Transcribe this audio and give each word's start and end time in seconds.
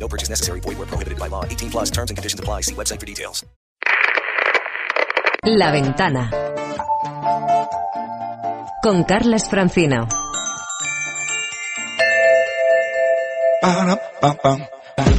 No 0.00 0.08
purchase 0.08 0.30
necessary. 0.30 0.60
Void 0.60 0.78
where 0.78 0.86
prohibited 0.86 1.18
by 1.18 1.28
law. 1.28 1.44
18 1.44 1.70
plus 1.70 1.90
terms 1.90 2.10
and 2.10 2.16
conditions 2.16 2.40
apply. 2.40 2.62
See 2.62 2.74
website 2.74 2.98
for 2.98 3.06
details. 3.06 3.44
La 5.44 5.70
Ventana 5.72 6.30
con 8.80 9.04
Carlas 9.04 9.48
Francino. 9.48 10.08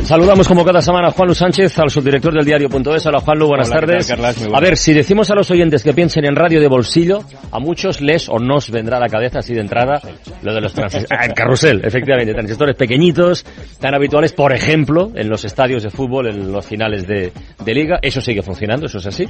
Saludamos 0.03 0.47
como 0.47 0.65
cada 0.65 0.81
semana 0.81 1.07
a 1.07 1.11
Juan 1.11 1.27
Luis 1.27 1.37
Sánchez, 1.37 1.77
al 1.79 1.89
subdirector 1.89 2.33
del 2.33 2.45
diario.es. 2.45 3.05
Hola 3.05 3.19
Juan 3.19 3.39
Luis, 3.39 3.49
buenas 3.49 3.69
Hola, 3.69 3.79
¿qué 3.79 3.85
tal, 3.85 3.89
tardes. 3.89 4.07
Carlas? 4.07 4.47
A 4.53 4.59
ver, 4.59 4.77
si 4.77 4.93
decimos 4.93 5.29
a 5.31 5.35
los 5.35 5.49
oyentes 5.51 5.83
que 5.83 5.93
piensen 5.93 6.25
en 6.25 6.35
radio 6.35 6.59
de 6.59 6.67
bolsillo, 6.67 7.23
a 7.51 7.59
muchos 7.59 8.01
les 8.01 8.27
o 8.29 8.39
nos 8.39 8.69
vendrá 8.71 8.97
a 8.97 8.99
la 8.99 9.07
cabeza 9.07 9.39
así 9.39 9.53
de 9.53 9.61
entrada 9.61 10.01
lo 10.41 10.53
de 10.53 10.61
los 10.61 10.73
transistores. 10.73 11.09
Ah, 11.21 11.25
el 11.25 11.33
carrusel, 11.33 11.81
efectivamente, 11.83 12.33
transistores 12.33 12.75
pequeñitos, 12.75 13.45
tan 13.79 13.93
habituales, 13.93 14.33
por 14.33 14.53
ejemplo, 14.53 15.11
en 15.15 15.29
los 15.29 15.45
estadios 15.45 15.83
de 15.83 15.89
fútbol, 15.89 16.27
en 16.27 16.51
los 16.51 16.65
finales 16.65 17.05
de, 17.05 17.31
de 17.63 17.73
liga. 17.73 17.99
Eso 18.01 18.21
sigue 18.21 18.41
funcionando, 18.41 18.85
eso 18.85 18.97
es 18.99 19.07
así. 19.07 19.27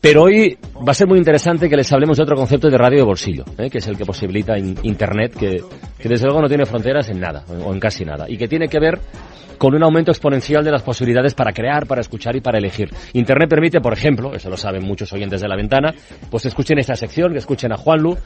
Pero 0.00 0.22
hoy 0.22 0.56
va 0.76 0.92
a 0.92 0.94
ser 0.94 1.08
muy 1.08 1.18
interesante 1.18 1.68
que 1.68 1.76
les 1.76 1.92
hablemos 1.92 2.16
de 2.16 2.22
otro 2.22 2.36
concepto 2.36 2.68
de 2.70 2.78
radio 2.78 2.98
de 2.98 3.04
bolsillo, 3.04 3.44
¿eh? 3.58 3.68
que 3.68 3.78
es 3.78 3.86
el 3.88 3.96
que 3.96 4.04
posibilita 4.04 4.56
in- 4.56 4.78
Internet, 4.84 5.34
que, 5.36 5.60
que 5.98 6.08
desde 6.08 6.26
luego 6.26 6.40
no 6.42 6.48
tiene 6.48 6.66
fronteras 6.66 7.08
en 7.10 7.18
nada, 7.20 7.44
o 7.64 7.72
en 7.72 7.80
casi 7.80 8.04
nada, 8.04 8.26
y 8.28 8.36
que 8.36 8.46
tiene 8.46 8.68
que 8.68 8.78
ver 8.78 9.00
con 9.58 9.74
un 9.74 9.82
aumento 9.82 10.12
exponencial 10.12 10.62
de 10.62 10.70
las 10.70 10.82
posibilidades 10.82 11.34
para 11.34 11.52
crear, 11.52 11.84
para 11.88 12.00
escuchar 12.00 12.36
y 12.36 12.40
para 12.40 12.58
elegir. 12.58 12.90
Internet 13.14 13.50
permite, 13.50 13.80
por 13.80 13.92
ejemplo, 13.92 14.32
eso 14.32 14.48
lo 14.48 14.56
saben 14.56 14.84
muchos 14.84 15.12
oyentes 15.12 15.40
de 15.40 15.48
la 15.48 15.56
ventana, 15.56 15.92
pues 16.30 16.46
escuchen 16.46 16.78
esta 16.78 16.94
sección, 16.94 17.32
que 17.32 17.38
escuchen 17.38 17.72
a 17.72 17.76
Juanlu, 17.76 18.16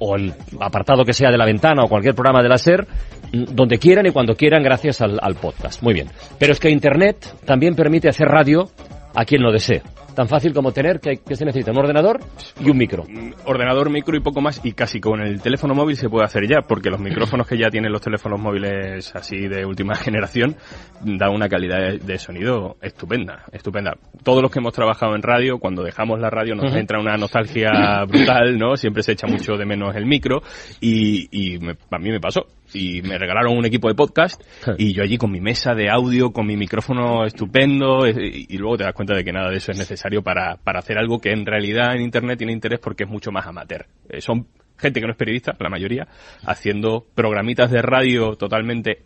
o 0.00 0.16
el 0.16 0.34
apartado 0.60 1.02
que 1.06 1.14
sea 1.14 1.30
de 1.30 1.38
la 1.38 1.46
ventana, 1.46 1.82
o 1.82 1.88
cualquier 1.88 2.14
programa 2.14 2.42
de 2.42 2.48
la 2.50 2.58
SER, 2.58 2.86
mm, 3.32 3.54
donde 3.54 3.78
quieran 3.78 4.04
y 4.04 4.10
cuando 4.10 4.34
quieran 4.34 4.62
gracias 4.62 5.00
al, 5.00 5.18
al 5.22 5.34
podcast. 5.36 5.82
Muy 5.82 5.94
bien. 5.94 6.08
Pero 6.38 6.52
es 6.52 6.60
que 6.60 6.68
Internet 6.68 7.36
también 7.46 7.74
permite 7.74 8.10
hacer 8.10 8.28
radio 8.28 8.68
a 9.14 9.24
quien 9.24 9.40
lo 9.42 9.50
desee. 9.50 9.80
Tan 10.14 10.28
fácil 10.28 10.52
como 10.52 10.72
tener 10.72 11.00
que, 11.00 11.18
que 11.26 11.36
se 11.36 11.44
necesita 11.44 11.70
un 11.70 11.78
ordenador 11.78 12.20
y 12.60 12.68
un 12.70 12.76
micro. 12.76 13.04
ordenador, 13.46 13.88
micro 13.90 14.16
y 14.16 14.20
poco 14.20 14.40
más, 14.40 14.60
y 14.64 14.72
casi 14.72 15.00
con 15.00 15.20
el 15.20 15.40
teléfono 15.40 15.74
móvil 15.74 15.96
se 15.96 16.08
puede 16.10 16.24
hacer 16.24 16.46
ya, 16.46 16.60
porque 16.68 16.90
los 16.90 17.00
micrófonos 17.00 17.46
que 17.46 17.56
ya 17.58 17.70
tienen 17.70 17.90
los 17.92 18.02
teléfonos 18.02 18.38
móviles 18.40 19.14
así 19.14 19.48
de 19.48 19.64
última 19.64 19.94
generación 19.96 20.56
dan 21.02 21.30
una 21.30 21.48
calidad 21.48 21.78
de, 21.78 21.98
de 21.98 22.18
sonido 22.18 22.76
estupenda, 22.82 23.44
estupenda. 23.52 23.94
Todos 24.22 24.42
los 24.42 24.50
que 24.50 24.58
hemos 24.58 24.74
trabajado 24.74 25.14
en 25.16 25.22
radio, 25.22 25.58
cuando 25.58 25.82
dejamos 25.82 26.20
la 26.20 26.28
radio 26.30 26.54
nos 26.54 26.74
entra 26.74 27.00
una 27.00 27.16
nostalgia 27.16 28.04
brutal, 28.06 28.58
¿no? 28.58 28.76
Siempre 28.76 29.02
se 29.02 29.12
echa 29.12 29.26
mucho 29.26 29.54
de 29.56 29.64
menos 29.64 29.96
el 29.96 30.04
micro, 30.06 30.42
y, 30.80 31.26
y 31.30 31.58
me- 31.58 31.76
a 31.90 31.98
mí 31.98 32.10
me 32.10 32.20
pasó. 32.20 32.46
Y 32.74 33.02
me 33.02 33.18
regalaron 33.18 33.56
un 33.56 33.66
equipo 33.66 33.88
de 33.88 33.94
podcast, 33.94 34.42
y 34.78 34.92
yo 34.92 35.02
allí 35.02 35.18
con 35.18 35.30
mi 35.30 35.40
mesa 35.40 35.74
de 35.74 35.90
audio, 35.90 36.32
con 36.32 36.46
mi 36.46 36.56
micrófono 36.56 37.24
estupendo, 37.24 38.06
y, 38.06 38.46
y 38.48 38.58
luego 38.58 38.78
te 38.78 38.84
das 38.84 38.94
cuenta 38.94 39.14
de 39.14 39.24
que 39.24 39.32
nada 39.32 39.50
de 39.50 39.56
eso 39.56 39.72
es 39.72 39.78
necesario 39.78 40.22
para, 40.22 40.56
para 40.56 40.78
hacer 40.78 40.98
algo 40.98 41.20
que 41.20 41.32
en 41.32 41.46
realidad 41.46 41.94
en 41.94 42.02
Internet 42.02 42.38
tiene 42.38 42.52
interés 42.52 42.80
porque 42.80 43.04
es 43.04 43.10
mucho 43.10 43.30
más 43.30 43.46
amateur. 43.46 43.86
Eh, 44.08 44.20
son 44.20 44.46
gente 44.78 45.00
que 45.00 45.06
no 45.06 45.12
es 45.12 45.18
periodista, 45.18 45.56
la 45.58 45.68
mayoría, 45.68 46.08
haciendo 46.44 47.06
programitas 47.14 47.70
de 47.70 47.82
radio 47.82 48.36
totalmente 48.36 49.04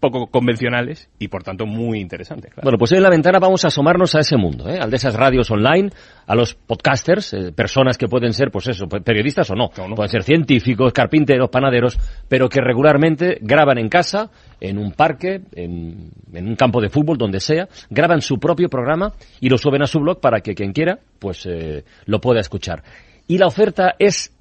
poco 0.00 0.26
convencionales 0.28 1.08
y 1.18 1.28
por 1.28 1.42
tanto 1.42 1.66
muy 1.66 2.00
interesantes. 2.00 2.52
claro. 2.52 2.64
Bueno, 2.64 2.78
pues 2.78 2.92
hoy 2.92 2.98
en 2.98 3.02
la 3.04 3.10
ventana 3.10 3.38
vamos 3.38 3.64
a 3.64 3.68
asomarnos 3.68 4.14
a 4.14 4.20
ese 4.20 4.36
mundo, 4.36 4.68
¿eh? 4.68 4.78
al 4.80 4.90
de 4.90 4.96
esas 4.96 5.14
radios 5.14 5.50
online, 5.50 5.90
a 6.26 6.34
los 6.34 6.54
podcasters, 6.54 7.32
eh, 7.34 7.52
personas 7.52 7.98
que 7.98 8.06
pueden 8.08 8.32
ser, 8.32 8.50
pues 8.50 8.68
eso, 8.68 8.88
pe- 8.88 9.00
periodistas 9.00 9.50
o 9.50 9.54
no. 9.54 9.70
No, 9.76 9.88
no. 9.88 9.94
pueden 9.94 10.10
ser 10.10 10.22
científicos, 10.22 10.92
carpinteros, 10.92 11.50
panaderos, 11.50 11.98
pero 12.28 12.48
que 12.48 12.60
regularmente 12.60 13.38
graban 13.40 13.78
en 13.78 13.88
casa, 13.88 14.30
en 14.60 14.78
un 14.78 14.92
parque, 14.92 15.40
en, 15.54 16.10
en 16.32 16.48
un 16.48 16.56
campo 16.56 16.80
de 16.80 16.88
fútbol, 16.88 17.18
donde 17.18 17.40
sea, 17.40 17.68
graban 17.90 18.20
su 18.20 18.38
propio 18.38 18.68
programa 18.68 19.12
y 19.40 19.48
lo 19.48 19.58
suben 19.58 19.82
a 19.82 19.86
su 19.86 19.98
blog 20.00 20.20
para 20.20 20.40
que 20.40 20.54
quien 20.54 20.72
quiera, 20.72 20.98
pues 21.18 21.46
eh, 21.46 21.84
lo 22.06 22.20
pueda 22.20 22.40
escuchar. 22.40 22.82
Y 23.26 23.38
la 23.38 23.46
oferta 23.46 23.94
es 23.98 24.32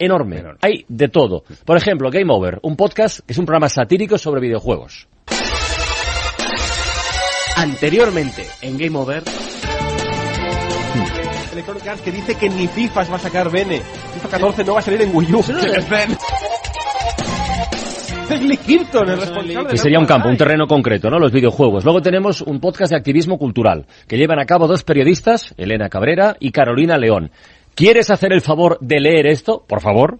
enorme. 0.00 0.38
Enorme. 0.38 0.58
Hay 0.62 0.84
de 0.88 1.08
todo. 1.08 1.44
Por 1.64 1.76
ejemplo, 1.76 2.10
Game 2.10 2.32
Over, 2.32 2.58
un 2.62 2.76
podcast 2.76 3.20
que 3.20 3.32
es 3.32 3.38
un 3.38 3.46
programa 3.46 3.68
satírico 3.68 4.18
sobre 4.18 4.40
videojuegos. 4.40 5.06
Anteriormente, 7.56 8.46
en 8.62 8.78
Game 8.78 8.98
Over, 8.98 9.22
Electronic 11.52 11.86
Arts 11.86 12.02
que 12.02 12.12
dice 12.12 12.34
que 12.34 12.48
ni 12.48 12.66
FIFA 12.66 13.04
va 13.04 13.16
a 13.16 13.18
sacar 13.18 13.50
Bene. 13.50 13.80
FIFA 14.14 14.28
14 14.28 14.64
no 14.64 14.74
va 14.74 14.80
a 14.80 14.82
salir 14.82 15.02
en 15.02 15.14
Wii 15.14 15.34
U. 15.34 15.44
Es 18.30 18.40
Lee 18.40 18.58
Kirton, 18.58 19.10
el 19.10 19.18
responsable 19.18 19.72
de 19.72 19.76
sería 19.76 19.98
un 19.98 20.06
campo, 20.06 20.28
un 20.28 20.36
terreno 20.36 20.68
concreto, 20.68 21.10
¿no? 21.10 21.18
Los 21.18 21.32
videojuegos. 21.32 21.82
Luego 21.84 22.00
tenemos 22.00 22.42
un 22.42 22.60
podcast 22.60 22.92
de 22.92 22.96
activismo 22.96 23.38
cultural 23.38 23.86
que 24.06 24.16
llevan 24.16 24.38
a 24.38 24.46
cabo 24.46 24.68
dos 24.68 24.84
periodistas, 24.84 25.52
Elena 25.56 25.88
Cabrera 25.88 26.36
y 26.38 26.52
Carolina 26.52 26.96
León. 26.96 27.32
¿Quieres 27.74 28.10
hacer 28.10 28.32
el 28.32 28.40
favor 28.40 28.78
de 28.80 29.00
leer 29.00 29.26
esto? 29.26 29.64
Por 29.66 29.80
favor. 29.80 30.18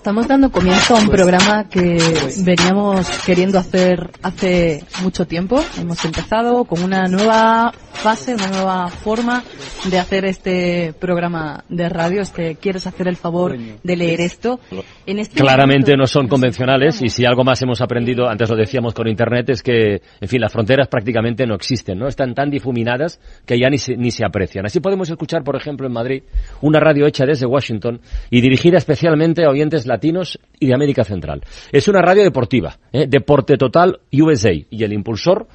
Estamos 0.00 0.26
dando 0.26 0.50
comienzo 0.50 0.96
a 0.96 1.00
un 1.00 1.10
programa 1.10 1.68
que 1.68 1.98
veníamos 2.38 3.06
queriendo 3.26 3.58
hacer 3.58 4.10
hace 4.22 4.82
mucho 5.02 5.26
tiempo. 5.26 5.62
Hemos 5.78 6.02
empezado 6.06 6.64
con 6.64 6.82
una 6.82 7.06
nueva 7.06 7.70
fase, 7.92 8.34
una 8.34 8.48
nueva 8.48 8.88
forma 8.88 9.44
de 9.90 9.98
hacer 9.98 10.24
este 10.24 10.94
programa 10.98 11.64
de 11.68 11.90
radio. 11.90 12.22
Este, 12.22 12.54
¿quieres 12.54 12.86
hacer 12.86 13.08
el 13.08 13.16
favor 13.16 13.58
de 13.58 13.96
leer 13.96 14.22
esto? 14.22 14.58
En 15.04 15.18
este 15.18 15.38
Claramente 15.38 15.90
momento 15.90 15.96
no 15.98 16.06
son 16.06 16.28
convencionales 16.28 17.02
y 17.02 17.10
si 17.10 17.26
algo 17.26 17.44
más 17.44 17.60
hemos 17.60 17.82
aprendido, 17.82 18.26
antes 18.26 18.48
lo 18.48 18.56
decíamos 18.56 18.94
con 18.94 19.06
Internet, 19.06 19.50
es 19.50 19.62
que, 19.62 20.00
en 20.18 20.28
fin, 20.28 20.40
las 20.40 20.50
fronteras 20.50 20.88
prácticamente 20.88 21.46
no 21.46 21.54
existen, 21.54 21.98
¿no? 21.98 22.08
Están 22.08 22.34
tan 22.34 22.48
difuminadas 22.48 23.20
que 23.44 23.58
ya 23.58 23.68
ni 23.68 23.76
se, 23.76 23.98
ni 23.98 24.10
se 24.10 24.24
aprecian. 24.24 24.64
Así 24.64 24.80
podemos 24.80 25.10
escuchar, 25.10 25.44
por 25.44 25.56
ejemplo, 25.56 25.86
en 25.86 25.92
Madrid, 25.92 26.22
una 26.62 26.80
radio 26.80 27.06
hecha 27.06 27.26
desde 27.26 27.44
Washington 27.44 28.00
y 28.30 28.40
dirigida 28.40 28.78
especialmente 28.78 29.44
a 29.44 29.50
oyentes 29.50 29.89
latinos 29.90 30.38
y 30.58 30.68
de 30.68 30.74
América 30.74 31.04
Central. 31.04 31.42
Es 31.70 31.88
una 31.88 32.00
radio 32.00 32.22
deportiva, 32.22 32.78
¿eh? 32.92 33.06
Deporte 33.06 33.58
Total 33.58 34.00
USA 34.12 34.52
y 34.52 34.84
el 34.84 34.92
impulsor, 34.92 35.46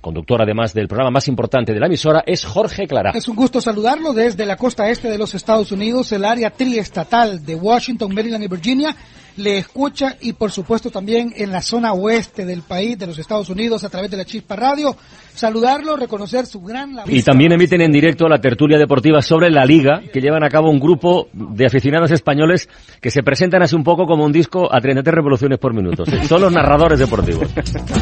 conductor 0.00 0.40
además 0.40 0.72
del 0.72 0.86
programa 0.86 1.10
más 1.10 1.28
importante 1.28 1.72
de 1.72 1.80
la 1.80 1.86
emisora, 1.86 2.22
es 2.26 2.44
Jorge 2.44 2.86
Clara. 2.86 3.12
Es 3.14 3.28
un 3.28 3.36
gusto 3.36 3.60
saludarlo 3.60 4.12
desde 4.12 4.46
la 4.46 4.56
costa 4.56 4.88
este 4.88 5.10
de 5.10 5.18
los 5.18 5.34
Estados 5.34 5.72
Unidos, 5.72 6.12
el 6.12 6.24
área 6.24 6.50
triestatal 6.50 7.44
de 7.44 7.54
Washington, 7.54 8.14
Maryland 8.14 8.44
y 8.44 8.48
Virginia. 8.48 8.96
Le 9.36 9.58
escucha 9.58 10.16
y 10.20 10.32
por 10.32 10.50
supuesto 10.50 10.90
también 10.90 11.32
en 11.36 11.52
la 11.52 11.62
zona 11.62 11.92
oeste 11.92 12.44
del 12.44 12.62
país, 12.62 12.98
de 12.98 13.06
los 13.06 13.18
Estados 13.18 13.48
Unidos, 13.48 13.84
a 13.84 13.88
través 13.88 14.10
de 14.10 14.16
la 14.16 14.24
Chispa 14.24 14.56
Radio. 14.56 14.96
Saludarlo, 15.38 15.94
reconocer 15.96 16.46
su 16.46 16.60
gran 16.60 16.96
labor. 16.96 17.12
Y 17.12 17.22
también 17.22 17.52
emiten 17.52 17.80
en 17.80 17.92
directo 17.92 18.28
la 18.28 18.40
tertulia 18.40 18.76
deportiva 18.76 19.22
sobre 19.22 19.50
la 19.50 19.64
Liga, 19.64 20.02
que 20.12 20.20
llevan 20.20 20.42
a 20.42 20.48
cabo 20.48 20.68
un 20.68 20.80
grupo 20.80 21.28
de 21.32 21.64
aficionados 21.64 22.10
españoles 22.10 22.68
que 23.00 23.12
se 23.12 23.22
presentan 23.22 23.62
así 23.62 23.76
un 23.76 23.84
poco 23.84 24.04
como 24.04 24.24
un 24.24 24.32
disco 24.32 24.68
a 24.74 24.80
33 24.80 25.14
revoluciones 25.14 25.60
por 25.60 25.72
minuto. 25.74 26.04
Son 26.26 26.40
los 26.42 26.52
narradores 26.52 26.98
deportivos. 26.98 27.48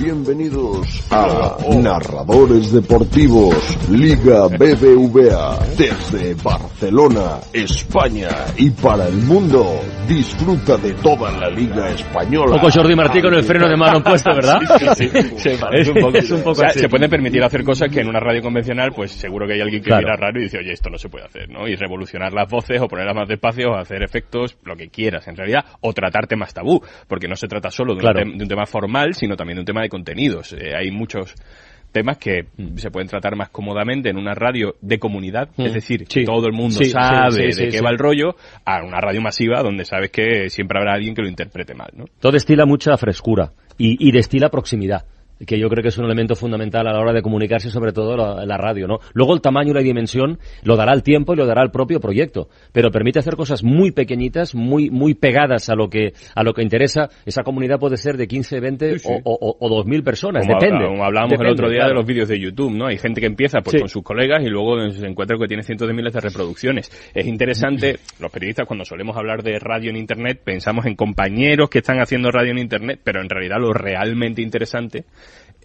Bienvenidos 0.01 1.05
a 1.11 1.57
Narradores 1.75 2.73
Deportivos 2.73 3.55
Liga 3.91 4.47
BBVA 4.49 5.59
desde 5.77 6.35
Barcelona, 6.43 7.39
España 7.53 8.31
y 8.57 8.71
para 8.71 9.09
el 9.09 9.17
mundo. 9.17 9.79
Disfruta 10.09 10.77
de 10.79 10.95
toda 10.95 11.33
la 11.33 11.51
Liga 11.51 11.91
Española. 11.91 12.53
Un 12.55 12.61
poco 12.61 12.73
Jordi 12.73 12.95
Martí 12.95 13.21
con 13.21 13.35
el 13.35 13.43
freno 13.43 13.69
de 13.69 13.77
mano 13.77 14.03
puesto, 14.03 14.31
¿verdad? 14.35 14.61
Sí, 14.97 15.09
se 15.37 15.59
parece 15.61 15.91
un 15.91 16.01
poco. 16.01 16.17
Es 16.17 16.31
un 16.31 16.39
poco 16.39 16.51
O 16.53 16.55
sea, 16.55 16.69
así. 16.69 16.79
se 16.79 16.89
pueden 16.89 17.11
permitir 17.11 17.26
hacer 17.45 17.63
cosas 17.65 17.91
que 17.91 18.01
en 18.01 18.09
una 18.09 18.21
radio 18.21 18.43
convencional, 18.43 18.93
pues 18.95 19.13
seguro 19.13 19.47
que 19.47 19.55
hay 19.55 19.61
alguien 19.61 19.83
que 19.83 19.89
Claro. 19.89 20.03
mira 20.07 20.17
raro 20.17 20.41
y 20.41 20.45
dice, 20.45 20.59
oye, 20.59 20.73
esto 20.73 20.91
no 20.91 20.99
se 20.99 21.09
puede 21.09 21.25
hacer, 21.27 21.49
¿no? 21.51 21.67
Y 21.69 21.75
revolucionar 21.77 22.33
las 22.33 22.49
voces 22.51 22.81
o 22.81 22.89
ponerlas 22.89 23.15
más 23.15 23.29
despacio 23.29 23.71
o 23.71 23.75
hacer 23.77 24.03
efectos, 24.03 24.57
lo 24.65 24.77
que 24.77 24.89
quieras, 24.89 25.27
en 25.29 25.37
realidad, 25.37 25.65
o 25.81 25.93
tratar 25.93 26.27
temas 26.27 26.53
tabú, 26.55 26.81
porque 27.09 27.29
no 27.29 27.37
se 27.37 27.49
trata 27.49 27.71
solo 27.71 27.95
de, 27.95 28.01
Claro. 28.01 28.23
un, 28.23 28.39
de 28.39 28.45
un 28.45 28.49
tema 28.49 28.67
formal, 28.67 29.15
sino 29.15 29.37
también 29.37 29.57
de 29.57 29.61
un 29.61 29.67
tema 29.67 29.83
de 29.83 29.89
contenidos. 29.89 30.53
Eh, 30.53 30.75
hay 30.77 30.91
muchos 30.91 31.35
temas 31.93 32.19
que 32.19 32.43
mm, 32.57 32.77
se 32.77 32.91
pueden 32.91 33.09
tratar 33.09 33.37
más 33.37 33.49
cómodamente 33.49 34.11
en 34.11 34.19
una 34.19 34.35
radio 34.35 34.75
de 34.83 34.99
comunidad, 34.99 35.49
Mm. 35.57 35.63
es 35.63 35.75
decir, 35.75 36.01
Sí. 36.09 36.21
que 36.21 36.25
todo 36.27 36.47
el 36.47 36.53
mundo 36.53 36.75
Sí, 36.77 36.87
sabe 36.87 37.53
sí, 37.53 37.63
de 37.65 37.69
qué 37.71 37.81
va 37.81 37.91
el 37.91 37.97
rollo, 37.99 38.37
a 38.67 38.83
una 38.85 39.01
radio 39.01 39.23
masiva 39.23 39.63
donde 39.63 39.85
sabes 39.87 40.11
que 40.11 40.51
siempre 40.51 40.79
habrá 40.79 40.93
alguien 40.95 41.15
que 41.15 41.23
lo 41.23 41.29
interprete 41.29 41.75
mal, 41.75 41.89
¿no? 41.97 42.05
Todo 42.21 42.33
destila 42.33 42.67
mucha 42.67 42.95
frescura 42.99 43.53
y, 43.79 44.09
y 44.09 44.13
destila 44.13 44.51
proximidad. 44.51 45.05
Que 45.45 45.59
yo 45.59 45.69
creo 45.69 45.83
que 45.83 45.89
es 45.89 45.99
un 45.99 46.05
elemento 46.07 46.35
fundamental 46.35 46.87
a 46.87 46.93
la 46.93 47.01
hora 47.01 47.13
de 47.13 47.23
comunicarse, 47.23 47.71
sobre 47.71 47.93
todo 47.93 48.17
la, 48.17 48.47
la, 48.47 48.57
radio, 48.57 48.87
¿no? 48.87 48.99
Luego 49.13 49.35
el 49.35 49.41
tamaño 49.41 49.71
y 49.71 49.75
la 49.75 49.81
dimensión 49.83 50.39
lo 50.63 50.77
dará 50.77 50.93
el 50.93 51.03
tiempo 51.03 51.35
y 51.35 51.37
lo 51.37 51.47
dará 51.47 51.63
el 51.63 51.71
propio 51.71 52.01
proyecto, 52.01 52.49
pero 52.73 52.91
permite 52.91 53.19
hacer 53.19 53.37
cosas 53.37 53.63
muy 53.63 53.91
pequeñitas, 53.91 54.55
muy 54.55 54.91
muy 54.91 55.15
pegadas 55.15 55.69
a 55.69 55.75
lo 55.75 55.89
que 55.91 56.13
a 56.35 56.43
lo 56.43 56.55
que 56.55 56.63
interesa. 56.63 57.09
Esa 57.25 57.43
comunidad 57.43 57.79
puede 57.79 57.97
ser 57.97 58.17
de 58.17 58.27
15, 58.27 58.61
20 58.61 58.99
Sí, 58.99 58.99
sí. 59.01 59.09
o, 59.25 59.33
o, 59.33 59.57
o 59.59 59.85
2.000 59.85 60.03
personas, 60.05 60.47
Como 60.47 60.59
depende. 60.59 60.87
como 60.87 61.05
hablábamos 61.05 61.33
Depende, 61.33 61.49
el 61.49 61.53
otro 61.55 61.69
día 61.69 61.79
claro. 61.81 61.91
de 61.91 61.95
los 61.97 62.07
vídeos 62.07 62.29
de 62.29 62.39
YouTube, 62.41 62.73
¿no? 62.77 62.87
Hay 62.87 62.99
gente 62.99 63.21
que 63.21 63.27
empieza 63.27 63.61
pues, 63.61 63.73
Sí. 63.73 63.79
con 63.81 63.89
sus 63.89 64.03
colegas 64.03 64.43
y 64.43 64.49
luego 64.49 64.89
se 64.91 65.07
encuentra 65.07 65.37
que 65.39 65.47
tiene 65.47 65.63
cientos 65.63 65.87
de 65.89 65.95
miles 65.95 66.13
de 66.15 66.21
reproducciones. 66.21 66.91
Es 67.15 67.27
interesante, 67.27 67.99
los 68.21 68.31
periodistas 68.31 68.67
cuando 68.67 68.85
solemos 68.85 69.17
hablar 69.17 69.43
de 69.43 69.59
radio 69.59 69.91
en 69.91 69.97
Internet 69.97 70.41
pensamos 70.45 70.87
en 70.87 70.95
compañeros 70.97 71.69
que 71.69 71.79
están 71.79 71.99
haciendo 72.01 72.31
radio 72.31 72.53
en 72.53 72.59
Internet, 72.59 73.01
pero 73.05 73.21
en 73.21 73.29
realidad 73.29 73.57
lo 73.61 73.73
realmente 73.73 74.41
interesante 74.43 75.05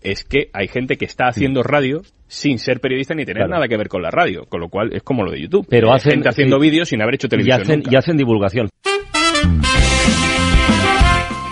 es 0.01 0.23
que 0.23 0.49
hay 0.53 0.67
gente 0.67 0.97
que 0.97 1.05
está 1.05 1.27
haciendo 1.27 1.63
radio 1.63 2.01
sin 2.27 2.59
ser 2.59 2.79
periodista 2.79 3.13
ni 3.13 3.23
tener 3.25 3.41
Claro. 3.43 3.51
nada 3.53 3.67
que 3.67 3.77
ver 3.77 3.87
con 3.89 4.01
la 4.01 4.09
radio, 4.09 4.45
con 4.45 4.59
lo 4.61 4.69
cual 4.69 4.93
es 4.93 5.03
como 5.03 5.23
lo 5.23 5.31
de 5.31 5.41
YouTube. 5.41 5.67
Pero 5.69 5.89
Eh, 5.89 5.95
hacen- 5.95 6.11
gente 6.13 6.29
haciendo 6.29 6.57
sí. 6.57 6.61
vídeos 6.69 6.89
sin 6.89 7.01
haber 7.01 7.15
hecho 7.15 7.27
y 7.27 7.29
televisión 7.29 7.61
hacen, 7.61 7.79
nunca. 7.79 7.91
y 7.91 7.95
hacen 7.97 8.17
divulgación. 8.17 8.69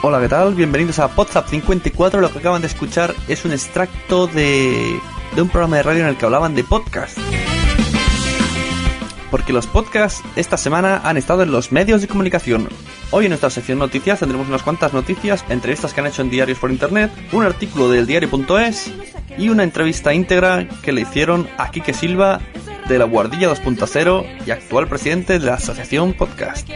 Hola, 0.02 0.22
¿qué 0.22 0.30
tal? 0.30 0.56
Bienvenidos 0.56 0.98
a 1.00 1.08
WhatsApp 1.08 1.48
54. 1.48 2.22
Lo 2.22 2.32
que 2.32 2.40
acaban 2.40 2.62
de 2.62 2.68
escuchar 2.68 3.14
es 3.28 3.44
un 3.44 3.52
extracto 3.52 4.28
de, 4.28 4.96
de 5.36 5.42
un 5.42 5.50
programa 5.50 5.76
de 5.78 5.84
radio 5.84 6.04
en 6.04 6.08
el 6.10 6.16
que 6.16 6.26
hablaban 6.26 6.56
de 6.56 6.64
podcast. 6.64 7.18
Porque 9.32 9.54
los 9.54 9.68
podcasts 9.68 10.24
esta 10.36 10.58
semana 10.58 11.02
han 11.04 11.18
estado 11.18 11.44
en 11.44 11.52
los 11.52 11.72
medios 11.72 12.02
de 12.02 12.08
comunicación. 12.08 12.68
Hoy 13.12 13.26
en 13.26 13.30
nuestra 13.30 13.50
sección 13.50 13.80
noticias 13.80 14.20
tendremos 14.20 14.48
unas 14.48 14.64
cuantas 14.64 14.94
noticias, 14.94 15.44
entre 15.50 15.74
estas 15.74 15.94
que 15.94 16.02
han 16.02 16.08
hecho 16.08 16.22
en 16.22 16.30
diarios 16.30 16.60
por 16.60 16.72
internet, 16.72 17.12
un 17.32 17.44
artículo 17.44 17.90
del 17.90 18.06
diario.es 18.06 18.92
y 19.38 19.50
una 19.50 19.64
entrevista 19.64 20.14
íntegra 20.14 20.68
que 20.82 20.92
le 20.92 21.02
hicieron 21.02 21.48
a 21.58 21.72
Quique 21.72 21.94
Silva 21.94 22.40
de 22.88 22.98
la 22.98 23.06
Guardilla 23.06 23.52
2.0 23.52 24.46
y 24.46 24.52
actual 24.52 24.88
presidente 24.88 25.40
de 25.40 25.46
la 25.46 25.56
Asociación 25.56 26.14
Podcast. 26.14 26.68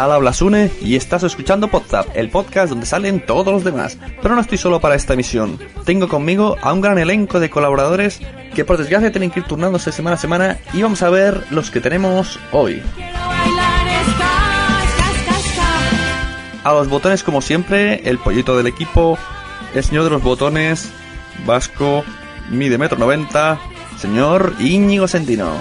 Al 0.00 0.12
habla 0.12 0.32
y 0.80 0.96
estás 0.96 1.24
escuchando 1.24 1.68
Podzap, 1.68 2.06
el 2.16 2.30
podcast 2.30 2.70
donde 2.70 2.86
salen 2.86 3.20
todos 3.26 3.52
los 3.52 3.64
demás. 3.64 3.98
Pero 4.22 4.34
no 4.34 4.40
estoy 4.40 4.56
solo 4.56 4.80
para 4.80 4.94
esta 4.94 5.12
emisión. 5.12 5.58
Tengo 5.84 6.08
conmigo 6.08 6.56
a 6.62 6.72
un 6.72 6.80
gran 6.80 6.96
elenco 6.96 7.38
de 7.38 7.50
colaboradores 7.50 8.18
que 8.54 8.64
por 8.64 8.78
desgracia 8.78 9.12
tienen 9.12 9.30
que 9.30 9.40
ir 9.40 9.46
turnándose 9.46 9.92
semana 9.92 10.14
a 10.14 10.18
semana 10.18 10.58
y 10.72 10.80
vamos 10.80 11.02
a 11.02 11.10
ver 11.10 11.44
los 11.50 11.70
que 11.70 11.82
tenemos 11.82 12.40
hoy. 12.50 12.82
A 16.64 16.72
los 16.72 16.88
botones 16.88 17.22
como 17.22 17.42
siempre, 17.42 18.00
el 18.08 18.16
pollito 18.16 18.56
del 18.56 18.68
equipo, 18.68 19.18
el 19.74 19.84
señor 19.84 20.04
de 20.04 20.10
los 20.10 20.22
botones, 20.22 20.90
Vasco, 21.44 22.04
mide 22.48 22.78
metro 22.78 22.96
noventa, 22.96 23.60
señor 23.98 24.54
Íñigo 24.60 25.06
Sentino. 25.06 25.52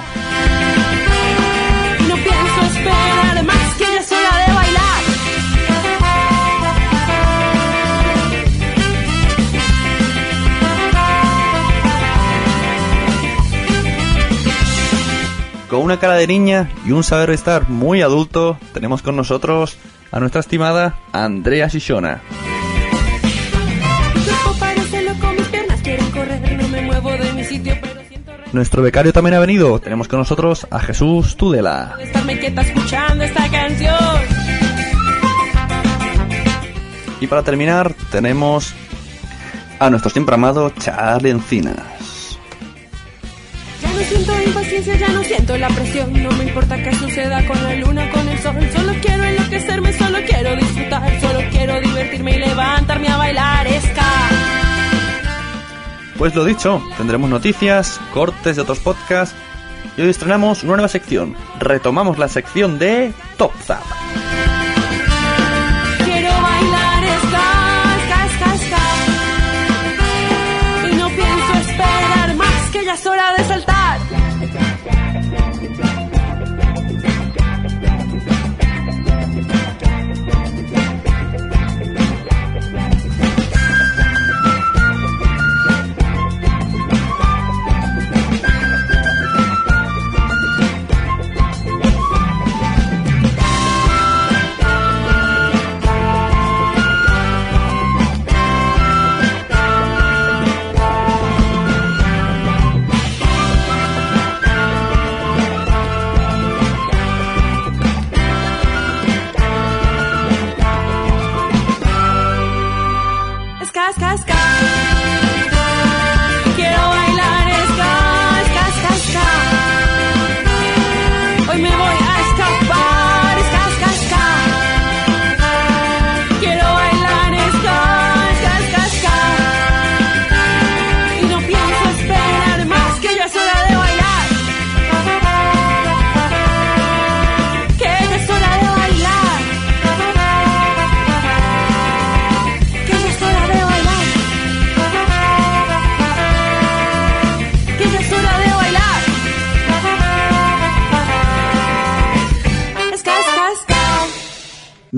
Con 15.70 15.82
una 15.82 16.00
cara 16.00 16.16
de 16.16 16.26
niña 16.26 16.68
y 16.84 16.92
un 16.94 17.04
saber 17.04 17.30
estar 17.30 17.70
muy 17.70 18.02
adulto, 18.02 18.58
tenemos 18.74 19.04
con 19.04 19.16
nosotros 19.16 19.78
a 20.12 20.20
nuestra 20.20 20.42
estimada 20.42 20.98
Andrea 21.12 21.68
Shishona. 21.68 22.22
Nuestro 28.52 28.82
becario 28.82 29.14
también 29.14 29.36
ha 29.36 29.40
venido. 29.40 29.80
Tenemos 29.80 30.08
con 30.08 30.18
nosotros 30.18 30.66
a 30.72 30.80
Jesús 30.80 31.38
Tudela. 31.38 31.98
Y 37.22 37.28
para 37.28 37.44
terminar, 37.44 37.94
tenemos 38.12 38.74
a 39.78 39.90
nuestro 39.92 40.10
siempre 40.10 40.34
amado 40.34 40.72
Charlie 40.80 41.30
Encinas. 41.30 41.99
No 44.00 44.06
siento 44.06 44.32
impaciencia, 44.42 44.96
ya 44.96 45.10
no 45.10 45.22
siento 45.26 45.58
la 45.58 45.68
presión. 45.68 46.24
No 46.24 46.32
me 46.32 46.46
importa 46.46 46.82
qué 46.82 46.96
suceda 46.96 47.46
con 47.46 47.62
la 47.62 47.76
luna 47.76 48.10
con 48.12 48.26
el 48.30 48.40
sol. 48.40 48.56
Solo 48.74 48.94
quiero 49.02 49.26
enloquecerme, 49.26 49.92
solo 49.92 50.20
quiero 50.26 50.56
disfrutar. 50.56 51.20
Solo 51.20 51.40
quiero 51.52 51.82
divertirme 51.82 52.36
y 52.38 52.40
levantarme 52.40 53.10
a 53.10 53.18
bailar 53.18 53.68
ska. 53.68 54.30
Pues 56.18 56.34
lo 56.34 56.46
dicho, 56.46 56.82
tendremos 56.96 57.30
noticias, 57.30 58.00
cortes 58.14 58.56
de 58.56 58.62
otros 58.62 58.80
podcasts 58.80 59.36
y 59.98 60.02
hoy 60.02 60.10
estrenamos 60.10 60.64
una 60.64 60.78
nueva 60.78 60.88
sección. 60.88 61.36
Retomamos 61.60 62.18
la 62.18 62.30
sección 62.30 62.80
de 62.80 63.12
Top 63.38 63.52
Zap. 63.66 63.84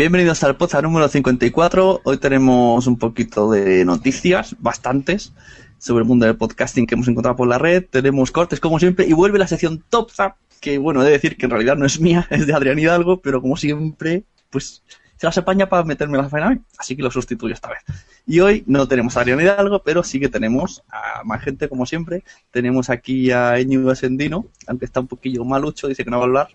Bienvenidos 0.01 0.43
al 0.43 0.58
podcast 0.58 0.84
número 0.84 1.08
54. 1.08 2.01
Hoy 2.03 2.17
tenemos 2.17 2.88
un 2.88 2.98
poquito 2.98 3.51
de 3.51 3.86
noticias, 3.86 4.55
bastantes, 4.58 5.31
sobre 5.77 6.01
el 6.01 6.08
mundo 6.08 6.25
del 6.25 6.38
podcasting 6.38 6.88
que 6.88 6.96
hemos 6.96 7.08
encontrado 7.08 7.38
por 7.38 7.48
la 7.48 7.60
red. 7.60 7.86
Tenemos 7.88 8.31
cortes 8.31 8.60
como 8.60 8.79
siempre 8.79 9.05
y 9.05 9.13
vuelve 9.13 9.38
la 9.38 9.46
sección 9.46 9.84
Top 9.91 10.10
Zap, 10.10 10.38
que 10.60 10.79
bueno, 10.79 11.03
he 11.03 11.05
de 11.05 11.12
decir 11.12 11.38
que 11.38 11.46
en 11.46 11.51
realidad 11.51 11.77
no 11.77 11.86
es 11.86 12.00
mía, 12.00 12.25
es 12.31 12.48
de 12.48 12.53
Adrián 12.55 12.79
Hidalgo, 12.79 13.22
pero 13.22 13.43
como 13.43 13.58
siempre, 13.58 14.24
pues 14.50 14.81
se 15.17 15.27
las 15.27 15.38
apaña 15.38 15.70
para 15.70 15.84
meterme 15.84 16.17
la 16.17 16.29
faena 16.29 16.48
a 16.48 16.50
mí, 16.50 16.62
así 16.79 16.96
que 16.96 17.03
lo 17.03 17.12
sustituyo 17.12 17.53
esta 17.53 17.70
vez. 17.70 17.84
Y 18.25 18.39
hoy 18.39 18.63
no 18.65 18.88
tenemos 18.88 19.15
a 19.17 19.22
Adrián 19.22 19.39
Hidalgo, 19.39 19.84
pero 19.84 20.03
sí 20.03 20.20
que 20.20 20.29
tenemos 20.29 20.81
a 20.89 21.22
más 21.25 21.43
gente 21.43 21.70
como 21.70 21.86
siempre. 21.86 22.24
Tenemos 22.50 22.89
aquí 22.89 23.29
a 23.29 23.60
Íñigo 23.60 23.93
Sendino, 23.93 24.48
aunque 24.65 24.86
está 24.86 25.00
un 25.00 25.08
poquillo 25.08 25.46
malucho, 25.46 25.88
dice 25.88 26.03
que 26.03 26.10
no 26.10 26.17
va 26.17 26.24
a 26.24 26.25
hablar. 26.25 26.48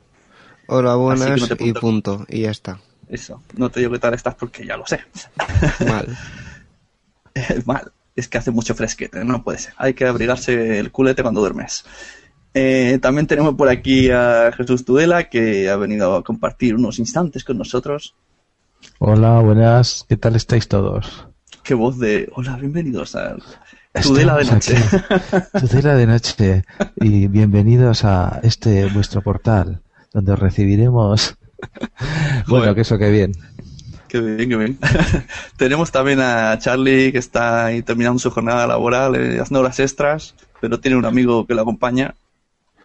Hola, 0.67 0.97
buenas 0.97 1.49
no 1.49 1.57
y 1.61 1.73
punto. 1.75 2.27
Y 2.29 2.41
ya 2.41 2.51
está. 2.51 2.81
Eso, 3.09 3.43
no 3.57 3.71
te 3.71 3.81
digo 3.81 3.93
qué 3.93 3.99
tal 3.99 4.15
estás 4.15 4.35
porque 4.35 4.67
ya 4.67 4.77
lo 4.77 4.87
sé. 4.87 5.01
Mal. 5.89 6.17
Mal, 7.65 7.93
es 8.17 8.29
que 8.29 8.39
hace 8.39 8.51
mucho 8.51 8.75
fresquete, 8.75 9.25
no 9.25 9.45
puede 9.45 9.59
ser. 9.59 9.75
Hay 9.77 9.95
que 9.95 10.07
abrigarse 10.07 10.79
el 10.79 10.91
culete 10.91 11.23
cuando 11.23 11.41
duermes. 11.41 11.85
Eh, 12.55 12.99
también 13.03 13.27
tenemos 13.27 13.55
por 13.55 13.69
aquí 13.69 14.11
a 14.11 14.51
Jesús 14.57 14.85
Tudela, 14.85 15.29
que 15.29 15.69
ha 15.69 15.77
venido 15.77 16.17
a 16.17 16.25
compartir 16.25 16.75
unos 16.75 16.99
instantes 16.99 17.45
con 17.45 17.59
nosotros. 17.59 18.15
Hola, 18.99 19.41
buenas. 19.41 20.07
¿Qué 20.09 20.17
tal 20.17 20.37
estáis 20.37 20.67
todos? 20.67 21.29
Qué 21.63 21.75
voz 21.75 21.99
de... 21.99 22.31
Hola, 22.35 22.57
bienvenidos 22.57 23.15
a 23.15 23.37
Tudela 24.03 24.37
de 24.37 24.45
Noche. 24.47 24.77
aquí. 24.79 25.61
Tudela 25.61 25.95
de 25.95 26.07
noche. 26.07 26.65
Y 26.97 27.27
bienvenidos 27.27 28.05
a 28.05 28.41
este 28.43 28.87
vuestro 28.87 29.21
portal, 29.21 29.83
donde 30.13 30.33
os 30.33 30.39
recibiremos. 30.39 31.37
Bueno, 32.49 32.75
que 32.75 32.83
eso 32.83 32.99
que 32.99 33.11
bien. 33.11 33.33
Qué 34.09 34.21
bien, 34.21 34.49
qué 34.49 34.57
bien. 34.57 34.79
Tenemos 35.57 35.91
también 35.91 36.21
a 36.21 36.59
Charlie, 36.59 37.13
que 37.13 37.19
está 37.19 37.67
ahí 37.67 37.83
terminando 37.83 38.19
su 38.19 38.31
jornada 38.31 38.67
laboral, 38.67 39.17
eh, 39.17 39.41
haciendo 39.41 39.61
horas 39.61 39.81
extras, 39.81 40.35
pero 40.61 40.79
tiene 40.81 40.97
un 40.97 41.05
amigo 41.05 41.47
que 41.47 41.55
lo 41.55 41.63
acompaña. 41.63 42.15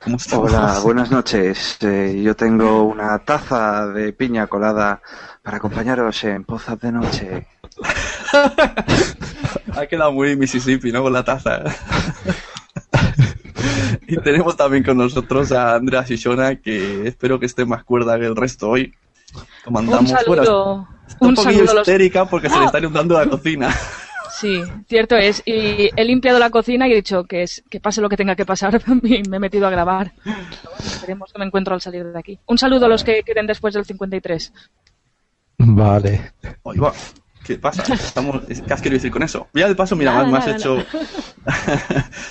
¿Cómo? 0.04 0.18
Hola, 0.34 0.80
buenas 0.84 1.12
noches. 1.12 1.78
Eh, 1.82 2.22
yo 2.24 2.36
tengo 2.36 2.84
una 2.84 3.20
taza 3.20 3.88
de 3.88 4.13
piña 4.13 4.48
colada 4.48 5.01
para 5.44 5.58
acompañaros 5.58 6.24
en 6.24 6.44
Pozas 6.44 6.80
de 6.80 6.92
Noche. 6.92 7.48
Ha 9.74 9.86
quedado 9.88 10.12
muy 10.12 10.36
Mississippi, 10.36 10.92
¿no? 10.92 11.01
Con 11.01 11.13
la 11.13 11.24
taza. 11.24 11.63
Y 14.08 14.18
tenemos 14.18 14.56
también 14.58 14.84
con 14.84 14.98
nosotros 14.98 15.51
a 15.51 15.75
Andrea 15.75 16.03
Shishona, 16.06 16.56
que 16.56 17.08
espero 17.08 17.39
que 17.39 17.46
esté 17.46 17.65
más 17.65 17.84
cuerda 17.84 18.20
que 18.20 18.25
el 18.25 18.36
resto 18.36 18.70
hoy. 18.70 18.94
Lo 19.65 19.72
mandamos 19.72 20.12
Un 20.12 20.18
fuera. 20.25 20.44
saludo. 20.46 20.88
Está 21.08 21.18
un, 21.25 21.30
Un 21.30 21.36
poquillo 21.36 21.53
saludo 21.58 21.72
a 21.72 21.74
los- 21.75 21.88
histérica 21.88 22.25
porque 22.25 22.50
se 22.50 22.60
le 22.60 22.65
está 22.65 22.80
inundando 22.80 23.18
la 23.18 23.25
cocina. 23.30 23.74
Sí, 24.39 24.62
cierto 24.88 25.15
es. 25.18 25.44
Y 25.46 25.89
he 25.96 26.03
limpiado 26.06 26.39
la 26.39 26.50
cocina 26.50 26.88
y 26.88 26.94
he 26.94 26.96
dicho 26.96 27.25
que, 27.25 27.44
es, 27.44 27.63
que 27.70 27.80
pase 27.80 28.01
lo 28.01 28.10
que 28.10 28.18
tenga 28.18 28.36
que 28.36 28.46
pasar 28.46 28.82
y 29.03 29.22
me 29.30 29.38
he 29.38 29.39
metido 29.39 29.68
a 29.68 29.70
grabar. 29.70 30.13
Esperemos 30.80 31.32
que 31.32 31.38
me 31.39 31.46
encuentro 31.46 31.74
al 31.75 31.82
salir 31.82 32.06
de 32.06 32.18
aquí. 32.18 32.39
Un 32.48 32.58
saludo 32.58 32.86
a 32.86 32.89
los 32.89 33.03
que 33.03 33.22
queden 33.24 33.46
después 33.46 33.74
del 33.74 33.86
53. 33.86 34.51
Vale. 35.60 36.32
Oye, 36.63 36.80
va, 36.80 36.94
¿Qué 37.44 37.58
pasa? 37.58 37.84
Estamos, 37.94 38.42
¿Qué 38.46 38.74
has 38.74 38.82
querido 38.82 38.98
decir 38.98 39.12
con 39.12 39.24
eso? 39.24 39.48
Ya 39.54 39.68
de 39.68 39.76
paso, 39.76 39.96
mira, 39.96 40.14
Nada, 40.14 40.28
me 40.28 40.38
has 40.38 40.46
nada, 40.46 40.58
hecho 40.58 40.78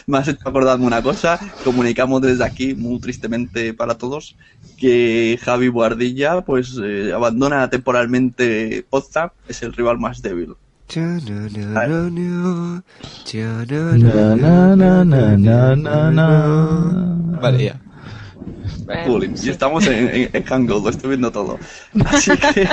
me 0.06 0.18
has 0.18 0.28
hecho 0.28 0.48
acordarme 0.48 0.86
una 0.86 1.02
cosa. 1.02 1.38
Comunicamos 1.64 2.22
desde 2.22 2.44
aquí, 2.44 2.74
muy 2.74 3.00
tristemente 3.00 3.74
para 3.74 3.96
todos, 3.98 4.36
que 4.78 5.38
Javi 5.42 5.68
Guardilla 5.68 6.42
pues 6.42 6.78
eh, 6.82 7.12
abandona 7.12 7.68
temporalmente 7.68 8.86
Potsdam, 8.88 9.30
es 9.48 9.62
el 9.62 9.72
rival 9.72 9.98
más 9.98 10.22
débil. 10.22 10.54
Na, 10.94 11.16
na, 16.10 17.80
ya. 18.88 19.04
Jolín, 19.04 19.34
Y 19.42 19.48
estamos 19.50 19.86
en, 19.86 20.08
en, 20.14 20.30
en 20.32 20.42
Hangout, 20.44 20.84
lo 20.84 20.90
estoy 20.90 21.08
viendo 21.10 21.30
todo. 21.32 21.58
Así 22.06 22.30
que 22.54 22.68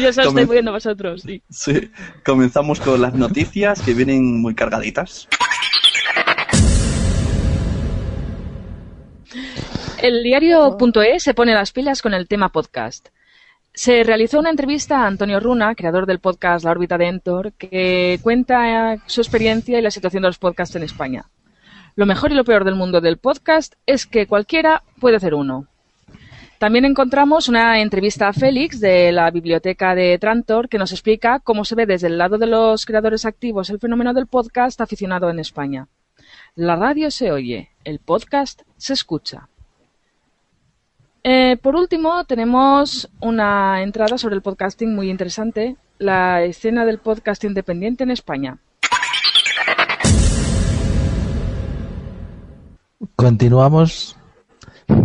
Yo 0.00 0.08
estoy 0.08 0.26
Comen- 0.26 0.48
viendo 0.50 0.72
vosotros. 0.72 1.22
sí. 1.22 1.42
sí, 1.50 1.90
comenzamos 2.24 2.80
con 2.80 3.00
las 3.00 3.14
noticias 3.14 3.80
que 3.82 3.94
vienen 3.94 4.40
muy 4.40 4.54
cargaditas. 4.54 5.28
El 10.00 10.22
diario.es 10.22 11.22
se 11.22 11.34
pone 11.34 11.54
las 11.54 11.72
pilas 11.72 12.02
con 12.02 12.12
el 12.14 12.26
tema 12.26 12.48
podcast. 12.50 13.08
Se 13.74 14.02
realizó 14.02 14.38
una 14.40 14.50
entrevista 14.50 14.98
a 15.02 15.06
Antonio 15.06 15.40
Runa, 15.40 15.74
creador 15.74 16.04
del 16.06 16.18
podcast 16.18 16.64
La 16.64 16.72
órbita 16.72 16.98
de 16.98 17.06
Entor, 17.06 17.52
que 17.52 18.18
cuenta 18.22 18.98
su 19.06 19.20
experiencia 19.22 19.78
y 19.78 19.82
la 19.82 19.90
situación 19.90 20.22
de 20.22 20.28
los 20.28 20.38
podcasts 20.38 20.74
en 20.76 20.82
España. 20.82 21.24
Lo 21.94 22.06
mejor 22.06 22.32
y 22.32 22.34
lo 22.34 22.44
peor 22.44 22.64
del 22.64 22.74
mundo 22.74 23.00
del 23.00 23.18
podcast 23.18 23.74
es 23.86 24.06
que 24.06 24.26
cualquiera 24.26 24.82
puede 24.98 25.16
hacer 25.16 25.34
uno. 25.34 25.66
También 26.58 26.84
encontramos 26.84 27.48
una 27.48 27.80
entrevista 27.80 28.28
a 28.28 28.32
Félix 28.32 28.80
de 28.80 29.12
la 29.12 29.30
biblioteca 29.30 29.94
de 29.94 30.16
Trantor 30.18 30.68
que 30.68 30.78
nos 30.78 30.92
explica 30.92 31.40
cómo 31.40 31.64
se 31.64 31.74
ve 31.74 31.86
desde 31.86 32.06
el 32.06 32.18
lado 32.18 32.38
de 32.38 32.46
los 32.46 32.86
creadores 32.86 33.24
activos 33.24 33.68
el 33.68 33.80
fenómeno 33.80 34.14
del 34.14 34.28
podcast 34.28 34.80
aficionado 34.80 35.28
en 35.28 35.40
España. 35.40 35.88
La 36.54 36.76
radio 36.76 37.10
se 37.10 37.32
oye, 37.32 37.70
el 37.84 37.98
podcast 37.98 38.62
se 38.76 38.92
escucha. 38.92 39.48
Eh, 41.24 41.56
por 41.60 41.76
último, 41.76 42.24
tenemos 42.24 43.10
una 43.20 43.82
entrada 43.82 44.16
sobre 44.16 44.36
el 44.36 44.42
podcasting 44.42 44.94
muy 44.94 45.10
interesante, 45.10 45.76
la 45.98 46.42
escena 46.42 46.84
del 46.84 46.98
podcast 46.98 47.44
independiente 47.44 48.04
en 48.04 48.10
España. 48.10 48.58
Continuamos 53.16 54.16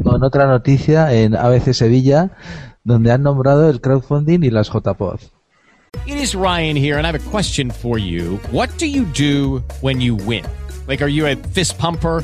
con 0.04 0.24
otra 0.24 0.48
noticia 0.48 1.14
en 1.14 1.36
ABC 1.36 1.74
Sevilla, 1.74 2.32
donde 2.84 3.12
han 3.12 3.24
nombrado 3.24 3.70
el 3.70 3.82
crowdfunding 3.82 4.44
y 4.44 4.50
las 4.50 4.70
JPod. 4.70 5.20
It 6.06 6.18
is 6.18 6.36
Ryan 6.36 6.76
here, 6.76 6.98
and 6.98 7.06
I 7.06 7.12
have 7.12 7.16
a 7.16 7.30
question 7.32 7.72
for 7.72 7.98
you. 7.98 8.40
What 8.52 8.70
do 8.78 8.86
you 8.86 9.06
do 9.14 9.64
when 9.82 10.00
you 10.00 10.16
win? 10.16 10.46
Like, 10.88 11.02
are 11.02 11.10
you 11.10 11.28
a 11.28 11.36
fist 11.54 11.78
pumper? 11.78 12.24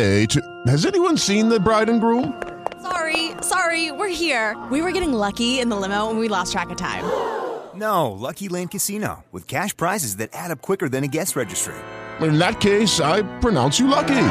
to. 0.01 0.41
Has 0.65 0.85
anyone 0.85 1.17
seen 1.17 1.49
the 1.49 1.59
bride 1.59 1.89
and 1.89 2.01
groom? 2.01 2.41
Sorry, 2.81 3.31
sorry, 3.41 3.91
we're 3.91 4.07
here. 4.07 4.57
We 4.71 4.81
were 4.81 4.91
getting 4.91 5.13
lucky 5.13 5.59
in 5.59 5.69
the 5.69 5.75
limo 5.75 6.09
and 6.09 6.17
we 6.17 6.27
lost 6.27 6.51
track 6.51 6.69
of 6.69 6.77
time. 6.77 7.03
No, 7.73 8.11
Lucky 8.11 8.49
Land 8.49 8.71
Casino, 8.71 9.23
with 9.31 9.47
cash 9.47 9.75
prizes 9.75 10.17
that 10.17 10.31
add 10.33 10.51
up 10.51 10.61
quicker 10.61 10.89
than 10.89 11.05
a 11.05 11.07
guest 11.07 11.37
registry. 11.37 11.73
In 12.19 12.37
that 12.37 12.59
case, 12.59 12.99
I 12.99 13.21
pronounce 13.39 13.79
you 13.79 13.87
lucky. 13.87 14.27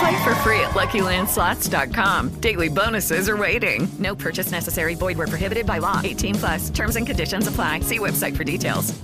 Play 0.00 0.24
for 0.24 0.34
free 0.36 0.58
at 0.60 0.72
LuckyLandSlots.com. 0.72 2.30
Daily 2.40 2.70
bonuses 2.70 3.28
are 3.28 3.36
waiting. 3.36 3.86
No 3.98 4.14
purchase 4.14 4.50
necessary. 4.50 4.94
Void 4.94 5.18
were 5.18 5.26
prohibited 5.26 5.66
by 5.66 5.78
law. 5.78 6.00
18 6.02 6.34
plus. 6.34 6.70
Terms 6.70 6.96
and 6.96 7.06
conditions 7.06 7.46
apply. 7.46 7.80
See 7.80 7.98
website 7.98 8.34
for 8.34 8.42
details. 8.42 8.94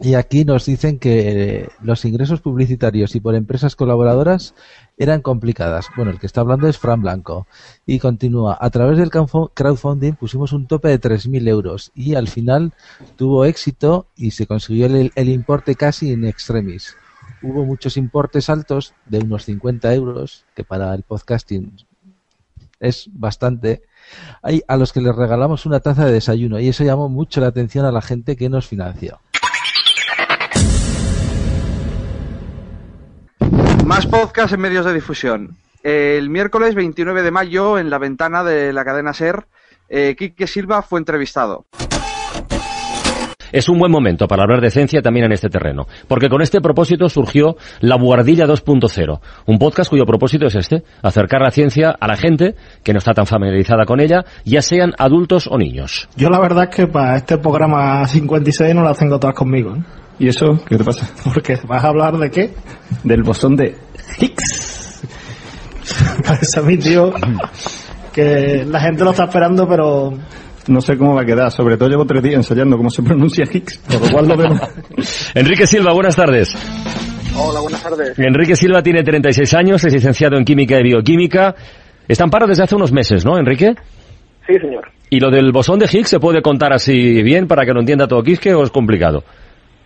Y 0.00 0.14
aquí 0.14 0.44
nos 0.44 0.66
dicen 0.66 1.00
que 1.00 1.62
eh, 1.62 1.68
los 1.82 2.04
ingresos 2.04 2.40
publicitarios 2.40 3.16
y 3.16 3.20
por 3.20 3.34
empresas 3.34 3.74
colaboradoras 3.74 4.54
eran 4.98 5.22
complicadas. 5.22 5.86
Bueno, 5.96 6.10
el 6.10 6.18
que 6.18 6.26
está 6.26 6.40
hablando 6.40 6.68
es 6.68 6.76
Fran 6.76 7.00
Blanco. 7.00 7.46
Y 7.86 7.98
continúa, 8.00 8.58
a 8.60 8.70
través 8.70 8.98
del 8.98 9.10
crowdfunding 9.10 10.14
pusimos 10.14 10.52
un 10.52 10.66
tope 10.66 10.88
de 10.88 11.00
3.000 11.00 11.48
euros 11.48 11.92
y 11.94 12.16
al 12.16 12.28
final 12.28 12.74
tuvo 13.16 13.44
éxito 13.44 14.06
y 14.16 14.32
se 14.32 14.46
consiguió 14.46 14.86
el, 14.86 15.28
importe 15.28 15.76
casi 15.76 16.10
in 16.10 16.24
extremis. 16.24 16.96
Hubo 17.42 17.64
muchos 17.64 17.96
importes 17.96 18.50
altos 18.50 18.94
de 19.06 19.18
unos 19.18 19.44
50 19.44 19.94
euros, 19.94 20.44
que 20.56 20.64
para 20.64 20.92
el 20.94 21.04
podcasting 21.04 21.76
es 22.80 23.08
bastante, 23.12 23.82
a 24.66 24.76
los 24.76 24.92
que 24.92 25.00
les 25.00 25.14
regalamos 25.14 25.66
una 25.66 25.80
taza 25.80 26.06
de 26.06 26.12
desayuno 26.12 26.58
y 26.58 26.68
eso 26.68 26.84
llamó 26.84 27.08
mucho 27.08 27.40
la 27.40 27.48
atención 27.48 27.84
a 27.84 27.92
la 27.92 28.02
gente 28.02 28.36
que 28.36 28.48
nos 28.48 28.66
financió. 28.66 29.20
Más 33.88 34.06
podcast 34.06 34.52
en 34.52 34.60
medios 34.60 34.84
de 34.84 34.92
difusión. 34.92 35.56
El 35.82 36.28
miércoles 36.28 36.74
29 36.74 37.22
de 37.22 37.30
mayo, 37.30 37.78
en 37.78 37.88
la 37.88 37.96
ventana 37.96 38.44
de 38.44 38.70
la 38.70 38.84
cadena 38.84 39.14
SER, 39.14 39.46
eh, 39.88 40.14
Quique 40.14 40.46
Silva 40.46 40.82
fue 40.82 40.98
entrevistado. 40.98 41.64
Es 43.50 43.66
un 43.70 43.78
buen 43.78 43.90
momento 43.90 44.28
para 44.28 44.42
hablar 44.42 44.60
de 44.60 44.70
ciencia 44.70 45.00
también 45.00 45.24
en 45.24 45.32
este 45.32 45.48
terreno, 45.48 45.86
porque 46.06 46.28
con 46.28 46.42
este 46.42 46.60
propósito 46.60 47.08
surgió 47.08 47.56
La 47.80 47.96
Buhardilla 47.96 48.46
2.0, 48.46 49.20
un 49.46 49.58
podcast 49.58 49.88
cuyo 49.88 50.04
propósito 50.04 50.44
es 50.48 50.56
este, 50.56 50.82
acercar 51.02 51.40
la 51.40 51.50
ciencia 51.50 51.96
a 51.98 52.06
la 52.06 52.18
gente 52.18 52.56
que 52.84 52.92
no 52.92 52.98
está 52.98 53.14
tan 53.14 53.24
familiarizada 53.24 53.86
con 53.86 54.00
ella, 54.00 54.26
ya 54.44 54.60
sean 54.60 54.92
adultos 54.98 55.48
o 55.50 55.56
niños. 55.56 56.10
Yo 56.14 56.28
la 56.28 56.40
verdad 56.40 56.64
es 56.64 56.76
que 56.76 56.86
para 56.88 57.16
este 57.16 57.38
programa 57.38 58.06
56 58.06 58.74
no 58.74 58.82
las 58.82 58.98
tengo 58.98 59.18
todas 59.18 59.34
conmigo. 59.34 59.76
¿eh? 59.76 60.07
¿Y 60.18 60.28
eso 60.28 60.58
qué 60.66 60.76
te 60.76 60.84
pasa? 60.84 61.08
Porque 61.24 61.56
vas 61.66 61.84
a 61.84 61.88
hablar 61.88 62.16
de 62.18 62.30
qué? 62.30 62.50
Del 63.04 63.22
bosón 63.22 63.56
de 63.56 63.76
Higgs. 64.18 65.02
Parece 66.26 66.60
a 66.60 66.62
mí, 66.62 66.76
tío, 66.76 67.12
que 68.12 68.64
la 68.66 68.80
gente 68.80 69.04
lo 69.04 69.10
está 69.10 69.24
esperando, 69.24 69.68
pero 69.68 70.12
no 70.66 70.80
sé 70.80 70.98
cómo 70.98 71.14
va 71.14 71.22
a 71.22 71.24
quedar. 71.24 71.50
Sobre 71.50 71.76
todo 71.76 71.88
llevo 71.88 72.04
tres 72.04 72.22
días 72.22 72.36
ensayando 72.36 72.76
cómo 72.76 72.90
se 72.90 73.02
pronuncia 73.02 73.44
Higgs, 73.50 73.78
por 73.78 74.00
lo 74.00 74.12
cual 74.12 74.28
lo 74.28 74.36
vemos. 74.36 74.60
Enrique 75.34 75.66
Silva, 75.66 75.92
buenas 75.92 76.16
tardes. 76.16 76.54
Hola, 77.36 77.60
buenas 77.60 77.82
tardes. 77.82 78.18
Enrique 78.18 78.56
Silva 78.56 78.82
tiene 78.82 79.04
36 79.04 79.54
años, 79.54 79.84
es 79.84 79.92
licenciado 79.92 80.36
en 80.36 80.44
Química 80.44 80.78
y 80.80 80.82
Bioquímica. 80.82 81.54
Está 82.08 82.24
en 82.24 82.30
paro 82.30 82.46
desde 82.46 82.64
hace 82.64 82.74
unos 82.74 82.90
meses, 82.90 83.24
¿no, 83.24 83.38
Enrique? 83.38 83.74
Sí, 84.46 84.54
señor. 84.60 84.90
¿Y 85.10 85.20
lo 85.20 85.30
del 85.30 85.52
bosón 85.52 85.78
de 85.78 85.86
Higgs 85.90 86.08
se 86.08 86.18
puede 86.18 86.42
contar 86.42 86.72
así 86.72 87.22
bien 87.22 87.46
para 87.46 87.64
que 87.64 87.72
lo 87.72 87.80
entienda 87.80 88.08
todo 88.08 88.22
Quisque 88.22 88.52
o 88.54 88.64
es 88.64 88.70
complicado? 88.70 89.22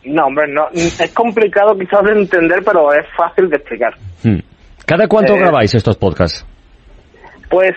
No, 0.04 0.26
hombre, 0.26 0.46
no. 0.52 0.68
Es 0.72 1.12
complicado 1.14 1.76
quizás 1.78 2.02
de 2.04 2.12
entender, 2.20 2.60
pero 2.64 2.92
es 2.92 3.06
fácil 3.16 3.48
de 3.48 3.56
explicar. 3.56 3.94
Hmm. 4.24 4.38
¿Cada 4.86 5.06
cuánto 5.06 5.34
Eh, 5.34 5.38
grabáis 5.38 5.74
estos 5.74 5.96
podcasts? 5.96 6.44
Pues 7.48 7.72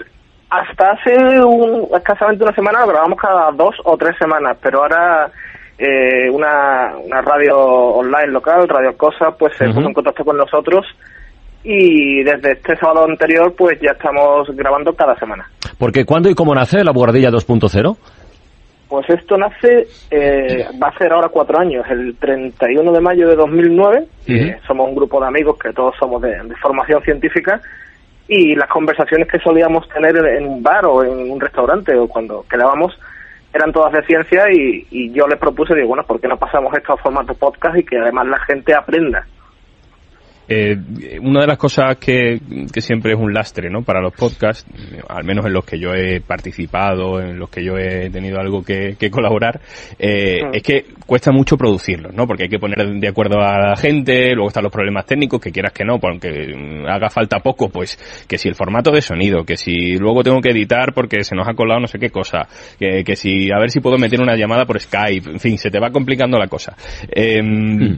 hasta 0.50 0.92
hace 0.92 1.44
un, 1.44 1.88
escasamente 1.96 2.44
una 2.44 2.54
semana 2.56 2.86
grabamos 2.86 3.20
cada 3.20 3.52
dos 3.52 3.76
o 3.84 3.98
tres 3.98 4.16
semanas, 4.18 4.58
pero 4.62 4.82
ahora 4.82 5.30
eh, 5.78 6.30
una, 6.32 6.96
una 7.04 7.22
radio 7.22 7.58
online 7.58 8.32
local, 8.32 8.68
Radio 8.68 8.96
Cosa, 8.98 9.32
pues 9.38 9.56
se 9.58 9.66
Ujú. 9.66 9.76
puso 9.76 9.88
en 9.88 9.94
contacto 9.94 10.24
con 10.24 10.38
nosotros 10.38 10.86
y 11.64 12.24
desde 12.24 12.54
este 12.54 12.78
sábado 12.78 13.06
anterior 13.06 13.54
pues 13.58 13.80
ya 13.82 13.92
estamos 13.92 14.48
grabando 14.56 14.94
cada 14.96 15.16
semana. 15.18 15.46
Porque 15.78 16.06
¿cuándo 16.06 16.30
y 16.30 16.36
cómo 16.36 16.54
nace 16.56 16.84
la 16.84 16.92
Guardilla 16.92 17.30
2.0? 17.30 17.98
Pues 18.88 19.10
esto 19.10 19.38
nace, 19.38 19.88
eh, 20.12 20.66
va 20.82 20.90
a 20.90 20.98
ser 20.98 21.12
ahora 21.12 21.30
cuatro 21.30 21.60
años, 21.60 21.86
el 21.90 22.16
31 22.18 22.92
de 22.92 23.00
mayo 23.02 23.28
de 23.28 23.36
2009. 23.36 24.08
Eh, 24.28 24.58
somos 24.68 24.88
un 24.90 24.96
grupo 24.96 25.20
de 25.20 25.28
amigos 25.28 25.58
que 25.58 25.74
todos 25.74 25.96
somos 25.98 26.22
de, 26.22 26.30
de 26.30 26.56
formación 26.58 27.02
científica 27.02 27.60
y 28.28 28.56
las 28.56 28.70
conversaciones 28.70 29.28
que 29.28 29.40
solíamos 29.40 29.88
tener 29.90 30.16
en, 30.18 30.26
en 30.38 30.46
un 30.48 30.64
bar 30.64 30.86
o 30.86 31.04
en 31.04 31.32
un 31.32 31.40
restaurante 31.40 31.96
o 31.96 32.08
cuando 32.08 32.46
quedábamos 32.50 32.98
eran 33.56 33.72
todas 33.72 33.94
de 33.94 34.04
ciencia 34.04 34.52
y, 34.52 34.86
y 34.92 35.12
yo 35.12 35.28
les 35.28 35.40
propuse, 35.40 35.74
digo, 35.74 35.88
bueno, 35.88 36.04
¿por 36.04 36.20
qué 36.20 36.28
no 36.28 36.38
pasamos 36.38 36.74
esto 36.76 36.94
a 36.94 36.98
formato 36.98 37.34
podcast 37.34 37.78
y 37.78 37.86
que 37.86 37.98
además 37.98 38.28
la 38.28 38.40
gente 38.40 38.74
aprenda? 38.74 39.26
Eh, 40.48 40.78
una 41.22 41.42
de 41.42 41.48
las 41.48 41.58
cosas 41.58 41.98
que, 41.98 42.40
que 42.72 42.82
siempre 42.82 43.14
es 43.14 43.20
un 43.20 43.34
lastre 43.34 43.70
¿no? 43.70 43.82
para 43.82 44.02
los 44.02 44.14
podcasts, 44.14 44.66
al 45.08 45.24
menos 45.24 45.46
en 45.46 45.54
los 45.54 45.66
que 45.66 45.80
yo 45.80 45.94
he 45.94 46.22
participado, 46.22 47.20
en 47.20 47.40
los 47.40 47.50
que 47.50 47.64
yo 47.64 47.78
he 47.78 48.10
tenido 48.10 48.40
algo 48.40 48.64
que, 48.64 48.96
que 49.00 49.10
colaborar, 49.10 49.60
eh, 49.98 50.42
es 50.54 50.62
que 50.62 50.86
cuesta 51.06 51.32
mucho 51.32 51.58
producirlos, 51.58 52.14
¿no? 52.14 52.28
porque 52.28 52.44
hay 52.44 52.50
que 52.50 52.60
poner 52.60 52.88
de 52.88 53.08
acuerdo 53.08 53.42
a 53.42 53.70
la 53.70 53.76
gente, 53.76 54.34
luego 54.34 54.50
están 54.50 54.64
los 54.64 54.72
problemas 54.72 55.06
técnicos, 55.06 55.42
que 55.42 55.52
quieras 55.52 55.74
que 55.74 55.84
no, 55.84 56.00
porque 56.00 56.54
mm, 56.56 56.86
haga 56.88 57.10
falta 57.10 57.40
poco, 57.40 57.70
pues 57.70 57.98
que 58.28 58.38
si 58.38 58.48
el 58.48 58.56
formato 58.56 58.92
de 58.92 59.02
sonido, 59.02 59.44
que 59.44 59.58
si 59.58 59.98
luego 59.98 60.24
tengo 60.24 60.42
que 60.42 60.52
editar 60.52 60.94
porque 60.94 61.24
se 61.24 61.36
nos 61.36 61.48
ha 61.48 61.54
colado 61.54 61.80
no 61.80 61.88
sé 61.88 61.98
qué 61.98 62.10
cosa, 62.10 62.48
que, 62.80 63.04
que 63.04 63.16
si 63.16 63.52
a 63.52 63.60
ver 63.60 63.72
si 63.72 63.80
puedo 63.80 63.98
meter 63.98 64.22
una 64.22 64.36
llamada 64.36 64.66
por 64.66 64.80
Skype, 64.80 65.32
en 65.32 65.40
fin, 65.40 65.58
se 65.58 65.70
te 65.70 65.80
va 65.80 65.90
complicando 65.90 66.38
la 66.38 66.48
cosa. 66.48 66.76
Em, 67.10 67.98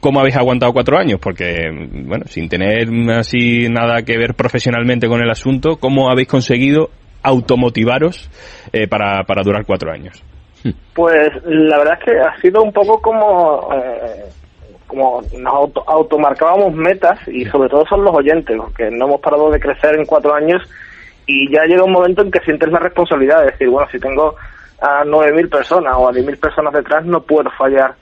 ¿Cómo 0.00 0.20
habéis 0.20 0.36
aguantado 0.36 0.72
cuatro 0.72 0.98
años? 0.98 1.20
Porque, 1.20 1.68
bueno, 1.70 2.24
sin 2.26 2.48
tener 2.48 2.88
así 3.10 3.68
nada 3.68 4.02
que 4.02 4.16
ver 4.16 4.34
profesionalmente 4.34 5.08
con 5.08 5.20
el 5.20 5.30
asunto, 5.30 5.76
¿cómo 5.76 6.10
habéis 6.10 6.28
conseguido 6.28 6.90
automotivaros 7.22 8.30
eh, 8.72 8.88
para, 8.88 9.24
para 9.24 9.42
durar 9.42 9.66
cuatro 9.66 9.92
años? 9.92 10.22
Pues 10.94 11.30
la 11.44 11.78
verdad 11.78 11.98
es 11.98 12.04
que 12.04 12.18
ha 12.18 12.40
sido 12.40 12.62
un 12.62 12.72
poco 12.72 13.00
como, 13.00 13.70
eh, 13.74 14.24
como 14.86 15.22
nos 15.38 15.54
auto, 15.54 15.84
automarcábamos 15.86 16.74
metas 16.74 17.18
y 17.28 17.44
sobre 17.46 17.68
todo 17.68 17.84
son 17.86 18.04
los 18.04 18.14
oyentes, 18.14 18.56
porque 18.56 18.90
no 18.90 19.06
hemos 19.06 19.20
parado 19.20 19.50
de 19.50 19.60
crecer 19.60 19.98
en 19.98 20.04
cuatro 20.04 20.34
años 20.34 20.62
y 21.26 21.50
ya 21.52 21.64
llega 21.64 21.84
un 21.84 21.92
momento 21.92 22.22
en 22.22 22.30
que 22.30 22.40
sientes 22.40 22.70
la 22.70 22.78
responsabilidad 22.78 23.40
de 23.40 23.52
decir, 23.52 23.68
bueno, 23.68 23.88
si 23.90 23.98
tengo 23.98 24.34
a 24.80 25.04
9.000 25.04 25.50
personas 25.50 25.94
o 25.96 26.08
a 26.08 26.12
10.000 26.12 26.40
personas 26.40 26.72
detrás, 26.72 27.04
no 27.04 27.22
puedo 27.22 27.50
fallar 27.50 27.94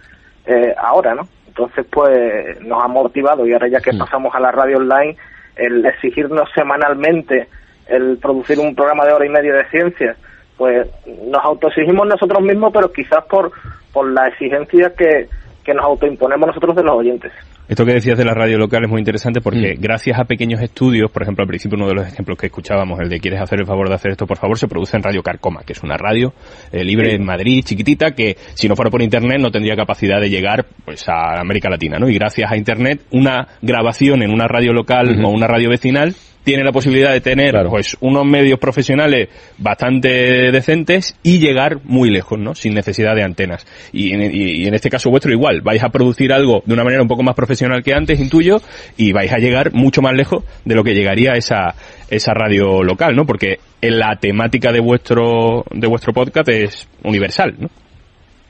eh, 0.46 0.74
ahora, 0.78 1.14
¿no? 1.14 1.28
Entonces, 1.58 1.86
pues 1.90 2.60
nos 2.60 2.84
ha 2.84 2.86
motivado 2.86 3.44
y 3.44 3.52
ahora 3.52 3.66
ya 3.66 3.80
que 3.80 3.92
pasamos 3.92 4.32
a 4.32 4.38
la 4.38 4.52
radio 4.52 4.76
online, 4.76 5.16
el 5.56 5.84
exigirnos 5.84 6.48
semanalmente 6.54 7.48
el 7.88 8.16
producir 8.18 8.60
un 8.60 8.76
programa 8.76 9.04
de 9.04 9.12
hora 9.12 9.26
y 9.26 9.28
media 9.28 9.54
de 9.54 9.64
ciencia, 9.68 10.14
pues 10.56 10.86
nos 11.24 11.44
autoexigimos 11.44 12.06
nosotros 12.06 12.42
mismos, 12.42 12.70
pero 12.72 12.92
quizás 12.92 13.24
por, 13.24 13.50
por 13.92 14.08
la 14.08 14.28
exigencia 14.28 14.92
que, 14.96 15.28
que 15.64 15.74
nos 15.74 15.84
autoimponemos 15.84 16.46
nosotros 16.46 16.76
de 16.76 16.84
los 16.84 16.94
oyentes. 16.94 17.32
Esto 17.68 17.84
que 17.84 17.92
decías 17.92 18.16
de 18.16 18.24
la 18.24 18.32
radio 18.32 18.56
local 18.56 18.84
es 18.84 18.88
muy 18.90 18.98
interesante 18.98 19.42
porque 19.42 19.76
gracias 19.78 20.18
a 20.18 20.24
pequeños 20.24 20.62
estudios, 20.62 21.10
por 21.10 21.22
ejemplo, 21.22 21.42
al 21.42 21.48
principio 21.48 21.76
uno 21.76 21.86
de 21.86 21.94
los 21.94 22.06
ejemplos 22.06 22.38
que 22.38 22.46
escuchábamos, 22.46 22.98
el 23.00 23.10
de 23.10 23.20
quieres 23.20 23.42
hacer 23.42 23.60
el 23.60 23.66
favor 23.66 23.90
de 23.90 23.94
hacer 23.94 24.12
esto, 24.12 24.26
por 24.26 24.38
favor, 24.38 24.58
se 24.58 24.66
produce 24.68 24.96
en 24.96 25.02
Radio 25.02 25.22
Carcoma, 25.22 25.60
que 25.66 25.74
es 25.74 25.82
una 25.82 25.98
radio 25.98 26.32
eh, 26.72 26.82
libre 26.82 27.10
Sí. 27.10 27.16
en 27.16 27.24
Madrid, 27.26 27.62
chiquitita, 27.62 28.12
que 28.12 28.38
si 28.54 28.68
no 28.68 28.74
fuera 28.74 28.90
por 28.90 29.02
internet 29.02 29.38
no 29.38 29.50
tendría 29.50 29.76
capacidad 29.76 30.18
de 30.18 30.30
llegar 30.30 30.64
pues 30.86 31.06
a 31.10 31.38
América 31.40 31.68
Latina, 31.68 31.98
¿no? 31.98 32.08
Y 32.08 32.14
gracias 32.14 32.50
a 32.50 32.56
internet, 32.56 33.02
una 33.10 33.46
grabación 33.60 34.22
en 34.22 34.30
una 34.30 34.48
radio 34.48 34.72
local 34.72 35.22
o 35.22 35.28
una 35.28 35.46
radio 35.46 35.68
vecinal 35.68 36.14
tiene 36.48 36.64
la 36.64 36.72
posibilidad 36.72 37.12
de 37.12 37.20
tener 37.20 37.54
pues 37.68 37.94
unos 38.00 38.24
medios 38.24 38.58
profesionales 38.58 39.28
bastante 39.58 40.50
decentes 40.50 41.14
y 41.22 41.40
llegar 41.40 41.80
muy 41.84 42.08
lejos, 42.08 42.38
¿no? 42.38 42.54
Sin 42.54 42.72
necesidad 42.72 43.14
de 43.14 43.22
antenas. 43.22 43.66
Y 43.92 44.14
en, 44.14 44.22
y- 44.34 44.62
y 44.62 44.66
en 44.66 44.72
este 44.72 44.88
caso 44.88 45.10
vuestro 45.10 45.30
igual, 45.30 45.60
vais 45.60 45.84
a 45.84 45.90
producir 45.90 46.32
algo 46.32 46.62
de 46.64 46.72
una 46.72 46.84
manera 46.84 47.02
un 47.02 47.08
poco 47.08 47.22
más 47.22 47.34
profesional 47.34 47.82
que 47.82 47.92
antes, 47.92 48.18
intuyo, 48.18 48.62
y 48.96 49.12
vais 49.12 49.30
a 49.30 49.36
llegar 49.36 49.74
mucho 49.74 50.00
más 50.00 50.14
lejos 50.14 50.42
de 50.64 50.74
lo 50.74 50.82
que 50.82 50.94
llegaría 50.94 51.32
esa, 51.32 51.74
esa 52.08 52.32
radio 52.32 52.82
local, 52.82 53.14
¿no? 53.14 53.26
Porque 53.26 53.58
en 53.82 53.98
la 53.98 54.16
temática 54.16 54.72
de 54.72 54.80
vuestro, 54.80 55.64
de 55.70 55.86
vuestro 55.86 56.14
podcast 56.14 56.48
es 56.48 56.88
universal, 57.04 57.56
¿no? 57.58 57.68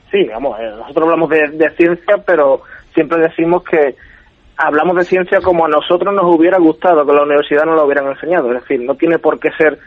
Sí, 0.09 0.23
vamos, 0.31 0.57
eh, 0.57 0.69
nosotros 0.77 1.03
hablamos 1.03 1.29
de, 1.31 1.49
de 1.57 1.69
ciencia, 1.75 2.15
pero 2.25 2.61
siempre 2.93 3.19
decimos 3.21 3.61
que 3.69 3.95
hablamos 4.59 4.95
de 4.97 5.05
ciencia 5.05 5.41
como 5.41 5.65
a 5.65 5.69
nosotros 5.69 6.13
nos 6.13 6.25
hubiera 6.25 6.57
gustado 6.59 7.05
que 7.05 7.13
la 7.13 7.23
universidad 7.23 7.65
nos 7.65 7.75
lo 7.75 7.85
hubieran 7.85 8.07
enseñado. 8.07 8.51
Es 8.53 8.61
decir, 8.61 8.81
no 8.81 8.95
tiene 8.95 9.17
por 9.17 9.39
qué 9.39 9.49
ser 9.51 9.79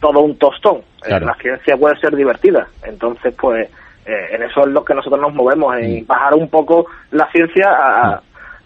todo 0.00 0.20
un 0.20 0.36
tostón. 0.38 0.76
Eh, 0.78 0.82
Claro. 1.08 1.26
La 1.26 1.34
ciencia 1.34 1.76
puede 1.76 1.96
ser 2.00 2.16
divertida. 2.16 2.66
Entonces, 2.84 3.34
pues, 3.38 3.68
eh, 4.06 4.26
en 4.32 4.42
eso 4.42 4.60
es 4.62 4.68
lo 4.68 4.84
que 4.84 4.94
nosotros 4.94 5.20
nos 5.20 5.34
movemos, 5.34 5.76
en 5.76 6.06
bajar 6.06 6.34
un 6.34 6.48
poco 6.48 6.86
la 7.10 7.30
ciencia 7.30 7.68
a- 7.70 8.08
a- 8.14 8.22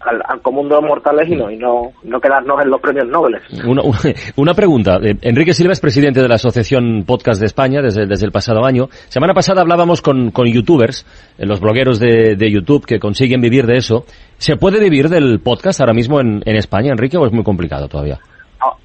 al, 0.09 0.23
al 0.27 0.41
común 0.41 0.69
de 0.69 0.75
los 0.77 0.85
mortales 0.85 1.29
y 1.29 1.37
no, 1.37 1.51
y 1.51 1.57
no, 1.57 1.93
no 2.03 2.21
quedarnos 2.21 2.63
en 2.63 2.71
los 2.71 2.81
premios 2.81 3.07
Nobel. 3.09 3.39
Una, 4.37 4.55
pregunta. 4.55 4.99
Eh, 5.03 5.17
Enrique 5.23 5.53
Silva 5.55 5.73
es 5.73 5.81
presidente 5.81 6.23
de 6.23 6.29
la 6.29 6.37
Asociación 6.37 7.05
Podcast 7.07 7.41
de 7.41 7.47
España 7.47 7.81
desde, 7.83 8.07
desde 8.07 8.27
el 8.27 8.33
pasado 8.33 8.65
año. 8.65 8.89
Semana 9.09 9.35
pasada 9.35 9.61
hablábamos 9.63 10.03
con, 10.03 10.31
con 10.31 10.47
youtubers, 10.47 11.07
eh, 11.39 11.47
los 11.47 11.61
blogueros 11.61 11.99
de, 12.01 12.37
de 12.37 12.51
YouTube 12.51 12.87
que 12.87 12.99
consiguen 12.99 13.41
vivir 13.41 13.67
de 13.67 13.77
eso. 13.77 14.05
¿Se 14.39 14.57
puede 14.57 14.81
vivir 14.81 15.09
del 15.09 15.41
podcast 15.41 15.81
ahora 15.81 15.93
mismo 15.95 16.21
en, 16.21 16.43
en 16.45 16.57
España, 16.57 16.93
Enrique, 16.93 17.17
o 17.19 17.27
es 17.27 17.33
muy 17.33 17.45
complicado 17.45 17.89
todavía? 17.89 18.19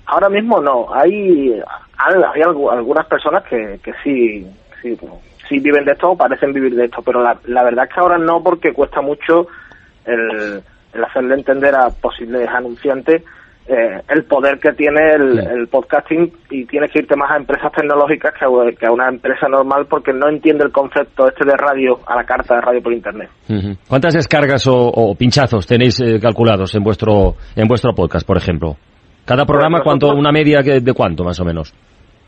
Ahora 0.06 0.30
mismo 0.30 0.62
no. 0.62 0.94
Hay, 0.94 1.52
hay, 1.98 2.16
hay 2.36 2.42
algu- 2.42 2.72
algunas 2.72 3.08
personas 3.08 3.44
que, 3.46 3.80
que 3.84 3.92
sí, 4.04 4.46
sí, 4.82 4.96
sí 5.50 5.60
viven 5.60 5.86
de 5.86 5.94
esto 5.94 6.12
o 6.12 6.18
parecen 6.18 6.54
vivir 6.54 6.76
de 6.76 6.86
esto, 6.86 7.02
pero 7.04 7.24
la, 7.24 7.36
la 7.48 7.64
verdad 7.64 7.86
es 7.90 7.94
que 7.96 8.00
ahora 8.00 8.20
no 8.20 8.44
porque 8.44 8.74
cuesta 8.74 9.02
mucho 9.02 9.48
el, 10.06 10.62
el 10.94 11.04
hacerle 11.04 11.36
entender 11.36 11.76
a 11.76 11.90
posibles 11.90 12.48
anunciantes 12.48 13.24
eh, 13.66 14.02
el 14.10 14.26
poder 14.26 14.60
que 14.60 14.74
tiene 14.74 15.12
el, 15.16 15.40
el 15.40 15.68
podcasting 15.70 16.34
y 16.50 16.66
tienes 16.66 16.92
que 16.92 17.00
irte 17.00 17.16
más 17.16 17.32
a 17.32 17.38
empresas 17.38 17.72
tecnológicas 17.72 18.34
que 18.38 18.44
a, 18.44 18.50
que 18.78 18.86
a 18.86 18.92
una 18.92 19.08
empresa 19.08 19.48
normal 19.48 19.86
porque 19.90 20.12
no 20.12 20.28
entiende 20.28 20.66
el 20.66 20.72
concepto 20.72 21.30
este 21.30 21.46
de 21.46 21.56
radio 21.56 21.98
a 22.06 22.18
la 22.18 22.26
carta 22.26 22.56
de 22.56 22.62
radio 22.62 22.84
por 22.84 22.92
internet. 22.92 23.30
¿Cuántas 23.88 24.16
descargas 24.16 24.68
o, 24.68 24.76
o 24.76 25.16
pinchazos 25.16 25.66
tenéis 25.66 26.02
eh, 26.02 26.20
calculados 26.20 26.76
en 26.76 26.84
vuestro 26.84 27.36
en 27.56 27.68
vuestro 27.70 27.94
podcast, 27.94 28.28
por 28.28 28.36
ejemplo? 28.36 28.76
Cada 29.26 29.46
programa, 29.46 29.80
cuánto, 29.82 30.10
una 30.10 30.34
media 30.34 30.62
de 30.62 30.94
cuánto, 30.94 31.24
más 31.24 31.40
o 31.40 31.46
menos? 31.46 31.74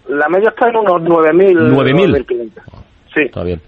La 0.08 0.30
media 0.30 0.49
está 0.49 0.69
en 0.69 0.78
unos 0.78 1.01
9.000. 1.01 1.73
9.000. 1.73 2.25
9.500. 2.25 2.49
Sí. 3.13 3.23
Está 3.25 3.43
bien. 3.43 3.60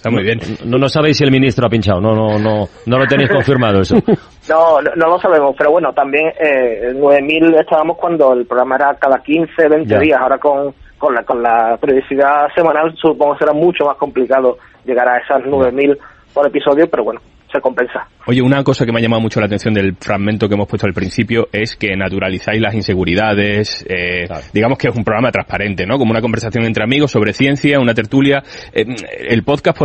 Está 0.00 0.08
muy 0.10 0.22
bien. 0.22 0.38
No, 0.64 0.78
no 0.78 0.88
sabéis 0.88 1.18
si 1.18 1.24
el 1.24 1.30
ministro 1.30 1.66
ha 1.66 1.68
pinchado, 1.68 2.00
no, 2.00 2.14
no, 2.14 2.38
no, 2.38 2.64
no 2.86 2.98
lo 2.98 3.06
tenéis 3.06 3.28
confirmado 3.30 3.82
eso. 3.82 3.96
No, 4.48 4.80
no, 4.80 4.90
no 4.96 5.06
lo 5.10 5.20
sabemos, 5.20 5.54
pero 5.56 5.70
bueno, 5.70 5.92
también 5.92 6.26
eh, 6.40 6.92
9.000 6.94 7.60
estábamos 7.60 7.98
cuando 7.98 8.32
el 8.32 8.46
programa 8.46 8.76
era 8.76 8.94
cada 8.94 9.18
15, 9.22 9.68
20 9.68 9.86
Ya. 9.88 10.00
días. 10.00 10.18
Ahora 10.20 10.38
con, 10.38 10.74
con, 10.98 11.14
la, 11.14 11.22
con 11.22 11.40
la 11.40 11.76
periodicidad 11.80 12.48
semanal 12.56 12.92
supongo 12.96 13.34
que 13.34 13.40
será 13.44 13.52
mucho 13.52 13.84
más 13.84 13.96
complicado 13.98 14.56
llegar 14.86 15.06
a 15.06 15.18
esas 15.18 15.42
9.000 15.42 15.96
por 16.34 16.46
episodio, 16.48 16.88
pero 16.90 17.04
bueno, 17.04 17.20
se 17.52 17.60
compensa. 17.60 18.06
Oye, 18.26 18.42
una 18.42 18.62
cosa 18.62 18.84
que 18.84 18.92
me 18.92 18.98
ha 18.98 19.02
llamado 19.02 19.20
mucho 19.22 19.40
la 19.40 19.46
atención 19.46 19.74
del 19.74 19.94
fragmento 19.96 20.48
que 20.48 20.54
hemos 20.54 20.68
puesto 20.68 20.86
al 20.86 20.92
principio 20.92 21.48
es 21.52 21.74
que 21.76 21.96
naturalizáis 21.96 22.60
las 22.60 22.74
inseguridades, 22.74 23.84
eh, 23.88 24.28
digamos 24.52 24.78
que 24.78 24.88
es 24.88 24.94
un 24.96 25.04
programa 25.04 25.30
transparente, 25.32 25.86
¿no? 25.86 25.98
Como 25.98 26.12
una 26.12 26.20
conversación 26.20 26.64
entre 26.64 26.84
amigos 26.84 27.10
sobre 27.10 27.32
ciencia, 27.32 27.80
una 27.80 27.94
tertulia. 27.94 28.42
Eh, 28.72 28.84
el 29.28 29.42
podcast, 29.42 29.78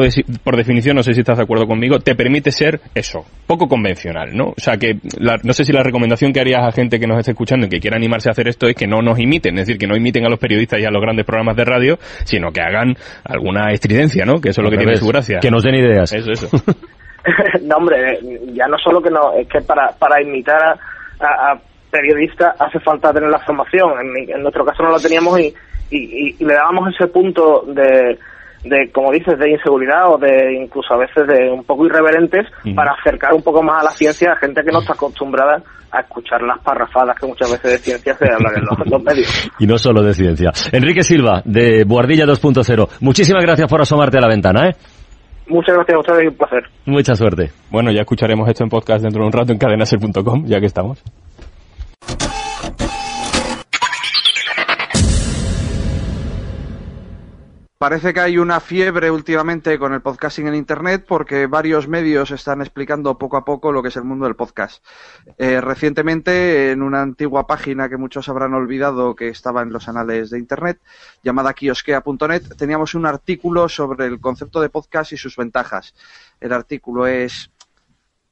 por, 0.44 0.56
definición, 0.58 0.96
no 0.96 1.04
sé 1.04 1.14
si 1.14 1.22
estás 1.22 1.38
de 1.38 1.44
acuerdo 1.44 1.66
conmigo, 1.66 2.00
te 2.00 2.14
permite 2.16 2.52
ser 2.52 2.82
eso, 2.94 3.26
poco 3.48 3.68
convencional, 3.68 4.36
¿no? 4.36 4.50
O 4.50 4.56
sea, 4.58 4.78
que 4.78 5.00
la- 5.18 5.40
no 5.44 5.54
sé 5.54 5.66
si 5.66 5.72
la 5.74 5.82
recomendación 5.84 6.32
que 6.34 6.40
harías 6.42 6.62
a 6.64 6.72
gente 6.72 7.00
que 7.00 7.08
nos 7.08 7.18
esté 7.20 7.32
escuchando 7.32 7.66
y 7.66 7.70
que 7.70 7.80
quiera 7.80 7.98
animarse 7.98 8.30
a 8.30 8.34
hacer 8.34 8.48
esto 8.48 8.68
es 8.68 8.76
que 8.76 8.86
no 8.88 9.02
nos 9.02 9.20
imiten, 9.20 9.58
es 9.58 9.66
decir, 9.68 9.80
que 9.80 9.88
no 9.88 9.96
imiten 9.96 10.26
a 10.26 10.30
los 10.30 10.40
periodistas 10.40 10.80
y 10.80 10.86
a 10.86 10.92
los 10.92 11.02
grandes 11.02 11.26
programas 11.26 11.56
de 11.56 11.66
radio, 11.66 11.98
sino 12.26 12.52
que 12.52 12.62
hagan 12.62 12.96
alguna 13.24 13.72
estridencia, 13.72 14.26
¿no? 14.26 14.40
Que 14.42 14.50
eso 14.50 14.62
es 14.62 14.66
lo 14.66 14.72
que 14.72 14.78
tiene 14.78 14.96
su 14.98 15.08
gracia. 15.08 15.40
que 15.40 15.50
nos 15.52 15.64
den 15.64 15.76
ideas. 15.76 16.12
Eso, 16.14 16.32
eso. 16.32 16.50
no, 17.64 17.78
hombre, 17.78 18.20
ya 18.54 18.68
no 18.68 18.78
solo 18.78 19.02
que 19.02 19.10
no, 19.10 19.34
es 19.34 19.48
que 19.48 19.62
para, 19.62 19.90
para 19.98 20.22
imitar 20.22 20.62
a, 20.64 20.72
a- 21.20 21.52
a 21.54 21.60
periodistas 21.92 22.56
hace 22.60 22.80
falta 22.80 23.14
tener 23.14 23.30
la 23.30 23.40
formación. 23.40 23.92
En, 24.02 24.12
mi- 24.14 24.32
en 24.32 24.42
nuestro 24.42 24.66
caso 24.66 24.84
no 24.84 24.90
lo 24.92 25.00
teníamos 25.00 25.40
y, 25.40 25.54
y, 25.92 25.98
y- 25.98 26.36
y 26.40 26.46
le 26.46 26.54
dábamos 26.54 26.94
ese 26.94 27.08
punto 27.08 27.64
de, 27.68 28.18
de, 28.66 28.92
como 28.92 29.12
dices, 29.12 29.38
de 29.40 29.52
inseguridad 29.52 30.12
o 30.14 30.18
de 30.18 30.54
incluso 30.62 30.94
a 30.94 30.98
veces 30.98 31.26
de 31.28 31.50
un 31.52 31.64
poco 31.64 31.86
irreverentes 31.86 32.48
para 32.76 32.92
acercar 32.94 33.34
un 33.34 33.44
poco 33.44 33.64
más 33.64 33.82
a 33.82 33.86
la 33.86 33.92
ciencia 33.92 34.34
a 34.34 34.38
gente 34.38 34.62
que 34.64 34.72
no 34.72 34.80
está 34.80 34.94
acostumbrada 34.94 35.62
a 35.92 36.02
escuchar 36.02 36.42
las 36.42 36.60
parrafadas 36.60 37.16
que 37.18 37.26
muchas 37.28 37.50
veces 37.52 37.72
de 37.72 37.78
ciencia 37.78 38.14
se 38.16 38.26
hablan 38.26 38.54
en 38.58 38.66
los, 38.66 38.80
en 38.86 38.92
los 38.92 39.02
medios. 39.04 39.52
Y 39.60 39.68
no 39.68 39.78
solo 39.78 40.02
de 40.04 40.14
ciencia. 40.14 40.52
Enrique 40.74 41.04
Silva, 41.04 41.42
de 41.46 41.86
Buardilla 41.86 42.26
2.0. 42.26 42.90
Muchísimas 43.00 43.44
gracias 43.44 43.70
por 43.70 43.80
asomarte 43.80 44.18
a 44.18 44.22
la 44.22 44.28
ventana, 44.28 44.68
¿eh? 44.70 44.76
Muchas 45.48 45.76
gracias 45.76 45.96
a 45.96 46.00
ustedes 46.00 46.24
y 46.24 46.28
un 46.28 46.36
placer. 46.36 46.64
Mucha 46.86 47.16
suerte. 47.16 47.52
Bueno, 47.70 47.92
ya 47.92 48.02
escucharemos 48.02 48.48
esto 48.50 48.64
en 48.64 48.70
podcast 48.70 49.04
dentro 49.04 49.22
de 49.22 49.28
un 49.28 49.34
rato 49.34 49.52
en 49.52 49.58
cadenaser.com, 49.58 50.46
ya 50.46 50.60
que 50.60 50.66
estamos. 50.66 51.04
Parece 57.78 58.14
que 58.14 58.22
hay 58.22 58.38
una 58.38 58.62
fiebre 58.62 59.12
últimamente 59.12 59.78
con 59.78 59.94
el 59.94 60.02
podcasting 60.02 60.48
en 60.48 60.56
Internet 60.56 61.04
porque 61.06 61.46
varios 61.46 61.90
medios 61.90 62.32
están 62.32 62.62
explicando 62.62 63.18
poco 63.18 63.36
a 63.36 63.44
poco 63.44 63.74
lo 63.74 63.84
que 63.84 63.90
es 63.90 63.98
el 63.98 64.06
mundo 64.06 64.24
del 64.26 64.38
podcast. 64.38 64.82
Eh, 65.38 65.60
recientemente, 65.60 66.72
en 66.72 66.82
una 66.82 67.02
antigua 67.02 67.48
página 67.48 67.90
que 67.90 67.98
muchos 67.98 68.30
habrán 68.30 68.54
olvidado 68.54 69.14
que 69.14 69.28
estaba 69.28 69.62
en 69.62 69.74
los 69.74 69.90
anales 69.90 70.30
de 70.30 70.40
Internet, 70.40 70.80
llamada 71.22 71.54
kiosquea.net, 71.54 72.44
teníamos 72.58 72.96
un 72.96 73.06
artículo 73.06 73.68
sobre 73.68 74.06
el 74.06 74.22
concepto 74.22 74.62
de 74.62 74.70
podcast 74.70 75.12
y 75.12 75.18
sus 75.18 75.36
ventajas. 75.36 75.94
El 76.40 76.54
artículo 76.54 77.08
es, 77.08 77.52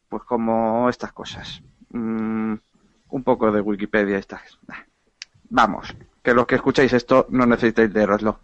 pues 0.08 0.24
como 0.24 0.88
estas 0.90 1.12
cosas. 1.12 1.62
Mm, 1.90 2.54
un 3.10 3.24
poco 3.24 3.52
de 3.52 3.60
Wikipedia. 3.60 4.20
Estas. 4.20 4.58
Vamos, 5.50 5.94
que 6.24 6.34
los 6.34 6.48
que 6.48 6.56
escucháis 6.56 6.94
esto 6.94 7.28
no 7.30 7.46
necesitáis 7.46 7.94
leeroslo. 7.94 8.40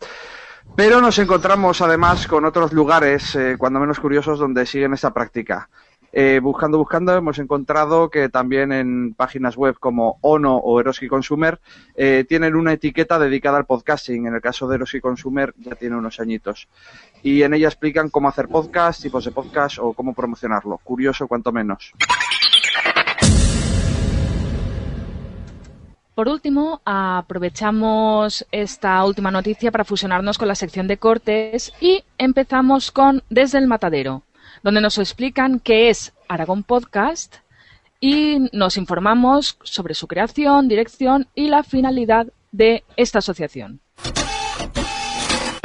Pero 0.76 1.02
nos 1.02 1.20
encontramos 1.20 1.82
además 1.82 2.28
con 2.28 2.46
otros 2.46 2.72
lugares, 2.74 3.36
eh, 3.36 3.56
cuando 3.58 3.80
menos 3.80 4.00
curiosos, 4.00 4.40
donde 4.40 4.66
siguen 4.66 4.94
esta 4.94 5.14
práctica. 5.14 5.70
Eh, 6.12 6.40
buscando, 6.42 6.80
buscando, 6.80 7.16
hemos 7.16 7.38
encontrado 7.38 8.10
que 8.10 8.30
también 8.30 8.72
en 8.72 9.14
páginas 9.14 9.56
web 9.56 9.78
como 9.80 10.18
Ono 10.22 10.58
o 10.58 10.80
Eroski 10.80 11.08
Consumer 11.08 11.60
eh, 11.96 12.26
tienen 12.28 12.56
una 12.56 12.74
etiqueta 12.74 13.20
dedicada 13.20 13.58
al 13.58 13.66
podcasting. 13.66 14.26
En 14.26 14.34
el 14.34 14.42
caso 14.42 14.68
de 14.68 14.76
Eroski 14.76 15.02
Consumer 15.02 15.54
ya 15.58 15.76
tiene 15.76 15.96
unos 15.96 16.20
añitos. 16.20 16.68
Y 17.22 17.44
en 17.44 17.54
ella 17.54 17.68
explican 17.68 18.10
cómo 18.10 18.30
hacer 18.30 18.48
podcast, 18.48 19.04
tipos 19.04 19.26
de 19.26 19.32
podcast 19.32 19.78
o 19.80 19.94
cómo 19.94 20.14
promocionarlo. 20.14 20.80
Curioso, 20.84 21.28
cuanto 21.28 21.52
menos. 21.52 21.94
Por 26.20 26.28
último, 26.28 26.82
aprovechamos 26.84 28.46
esta 28.52 29.06
última 29.06 29.32
noticia 29.32 29.72
para 29.72 29.86
fusionarnos 29.86 30.38
con 30.38 30.50
la 30.50 30.56
sección 30.56 30.86
de 30.86 30.98
cortes 30.98 31.72
y 31.80 32.04
empezamos 32.18 32.92
con 32.92 33.24
Desde 33.30 33.58
el 33.58 33.68
Matadero, 33.68 34.24
donde 34.62 34.82
nos 34.82 34.98
explican 34.98 35.62
qué 35.62 35.88
es 35.90 36.12
Aragón 36.28 36.64
Podcast 36.64 37.38
y 38.02 38.50
nos 38.52 38.76
informamos 38.76 39.58
sobre 39.64 39.94
su 39.94 40.08
creación, 40.08 40.68
dirección 40.68 41.28
y 41.36 41.48
la 41.48 41.64
finalidad 41.64 42.28
de 42.52 42.84
esta 42.98 43.20
asociación. 43.20 43.80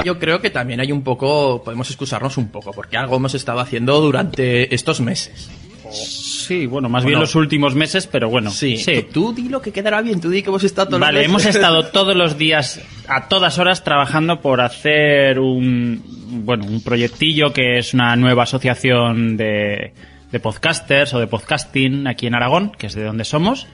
Yo 0.04 0.20
creo 0.20 0.40
que 0.40 0.50
también 0.50 0.78
hay 0.78 0.92
un 0.92 1.02
poco, 1.02 1.64
podemos 1.64 1.90
excusarnos 1.90 2.36
un 2.36 2.50
poco, 2.50 2.72
porque 2.72 2.96
algo 2.96 3.16
hemos 3.16 3.34
estado 3.34 3.58
haciendo 3.58 4.00
durante 4.00 4.72
estos 4.72 5.00
meses. 5.00 5.50
Sí, 5.94 6.66
bueno, 6.66 6.88
más 6.88 7.04
¿O 7.04 7.06
bien 7.06 7.20
los 7.20 7.34
últimos 7.34 7.74
meses, 7.74 8.06
pero 8.06 8.28
bueno. 8.28 8.50
Sí, 8.50 8.82
Tú, 9.12 9.12
tú 9.12 9.32
di 9.34 9.48
lo 9.48 9.62
que 9.62 9.72
quedará 9.72 10.02
bien, 10.02 10.20
tú 10.20 10.28
di 10.30 10.42
que 10.42 10.48
hemos 10.50 10.64
estado 10.64 10.88
todos 10.88 11.00
los 11.00 11.06
Vale, 11.06 11.20
meses. 11.20 11.30
hemos 11.30 11.46
estado 11.46 11.86
todos 11.92 12.14
los 12.16 12.36
días, 12.38 12.80
a 13.08 13.28
todas 13.28 13.58
horas, 13.58 13.82
trabajando 13.84 14.40
por 14.40 14.60
hacer 14.60 15.38
un, 15.38 16.02
bueno, 16.44 16.64
un 16.66 16.82
proyectillo 16.82 17.52
que 17.52 17.78
es 17.78 17.94
una 17.94 18.14
nueva 18.16 18.42
asociación 18.42 19.36
de, 19.36 19.92
de 20.32 20.40
podcasters 20.40 21.14
o 21.14 21.20
de 21.20 21.26
podcasting 21.26 22.06
aquí 22.06 22.26
en 22.26 22.34
Aragón, 22.34 22.72
que 22.76 22.88
es 22.88 22.94
de 22.94 23.04
donde 23.04 23.24
somos. 23.24 23.66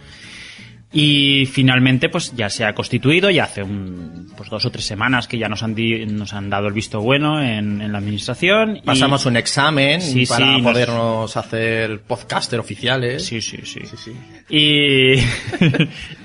Y 0.93 1.47
finalmente, 1.47 2.09
pues 2.09 2.35
ya 2.35 2.51
se 2.51 2.65
ha 2.65 2.75
constituido, 2.75 3.31
ya 3.31 3.45
hace 3.45 3.63
un, 3.63 4.33
pues 4.37 4.51
dos 4.51 4.65
o 4.65 4.71
tres 4.73 4.85
semanas 4.85 5.29
que 5.29 5.39
ya 5.39 5.49
nos 5.49 5.63
han, 5.63 5.73
di- 5.75 6.05
nos 6.07 6.33
han 6.35 6.51
dado 6.51 6.67
el 6.67 6.73
visto 6.75 7.01
bueno 7.01 7.41
en, 7.41 7.81
en 7.81 7.93
la 7.93 7.99
administración. 7.99 8.79
y- 8.79 8.81
Pasamos 8.83 9.25
un 9.25 9.37
examen 9.37 10.01
Sí, 10.01 10.27
para 10.27 10.47
sí, 10.47 10.53
nos- 10.61 10.73
podernos 10.73 11.37
hacer 11.37 12.01
podcaster 12.01 12.59
oficiales. 12.59 13.25
Sí, 13.25 13.41
sí, 13.41 13.59
sí. 13.65 13.81
Y, 14.49 15.15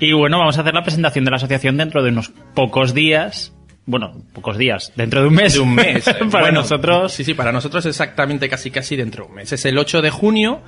y 0.00 0.12
bueno, 0.12 0.38
vamos 0.40 0.58
a 0.58 0.62
hacer 0.62 0.74
la 0.74 0.82
presentación 0.82 1.24
de 1.24 1.30
la 1.30 1.36
asociación 1.36 1.76
dentro 1.76 2.02
de 2.02 2.10
unos 2.10 2.32
pocos 2.54 2.92
días. 2.92 3.52
Bueno, 3.88 4.20
pocos 4.32 4.58
días, 4.58 4.92
dentro 4.96 5.20
de 5.22 5.28
un 5.28 5.34
mes. 5.34 5.54
De 5.54 5.60
un 5.60 5.72
mes. 5.76 6.04
para 6.32 6.46
Bueno, 6.46 6.62
nosotros. 6.62 7.12
Sí, 7.12 7.22
sí, 7.22 7.34
para 7.34 7.52
nosotros 7.52 7.86
exactamente 7.86 8.48
casi 8.48 8.72
casi 8.72 8.96
dentro 8.96 9.24
de 9.26 9.30
un 9.30 9.36
mes. 9.36 9.52
Es 9.52 9.64
el 9.64 9.78
8 9.78 10.02
de 10.02 10.10
junio 10.10 10.60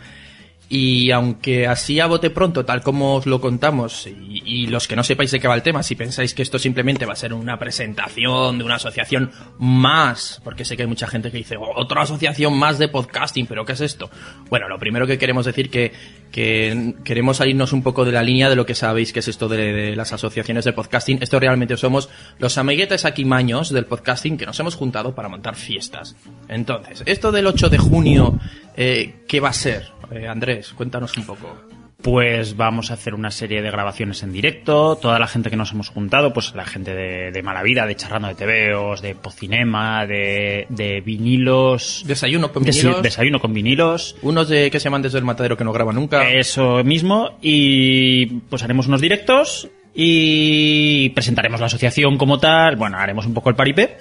y 0.71 1.11
aunque 1.13 1.67
así 1.67 1.99
a 1.99 2.07
bote 2.07 2.29
pronto, 2.29 2.65
tal 2.67 2.83
como 2.83 3.15
os 3.15 3.27
lo 3.27 3.41
contamos, 3.41 4.07
y, 4.07 4.67
los 4.67 4.87
que 4.87 4.97
no 4.97 5.03
sepáis 5.03 5.31
de 5.31 5.41
qué 5.41 5.49
va 5.49 5.55
el 5.55 5.63
tema, 5.63 5.83
si 5.83 5.95
pensáis 5.95 6.35
que 6.35 6.43
esto 6.43 6.59
simplemente 6.59 7.07
va 7.07 7.15
a 7.15 7.17
ser 7.17 7.33
una 7.33 7.59
presentación 7.59 8.59
de 8.59 8.65
una 8.65 8.75
asociación 8.75 9.31
más, 9.59 10.43
porque 10.45 10.67
sé 10.67 10.77
que 10.77 10.83
hay 10.83 10.89
mucha 10.89 11.07
gente 11.07 11.31
que 11.31 11.39
dice, 11.39 11.57
"Oh, 11.57 11.73
otra 11.75 12.03
asociación 12.03 12.59
más 12.59 12.79
de 12.79 12.89
podcasting, 12.89 13.47
pero 13.47 13.65
¿qué 13.65 13.73
es 13.73 13.81
esto? 13.81 14.11
Bueno, 14.51 14.69
lo 14.69 14.79
primero 14.79 15.07
que 15.07 15.17
queremos 15.17 15.47
decir 15.47 15.71
que, 15.71 15.93
que 16.31 16.95
queremos 17.03 17.39
salirnos 17.39 17.73
un 17.73 17.83
poco 17.83 18.05
de 18.05 18.13
la 18.13 18.23
línea 18.23 18.51
de 18.51 18.57
lo 18.57 18.67
que 18.67 18.75
sabéis 18.75 19.13
que 19.13 19.21
es 19.21 19.29
esto 19.29 19.49
de, 19.49 19.73
de 19.73 19.97
las 19.97 20.13
asociaciones 20.13 20.67
de 20.67 20.75
podcasting. 20.75 21.19
Esto 21.23 21.41
realmente 21.41 21.77
somos 21.79 22.11
los 22.39 22.59
amiguetes 22.59 23.07
aquí 23.07 23.25
maños 23.25 23.71
del 23.71 23.87
podcasting 23.87 24.37
que 24.37 24.45
nos 24.45 24.61
hemos 24.61 24.75
juntado 24.75 25.15
para 25.15 25.29
montar 25.29 25.57
fiestas. 25.57 26.15
Entonces, 26.49 27.03
esto 27.07 27.33
del 27.33 27.47
8 27.47 27.71
de 27.71 27.79
junio, 27.79 28.39
eh, 28.77 29.25
¿qué 29.27 29.41
va 29.41 29.49
a 29.49 29.55
ser? 29.55 29.98
Eh, 30.11 30.27
Andrés, 30.27 30.73
cuéntanos 30.75 31.17
un 31.17 31.25
poco. 31.25 31.57
Pues 32.01 32.57
vamos 32.57 32.93
a 32.93 32.95
hacer 32.95 33.13
una 33.13 33.33
serie 33.33 33.61
de 33.61 33.73
grabaciones 33.73 34.23
en 34.23 34.33
directo. 34.33 34.97
Toda 34.97 35.19
la 35.19 35.27
gente 35.27 35.51
que 35.51 35.57
nos 35.57 35.73
hemos 35.73 35.89
juntado, 35.89 36.33
pues 36.33 36.55
la 36.55 36.65
gente 36.65 36.95
de, 36.95 37.33
de 37.33 37.43
Mala 37.43 37.65
Vida, 37.65 37.87
de 37.87 37.97
Charrando 37.97 38.29
de 38.29 38.35
TVOs, 38.37 39.03
de 39.03 39.17
Pocinema, 39.17 40.07
de, 40.07 40.67
de 40.69 41.01
vinilos. 41.01 42.05
Desayuno 42.07 42.53
con 42.53 42.63
vinilos. 42.63 43.03
desayuno 43.03 43.41
con 43.41 43.53
vinilos. 43.53 44.15
Unos 44.23 44.49
de 44.49 44.71
que 44.71 44.79
se 44.79 44.85
llaman 44.85 45.03
desde 45.03 45.19
el 45.19 45.25
matadero 45.25 45.57
que 45.57 45.65
no 45.65 45.73
graban 45.73 45.97
nunca. 45.97 46.31
Eso 46.31 46.85
mismo. 46.85 47.37
Y 47.43 48.27
pues 48.49 48.63
haremos 48.63 48.87
unos 48.87 49.01
directos 49.01 49.69
y 49.93 51.09
presentaremos 51.11 51.59
la 51.59 51.67
asociación 51.67 52.17
como 52.17 52.39
tal. 52.39 52.77
Bueno, 52.77 52.99
haremos 52.99 53.27
un 53.27 53.35
poco 53.35 53.51
el 53.51 53.57
paripé. 53.57 53.99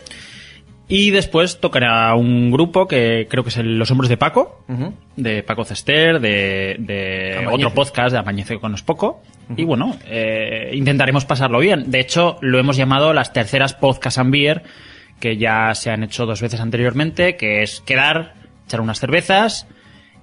Y 0.89 1.12
después 1.12 1.60
tocará 1.60 2.15
un 2.15 2.50
grupo 2.50 2.88
que 2.88 3.28
creo 3.30 3.43
que 3.43 3.50
es 3.50 3.58
el 3.58 3.78
Los 3.78 3.91
Hombres 3.91 4.10
de 4.10 4.15
Paco, 4.15 4.63
de 5.17 5.43
Paco 5.43 5.65
Cester, 5.65 6.21
de, 6.21 6.78
de 6.80 7.45
otro 7.52 7.73
podcast 7.73 8.13
de 8.13 8.19
Amañece 8.19 8.58
con 8.60 8.73
Poco. 8.86 9.21
Y 9.56 9.65
bueno, 9.65 9.97
eh, 10.06 10.71
intentaremos 10.73 11.26
pasarlo 11.26 11.60
bien. 11.60 11.91
De 11.91 12.00
hecho, 12.00 12.38
lo 12.41 12.58
hemos 12.58 12.78
llamado 12.78 13.13
las 13.13 13.34
terceras 13.34 13.73
podcast 13.73 14.17
and 14.17 14.32
beer, 14.32 14.63
que 15.19 15.38
ya 15.38 15.73
se 15.76 15.91
han 15.91 16.04
hecho 16.04 16.26
dos 16.26 16.41
veces 16.41 16.62
anteriormente, 16.62 17.36
que 17.36 17.63
es 17.63 17.82
quedar, 17.82 18.34
echar 18.65 18.80
unas 18.80 19.00
cervezas 19.00 19.67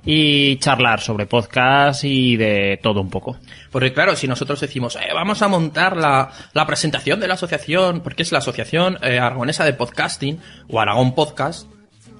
y 0.04 0.56
charlar 0.56 1.00
sobre 1.00 1.26
podcast 1.26 2.04
y 2.04 2.36
de 2.36 2.78
todo 2.82 3.00
un 3.00 3.10
poco. 3.10 3.38
Porque 3.70 3.92
claro, 3.92 4.16
si 4.16 4.28
nosotros 4.28 4.60
decimos, 4.60 4.96
eh, 4.96 5.12
vamos 5.14 5.42
a 5.42 5.48
montar 5.48 5.96
la, 5.96 6.30
la 6.52 6.66
presentación 6.66 7.20
de 7.20 7.28
la 7.28 7.34
asociación, 7.34 8.00
porque 8.00 8.22
es 8.22 8.32
la 8.32 8.38
Asociación 8.38 8.98
eh, 9.02 9.18
Aragonesa 9.18 9.64
de 9.64 9.72
Podcasting, 9.72 10.38
o 10.68 10.80
Aragón 10.80 11.14
Podcast, 11.14 11.68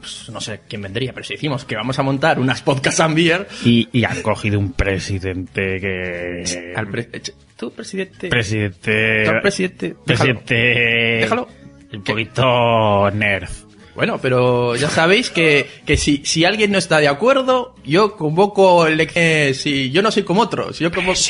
pues 0.01 0.29
no 0.31 0.40
sé 0.40 0.61
quién 0.68 0.83
vendría, 0.83 1.12
pero 1.14 1.25
si 1.25 1.35
decimos 1.35 1.64
que 1.64 1.77
vamos 1.77 1.99
a 1.99 2.03
montar 2.03 2.38
unas 2.38 2.61
podcast 2.61 3.01
and 3.01 3.14
beer... 3.16 3.49
Y, 3.64 3.88
y 3.92 4.05
han 4.05 4.20
cogido 4.20 4.59
un 4.59 4.73
presidente 4.73 5.81
que... 5.81 6.75
Al 6.77 6.88
pre- 6.88 7.09
tú, 7.57 7.70
presidente... 7.73 8.29
Presidente... 8.29 9.25
Tú, 9.25 9.33
presidente... 9.40 9.97
Presidente... 10.05 10.55
Déjalo. 10.55 11.49
Un 11.92 12.03
poquito 12.03 13.11
nerd. 13.12 13.49
Bueno, 13.94 14.18
pero 14.20 14.74
ya 14.76 14.90
sabéis 14.90 15.30
que, 15.30 15.68
que 15.87 15.96
si, 15.96 16.22
si 16.24 16.44
alguien 16.44 16.72
no 16.72 16.78
está 16.78 16.98
de 16.98 17.09
acuerdo, 17.09 17.76
yo 17.85 18.16
convoco 18.16 18.87
eh, 18.88 19.54
si 19.54 19.90
yo 19.90 20.02
no 20.02 20.11
soy 20.11 20.24
como 20.24 20.42
otros, 20.42 20.80
yo 20.80 20.90
convoco 20.90 21.20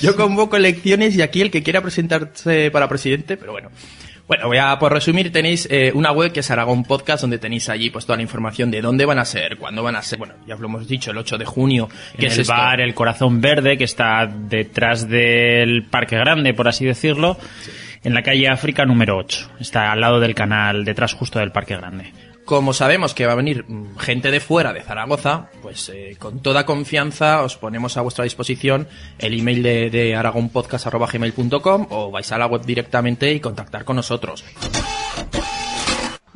yo 0.00 0.16
convoco 0.16 0.56
elecciones 0.56 1.14
y 1.14 1.22
aquí 1.22 1.42
el 1.42 1.50
que 1.50 1.62
quiera 1.62 1.80
presentarse 1.80 2.70
para 2.70 2.88
presidente, 2.88 3.36
pero 3.36 3.52
bueno. 3.52 3.70
Bueno, 4.26 4.48
voy 4.48 4.58
a 4.58 4.76
por 4.80 4.92
resumir, 4.92 5.30
tenéis 5.30 5.68
eh, 5.70 5.92
una 5.94 6.10
web 6.10 6.32
que 6.32 6.40
es 6.40 6.50
Aragón 6.50 6.82
Podcast, 6.82 7.20
donde 7.20 7.38
tenéis 7.38 7.68
allí 7.68 7.90
pues 7.90 8.06
toda 8.06 8.16
la 8.16 8.22
información 8.22 8.72
de 8.72 8.80
dónde 8.80 9.04
van 9.04 9.20
a 9.20 9.24
ser, 9.24 9.56
cuándo 9.56 9.84
van 9.84 9.94
a 9.94 10.02
ser, 10.02 10.18
bueno, 10.18 10.34
ya 10.48 10.56
lo 10.56 10.66
hemos 10.66 10.88
dicho, 10.88 11.12
el 11.12 11.18
8 11.18 11.38
de 11.38 11.44
junio, 11.44 11.88
En 12.14 12.20
que 12.20 12.26
es 12.26 12.34
el 12.34 12.40
esto? 12.40 12.52
bar 12.52 12.80
El 12.80 12.92
Corazón 12.92 13.40
Verde, 13.40 13.78
que 13.78 13.84
está 13.84 14.26
detrás 14.26 15.08
del 15.08 15.84
Parque 15.84 16.16
Grande, 16.16 16.54
por 16.54 16.66
así 16.66 16.84
decirlo. 16.84 17.38
En 18.02 18.14
la 18.14 18.22
calle 18.22 18.48
África 18.48 18.84
número 18.84 19.16
8. 19.16 19.52
Está 19.60 19.92
al 19.92 20.00
lado 20.00 20.20
del 20.20 20.34
canal, 20.34 20.84
detrás 20.84 21.14
justo 21.14 21.38
del 21.38 21.52
Parque 21.52 21.76
Grande. 21.76 22.12
Como 22.44 22.72
sabemos 22.72 23.12
que 23.12 23.26
va 23.26 23.32
a 23.32 23.36
venir 23.36 23.64
mm, 23.66 23.96
gente 23.98 24.30
de 24.30 24.38
fuera 24.38 24.72
de 24.72 24.80
Zaragoza, 24.80 25.50
pues 25.62 25.88
eh, 25.88 26.16
con 26.18 26.40
toda 26.40 26.64
confianza 26.64 27.42
os 27.42 27.56
ponemos 27.56 27.96
a 27.96 28.02
vuestra 28.02 28.22
disposición 28.22 28.86
el 29.18 29.38
email 29.38 29.64
de, 29.64 29.90
de 29.90 30.14
aragonpodcast.gmail.com 30.14 31.86
o 31.90 32.10
vais 32.12 32.30
a 32.30 32.38
la 32.38 32.46
web 32.46 32.64
directamente 32.64 33.32
y 33.32 33.40
contactar 33.40 33.84
con 33.84 33.96
nosotros. 33.96 34.44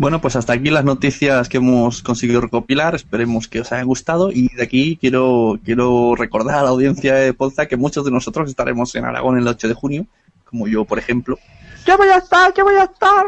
Bueno, 0.01 0.23
pues 0.23 0.35
hasta 0.35 0.55
aquí 0.55 0.71
las 0.71 0.87
noticias 0.87 1.51
que 1.51 1.59
hemos 1.59 2.03
conseguido 2.03 2.41
recopilar. 2.41 2.95
Esperemos 2.95 3.49
que 3.49 3.61
os 3.61 3.71
haya 3.71 3.83
gustado. 3.83 4.33
Y 4.33 4.49
de 4.49 4.63
aquí 4.63 4.97
quiero, 4.99 5.61
quiero 5.63 6.17
recordar 6.17 6.59
a 6.59 6.63
la 6.63 6.71
audiencia 6.71 7.17
de 7.17 7.35
Polza 7.35 7.67
que 7.67 7.77
muchos 7.77 8.07
de 8.07 8.11
nosotros 8.11 8.49
estaremos 8.49 8.95
en 8.95 9.05
Aragón 9.05 9.37
el 9.37 9.47
8 9.47 9.69
de 9.69 9.75
junio, 9.75 10.07
como 10.51 10.67
yo, 10.67 10.85
por 10.85 10.99
ejemplo. 10.99 11.39
Yo 11.87 11.97
voy 11.97 12.09
a 12.09 12.19
estar, 12.19 12.53
yo 12.55 12.65
voy 12.65 12.77
a 12.77 12.85
estar. 12.85 13.27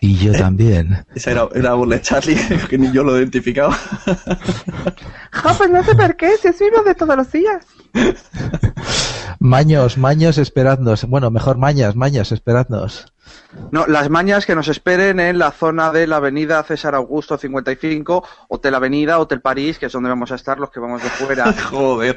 Y 0.00 0.16
yo 0.16 0.32
también. 0.32 1.04
Esa 1.14 1.32
era, 1.32 1.48
era 1.54 1.74
burla 1.74 1.96
de 1.96 2.02
Charlie, 2.02 2.36
que 2.68 2.78
ni 2.78 2.92
yo 2.92 3.02
lo 3.04 3.16
identificaba. 3.16 3.76
Ja, 5.30 5.52
pues 5.52 5.68
no 5.68 5.84
sé 5.84 5.94
por 5.94 6.16
qué, 6.16 6.36
si 6.38 6.48
es 6.48 6.58
de 6.58 6.94
todos 6.94 7.14
los 7.14 7.30
días. 7.30 7.66
Maños, 9.38 9.98
maños, 9.98 10.38
esperadnos. 10.38 11.04
Bueno, 11.04 11.30
mejor 11.30 11.58
mañas, 11.58 11.94
mañas, 11.94 12.32
esperadnos. 12.32 13.12
No, 13.70 13.86
las 13.86 14.08
mañas 14.08 14.46
que 14.46 14.54
nos 14.54 14.68
esperen 14.68 15.20
en 15.20 15.38
la 15.38 15.50
zona 15.50 15.92
de 15.92 16.06
la 16.06 16.16
avenida 16.16 16.62
César 16.62 16.94
Augusto 16.94 17.36
55, 17.36 18.26
Hotel 18.48 18.74
Avenida, 18.74 19.18
Hotel 19.18 19.42
París, 19.42 19.78
que 19.78 19.86
es 19.86 19.92
donde 19.92 20.08
vamos 20.08 20.32
a 20.32 20.36
estar 20.36 20.58
los 20.58 20.70
que 20.70 20.80
vamos 20.80 21.02
de 21.02 21.10
fuera. 21.10 21.52
Joder. 21.70 22.16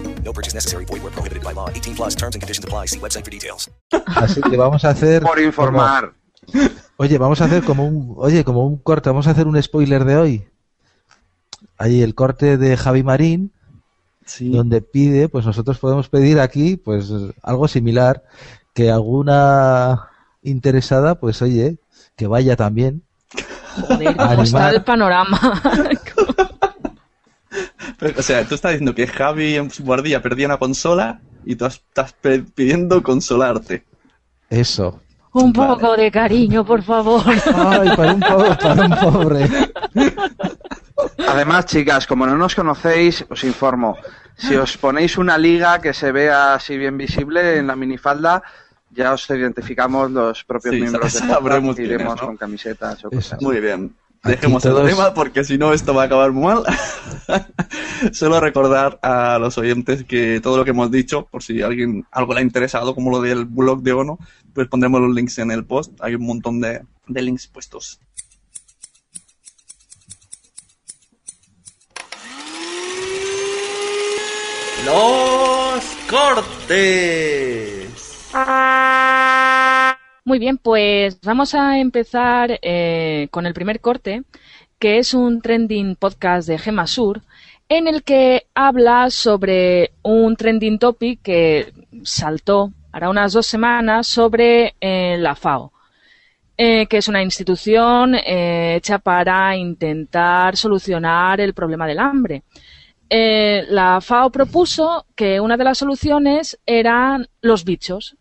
No 0.23 0.33
purchase 0.33 0.53
necessary. 0.55 0.85
Void 0.85 1.01
where 1.03 1.11
prohibited 1.11 1.43
by 1.43 1.53
law. 1.53 1.67
18 1.73 1.95
plus 1.95 2.15
terms 2.15 2.35
and 2.35 2.41
conditions 2.41 2.63
apply. 2.65 2.87
See 2.87 2.99
website 2.99 3.23
for 3.23 3.31
details. 3.31 3.69
Así 4.15 4.41
que 4.41 4.57
vamos 4.57 4.85
a 4.85 4.89
hacer. 4.89 5.23
Por 5.23 5.39
informar. 5.39 6.13
como- 6.51 6.69
oye, 6.97 7.17
vamos 7.17 7.41
a 7.41 7.45
hacer 7.45 7.63
como 7.63 7.85
un. 7.85 8.13
Oye, 8.17 8.43
como 8.43 8.65
un 8.65 8.77
corte. 8.77 9.09
Vamos 9.09 9.27
a 9.27 9.31
hacer 9.31 9.47
un 9.47 9.61
spoiler 9.61 10.05
de 10.05 10.17
hoy. 10.17 10.47
Ahí 11.77 12.01
el 12.03 12.13
corte 12.15 12.57
de 12.57 12.77
Javi 12.77 13.03
Marín. 13.03 13.51
Donde 14.39 14.81
pide, 14.81 15.27
pues 15.27 15.45
nosotros 15.45 15.77
podemos 15.79 16.07
pedir 16.07 16.39
aquí, 16.39 16.77
pues 16.77 17.11
algo 17.43 17.67
similar. 17.67 18.23
Que 18.73 18.89
alguna 18.89 20.07
interesada, 20.41 21.15
pues 21.15 21.41
oye, 21.41 21.79
que 22.15 22.27
vaya 22.27 22.55
también. 22.55 23.03
Joder, 23.87 24.15
cómo 24.15 24.21
Animar. 24.29 24.43
está 24.45 24.69
el 24.69 24.83
panorama. 24.83 25.39
Pero, 28.01 28.13
O 28.19 28.21
sea, 28.21 28.43
tú 28.43 28.55
estás 28.55 28.71
diciendo 28.71 28.93
que 28.93 29.07
Javi 29.07 29.55
en 29.55 29.71
su 29.71 29.83
guardia 29.83 30.21
perdía 30.21 30.47
una 30.47 30.57
consola 30.57 31.21
y 31.45 31.55
tú 31.55 31.65
estás 31.65 32.13
pidiendo 32.53 33.01
consolarte. 33.01 33.85
Eso. 34.49 34.99
Un 35.33 35.53
poco 35.53 35.95
de 35.95 36.11
cariño, 36.11 36.65
por 36.65 36.83
favor. 36.83 37.23
Ay, 37.25 37.95
para 37.95 38.13
un 38.13 38.19
pobre, 38.19 38.55
para 38.55 38.85
un 38.85 39.13
pobre. 39.13 39.49
Además, 41.27 41.65
chicas, 41.67 42.05
como 42.05 42.25
no 42.25 42.35
nos 42.35 42.53
conocéis, 42.53 43.25
os 43.29 43.43
informo. 43.45 43.97
Si 44.35 44.55
os 44.55 44.77
ponéis 44.77 45.17
una 45.17 45.37
liga 45.37 45.79
que 45.79 45.93
se 45.93 46.11
vea 46.11 46.55
así 46.55 46.77
bien 46.77 46.97
visible 46.97 47.57
en 47.57 47.67
la 47.67 47.77
minifalda, 47.77 48.43
ya 48.89 49.13
os 49.13 49.29
identificamos 49.29 50.11
los 50.11 50.43
propios 50.43 50.75
Sí, 50.75 50.81
miembros 50.81 51.13
de 51.13 51.19
podcast 51.21 51.61
y 51.61 51.73
quiénes, 51.75 51.79
iremos 51.79 52.21
¿no? 52.21 52.27
con 52.27 52.37
camisetas 52.37 53.05
o 53.05 53.09
cosas. 53.09 53.41
Muy 53.41 53.61
bien. 53.61 53.95
Dejemos 54.23 54.61
todos- 54.61 54.81
el 54.81 54.89
tema 54.95 55.13
porque 55.15 55.43
si 55.43 55.57
no 55.57 55.73
esto 55.73 55.93
va 55.95 56.03
a 56.03 56.05
acabar 56.05 56.31
muy 56.31 56.43
mal. 56.53 56.63
Solo 58.11 58.39
recordar 58.39 58.99
a 59.01 59.39
los 59.39 59.57
oyentes 59.57 60.03
que 60.03 60.39
todo 60.41 60.57
lo 60.57 60.63
que 60.63 60.71
hemos 60.71 60.91
dicho, 60.91 61.27
por 61.31 61.41
si 61.41 61.61
alguien 61.63 62.05
algo 62.11 62.33
le 62.33 62.41
ha 62.41 62.43
interesado, 62.43 62.93
como 62.93 63.09
lo 63.09 63.19
del 63.21 63.45
blog 63.45 63.81
de 63.81 63.93
Ono, 63.93 64.19
pues 64.53 64.67
pondremos 64.67 65.01
los 65.01 65.13
links 65.15 65.39
en 65.39 65.49
el 65.49 65.65
post. 65.65 65.93
Hay 66.01 66.13
un 66.15 66.25
montón 66.25 66.61
de, 66.61 66.81
de 67.07 67.21
links 67.23 67.47
puestos. 67.47 67.99
Los 74.85 75.83
cortes. 76.09 77.87
Muy 80.31 80.39
bien, 80.39 80.57
pues 80.57 81.19
vamos 81.23 81.53
a 81.55 81.77
empezar 81.77 82.57
eh, 82.61 83.27
con 83.31 83.45
el 83.45 83.53
primer 83.53 83.81
corte, 83.81 84.23
que 84.79 84.97
es 84.97 85.13
un 85.13 85.41
trending 85.41 85.97
podcast 85.97 86.47
de 86.47 86.57
Gema 86.57 86.87
Sur, 86.87 87.21
en 87.67 87.89
el 87.89 88.01
que 88.03 88.45
habla 88.55 89.09
sobre 89.09 89.91
un 90.03 90.37
trending 90.37 90.79
topic 90.79 91.21
que 91.21 91.73
saltó 92.03 92.71
hará 92.93 93.09
unas 93.09 93.33
dos 93.33 93.45
semanas 93.45 94.07
sobre 94.07 94.75
eh, 94.79 95.17
la 95.19 95.35
FAO, 95.35 95.73
eh, 96.55 96.85
que 96.85 96.99
es 96.99 97.09
una 97.09 97.21
institución 97.21 98.15
hecha 98.15 98.99
para 98.99 99.57
intentar 99.57 100.55
solucionar 100.55 101.41
el 101.41 101.53
problema 101.53 101.85
del 101.85 101.99
hambre. 101.99 102.43
La 103.09 103.99
FAO 103.99 104.29
propuso 104.29 105.05
que 105.13 105.41
una 105.41 105.57
de 105.57 105.65
las 105.65 105.77
soluciones 105.77 106.57
eran 106.65 107.27
los 107.41 107.65
bichos, 107.65 108.15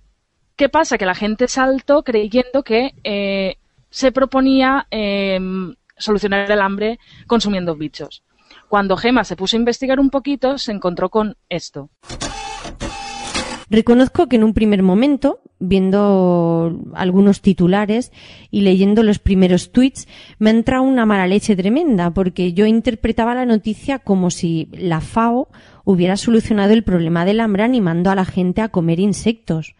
¿Qué 0.60 0.68
pasa? 0.68 0.98
Que 0.98 1.06
la 1.06 1.14
gente 1.14 1.48
saltó 1.48 2.02
creyendo 2.02 2.62
que 2.62 2.92
eh, 3.02 3.56
se 3.88 4.12
proponía 4.12 4.86
eh, 4.90 5.40
solucionar 5.96 6.50
el 6.50 6.60
hambre 6.60 6.98
consumiendo 7.26 7.76
bichos. 7.76 8.22
Cuando 8.68 8.98
Gema 8.98 9.24
se 9.24 9.36
puso 9.36 9.56
a 9.56 9.58
investigar 9.58 9.98
un 9.98 10.10
poquito, 10.10 10.58
se 10.58 10.72
encontró 10.72 11.08
con 11.08 11.38
esto. 11.48 11.88
Reconozco 13.70 14.26
que 14.26 14.36
en 14.36 14.44
un 14.44 14.52
primer 14.52 14.82
momento, 14.82 15.40
viendo 15.60 16.78
algunos 16.92 17.40
titulares 17.40 18.12
y 18.50 18.60
leyendo 18.60 19.02
los 19.02 19.18
primeros 19.18 19.72
tweets, 19.72 20.08
me 20.38 20.50
ha 20.50 20.52
entrado 20.52 20.82
una 20.82 21.06
mala 21.06 21.26
leche 21.26 21.56
tremenda, 21.56 22.10
porque 22.10 22.52
yo 22.52 22.66
interpretaba 22.66 23.34
la 23.34 23.46
noticia 23.46 23.98
como 24.00 24.30
si 24.30 24.68
la 24.72 25.00
FAO 25.00 25.48
hubiera 25.84 26.18
solucionado 26.18 26.74
el 26.74 26.84
problema 26.84 27.24
del 27.24 27.40
hambre 27.40 27.62
animando 27.62 28.10
a 28.10 28.14
la 28.14 28.26
gente 28.26 28.60
a 28.60 28.68
comer 28.68 29.00
insectos. 29.00 29.74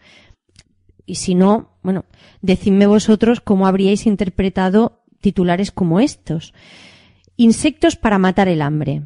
Y 1.05 1.15
si 1.15 1.35
no, 1.35 1.77
bueno, 1.83 2.05
decidme 2.41 2.87
vosotros 2.87 3.41
cómo 3.41 3.67
habríais 3.67 4.05
interpretado 4.05 5.03
titulares 5.19 5.71
como 5.71 5.99
estos. 5.99 6.53
Insectos 7.37 7.95
para 7.95 8.17
matar 8.17 8.47
el 8.47 8.61
hambre. 8.61 9.03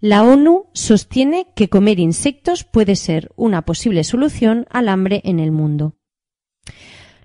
La 0.00 0.24
ONU 0.24 0.66
sostiene 0.72 1.46
que 1.54 1.68
comer 1.68 2.00
insectos 2.00 2.64
puede 2.64 2.96
ser 2.96 3.30
una 3.36 3.62
posible 3.62 4.02
solución 4.02 4.66
al 4.70 4.88
hambre 4.88 5.20
en 5.24 5.38
el 5.38 5.52
mundo. 5.52 5.94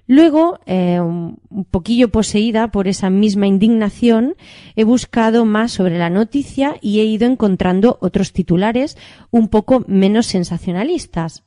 Luego, 0.05 0.59
eh, 0.65 1.01
un 1.01 1.65
poquillo 1.69 2.09
poseída 2.09 2.71
por 2.71 2.87
esa 2.87 3.09
misma 3.09 3.45
indignación, 3.45 4.35
he 4.75 4.85
buscado 4.85 5.43
más 5.43 5.73
sobre 5.73 5.97
la 5.97 6.09
noticia 6.09 6.77
y 6.81 7.01
he 7.01 7.03
ido 7.03 7.27
encontrando 7.27 7.97
otros 7.99 8.31
titulares 8.31 8.97
un 9.31 9.49
poco 9.49 9.83
menos 9.87 10.27
sensacionalistas. 10.27 11.43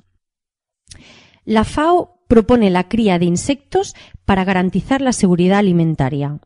La 1.45 1.65
FAO 1.65 2.21
propone 2.29 2.71
la 2.71 2.89
cría 2.89 3.19
de 3.19 3.25
insectos 3.25 3.95
para 4.25 4.45
garantizar 4.45 5.01
la 5.01 5.13
seguridad 5.13 5.59
alimentaria. 5.59 6.39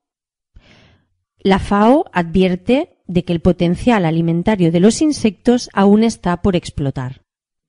La 1.39 1.59
FAO 1.59 2.07
advierte 2.13 2.97
de 3.07 3.25
que 3.25 3.35
el 3.35 3.41
potencial 3.41 4.07
alimentario 4.07 4.73
de 4.73 4.81
los 4.81 5.03
insectos 5.03 5.69
aún 5.75 6.03
está 6.03 6.41
por 6.41 6.57
explotar. 6.57 7.21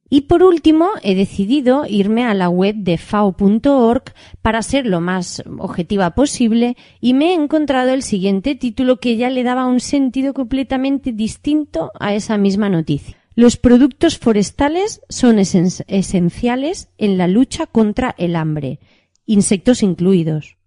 Y 0.08 0.22
por 0.22 0.44
último, 0.44 0.92
he 1.02 1.16
decidido 1.16 1.86
irme 1.88 2.24
a 2.26 2.36
la 2.36 2.48
web 2.48 2.76
de 2.76 2.98
fao.org 2.98 4.04
para 4.42 4.62
ser 4.62 4.86
lo 4.86 5.02
más 5.02 5.44
objetiva 5.58 6.12
posible 6.12 6.78
y 7.02 7.16
me 7.16 7.32
he 7.32 7.34
encontrado 7.34 7.92
el 7.92 8.04
siguiente 8.04 8.54
título 8.54 8.98
que 8.98 9.18
ya 9.18 9.32
le 9.32 9.44
daba 9.44 9.66
un 9.66 9.80
sentido 9.80 10.34
completamente 10.34 11.12
distinto 11.12 11.92
a 12.00 12.14
esa 12.14 12.38
misma 12.38 12.70
noticia. 12.70 13.18
Los 13.36 13.58
productos 13.58 14.18
forestales 14.18 15.02
son 15.10 15.38
esen- 15.38 15.84
esenciales 15.88 16.90
en 16.98 17.18
la 17.18 17.28
lucha 17.28 17.66
contra 17.66 18.16
el 18.18 18.36
hambre, 18.36 18.80
insectos 19.26 19.84
incluidos. 19.84 20.58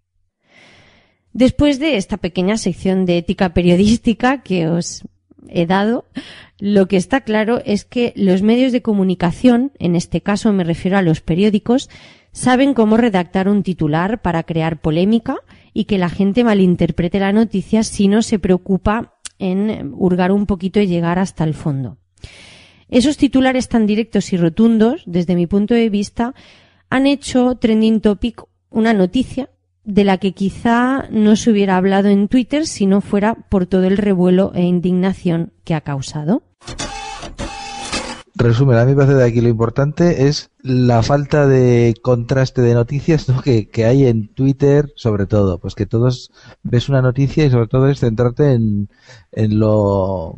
Después 1.33 1.79
de 1.79 1.97
esta 1.97 2.19
pequeña 2.19 2.59
sección 2.59 3.07
de 3.07 3.19
ética 3.19 3.55
periodística 3.55 4.43
que 4.43 4.69
os 4.69 5.05
he 5.49 5.65
dado, 5.67 6.05
lo 6.59 6.89
que 6.89 6.97
está 6.97 7.23
claro 7.23 7.63
es 7.65 7.85
que 7.85 8.13
los 8.17 8.43
medios 8.43 8.73
de 8.73 8.83
comunicación, 8.83 9.73
en 9.79 9.95
este 9.97 10.21
caso 10.21 10.53
me 10.53 10.65
refiero 10.65 10.99
a 10.99 11.03
los 11.03 11.21
periódicos, 11.21 11.89
saben 12.33 12.75
cómo 12.75 12.97
redactar 12.97 13.49
un 13.49 13.63
titular 13.63 14.21
para 14.21 14.43
crear 14.43 14.81
polémica 14.81 15.37
y 15.73 15.85
que 15.85 15.97
la 15.97 16.11
gente 16.11 16.45
malinterprete 16.45 17.19
la 17.21 17.33
noticia 17.33 17.83
si 17.83 18.09
no 18.09 18.21
se 18.21 18.39
preocupa 18.39 19.15
en 19.39 19.93
hurgar 19.95 20.33
un 20.33 20.45
poquito 20.45 20.81
y 20.81 20.87
llegar 20.87 21.19
hasta 21.19 21.45
el 21.45 21.55
fondo. 21.55 21.97
Esos 22.89 23.17
titulares 23.19 23.69
tan 23.69 23.87
directos 23.87 24.33
y 24.33 24.37
rotundos, 24.37 25.03
desde 25.07 25.37
mi 25.37 25.47
punto 25.47 25.75
de 25.75 25.91
vista, 25.91 26.35
han 26.89 27.07
hecho 27.07 27.57
trending 27.57 28.01
topic 28.01 28.45
una 28.71 28.95
noticia 28.95 29.51
de 29.85 30.05
la 30.05 30.19
que 30.19 30.33
quizá 30.33 31.09
no 31.11 31.37
se 31.37 31.51
hubiera 31.51 31.77
hablado 31.77 32.09
en 32.09 32.29
Twitter 32.29 32.67
si 32.67 32.87
no 32.87 33.01
fuera 33.01 33.35
por 33.35 33.67
todo 33.67 33.85
el 33.85 33.97
revuelo 33.97 34.53
e 34.55 34.63
indignación 34.63 35.53
que 35.65 35.75
ha 35.75 35.83
causado. 35.83 36.43
Resumen, 38.35 38.79
a 38.79 38.85
mí 38.85 38.93
me 38.93 38.97
parece 38.97 39.15
de 39.15 39.25
aquí 39.25 39.41
lo 39.41 39.49
importante 39.49 40.29
es 40.29 40.51
la 40.63 41.03
falta 41.03 41.47
de 41.47 41.95
contraste 42.03 42.63
de 42.63 42.73
noticias 42.73 43.29
¿no? 43.29 43.43
que, 43.43 43.69
que 43.69 43.85
hay 43.85 44.07
en 44.07 44.29
Twitter, 44.29 44.93
sobre 44.95 45.27
todo. 45.27 45.59
Pues 45.59 45.75
que 45.75 45.87
todos 45.87 46.31
ves 46.63 46.89
una 46.89 47.03
noticia 47.03 47.45
y 47.45 47.51
sobre 47.51 47.67
todo 47.67 47.89
es 47.89 47.99
centrarte 47.99 48.53
en, 48.53 48.91
en 49.33 49.59
lo 49.59 50.37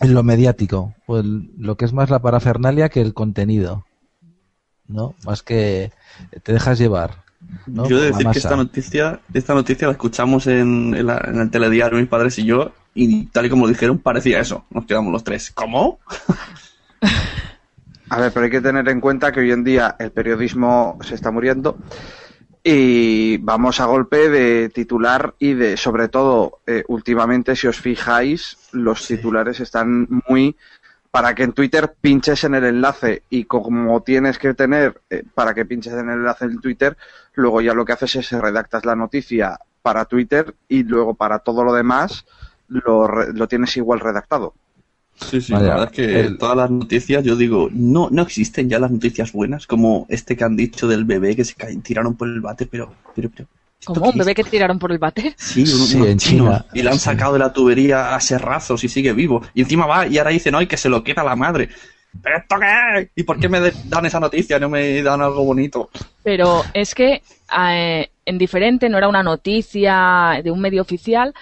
en 0.00 0.14
lo 0.14 0.22
mediático, 0.22 0.94
pues 1.06 1.24
lo 1.24 1.76
que 1.76 1.84
es 1.84 1.92
más 1.92 2.10
la 2.10 2.20
parafernalia 2.20 2.88
que 2.88 3.00
el 3.00 3.14
contenido, 3.14 3.84
¿no? 4.88 5.14
Más 5.24 5.42
que 5.42 5.92
te 6.42 6.52
dejas 6.52 6.78
llevar. 6.78 7.22
¿no? 7.66 7.88
Yo 7.88 7.98
he 7.98 8.00
de 8.02 8.06
decir 8.08 8.26
que 8.30 8.38
esta 8.38 8.56
noticia, 8.56 9.20
esta 9.34 9.54
noticia 9.54 9.86
la 9.86 9.92
escuchamos 9.92 10.46
en, 10.46 10.94
en 10.94 11.06
la- 11.06 11.22
en 11.26 11.38
el 11.38 11.50
telediario 11.50 11.98
mis 11.98 12.08
padres 12.08 12.38
y 12.38 12.44
yo, 12.44 12.72
y 12.94 13.26
tal 13.26 13.46
y 13.46 13.50
como 13.50 13.66
lo 13.66 13.72
dijeron, 13.72 13.98
parecía 13.98 14.40
eso. 14.40 14.64
Nos 14.70 14.86
quedamos 14.86 15.12
los 15.12 15.24
tres. 15.24 15.50
¿Cómo? 15.52 15.98
A 18.10 18.20
ver, 18.20 18.32
pero 18.32 18.44
hay 18.44 18.50
que 18.50 18.60
tener 18.60 18.88
en 18.88 19.00
cuenta 19.00 19.32
que 19.32 19.40
hoy 19.40 19.50
en 19.50 19.64
día 19.64 19.96
el 19.98 20.12
periodismo 20.12 20.98
se 21.02 21.14
está 21.14 21.30
muriendo 21.30 21.78
y 22.66 23.36
vamos 23.36 23.78
a 23.78 23.84
golpe 23.84 24.30
de 24.30 24.70
titular 24.70 25.34
y 25.38 25.52
de, 25.52 25.76
sobre 25.76 26.08
todo, 26.08 26.60
eh, 26.66 26.82
últimamente, 26.88 27.54
si 27.56 27.66
os 27.66 27.78
fijáis, 27.78 28.56
los 28.72 29.06
titulares 29.06 29.60
están 29.60 30.08
muy 30.26 30.56
para 31.10 31.34
que 31.34 31.42
en 31.42 31.52
Twitter 31.52 31.94
pinches 32.00 32.42
en 32.42 32.54
el 32.54 32.64
enlace 32.64 33.22
y 33.28 33.44
como 33.44 34.02
tienes 34.02 34.38
que 34.38 34.54
tener 34.54 35.02
eh, 35.10 35.22
para 35.34 35.52
que 35.52 35.66
pinches 35.66 35.92
en 35.92 36.08
el 36.08 36.16
enlace 36.16 36.46
en 36.46 36.60
Twitter, 36.60 36.96
luego 37.34 37.60
ya 37.60 37.74
lo 37.74 37.84
que 37.84 37.92
haces 37.92 38.16
es 38.16 38.32
redactas 38.32 38.86
la 38.86 38.96
noticia 38.96 39.58
para 39.82 40.06
Twitter 40.06 40.54
y 40.66 40.84
luego 40.84 41.14
para 41.14 41.40
todo 41.40 41.64
lo 41.64 41.74
demás 41.74 42.24
lo, 42.68 43.06
lo 43.06 43.46
tienes 43.46 43.76
igual 43.76 44.00
redactado. 44.00 44.54
Sí, 45.16 45.40
sí, 45.40 45.52
la 45.52 45.60
verdad 45.60 45.84
es 45.86 45.92
que 45.92 46.20
el- 46.20 46.38
todas 46.38 46.56
las 46.56 46.70
noticias, 46.70 47.24
yo 47.24 47.36
digo, 47.36 47.68
no, 47.72 48.08
no 48.10 48.22
existen 48.22 48.68
ya 48.68 48.78
las 48.78 48.90
noticias 48.90 49.32
buenas, 49.32 49.66
como 49.66 50.06
este 50.08 50.36
que 50.36 50.44
han 50.44 50.56
dicho 50.56 50.86
del 50.88 51.04
bebé 51.04 51.36
que 51.36 51.44
se 51.44 51.54
tiraron 51.82 52.16
por 52.16 52.28
el 52.28 52.40
bate, 52.40 52.66
pero, 52.66 52.92
pero, 53.14 53.30
pero, 53.34 53.48
¿Cómo? 53.84 54.08
¿Un 54.10 54.18
bebé 54.18 54.34
que 54.34 54.44
tiraron 54.44 54.78
por 54.78 54.92
el 54.92 54.98
bate? 54.98 55.34
sí, 55.36 55.62
un- 55.72 55.86
Sí, 55.86 55.98
en 56.06 56.18
China. 56.18 56.64
y 56.72 56.82
le 56.82 56.90
han 56.90 56.98
sacado 56.98 57.34
de 57.34 57.38
la 57.38 57.52
tubería 57.52 58.14
a 58.14 58.20
serrazos 58.20 58.82
y 58.84 58.88
sigue 58.88 59.12
vivo, 59.12 59.42
y 59.54 59.62
encima 59.62 59.86
va 59.86 60.06
y 60.06 60.18
ahora 60.18 60.30
dice, 60.30 60.50
no, 60.50 60.60
y 60.60 60.66
que 60.66 60.76
se 60.76 60.88
lo 60.88 61.04
queda 61.04 61.22
la 61.22 61.36
madre. 61.36 61.68
¿Pero 62.22 62.38
esto 62.38 62.56
qué? 62.58 63.10
¿Y 63.16 63.22
por 63.24 63.38
qué 63.38 63.48
me 63.48 63.60
dan 63.84 64.06
esa 64.06 64.20
noticia? 64.20 64.58
No 64.58 64.68
me 64.70 65.02
dan 65.02 65.20
algo 65.20 65.44
bonito. 65.44 65.90
Pero 66.22 66.62
es 66.72 66.94
que 66.94 67.22
eh, 67.58 68.08
en 68.24 68.38
diferente 68.38 68.88
no 68.88 68.96
era 68.96 69.08
una 69.08 69.22
noticia 69.22 70.40
de 70.42 70.50
un 70.50 70.60
medio 70.60 70.80
oficial. 70.82 71.34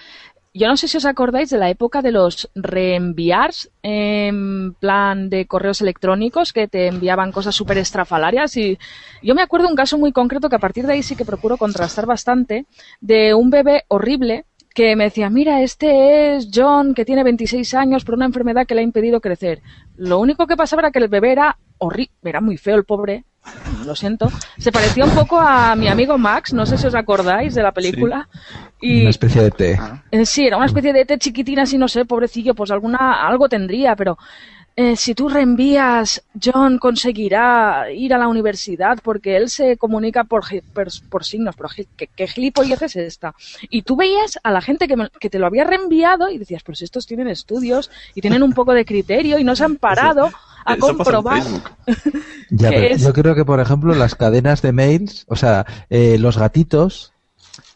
Yo 0.54 0.68
no 0.68 0.76
sé 0.76 0.86
si 0.86 0.98
os 0.98 1.06
acordáis 1.06 1.48
de 1.48 1.56
la 1.56 1.70
época 1.70 2.02
de 2.02 2.12
los 2.12 2.50
reenviars 2.54 3.70
en 3.82 4.74
plan 4.74 5.30
de 5.30 5.46
correos 5.46 5.80
electrónicos 5.80 6.52
que 6.52 6.68
te 6.68 6.88
enviaban 6.88 7.32
cosas 7.32 7.54
súper 7.54 7.78
estrafalarias 7.78 8.54
y 8.58 8.78
yo 9.22 9.34
me 9.34 9.40
acuerdo 9.40 9.68
un 9.68 9.76
caso 9.76 9.96
muy 9.96 10.12
concreto 10.12 10.50
que 10.50 10.56
a 10.56 10.58
partir 10.66 10.86
de 10.86 10.92
ahí 10.92 11.02
sí 11.02 11.16
que 11.16 11.24
procuro 11.24 11.56
contrastar 11.56 12.04
bastante 12.04 12.66
de 13.00 13.32
un 13.32 13.48
bebé 13.48 13.84
horrible 13.88 14.44
que 14.74 14.94
me 14.94 15.04
decía, 15.04 15.30
mira, 15.30 15.62
este 15.62 16.36
es 16.36 16.50
John, 16.52 16.92
que 16.92 17.06
tiene 17.06 17.24
26 17.24 17.72
años 17.72 18.04
por 18.04 18.14
una 18.16 18.26
enfermedad 18.26 18.66
que 18.66 18.74
le 18.74 18.82
ha 18.82 18.84
impedido 18.84 19.22
crecer. 19.22 19.62
Lo 19.96 20.18
único 20.18 20.46
que 20.46 20.56
pasaba 20.56 20.82
era 20.82 20.90
que 20.90 20.98
el 20.98 21.08
bebé 21.08 21.32
era 21.32 21.58
era 22.22 22.40
muy 22.40 22.56
feo 22.58 22.76
el 22.76 22.84
pobre, 22.84 23.24
lo 23.86 23.94
siento. 23.96 24.30
Se 24.58 24.70
parecía 24.72 25.04
un 25.04 25.10
poco 25.10 25.38
a 25.38 25.74
mi 25.76 25.88
amigo 25.88 26.16
Max, 26.18 26.52
no 26.52 26.64
sé 26.66 26.78
si 26.78 26.86
os 26.86 26.94
acordáis 26.94 27.54
de 27.54 27.62
la 27.62 27.72
película. 27.72 28.28
Y 28.80 29.02
Una 29.02 29.10
especie 29.10 29.42
de 29.42 29.50
té. 29.50 29.80
eh, 30.10 30.26
sí, 30.26 30.46
era 30.46 30.56
una 30.56 30.66
especie 30.66 30.92
de 30.92 31.04
té 31.04 31.18
chiquitina, 31.18 31.62
así 31.62 31.78
no 31.78 31.88
sé, 31.88 32.04
pobrecillo, 32.04 32.54
pues 32.54 32.70
alguna 32.70 33.26
algo 33.26 33.48
tendría, 33.48 33.94
pero 33.96 34.18
eh, 34.74 34.96
si 34.96 35.14
tú 35.14 35.28
reenvías, 35.28 36.22
John 36.42 36.78
conseguirá 36.78 37.92
ir 37.92 38.14
a 38.14 38.18
la 38.18 38.26
universidad 38.28 38.98
porque 39.02 39.36
él 39.36 39.50
se 39.50 39.76
comunica 39.76 40.24
por, 40.24 40.44
por, 40.72 40.88
por 41.10 41.24
signos, 41.24 41.54
pero 41.56 41.68
¿qué, 41.96 42.08
qué 42.16 42.26
gilipollez 42.26 42.80
es 42.82 42.96
esta? 42.96 43.34
Y 43.68 43.82
tú 43.82 43.96
veías 43.96 44.38
a 44.42 44.50
la 44.50 44.62
gente 44.62 44.88
que, 44.88 44.96
me- 44.96 45.10
que 45.20 45.28
te 45.30 45.38
lo 45.38 45.46
había 45.46 45.64
reenviado 45.64 46.30
y 46.30 46.38
decías, 46.38 46.62
pues 46.64 46.80
estos 46.82 47.06
tienen 47.06 47.28
estudios 47.28 47.90
y 48.14 48.20
tienen 48.22 48.42
un 48.42 48.52
poco 48.54 48.72
de 48.72 48.84
criterio 48.84 49.38
y 49.38 49.44
no 49.44 49.54
se 49.54 49.64
han 49.64 49.76
parado 49.76 50.30
a 50.64 50.74
Eso 50.74 50.86
comprobar. 50.96 51.42
Facebook. 51.42 51.70
Ya, 52.54 52.68
que 52.68 52.76
pero 52.80 52.94
es- 52.94 53.02
yo 53.02 53.12
creo 53.14 53.34
que, 53.34 53.44
por 53.46 53.60
ejemplo, 53.60 53.94
las 53.94 54.14
cadenas 54.14 54.60
de 54.60 54.72
mails, 54.72 55.24
o 55.28 55.36
sea, 55.36 55.64
eh, 55.88 56.18
los 56.18 56.36
gatitos, 56.36 57.12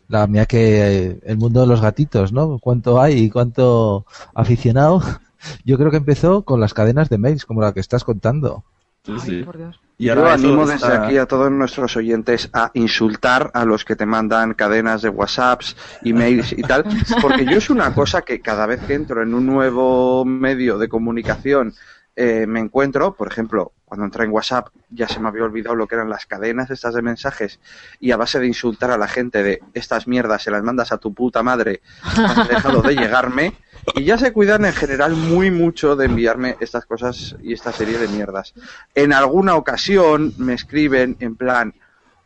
la 0.09 0.27
mía 0.27 0.45
que 0.45 1.07
eh, 1.07 1.19
el 1.25 1.39
mundo 1.39 1.61
de 1.63 1.67
los 1.67 1.81
gatitos, 1.81 2.31
¿no? 2.33 2.59
¿Cuánto 2.59 3.01
hay 3.01 3.15
y 3.25 3.31
cuánto 3.31 4.05
aficionado? 4.35 5.03
Yo 5.65 5.79
creo 5.79 5.91
que 5.91 5.97
empezó 5.97 6.43
con 6.43 6.61
las 6.61 6.75
cadenas 6.75 7.09
de 7.09 7.17
mails, 7.19 7.47
como 7.47 7.63
la 7.63 7.73
que 7.73 7.81
estás 7.81 8.05
contando. 8.05 8.65
Sí, 9.05 9.13
sí. 9.25 9.43
por 9.45 9.57
Dios. 9.57 9.81
Y 9.99 10.07
Yo 10.07 10.13
ahora 10.15 10.35
eso 10.35 10.47
animo 10.49 10.67
desde 10.67 10.75
está- 10.75 11.07
aquí 11.07 11.17
a 11.17 11.27
todos 11.27 11.51
nuestros 11.51 11.97
oyentes 11.97 12.51
a 12.53 12.71
insultar 12.75 13.51
a 13.55 13.65
los 13.65 13.85
que 13.85 13.97
te 13.97 14.05
mandan 14.05 14.53
cadenas 14.55 15.01
de 15.01 15.09
WhatsApps, 15.09 15.75
emails 16.05 16.53
y 16.53 16.61
tal, 16.63 16.85
porque 17.23 17.47
yo 17.47 17.53
es 17.59 17.71
una 17.71 17.95
cosa 17.95 18.21
que 18.23 18.41
cada 18.41 18.67
vez 18.67 18.81
que 18.83 18.95
entro 18.95 19.23
en 19.23 19.33
un 19.33 19.47
nuevo 19.47 20.25
medio 20.27 20.77
de 20.77 20.89
comunicación 20.89 21.73
eh, 22.17 22.47
me 22.47 22.61
encuentro, 22.61 23.15
por 23.15 23.29
ejemplo, 23.29 23.73
cuando 23.85 24.07
entré 24.07 24.25
en 24.25 24.33
WhatsApp 24.33 24.69
ya 24.91 25.07
se 25.07 25.21
me 25.21 25.29
había 25.29 25.45
olvidado 25.45 25.77
lo 25.77 25.87
que 25.87 25.97
eran 25.97 26.09
las 26.09 26.25
cadenas 26.25 26.71
estas 26.71 26.95
de 26.95 27.03
mensajes 27.03 27.61
y 28.01 28.11
a 28.11 28.17
base 28.17 28.41
de 28.41 28.47
insultar 28.47 28.91
a 28.91 28.97
la 28.97 29.07
gente 29.07 29.43
de 29.43 29.63
estas 29.75 30.09
mierdas 30.09 30.43
se 30.43 30.51
las 30.51 30.63
mandas 30.63 30.93
a 30.93 30.99
tu 30.99 31.13
puta 31.13 31.43
madre, 31.43 31.83
has 32.03 32.49
dejado 32.49 32.81
de 32.81 32.97
llegarme 32.97 33.53
y 33.95 34.05
ya 34.05 34.17
se 34.17 34.33
cuidan 34.33 34.65
en 34.65 34.73
general 34.73 35.13
muy 35.13 35.51
mucho 35.51 35.95
de 35.95 36.07
enviarme 36.07 36.57
estas 36.59 36.87
cosas 36.87 37.37
y 37.43 37.53
esta 37.53 37.71
serie 37.71 37.99
de 37.99 38.09
mierdas. 38.09 38.55
En 38.95 39.13
alguna 39.13 39.55
ocasión 39.55 40.33
me 40.39 40.55
escriben 40.55 41.17
en 41.21 41.37
plan, 41.37 41.75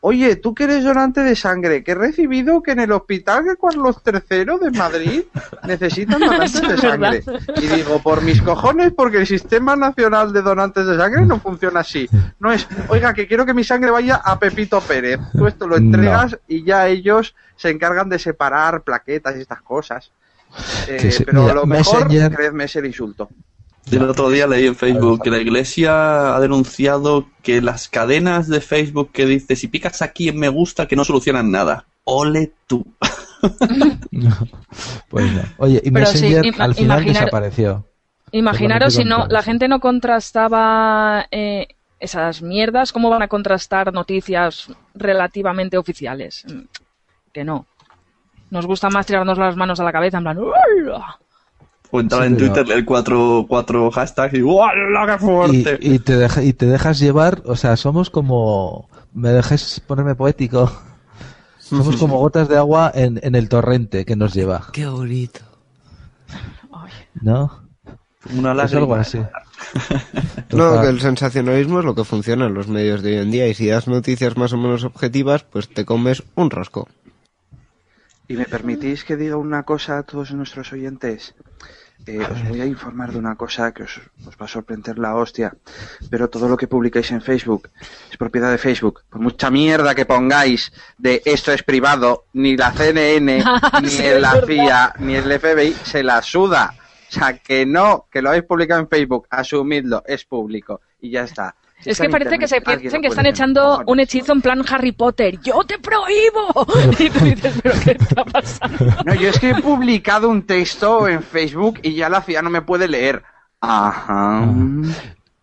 oye, 0.00 0.36
tú 0.36 0.54
que 0.54 0.64
eres 0.64 0.82
donante 0.84 1.20
de 1.22 1.36
sangre, 1.36 1.84
que 1.84 1.92
he 1.92 1.94
recibido 1.94 2.62
que 2.62 2.72
en 2.72 2.80
el 2.80 2.92
hospital 2.92 3.44
de 3.44 3.56
Carlos 3.56 3.96
III 4.06 4.44
de 4.60 4.70
Madrid 4.76 5.22
necesitan 5.66 6.20
donantes 6.20 6.62
de 6.62 6.78
sangre. 6.78 7.22
Y 7.56 7.66
digo, 7.66 8.00
por 8.02 8.22
mis 8.22 8.40
cojones, 8.42 8.92
porque 8.96 9.18
el 9.18 9.26
Sistema 9.26 9.76
Nacional 9.76 10.32
de 10.32 10.42
Donantes 10.42 10.86
de 10.86 10.96
Sangre 10.96 11.26
no 11.26 11.38
funciona 11.40 11.80
así. 11.80 12.08
No 12.38 12.50
es, 12.52 12.66
oiga, 12.88 13.12
que 13.14 13.26
quiero 13.26 13.44
que 13.44 13.54
mi 13.54 13.64
sangre 13.64 13.90
vaya 13.90 14.16
a 14.16 14.38
Pepito 14.38 14.80
Pérez. 14.80 15.20
Tú 15.32 15.46
esto 15.46 15.66
lo 15.68 15.76
entregas 15.76 16.38
y 16.48 16.64
ya 16.64 16.88
ellos 16.88 17.34
se 17.56 17.68
encargan 17.70 18.08
de 18.08 18.18
separar 18.18 18.82
plaquetas 18.82 19.36
y 19.36 19.40
estas 19.40 19.60
cosas. 19.62 20.10
Eh, 20.88 21.14
pero 21.24 21.42
mira, 21.42 21.54
lo 21.54 21.66
mejor, 21.66 22.08
Messenger- 22.08 22.34
creedme, 22.34 22.64
es 22.64 22.74
el 22.76 22.86
insulto. 22.86 23.28
El 23.92 24.02
otro 24.08 24.30
día 24.30 24.46
leí 24.46 24.66
en 24.66 24.76
Facebook 24.76 25.22
que 25.22 25.30
la 25.30 25.38
iglesia 25.38 26.34
ha 26.36 26.40
denunciado 26.40 27.26
que 27.42 27.60
las 27.60 27.88
cadenas 27.88 28.48
de 28.48 28.60
Facebook 28.60 29.10
que 29.12 29.26
dice 29.26 29.56
si 29.56 29.68
picas 29.68 30.02
aquí 30.02 30.28
en 30.28 30.38
me 30.38 30.48
gusta 30.48 30.86
que 30.86 30.96
no 30.96 31.04
solucionan 31.04 31.50
nada. 31.50 31.86
Ole 32.04 32.52
tú. 32.66 32.86
Pues 35.08 35.32
no. 35.32 35.42
Oye, 35.58 35.80
y 35.82 35.86
sí, 35.86 35.90
Messenger 35.90 36.44
ima- 36.44 36.64
al 36.64 36.74
final 36.74 36.98
imaginar- 37.02 37.24
desapareció. 37.24 37.84
Imaginaros 38.32 38.94
si 38.94 39.04
no, 39.04 39.26
la 39.26 39.42
gente 39.42 39.66
no 39.66 39.80
contrastaba 39.80 41.26
eh, 41.30 41.66
esas 41.98 42.42
mierdas, 42.42 42.92
¿cómo 42.92 43.10
van 43.10 43.22
a 43.22 43.28
contrastar 43.28 43.92
noticias 43.92 44.68
relativamente 44.94 45.76
oficiales? 45.78 46.44
Mm, 46.48 46.60
Que 47.32 47.44
no. 47.44 47.66
Nos 48.50 48.66
gusta 48.66 48.88
más 48.90 49.06
tirarnos 49.06 49.38
las 49.38 49.56
manos 49.56 49.80
a 49.80 49.84
la 49.84 49.92
cabeza 49.92 50.18
en 50.18 50.24
plan. 50.24 50.38
O 51.92 52.00
entrar 52.00 52.22
Sí, 52.22 52.26
en 52.28 52.36
pero- 52.36 52.46
Twitter, 52.46 52.68
leer 52.68 52.84
cuatro, 52.84 53.46
cuatro 53.48 53.90
hashtags 53.90 54.34
y 54.34 54.42
¡Hola, 54.42 55.06
qué 55.06 55.18
fuerte! 55.24 55.78
y 55.80 55.98
te 55.98 56.16
deja- 56.16 56.42
y 56.42 56.52
te 56.52 56.66
dejas 56.66 56.98
llevar, 57.00 57.42
o 57.46 57.56
sea, 57.56 57.76
somos 57.76 58.10
como, 58.10 58.88
me 59.12 59.30
dejes 59.30 59.80
ponerme 59.86 60.14
poético, 60.14 60.70
somos 61.58 61.96
como 61.96 62.18
gotas 62.18 62.48
de 62.48 62.56
agua 62.56 62.92
en, 62.94 63.18
en 63.22 63.34
el 63.34 63.48
torrente 63.48 64.04
que 64.04 64.14
nos 64.16 64.34
lleva, 64.34 64.68
Qué 64.72 64.86
bonito. 64.86 65.40
¿no? 67.22 67.68
Una 68.36 68.52
Es 68.64 68.74
algo 68.74 68.96
lágrima. 68.96 69.00
así. 69.00 69.18
No, 70.52 70.80
que 70.80 70.88
el 70.88 71.00
sensacionalismo 71.00 71.78
es 71.78 71.84
lo 71.84 71.94
que 71.94 72.02
funciona 72.02 72.46
en 72.46 72.54
los 72.54 72.66
medios 72.66 73.02
de 73.02 73.10
hoy 73.18 73.22
en 73.22 73.30
día 73.30 73.46
y 73.46 73.54
si 73.54 73.68
das 73.68 73.86
noticias 73.86 74.36
más 74.36 74.52
o 74.52 74.56
menos 74.56 74.82
objetivas, 74.82 75.44
pues 75.44 75.68
te 75.68 75.84
comes 75.84 76.24
un 76.34 76.50
rosco. 76.50 76.88
¿Y 78.26 78.34
me 78.34 78.46
permitís 78.46 79.04
que 79.04 79.16
diga 79.16 79.36
una 79.36 79.62
cosa 79.62 79.98
a 79.98 80.02
todos 80.02 80.32
nuestros 80.32 80.72
oyentes? 80.72 81.34
Eh, 82.06 82.18
os 82.18 82.48
voy 82.48 82.60
a 82.60 82.66
informar 82.66 83.12
de 83.12 83.18
una 83.18 83.36
cosa 83.36 83.72
que 83.72 83.82
os, 83.82 84.00
os 84.26 84.34
va 84.34 84.46
a 84.46 84.48
sorprender 84.48 84.98
la 84.98 85.14
hostia, 85.14 85.54
pero 86.10 86.28
todo 86.28 86.48
lo 86.48 86.56
que 86.56 86.66
publicáis 86.66 87.10
en 87.10 87.20
Facebook 87.20 87.68
es 88.10 88.16
propiedad 88.16 88.50
de 88.50 88.58
Facebook. 88.58 89.02
Por 89.08 89.20
mucha 89.20 89.50
mierda 89.50 89.94
que 89.94 90.06
pongáis 90.06 90.72
de 90.98 91.22
esto 91.24 91.52
es 91.52 91.62
privado, 91.62 92.24
ni 92.32 92.56
la 92.56 92.72
CNN, 92.72 93.44
ni 93.82 93.88
Sí, 93.88 94.04
la 94.18 94.40
CIA, 94.46 94.94
ni 94.98 95.14
el 95.14 95.38
FBI 95.38 95.74
se 95.84 96.02
la 96.02 96.22
suda. 96.22 96.74
O 97.08 97.12
sea, 97.12 97.38
que 97.38 97.66
no, 97.66 98.06
que 98.10 98.22
lo 98.22 98.28
habéis 98.30 98.44
publicado 98.44 98.80
en 98.80 98.88
Facebook, 98.88 99.26
asumidlo, 99.30 100.02
es 100.06 100.24
público 100.24 100.80
y 101.00 101.10
ya 101.10 101.24
está. 101.24 101.56
Si 101.80 101.90
Es 101.90 101.98
que 101.98 102.08
parece 102.10 102.38
que 102.38 102.46
se 102.46 102.60
piensan 102.60 103.00
que 103.00 103.08
están 103.08 103.26
echando 103.26 103.82
un 103.86 104.00
hechizo 104.00 104.32
en 104.32 104.42
plan 104.42 104.62
Harry 104.68 104.92
Potter. 104.92 105.38
¡Yo 105.42 105.62
te 105.64 105.78
prohíbo! 105.78 106.66
Y 106.98 107.08
tú 107.10 107.24
dices, 107.24 107.54
¿pero 107.62 107.74
qué 107.82 107.96
está 107.98 108.24
pasando? 108.24 108.84
No, 109.06 109.14
yo 109.14 109.28
es 109.28 109.38
que 109.38 109.50
he 109.50 109.54
publicado 109.62 110.28
un 110.28 110.42
texto 110.42 111.08
en 111.08 111.22
Facebook 111.22 111.80
y 111.82 111.94
ya 111.94 112.08
la 112.10 112.20
CIA 112.20 112.42
no 112.42 112.50
me 112.50 112.62
puede 112.62 112.86
leer. 112.88 113.22
Ajá. 113.60 114.46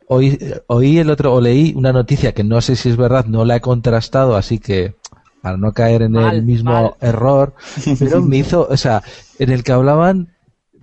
Oí, 0.07 0.37
oí 0.67 0.99
el 0.99 1.09
otro, 1.09 1.33
o 1.33 1.41
leí 1.41 1.73
una 1.75 1.91
noticia 1.91 2.33
que 2.33 2.43
no 2.43 2.61
sé 2.61 2.75
si 2.75 2.89
es 2.89 2.97
verdad, 2.97 3.25
no 3.25 3.43
la 3.43 3.57
he 3.57 3.61
contrastado, 3.61 4.35
así 4.35 4.59
que 4.59 4.95
para 5.41 5.57
no 5.57 5.71
caer 5.73 6.03
en 6.03 6.13
Mal, 6.13 6.35
el 6.35 6.43
mismo 6.43 6.71
mal. 6.71 6.91
error, 7.01 7.53
pero 7.99 8.21
me 8.21 8.37
hizo, 8.37 8.67
o 8.69 8.77
sea, 8.77 9.03
en 9.39 9.49
el 9.51 9.63
que 9.63 9.71
hablaban 9.71 10.29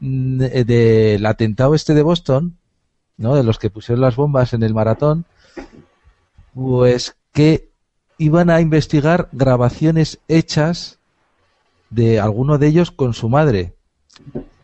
mm, 0.01 0.39
del 0.39 1.27
atentado 1.27 1.75
este 1.75 1.95
de 1.95 2.03
Boston, 2.03 2.57
¿no? 3.17 3.35
De 3.35 3.45
los 3.45 3.59
que 3.59 3.71
pusieron 3.71 4.01
las 4.03 4.17
bombas 4.17 4.53
en 4.53 4.63
el 4.63 4.75
maratón, 4.75 5.25
pues 6.55 7.17
que 7.33 7.71
iban 8.19 8.51
a 8.51 8.61
investigar 8.61 9.29
grabaciones 9.33 10.21
hechas 10.29 10.99
de 11.91 12.21
alguno 12.21 12.59
de 12.59 12.69
ellos 12.69 12.91
con 12.91 13.15
su 13.15 13.29
madre. 13.29 13.75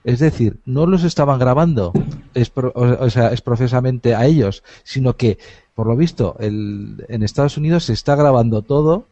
Es 0.05 0.18
decir, 0.18 0.61
no 0.64 0.86
los 0.86 1.05
estaban 1.05 1.38
grabando 1.38 1.93
es 2.34 2.51
pro- 2.51 2.72
o, 2.74 3.11
sea, 3.11 3.32
es 3.32 3.43
profesamente 3.43 4.14
a 4.14 4.24
ellos, 4.26 4.62
sino 4.82 5.16
que, 5.16 5.38
por 5.74 5.86
lo 5.86 5.97
visto, 5.97 6.36
el, 6.38 7.05
en 7.09 7.22
Estados 7.22 7.57
Unidos 7.57 7.84
se 7.84 7.93
está 7.93 8.14
grabando 8.14 8.62
todo 8.62 9.07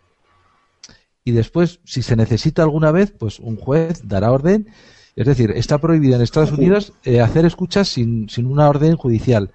y 1.25 1.33
después, 1.33 1.81
si 1.85 2.03
se 2.03 2.17
necesita 2.17 2.63
alguna 2.63 2.91
vez, 2.91 3.11
pues 3.11 3.39
un 3.39 3.57
juez 3.57 4.09
dará 4.09 4.33
orden. 4.33 4.69
Es 5.15 5.27
decir, 5.27 5.51
está 5.51 5.79
prohibido 5.79 6.15
en 6.15 6.23
Estados 6.23 6.53
Unidos 6.53 6.93
eh, 7.05 7.21
hacer 7.21 7.45
escuchas 7.45 7.89
sin, 7.89 8.29
sin 8.31 8.47
una 8.47 8.69
orden 8.69 8.97
judicial. 8.97 9.51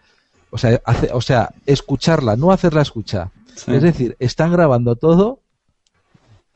O 0.53 0.57
sea, 0.59 0.79
hace- 0.85 1.09
o 1.11 1.19
sea, 1.21 1.49
escucharla, 1.65 2.35
no 2.35 2.51
hacer 2.51 2.73
la 2.75 2.83
escucha. 2.83 3.31
Sí. 3.55 3.73
Es 3.73 3.81
decir, 3.81 4.15
están 4.19 4.51
grabando 4.51 4.95
todo 4.95 5.39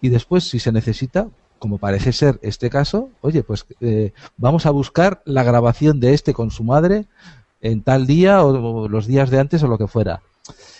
y 0.01 0.09
después, 0.09 0.43
si 0.47 0.59
se 0.59 0.71
necesita, 0.71 1.27
como 1.59 1.79
parece 1.79 2.13
ser 2.13 2.37
este 2.43 2.69
caso, 2.69 3.09
oye, 3.21 3.41
pues 3.41 3.65
eh, 3.81 4.13
vamos 4.37 4.67
a 4.67 4.71
buscar 4.71 5.21
la 5.25 5.43
grabación 5.43 5.99
de 5.99 6.13
este 6.13 6.33
con 6.33 6.51
su 6.51 6.63
madre 6.63 7.05
en 7.61 7.81
tal 7.81 8.05
día 8.05 8.43
o, 8.43 8.83
o 8.83 8.87
los 8.87 9.07
días 9.07 9.31
de 9.31 9.39
antes 9.39 9.63
o 9.63 9.67
lo 9.67 9.79
que 9.79 9.87
fuera. 9.87 10.21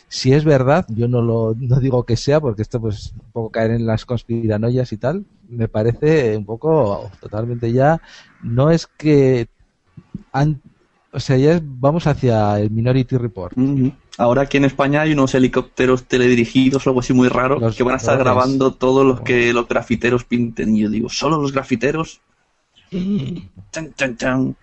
Si 0.09 0.31
es 0.33 0.45
verdad, 0.45 0.85
yo 0.89 1.07
no 1.07 1.21
lo 1.21 1.55
no 1.57 1.79
digo 1.79 2.03
que 2.03 2.15
sea, 2.15 2.39
porque 2.39 2.61
esto 2.61 2.79
pues 2.79 3.11
un 3.13 3.31
poco 3.33 3.49
caer 3.49 3.71
en 3.71 3.85
las 3.87 4.05
conspiranoias 4.05 4.93
y 4.93 4.97
tal, 4.97 5.25
me 5.49 5.67
parece 5.67 6.37
un 6.37 6.45
poco 6.45 7.09
totalmente 7.19 7.71
ya, 7.73 7.99
no 8.43 8.69
es 8.69 8.85
que 8.87 9.47
han, 10.31 10.61
o 11.17 11.19
sea, 11.19 11.35
ya 11.35 11.59
vamos 11.63 12.05
hacia 12.05 12.59
el 12.59 12.69
Minority 12.69 13.17
Report. 13.17 13.57
Ahora 14.19 14.43
aquí 14.43 14.57
en 14.57 14.65
España 14.65 15.01
hay 15.01 15.13
unos 15.13 15.33
helicópteros 15.33 16.03
teledirigidos 16.03 16.85
o 16.85 16.91
algo 16.91 16.99
así 16.99 17.11
muy 17.13 17.27
raro 17.27 17.59
Los 17.59 17.75
que 17.75 17.81
van 17.81 17.95
a 17.95 17.97
estar 17.97 18.19
drones. 18.19 18.33
grabando 18.33 18.73
todos 18.75 19.03
los 19.03 19.21
que 19.21 19.51
los 19.51 19.67
grafiteros 19.67 20.23
pinten. 20.25 20.75
Y 20.75 20.81
yo 20.81 20.89
digo, 20.91 21.09
¿solo 21.09 21.41
los 21.41 21.51
grafiteros? 21.53 22.21
Chan, 23.71 23.93
chan, 23.95 24.15
chan. 24.15 24.55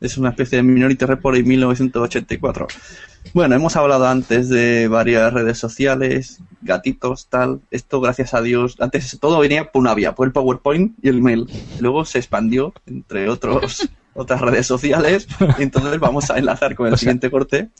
Es 0.00 0.18
una 0.18 0.30
especie 0.30 0.56
de 0.56 0.62
Minority 0.64 1.04
Report 1.04 1.36
en 1.36 1.46
1984. 1.46 2.66
Bueno, 3.34 3.54
hemos 3.54 3.76
hablado 3.76 4.08
antes 4.08 4.48
de 4.48 4.88
varias 4.88 5.32
redes 5.32 5.58
sociales, 5.58 6.40
gatitos, 6.62 7.28
tal. 7.28 7.60
Esto, 7.70 8.00
gracias 8.00 8.34
a 8.34 8.42
Dios, 8.42 8.76
antes 8.80 9.16
todo 9.20 9.38
venía 9.38 9.70
por 9.70 9.80
una 9.80 9.94
vía, 9.94 10.14
por 10.14 10.26
el 10.26 10.32
PowerPoint 10.32 10.96
y 11.02 11.08
el 11.08 11.22
mail. 11.22 11.46
Luego 11.78 12.04
se 12.04 12.18
expandió, 12.18 12.72
entre 12.86 13.28
otros, 13.28 13.88
otras 14.20 14.40
redes 14.40 14.66
sociales. 14.66 15.26
Y 15.58 15.62
entonces 15.62 15.98
vamos 15.98 16.30
a 16.30 16.38
enlazar 16.38 16.74
con 16.74 16.86
el 16.86 16.98
siguiente 16.98 17.30
corte, 17.30 17.70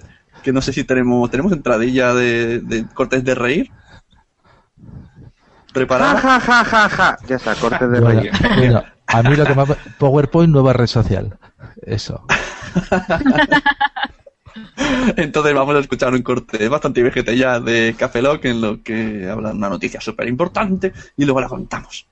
que 0.43 0.53
no 0.53 0.63
sé 0.63 0.73
si 0.73 0.85
tenemos, 0.85 1.31
tenemos 1.31 1.53
entradilla 1.53 2.15
de, 2.15 2.61
de 2.61 2.87
cortes 2.87 3.25
de 3.25 3.35
reír. 3.35 3.71
¿Preparada? 5.73 6.21
ja, 6.21 6.41
ja, 6.41 6.65
ja, 6.65 6.89
ja. 6.89 7.19
Ya 7.29 7.37
está, 7.37 7.55
corte 7.55 7.87
de 7.87 8.01
Bueno, 8.01 8.21
reír. 8.21 8.33
bueno, 8.57 8.85
a 9.07 9.23
mí 9.23 9.37
lo 9.37 9.45
que 9.45 9.55
más... 9.55 9.69
PowerPoint, 9.99 10.53
nueva 10.53 10.73
red 10.73 10.87
social. 10.87 11.39
Eso. 11.83 12.25
Entonces 15.17 15.55
vamos 15.55 15.77
a 15.77 15.79
escuchar 15.79 16.13
un 16.13 16.23
corte 16.23 16.69
bastante 16.69 17.03
vejete 17.03 17.37
ya 17.37 17.61
de 17.61 17.95
Café 17.97 18.23
Lock 18.23 18.45
en 18.47 18.61
lo 18.61 18.83
que 18.83 19.29
hablan 19.31 19.57
una 19.57 19.69
noticia 19.69 20.01
súper 20.01 20.29
importante 20.29 20.93
y 21.17 21.25
luego 21.25 21.41
la 21.41 21.49
contamos. 21.49 22.07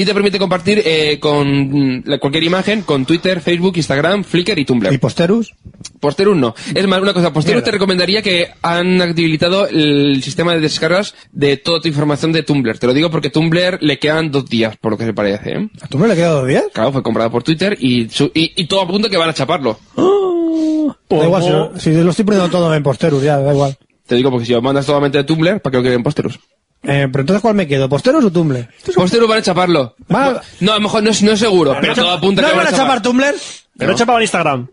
Y 0.00 0.04
te 0.06 0.14
permite 0.14 0.38
compartir 0.38 0.80
eh, 0.82 1.18
con 1.20 2.02
cualquier 2.20 2.44
imagen 2.44 2.80
con 2.80 3.04
Twitter, 3.04 3.42
Facebook, 3.42 3.76
Instagram, 3.76 4.24
Flickr 4.24 4.58
y 4.58 4.64
Tumblr. 4.64 4.90
¿Y 4.94 4.96
Posterus? 4.96 5.52
Posterus 6.00 6.38
no. 6.38 6.54
Es 6.74 6.86
más, 6.86 7.02
una 7.02 7.12
cosa, 7.12 7.34
Posterus 7.34 7.56
Mierda. 7.56 7.64
te 7.66 7.70
recomendaría 7.72 8.22
que 8.22 8.48
han 8.62 9.02
habilitado 9.02 9.66
el 9.68 10.22
sistema 10.22 10.54
de 10.54 10.60
descargas 10.60 11.14
de 11.32 11.58
toda 11.58 11.80
tu 11.82 11.88
información 11.88 12.32
de 12.32 12.42
Tumblr. 12.42 12.78
Te 12.78 12.86
lo 12.86 12.94
digo 12.94 13.10
porque 13.10 13.28
Tumblr 13.28 13.76
le 13.82 13.98
quedan 13.98 14.30
dos 14.30 14.46
días, 14.48 14.74
por 14.78 14.92
lo 14.92 14.96
que 14.96 15.04
se 15.04 15.12
parece. 15.12 15.50
¿eh? 15.52 15.68
¿A 15.82 15.86
Tumblr 15.88 16.08
le 16.08 16.14
quedan 16.16 16.30
dos 16.32 16.48
días? 16.48 16.64
Claro, 16.72 16.92
fue 16.92 17.02
comprado 17.02 17.30
por 17.30 17.42
Twitter 17.42 17.76
y, 17.78 18.08
su- 18.08 18.32
y, 18.34 18.52
y 18.56 18.64
todo 18.68 18.80
apunta 18.80 19.10
que 19.10 19.18
van 19.18 19.28
a 19.28 19.34
chaparlo. 19.34 19.78
Da 19.96 21.24
igual, 21.24 21.42
si, 21.42 21.50
lo- 21.50 21.78
si 21.78 21.90
lo 21.92 22.08
estoy 22.10 22.24
poniendo 22.24 22.48
todo 22.48 22.74
en 22.74 22.82
Posterus, 22.82 23.22
ya, 23.22 23.36
da 23.38 23.52
igual. 23.52 23.76
Te 24.06 24.14
digo 24.14 24.30
porque 24.30 24.46
si 24.46 24.52
lo 24.52 24.62
mandas 24.62 24.86
solamente 24.86 25.18
de 25.18 25.24
Tumblr, 25.24 25.60
¿para 25.60 25.72
que 25.72 25.76
lo 25.76 25.82
queden 25.82 26.02
Posterus? 26.02 26.38
Eh, 26.82 27.08
pero 27.12 27.20
entonces, 27.20 27.42
¿cuál 27.42 27.54
me 27.54 27.66
quedo? 27.66 27.88
¿Posterus 27.88 28.24
o 28.24 28.32
Tumblr? 28.32 28.68
Posterus 28.94 29.28
van 29.28 29.38
a 29.38 29.42
chaparlo. 29.42 29.96
No, 30.08 30.72
a 30.72 30.74
lo 30.76 30.80
mejor 30.80 31.02
no 31.02 31.10
es, 31.10 31.22
no 31.22 31.32
es 31.32 31.38
seguro, 31.38 31.76
pero, 31.80 31.94
todo 31.94 32.10
apunta 32.10 32.42
¿No 32.42 32.48
que 32.48 32.54
van 32.56 32.66
a 32.66 32.72
chapar 32.72 33.02
Tumblr? 33.02 33.34
Pero 33.76 33.92
no 33.92 33.98
chapaba 33.98 34.18
en 34.18 34.22
Instagram. 34.22 34.68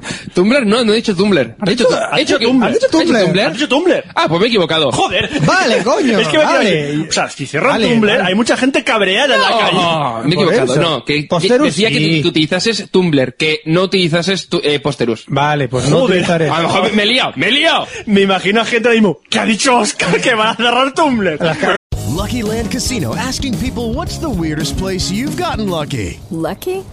Tumblr 0.34 0.66
no, 0.66 0.84
no 0.84 0.92
he 0.92 0.96
dicho 0.96 1.14
Tumblr. 1.14 1.56
He 1.66 1.70
dicho, 1.70 1.88
has 1.90 2.16
he 2.18 2.20
dicho 2.20 2.38
que- 2.38 2.46
Tumblr. 2.46 2.66
¿Has 2.66 2.74
dicho 2.74 2.86
dicho 2.88 2.98
Tumblr? 2.98 3.40
¿Has 3.40 3.52
dicho 3.52 3.68
Tumblr? 3.68 4.04
Ah, 4.14 4.26
pues 4.28 4.40
me 4.40 4.46
he 4.46 4.48
equivocado. 4.48 4.92
Joder. 4.92 5.30
Vale, 5.44 5.78
coño, 5.84 6.18
Es 6.18 6.28
que 6.28 6.38
me 6.38 6.44
vale. 6.44 7.00
O 7.08 7.12
sea, 7.12 7.28
si 7.28 7.46
cierran 7.46 7.72
Vale, 7.72 7.88
Tumblr, 7.88 8.08
vale. 8.10 8.22
hay 8.22 8.34
mucha 8.34 8.56
gente 8.56 8.84
cabreada 8.84 9.34
en 9.36 9.42
la 9.42 9.48
calle. 9.48 9.72
No, 9.76 10.20
me 10.24 10.30
he 10.30 10.34
equivocado. 10.34 10.72
eso. 10.72 10.80
No, 10.82 11.04
que, 11.04 11.22
que 11.22 11.28
Posterus 11.28 11.66
decía 11.68 11.88
que, 11.90 11.98
sí. 11.98 12.22
que 12.22 12.28
utilizases 12.28 12.90
Tumblr, 12.90 13.34
que 13.36 13.60
no 13.66 13.82
utilizases 13.82 14.48
tu, 14.48 14.60
eh, 14.62 14.80
Posterus. 14.80 15.24
Vale, 15.28 15.68
pues 15.68 15.88
no 15.88 16.04
utilizaré. 16.04 16.48
A 16.50 16.60
lo 16.62 16.68
mejor 16.68 16.92
me 16.92 17.02
he 17.02 17.06
liado, 17.06 17.32
me 17.36 17.48
he 17.48 17.52
liado. 17.52 17.86
Me 18.06 18.22
imagino 18.22 18.60
a 18.60 18.64
gente 18.64 18.88
ahora 18.88 19.00
mismo. 19.00 19.18
¿Qué 19.28 19.38
ha 19.38 19.44
dicho 19.44 19.76
Oscar? 19.76 20.20
Que 20.20 20.34
van 20.34 20.48
a 20.48 20.56
cerrar 20.56 20.92
Tumblr. 20.94 21.38
Lucky 22.14 22.42
Land 22.42 22.70
Casino 22.70 23.14
asking 23.14 23.54
people 23.58 23.94
what's 23.94 24.18
the 24.18 24.28
weirdest 24.28 24.76
place 24.78 25.10
you've 25.12 25.40
gotten 25.40 25.70
lucky? 25.70 26.18
Lucky? 26.30 26.82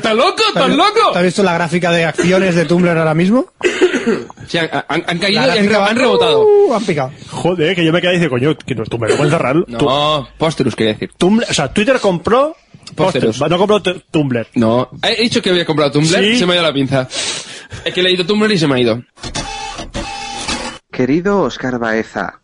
¡Estás 0.00 0.16
loco, 0.16 0.42
estás 0.48 0.70
loco! 0.70 1.12
¿Te 1.12 1.18
has 1.18 1.24
visto 1.24 1.42
la 1.42 1.52
gráfica 1.54 1.90
de 1.92 2.06
acciones 2.06 2.54
de 2.54 2.64
Tumblr 2.64 2.96
ahora 2.96 3.12
mismo? 3.14 3.46
Sí, 4.48 4.56
han, 4.56 4.70
han- 4.88 5.04
han 5.06 5.18
caído 5.18 5.42
y 5.42 5.58
han, 5.58 5.96
rebotado. 5.96 6.42
Uh, 6.46 6.74
han 6.74 6.84
picado. 6.84 7.10
Joder, 7.30 7.76
que 7.76 7.84
yo 7.84 7.92
me 7.92 8.00
quedé 8.00 8.12
y 8.14 8.16
dice, 8.16 8.30
coño, 8.30 8.56
que 8.56 8.74
no, 8.74 8.84
Tumblr, 8.84 9.10
no 9.10 9.16
pueden 9.16 9.30
cerrarlo. 9.32 9.64
No, 9.68 10.26
Posterus 10.38 10.74
quería 10.74 10.94
decir. 10.94 11.10
Tumblr, 11.18 11.44
o 11.48 11.52
sea, 11.52 11.72
Twitter 11.72 12.00
compró 12.00 12.56
Posterus. 12.96 13.36
Posterus, 13.36 13.50
no 13.50 13.58
compró 13.58 13.82
t- 13.82 14.02
Tumblr. 14.10 14.46
No, 14.54 14.88
he 15.02 15.22
dicho 15.22 15.42
que 15.42 15.50
había 15.50 15.66
comprado 15.66 15.92
Tumblr, 15.92 16.08
Sí. 16.18 16.38
se 16.38 16.46
me 16.46 16.52
ha 16.54 16.56
ido 16.56 16.64
la 16.64 16.72
pinza. 16.72 17.06
Es 17.84 17.92
que 17.92 18.00
he 18.00 18.02
leído 18.02 18.24
Tumblr 18.24 18.50
y 18.50 18.58
se 18.58 18.66
me 18.66 18.76
ha 18.76 18.78
ido. 18.80 19.02
Querido 20.90 21.40
Oscar 21.42 21.78
Baeza, 21.78 22.40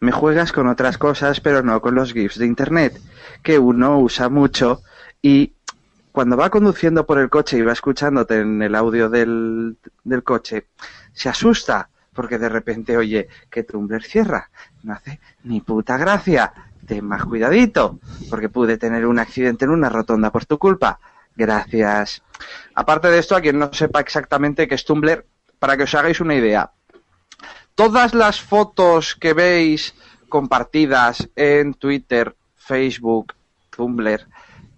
me 0.00 0.12
juegas 0.12 0.52
con 0.52 0.68
otras 0.68 0.98
cosas, 0.98 1.40
pero 1.40 1.62
no 1.62 1.80
con 1.80 1.94
los 1.94 2.12
GIFs 2.12 2.38
de 2.38 2.46
Internet, 2.46 3.00
que 3.42 3.58
uno 3.58 3.98
usa 4.00 4.28
mucho 4.28 4.82
y 5.22 5.52
cuando 6.16 6.38
va 6.38 6.48
conduciendo 6.48 7.04
por 7.04 7.18
el 7.18 7.28
coche 7.28 7.58
y 7.58 7.60
va 7.60 7.74
escuchándote 7.74 8.40
en 8.40 8.62
el 8.62 8.74
audio 8.74 9.10
del, 9.10 9.76
coche, 10.24 10.68
se 11.12 11.28
asusta 11.28 11.90
porque 12.14 12.38
de 12.38 12.48
repente 12.48 12.96
oye 12.96 13.28
que 13.50 13.64
Tumblr 13.64 14.02
cierra. 14.02 14.48
No 14.82 14.94
hace 14.94 15.20
ni 15.44 15.60
puta 15.60 15.98
gracia. 15.98 16.54
Ten 16.86 17.04
más 17.04 17.22
cuidadito, 17.26 17.98
porque 18.30 18.48
pude 18.48 18.78
tener 18.78 19.04
un 19.04 19.18
accidente 19.18 19.66
en 19.66 19.72
una 19.72 19.90
rotonda 19.90 20.32
por 20.32 20.46
tu 20.46 20.56
culpa. 20.56 20.98
Gracias. 21.36 22.22
Aparte 22.74 23.08
de 23.08 23.18
esto, 23.18 23.36
a 23.36 23.42
quien 23.42 23.58
no 23.58 23.70
sepa 23.74 24.00
exactamente 24.00 24.66
qué 24.66 24.74
es 24.74 24.86
Tumblr, 24.86 25.26
para 25.58 25.76
que 25.76 25.82
os 25.82 25.94
hagáis 25.94 26.22
una 26.22 26.34
idea, 26.34 26.70
todas 27.74 28.14
las 28.14 28.40
fotos 28.40 29.16
que 29.16 29.34
veis 29.34 29.94
compartidas 30.30 31.28
en 31.36 31.74
Twitter, 31.74 32.34
Facebook, 32.56 33.34
Tumblr, 33.68 34.26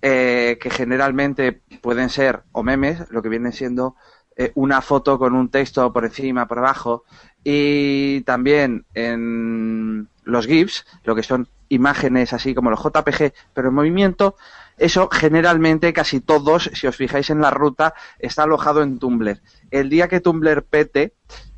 eh, 0.03 0.59
que 0.61 0.71
generalmente 0.71 1.61
pueden 1.81 2.09
ser 2.09 2.43
o 2.53 2.63
memes, 2.63 3.11
lo 3.11 3.23
que 3.23 3.29
viene 3.29 3.53
siendo 3.53 3.97
eh, 4.37 4.53
una 4.55 4.81
foto 4.81 5.19
con 5.19 5.35
un 5.35 5.49
texto 5.51 5.93
por 5.93 6.05
encima, 6.05 6.47
por 6.47 6.59
abajo, 6.59 7.05
y 7.43 8.21
también 8.23 8.87
en 8.95 10.09
los 10.23 10.47
GIFs, 10.47 10.87
lo 11.03 11.15
que 11.15 11.23
son 11.23 11.49
imágenes 11.69 12.33
así 12.33 12.55
como 12.55 12.71
los 12.71 12.81
JPG, 12.81 13.33
pero 13.53 13.69
en 13.69 13.75
movimiento, 13.75 14.37
eso 14.77 15.09
generalmente 15.11 15.93
casi 15.93 16.21
todos, 16.21 16.71
si 16.73 16.87
os 16.87 16.97
fijáis 16.97 17.31
en 17.31 17.41
la 17.41 17.51
ruta, 17.51 17.95
está 18.21 18.45
alojado 18.45 18.83
en 18.83 18.99
Tumblr. 18.99 19.41
El 19.71 19.91
día 19.91 20.09
que 20.09 20.21
Tumblr 20.21 20.63
pete, 20.63 21.15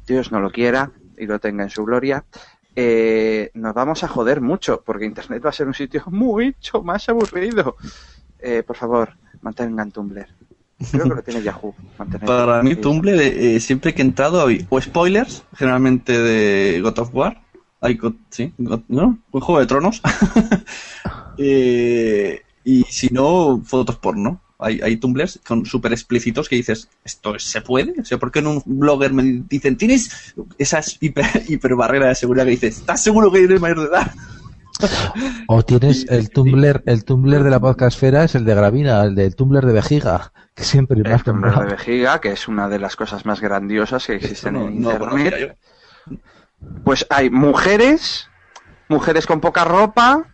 Dios 0.06 0.32
no 0.32 0.40
lo 0.40 0.50
quiera 0.50 0.92
y 1.18 1.26
lo 1.26 1.38
tenga 1.38 1.64
en 1.64 1.70
su 1.70 1.84
gloria, 1.84 2.24
eh, 2.76 3.50
nos 3.54 3.74
vamos 3.74 4.04
a 4.04 4.08
joder 4.08 4.40
mucho, 4.40 4.82
porque 4.82 5.04
Internet 5.04 5.44
va 5.44 5.50
a 5.50 5.52
ser 5.52 5.66
un 5.66 5.74
sitio 5.74 6.02
mucho 6.10 6.82
más 6.82 7.08
aburrido. 7.08 7.76
Eh, 8.42 8.62
por 8.62 8.76
favor, 8.76 9.10
mantengan 9.42 9.90
Tumblr. 9.90 10.26
Creo 10.90 11.02
que 11.04 11.08
lo 11.10 11.22
tiene 11.22 11.42
Yahoo. 11.42 11.74
Para 12.26 12.62
mí, 12.62 12.74
Tumblr, 12.76 13.10
eh, 13.20 13.56
eh, 13.56 13.60
siempre 13.60 13.94
que 13.94 14.02
he 14.02 14.04
entrado, 14.04 14.46
hay 14.46 14.66
o 14.70 14.80
spoilers, 14.80 15.42
generalmente 15.54 16.18
de 16.18 16.80
God 16.80 16.98
of 17.00 17.14
War. 17.14 17.42
Hay, 17.82 17.98
sí, 18.30 18.52
God- 18.58 18.82
¿no? 18.88 19.18
Un 19.30 19.40
juego 19.40 19.60
de 19.60 19.66
tronos. 19.66 20.00
Eh, 21.42 22.42
y 22.64 22.82
si 22.84 23.08
no, 23.08 23.62
fotos 23.64 23.96
porno. 23.96 24.42
Hay, 24.58 24.78
hay 24.82 24.98
tumblers 24.98 25.40
con 25.46 25.64
súper 25.64 25.92
explícitos 25.92 26.50
que 26.50 26.56
dices, 26.56 26.88
¿esto 27.02 27.38
se 27.38 27.62
puede? 27.62 27.94
O 27.98 28.04
sea, 28.04 28.18
¿por 28.18 28.30
qué 28.30 28.40
en 28.40 28.48
un 28.48 28.62
blogger 28.66 29.14
me 29.14 29.22
dicen, 29.48 29.78
tienes 29.78 30.34
esas 30.58 30.98
hiper, 31.00 31.24
hiper 31.48 31.74
barreras 31.76 32.08
de 32.10 32.14
seguridad 32.16 32.44
que 32.44 32.50
dices, 32.50 32.80
¿estás 32.80 33.02
seguro 33.02 33.32
que 33.32 33.42
eres 33.42 33.58
mayor 33.58 33.80
de 33.80 33.86
edad? 33.86 34.12
O 35.48 35.62
tienes 35.62 36.06
el 36.08 36.30
Tumblr, 36.30 36.82
el 36.86 37.04
Tumblr 37.04 37.42
de 37.42 37.50
la 37.50 37.60
podcastfera 37.60 38.24
es 38.24 38.34
el 38.34 38.44
de 38.44 38.54
Gravina, 38.54 39.02
el 39.04 39.14
del 39.14 39.34
Tumblr 39.36 39.64
de 39.66 39.72
Vejiga, 39.72 40.32
que 40.54 40.64
siempre 40.64 40.98
El 41.00 41.10
más 41.10 41.24
Tumblr 41.24 41.58
de 41.58 41.64
vejiga, 41.66 42.20
que 42.20 42.32
es 42.32 42.48
una 42.48 42.68
de 42.68 42.78
las 42.78 42.96
cosas 42.96 43.24
más 43.26 43.40
grandiosas 43.40 44.06
que 44.06 44.14
existen 44.16 44.54
no- 44.54 44.68
en 44.68 44.80
no 44.80 44.92
Internet. 44.92 45.56
Pues 46.84 47.06
hay 47.10 47.30
mujeres, 47.30 48.28
mujeres 48.88 49.26
con 49.26 49.40
poca 49.40 49.64
ropa, 49.64 50.24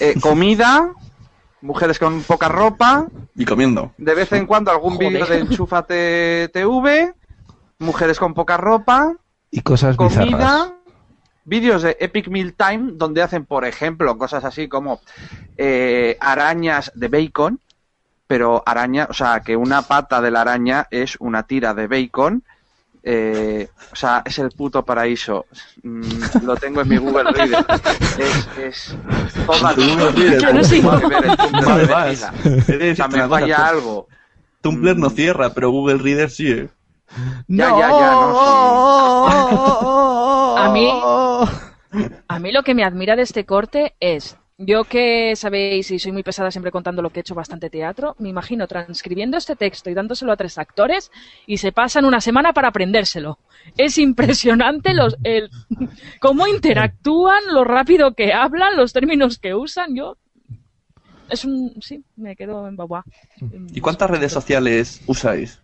eh, 0.00 0.14
comida, 0.20 0.92
mujeres 1.60 1.98
con 1.98 2.22
poca 2.22 2.48
ropa, 2.48 3.06
Y 3.36 3.44
comiendo. 3.44 3.92
de 3.98 4.14
vez 4.14 4.32
en 4.32 4.46
cuando 4.46 4.70
algún 4.70 4.98
vídeo 4.98 5.24
de 5.26 5.38
Enchúfate 5.40 6.50
TV, 6.52 7.14
mujeres 7.78 8.18
con 8.18 8.34
poca 8.34 8.56
ropa, 8.56 9.14
Y 9.50 9.60
cosas 9.60 9.96
bizarras. 9.96 10.72
Vídeos 11.44 11.82
de 11.82 11.96
Epic 12.00 12.28
Meal 12.28 12.54
Time 12.54 12.92
donde 12.94 13.22
hacen, 13.22 13.44
por 13.44 13.64
ejemplo, 13.64 14.16
cosas 14.18 14.44
así 14.44 14.68
como 14.68 15.00
eh, 15.56 16.16
arañas 16.20 16.90
de 16.94 17.08
bacon, 17.08 17.60
pero 18.26 18.62
araña, 18.66 19.06
o 19.10 19.12
sea, 19.12 19.40
que 19.40 19.56
una 19.56 19.82
pata 19.82 20.20
de 20.20 20.30
la 20.30 20.40
araña 20.42 20.86
es 20.90 21.16
una 21.20 21.44
tira 21.44 21.74
de 21.74 21.86
bacon. 21.86 22.42
eh, 23.06 23.68
o 23.92 23.96
sea, 23.96 24.22
es 24.24 24.38
el 24.38 24.50
puto 24.50 24.82
paraíso. 24.82 25.44
Mm, 25.82 26.02
lo 26.42 26.56
tengo 26.56 26.80
en 26.80 26.88
mi 26.88 26.96
Google 26.96 27.30
Reader. 27.32 27.64
Es, 28.18 28.48
es 28.58 28.96
toda 29.46 29.74
Yo 29.76 30.52
no 30.52 30.60
O 30.60 30.64
sea, 32.96 33.08
me 33.08 33.28
falla 33.28 33.68
algo. 33.68 34.08
Tumblr 34.62 34.96
no 34.96 35.10
cierra, 35.10 35.52
pero 35.52 35.70
Google 35.70 35.98
Reader 35.98 36.30
sí, 36.30 36.50
¿eh? 36.50 36.68
Ya, 37.48 37.68
ya, 37.70 37.88
ya, 37.90 38.12
no, 38.12 38.38
A 40.56 40.70
mí, 40.72 40.88
a 42.28 42.38
mí 42.38 42.52
lo 42.52 42.62
que 42.62 42.74
me 42.74 42.84
admira 42.84 43.16
de 43.16 43.22
este 43.22 43.44
corte 43.44 43.94
es, 44.00 44.36
yo 44.56 44.84
que 44.84 45.34
sabéis 45.34 45.90
y 45.90 45.98
soy 45.98 46.12
muy 46.12 46.22
pesada 46.22 46.50
siempre 46.50 46.70
contando 46.70 47.02
lo 47.02 47.10
que 47.10 47.18
he 47.18 47.22
hecho 47.22 47.34
bastante 47.34 47.70
teatro, 47.70 48.14
me 48.18 48.28
imagino 48.28 48.68
transcribiendo 48.68 49.36
este 49.36 49.56
texto 49.56 49.90
y 49.90 49.94
dándoselo 49.94 50.32
a 50.32 50.36
tres 50.36 50.58
actores 50.58 51.10
y 51.46 51.56
se 51.56 51.72
pasan 51.72 52.04
una 52.04 52.20
semana 52.20 52.52
para 52.52 52.68
aprendérselo. 52.68 53.38
Es 53.76 53.98
impresionante 53.98 54.94
los, 54.94 55.16
el, 55.24 55.50
cómo 56.20 56.46
interactúan, 56.46 57.42
lo 57.52 57.64
rápido 57.64 58.14
que 58.14 58.32
hablan, 58.32 58.76
los 58.76 58.92
términos 58.92 59.38
que 59.38 59.54
usan. 59.54 59.96
Yo 59.96 60.16
es 61.30 61.44
un 61.44 61.74
sí, 61.80 62.04
me 62.16 62.36
quedo 62.36 62.68
en 62.68 62.76
babá. 62.76 63.04
¿Y 63.72 63.80
cuántas 63.80 64.10
redes 64.10 64.32
sociales 64.32 65.02
usáis? 65.06 65.60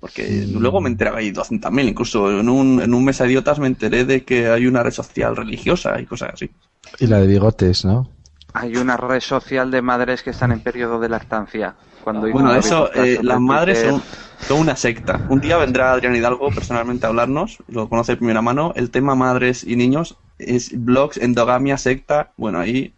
Porque 0.00 0.46
luego 0.50 0.80
me 0.80 0.88
enteraba 0.88 1.18
hay 1.18 1.30
200.000, 1.30 1.88
incluso 1.88 2.40
en 2.40 2.48
un, 2.48 2.80
en 2.80 2.94
un 2.94 3.04
mes 3.04 3.18
de 3.18 3.26
idiotas 3.26 3.58
me 3.58 3.66
enteré 3.66 4.06
de 4.06 4.24
que 4.24 4.48
hay 4.48 4.66
una 4.66 4.82
red 4.82 4.92
social 4.92 5.36
religiosa 5.36 6.00
y 6.00 6.06
cosas 6.06 6.30
así. 6.34 6.50
Y 6.98 7.06
la 7.06 7.20
de 7.20 7.26
bigotes, 7.26 7.84
¿no? 7.84 8.08
Hay 8.54 8.76
una 8.76 8.96
red 8.96 9.20
social 9.20 9.70
de 9.70 9.82
madres 9.82 10.22
que 10.22 10.30
están 10.30 10.52
en 10.52 10.60
periodo 10.60 10.98
de 10.98 11.10
lactancia. 11.10 11.76
Cuando 12.02 12.26
hizo 12.26 12.38
Bueno, 12.38 12.54
eso, 12.54 12.92
eh, 12.94 13.18
las 13.22 13.38
madres 13.38 13.80
son, 13.80 14.02
son 14.48 14.60
una 14.60 14.74
secta. 14.74 15.26
Un 15.28 15.40
día 15.40 15.58
vendrá 15.58 15.92
Adrián 15.92 16.16
Hidalgo 16.16 16.48
personalmente 16.48 17.04
a 17.04 17.10
hablarnos, 17.10 17.58
lo 17.68 17.88
conoce 17.88 18.12
de 18.12 18.16
primera 18.16 18.40
mano. 18.40 18.72
El 18.74 18.90
tema 18.90 19.14
madres 19.14 19.64
y 19.64 19.76
niños 19.76 20.16
es 20.38 20.72
blogs, 20.82 21.18
endogamia, 21.18 21.76
secta. 21.76 22.32
Bueno, 22.38 22.58
ahí, 22.58 22.94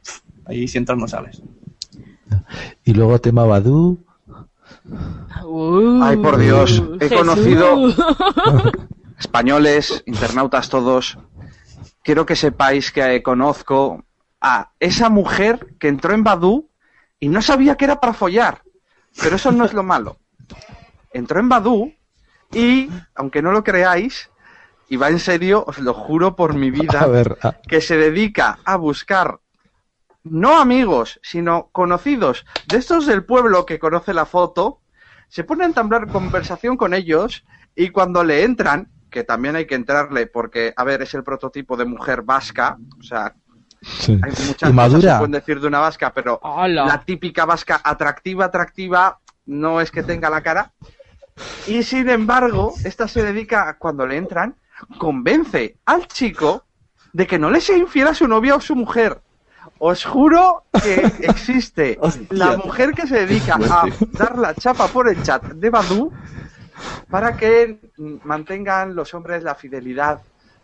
ahí 0.46 0.68
si 0.68 0.78
entras 0.78 0.96
no 0.96 1.08
sales. 1.08 1.42
Y 2.84 2.94
luego 2.94 3.20
tema 3.20 3.44
Badu. 3.44 3.98
Ay, 6.02 6.16
por 6.16 6.38
Dios, 6.38 6.82
he 7.00 7.08
Jesús. 7.08 7.18
conocido 7.18 7.76
españoles, 9.18 10.02
internautas 10.06 10.68
todos. 10.68 11.18
Quiero 12.02 12.26
que 12.26 12.36
sepáis 12.36 12.90
que 12.90 13.16
eh, 13.16 13.22
conozco 13.22 14.04
a 14.40 14.72
esa 14.80 15.08
mujer 15.08 15.74
que 15.78 15.88
entró 15.88 16.14
en 16.14 16.24
Badu 16.24 16.68
y 17.20 17.28
no 17.28 17.42
sabía 17.42 17.76
que 17.76 17.84
era 17.84 18.00
para 18.00 18.12
follar. 18.12 18.62
Pero 19.20 19.36
eso 19.36 19.52
no 19.52 19.64
es 19.64 19.72
lo 19.72 19.82
malo. 19.82 20.16
Entró 21.12 21.38
en 21.38 21.48
Badu 21.48 21.92
y, 22.52 22.90
aunque 23.14 23.42
no 23.42 23.52
lo 23.52 23.62
creáis, 23.62 24.30
y 24.88 24.96
va 24.96 25.08
en 25.10 25.20
serio, 25.20 25.64
os 25.66 25.78
lo 25.78 25.94
juro 25.94 26.34
por 26.36 26.54
mi 26.54 26.70
vida, 26.70 27.00
A 27.00 27.06
ver, 27.06 27.38
ah, 27.42 27.56
que 27.66 27.80
se 27.80 27.96
dedica 27.96 28.58
a 28.64 28.76
buscar 28.76 29.38
no 30.24 30.58
amigos, 30.60 31.20
sino 31.22 31.68
conocidos 31.72 32.44
de 32.68 32.78
estos 32.78 33.06
del 33.06 33.24
pueblo 33.24 33.66
que 33.66 33.78
conoce 33.78 34.14
la 34.14 34.26
foto, 34.26 34.80
se 35.28 35.44
pone 35.44 35.64
a 35.64 35.66
entablar 35.66 36.08
conversación 36.08 36.76
con 36.76 36.94
ellos 36.94 37.44
y 37.74 37.88
cuando 37.90 38.22
le 38.22 38.44
entran, 38.44 38.90
que 39.10 39.24
también 39.24 39.56
hay 39.56 39.66
que 39.66 39.74
entrarle 39.74 40.26
porque, 40.26 40.72
a 40.76 40.84
ver, 40.84 41.02
es 41.02 41.14
el 41.14 41.24
prototipo 41.24 41.76
de 41.76 41.84
mujer 41.84 42.22
vasca, 42.22 42.78
o 42.98 43.02
sea, 43.02 43.34
sí. 43.82 44.12
hay 44.22 44.30
muchas 44.30 44.44
Y 44.44 44.46
cosas 44.46 44.68
que 44.68 44.72
madura. 44.72 45.18
pueden 45.18 45.32
decir 45.32 45.60
de 45.60 45.66
una 45.66 45.80
vasca, 45.80 46.12
pero 46.14 46.40
la 46.66 47.02
típica 47.04 47.44
vasca 47.44 47.80
atractiva, 47.82 48.46
atractiva, 48.46 49.18
no 49.46 49.80
es 49.80 49.90
que 49.90 50.02
tenga 50.02 50.30
la 50.30 50.42
cara. 50.42 50.72
Y 51.66 51.82
sin 51.82 52.08
embargo, 52.10 52.74
esta 52.84 53.08
se 53.08 53.22
dedica, 53.22 53.68
a, 53.68 53.78
cuando 53.78 54.06
le 54.06 54.16
entran, 54.16 54.56
convence 54.98 55.78
al 55.86 56.06
chico 56.06 56.64
de 57.12 57.26
que 57.26 57.38
no 57.38 57.50
le 57.50 57.60
sea 57.60 57.76
infiel 57.76 58.08
a 58.08 58.14
su 58.14 58.28
novia 58.28 58.54
o 58.54 58.60
su 58.60 58.76
mujer. 58.76 59.20
Os 59.84 60.04
juro 60.04 60.62
que 60.80 60.94
existe 61.32 61.98
la 62.30 62.56
mujer 62.56 62.92
que 62.92 63.04
se 63.04 63.26
dedica 63.26 63.58
a 63.68 63.84
dar 64.12 64.38
la 64.38 64.54
chapa 64.54 64.86
por 64.86 65.08
el 65.08 65.20
chat 65.24 65.42
de 65.42 65.70
Badu 65.70 66.12
para 67.10 67.36
que 67.36 67.80
mantengan 68.22 68.94
los 68.94 69.12
hombres 69.12 69.42
la 69.42 69.56
fidelidad 69.56 70.20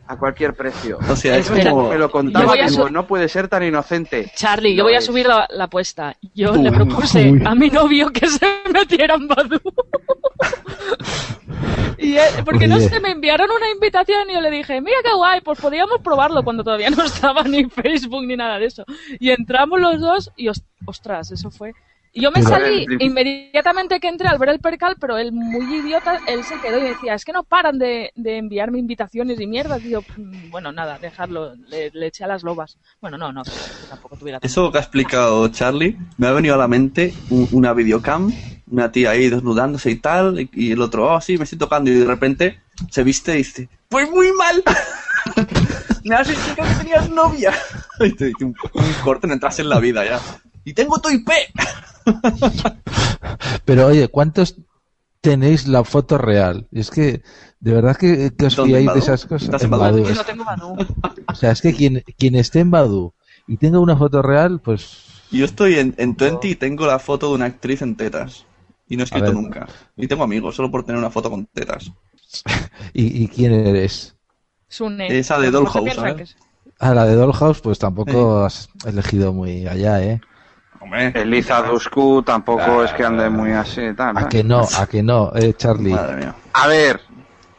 a 0.06 0.16
cualquier 0.16 0.54
precio. 0.54 1.00
O 1.10 1.16
sea, 1.16 1.36
es 1.36 1.50
Espera, 1.50 1.70
como... 1.72 1.88
me 1.88 1.98
lo 1.98 2.08
contaba, 2.12 2.54
su- 2.68 2.88
no 2.90 3.08
puede 3.08 3.28
ser 3.28 3.48
tan 3.48 3.64
inocente. 3.64 4.30
Charlie, 4.36 4.76
yo 4.76 4.84
voy 4.84 4.94
a 4.94 4.98
es. 4.98 5.04
subir 5.06 5.26
la, 5.26 5.48
la 5.50 5.64
apuesta. 5.64 6.16
Yo 6.32 6.52
Uy. 6.52 6.62
le 6.62 6.70
propuse 6.70 7.32
Uy. 7.32 7.42
a 7.44 7.56
mi 7.56 7.70
novio 7.70 8.10
que 8.10 8.28
se 8.28 8.46
metiera 8.72 9.16
en 9.16 9.26
Badu. 9.26 9.60
porque 12.44 12.66
no 12.68 12.78
sé, 12.80 13.00
me 13.00 13.10
enviaron 13.10 13.50
una 13.50 13.70
invitación 13.70 14.30
y 14.30 14.34
yo 14.34 14.40
le 14.40 14.50
dije, 14.50 14.80
mira 14.80 14.96
qué 15.04 15.12
guay, 15.14 15.40
pues 15.40 15.60
podíamos 15.60 16.00
probarlo 16.02 16.42
cuando 16.44 16.64
todavía 16.64 16.90
no 16.90 17.02
estaba 17.04 17.42
ni 17.44 17.64
Facebook 17.68 18.24
ni 18.24 18.36
nada 18.36 18.58
de 18.58 18.66
eso. 18.66 18.84
Y 19.18 19.30
entramos 19.30 19.80
los 19.80 20.00
dos 20.00 20.30
y 20.36 20.48
os- 20.48 20.62
ostras, 20.86 21.30
eso 21.32 21.50
fue 21.50 21.74
Yo 22.14 22.30
me 22.30 22.42
salí 22.42 22.86
inmediatamente 22.98 24.00
que 24.00 24.08
entré 24.08 24.28
al 24.28 24.38
ver 24.38 24.48
el 24.48 24.60
percal, 24.60 24.96
pero 25.00 25.18
él, 25.18 25.30
muy 25.32 25.72
idiota, 25.72 26.20
él 26.26 26.44
se 26.44 26.58
quedó 26.58 26.78
y 26.78 26.82
decía, 26.84 27.14
es 27.14 27.24
que 27.24 27.32
no 27.32 27.44
paran 27.44 27.78
de, 27.78 28.10
de 28.16 28.38
enviarme 28.38 28.78
invitaciones 28.78 29.38
y 29.40 29.46
mierda, 29.46 29.78
tío. 29.78 30.04
"Mm, 30.16 30.48
Bueno, 30.50 30.72
nada, 30.72 30.98
dejarlo, 30.98 31.54
le, 31.68 31.90
le 31.92 32.06
eché 32.06 32.24
a 32.24 32.26
las 32.26 32.42
lobas. 32.42 32.78
Bueno, 33.00 33.18
no, 33.18 33.32
no, 33.32 33.44
que 33.80 33.86
tampoco 33.86 34.16
tuviera... 34.16 34.38
Eso 34.42 34.72
que 34.72 34.78
ha 34.78 34.80
explicado 34.80 35.46
Charlie, 35.48 35.96
me 36.16 36.26
ha 36.26 36.32
venido 36.32 36.54
a 36.54 36.58
la 36.58 36.68
mente 36.68 37.14
un- 37.30 37.48
una 37.52 37.72
videocam, 37.72 38.32
una 38.70 38.90
tía 38.90 39.10
ahí 39.10 39.28
desnudándose 39.28 39.90
y 39.90 39.96
tal, 39.96 40.40
y, 40.40 40.50
y 40.52 40.72
el 40.72 40.80
otro, 40.82 41.12
oh 41.14 41.20
sí, 41.20 41.36
me 41.38 41.44
estoy 41.44 41.58
tocando, 41.58 41.90
y 41.90 41.94
de 41.94 42.04
repente 42.06 42.58
se 42.90 43.02
viste 43.04 43.34
y 43.34 43.38
dice, 43.38 43.68
pues 43.88 44.10
muy 44.10 44.32
mal. 44.32 44.62
me 46.04 46.14
has 46.14 46.28
dicho 46.28 46.54
que 46.54 46.62
no 46.62 46.78
tenías 46.78 47.10
novia. 47.10 47.52
y 48.00 48.12
te 48.12 48.26
dice 48.26 48.44
un, 48.44 48.54
un 48.74 48.92
corte, 49.04 49.26
no 49.26 49.34
entras 49.34 49.58
en 49.58 49.68
la 49.68 49.78
vida 49.80 50.04
ya. 50.04 50.20
Y 50.68 50.74
tengo 50.74 50.98
tu 51.00 51.08
IP. 51.08 51.30
Pero 53.64 53.86
oye, 53.86 54.08
¿cuántos 54.08 54.56
tenéis 55.22 55.66
la 55.66 55.82
foto 55.82 56.18
real? 56.18 56.68
Y 56.70 56.80
es 56.80 56.90
que, 56.90 57.22
de 57.60 57.72
verdad 57.72 57.96
que, 57.96 58.32
que 58.36 58.46
os 58.46 58.56
¿Dónde, 58.56 58.78
fiáis 58.80 58.92
de 58.92 58.98
esas 58.98 59.24
cosas. 59.24 59.44
¿Estás 59.44 59.62
en 59.62 59.66
En 59.66 59.70
Badoo? 59.70 59.84
Badoo, 59.92 60.04
Yo 60.04 60.10
es- 60.12 60.16
no 60.18 60.24
tengo 60.24 60.44
Badoo. 60.44 60.76
O 61.26 61.34
sea, 61.34 61.52
es 61.52 61.62
que 61.62 61.72
quien, 61.74 62.04
quien 62.18 62.34
esté 62.34 62.60
en 62.60 62.70
Badu 62.70 63.14
y 63.46 63.56
tenga 63.56 63.78
una 63.78 63.96
foto 63.96 64.20
real, 64.20 64.60
pues 64.60 65.04
Yo 65.30 65.46
estoy 65.46 65.78
en, 65.78 65.94
en 65.96 66.14
20 66.14 66.48
y 66.48 66.54
tengo 66.54 66.86
la 66.86 66.98
foto 66.98 67.28
de 67.28 67.34
una 67.36 67.46
actriz 67.46 67.80
en 67.80 67.96
tetas. 67.96 68.44
Y 68.90 68.96
no 68.96 69.02
he 69.02 69.04
escrito 69.04 69.32
nunca. 69.32 69.66
Y 69.96 70.06
tengo 70.06 70.22
amigos, 70.22 70.54
solo 70.56 70.70
por 70.70 70.84
tener 70.84 70.98
una 70.98 71.10
foto 71.10 71.30
con 71.30 71.46
tetas. 71.46 71.92
¿y, 72.92 73.24
y 73.24 73.28
quién 73.28 73.52
eres? 73.54 74.16
Sune. 74.68 75.18
Esa 75.18 75.38
de 75.38 75.50
¿Cómo 75.50 75.70
se 75.72 75.78
Dollhouse, 75.78 75.94
¿sabes? 75.94 76.14
que 76.14 76.22
es? 76.24 76.36
A 76.78 76.94
la 76.94 77.06
de 77.06 77.16
Dollhouse, 77.16 77.60
pues 77.60 77.78
tampoco 77.80 78.44
has 78.44 78.68
elegido 78.86 79.32
muy 79.32 79.66
allá, 79.66 80.00
¿eh? 80.02 80.20
Hombre, 80.80 81.12
Eliza 81.14 81.62
Dusku 81.62 82.22
tampoco 82.22 82.84
es 82.84 82.92
que 82.92 83.04
ande 83.04 83.28
muy 83.28 83.52
así. 83.52 83.92
Tal, 83.96 84.16
A 84.16 84.28
que 84.28 84.44
no, 84.44 84.62
a 84.78 84.86
que 84.86 85.02
no, 85.02 85.32
eh, 85.34 85.54
Charlie. 85.56 85.92
Madre 85.92 86.16
mía. 86.16 86.34
A 86.52 86.66
ver, 86.68 87.00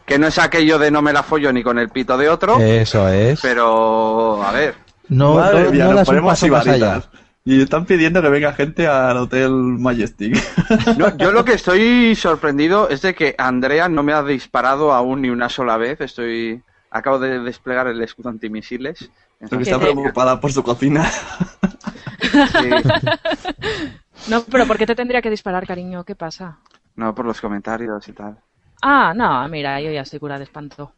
que 0.06 0.18
no 0.18 0.28
es 0.28 0.40
aquello 0.40 0.80
de 0.80 0.90
no 0.90 1.02
me 1.02 1.14
la 1.14 1.24
follo 1.24 1.52
ni 1.52 1.62
con 1.64 1.78
el 1.78 1.90
pito 1.90 2.18
de 2.18 2.30
otro, 2.30 2.60
Eso 2.60 3.08
es. 3.10 3.40
pero 3.42 4.42
a 4.44 4.52
ver. 4.52 4.76
No, 5.10 5.36
Madre 5.36 5.64
no, 5.66 5.72
mía, 5.72 5.84
no 5.86 5.90
nos 5.90 5.96
das 5.98 6.08
un 6.08 6.16
ponemos 6.16 6.34
así 6.34 6.50
varitas. 6.50 7.10
Y 7.46 7.62
están 7.62 7.86
pidiendo 7.86 8.22
que 8.22 8.30
venga 8.30 8.54
gente 8.54 8.88
al 8.88 9.18
Hotel 9.18 9.52
Majestic. 9.52 10.38
No, 10.98 11.18
yo 11.18 11.32
lo 11.32 11.44
que 11.44 11.54
estoy 11.54 12.16
sorprendido 12.16 12.90
es 12.90 13.02
de 13.02 13.16
que 13.16 13.34
Andrea 13.38 13.90
no 13.90 14.04
me 14.04 14.14
ha 14.14 14.22
disparado 14.22 14.94
aún 14.94 15.22
ni 15.24 15.30
una 15.30 15.50
sola 15.50 15.78
vez. 15.78 16.00
Estoy 16.02 16.62
acabo 16.92 17.18
de 17.18 17.40
desplegar 17.40 17.88
el 17.88 18.02
escudo 18.02 18.30
antimisiles. 18.30 19.10
Porque 19.50 19.64
está 19.64 19.80
preocupada 19.80 20.40
por 20.40 20.52
su 20.52 20.62
cocina. 20.64 21.10
No, 24.28 24.44
pero 24.44 24.68
¿por 24.68 24.78
qué 24.78 24.86
te 24.86 24.96
tendría 24.96 25.22
que 25.22 25.30
disparar, 25.30 25.66
cariño? 25.66 26.04
¿Qué 26.04 26.14
pasa? 26.14 26.58
No, 26.96 27.16
por 27.16 27.26
los 27.26 27.40
comentarios 27.40 28.06
y 28.10 28.12
tal. 28.12 28.38
Ah, 28.82 29.14
no, 29.16 29.48
mira, 29.48 29.80
yo 29.82 29.92
ya 29.92 30.02
estoy 30.02 30.20
cura 30.20 30.38
de 30.38 30.44
espanto. 30.44 30.92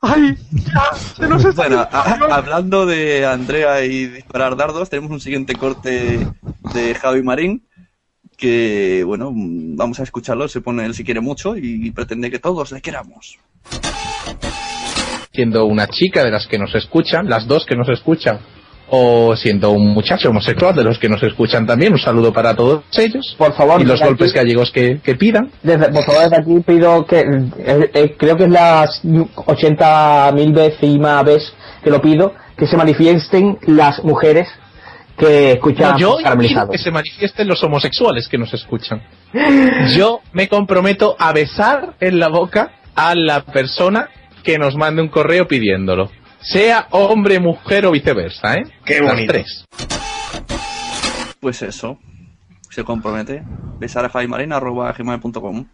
¡Ay! 0.00 0.36
¡Ya! 0.52 0.94
¡Se 0.96 1.26
nos 1.26 1.44
está 1.44 1.62
Bueno, 1.66 1.80
a- 1.80 2.36
hablando 2.36 2.86
de 2.86 3.26
Andrea 3.26 3.84
y 3.84 4.06
disparar 4.06 4.56
dardos, 4.56 4.88
tenemos 4.88 5.10
un 5.10 5.20
siguiente 5.20 5.54
corte 5.56 6.26
de 6.72 6.94
Javi 6.94 7.22
Marín. 7.22 7.66
Que, 8.36 9.02
bueno, 9.04 9.32
vamos 9.34 9.98
a 9.98 10.02
escucharlo. 10.04 10.46
Se 10.46 10.60
pone 10.60 10.84
él 10.84 10.94
si 10.94 11.02
quiere 11.04 11.20
mucho 11.20 11.56
y 11.56 11.90
pretende 11.90 12.30
que 12.30 12.38
todos 12.38 12.70
le 12.70 12.80
queramos. 12.80 13.38
siendo 15.32 15.66
una 15.66 15.86
chica 15.88 16.22
de 16.24 16.30
las 16.30 16.46
que 16.46 16.58
nos 16.58 16.74
escuchan, 16.74 17.28
las 17.28 17.46
dos 17.46 17.66
que 17.66 17.76
nos 17.76 17.88
escuchan, 17.88 18.38
o 18.88 19.34
siendo 19.36 19.70
un 19.70 19.88
muchacho 19.92 20.30
homosexual 20.30 20.74
de 20.74 20.84
los 20.84 20.98
que 20.98 21.08
nos 21.08 21.22
escuchan 21.22 21.66
también, 21.66 21.92
un 21.92 21.98
saludo 21.98 22.32
para 22.32 22.54
todos 22.54 22.84
ellos. 22.96 23.34
Por 23.36 23.52
favor, 23.54 23.80
y 23.80 23.84
los 23.84 24.00
golpes 24.00 24.30
aquí- 24.30 24.38
gallegos 24.38 24.70
que, 24.70 25.00
que 25.02 25.14
pidan. 25.16 25.50
Desde, 25.62 25.88
por 25.88 26.04
favor, 26.04 26.22
desde 26.22 26.36
aquí 26.36 26.60
pido 26.64 27.04
que, 27.04 27.20
eh, 27.20 27.90
eh, 27.94 28.14
creo 28.16 28.36
que 28.36 28.44
es 28.44 28.50
las 28.50 29.00
80.000 29.04 30.52
veces 30.54 30.78
y 30.82 30.98
más 30.98 31.24
veces 31.24 31.52
que 31.82 31.90
lo 31.90 32.00
pido, 32.00 32.34
que 32.56 32.66
se 32.66 32.76
manifiesten 32.76 33.58
las 33.66 34.02
mujeres 34.04 34.48
que 35.16 35.52
escuchan 35.52 35.92
No, 35.92 35.98
yo 35.98 36.16
pido 36.38 36.68
que 36.68 36.78
se 36.78 36.90
manifiesten 36.90 37.48
los 37.48 37.62
homosexuales 37.64 38.28
que 38.28 38.36
nos 38.38 38.52
escuchan. 38.52 39.02
Yo 39.96 40.20
me 40.32 40.46
comprometo 40.48 41.16
a 41.18 41.32
besar 41.32 41.94
en 42.00 42.18
la 42.18 42.28
boca 42.28 42.72
a 42.94 43.14
la 43.14 43.40
persona 43.42 44.08
que 44.42 44.58
nos 44.58 44.76
mande 44.76 45.00
un 45.02 45.08
correo 45.08 45.48
pidiéndolo. 45.48 46.10
Sea 46.48 46.86
hombre, 46.90 47.40
mujer 47.40 47.86
o 47.86 47.90
viceversa, 47.90 48.54
¿eh? 48.54 48.64
Qué 48.84 49.00
Las 49.00 49.12
bonito. 49.14 49.32
tres. 49.32 49.64
Pues 51.40 51.62
eso. 51.62 51.98
Se 52.70 52.84
compromete. 52.84 53.42
Besar 53.78 54.04
a 54.04 54.08
Javi 54.08 54.28
Marín 54.28 54.52
arroba 54.52 54.92
gmail.com. 54.92 55.66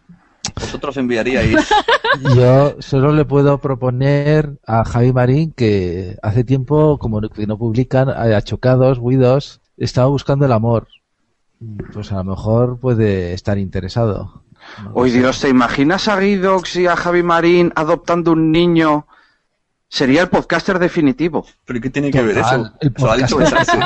Vosotros 0.59 0.97
enviaríais. 0.97 1.57
Yo 2.35 2.75
solo 2.79 3.11
le 3.13 3.25
puedo 3.25 3.57
proponer 3.59 4.59
a 4.67 4.83
Javi 4.85 5.11
Marín 5.13 5.51
que 5.51 6.17
hace 6.21 6.43
tiempo, 6.43 6.97
como 6.99 7.21
no- 7.21 7.29
que 7.29 7.47
no 7.47 7.57
publican, 7.57 8.09
a 8.09 8.41
Chocados, 8.41 8.97
Widows, 8.99 9.61
estaba 9.77 10.07
buscando 10.07 10.45
el 10.45 10.51
amor. 10.51 10.87
Pues 11.93 12.11
a 12.11 12.15
lo 12.17 12.23
mejor 12.25 12.79
puede 12.79 13.33
estar 13.33 13.57
interesado. 13.57 14.43
Hoy 14.93 15.11
Dios, 15.11 15.39
¿te 15.41 15.49
imaginas 15.49 16.07
a 16.07 16.19
Guidox 16.19 16.75
y 16.77 16.87
a 16.87 16.95
Javi 16.95 17.23
Marín 17.23 17.71
adoptando 17.75 18.31
un 18.33 18.51
niño? 18.51 19.07
Sería 19.93 20.23
el 20.23 20.27
podcaster 20.27 20.79
definitivo. 20.79 21.45
¿Pero 21.65 21.79
qué 21.79 21.91
tiene 21.91 22.09
que 22.09 22.19
ver 22.23 22.39
eso? 22.39 22.71
el 22.81 22.91
Eso 22.95 23.11
ha 23.11 23.15
dicho 23.15 23.37
besarse. 23.37 23.77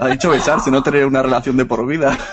Ha 0.00 0.08
dicho 0.08 0.30
besarse, 0.30 0.68
no 0.68 0.82
tener 0.82 1.06
una 1.06 1.22
relación 1.22 1.56
de 1.56 1.64
por 1.64 1.86
vida. 1.86 2.18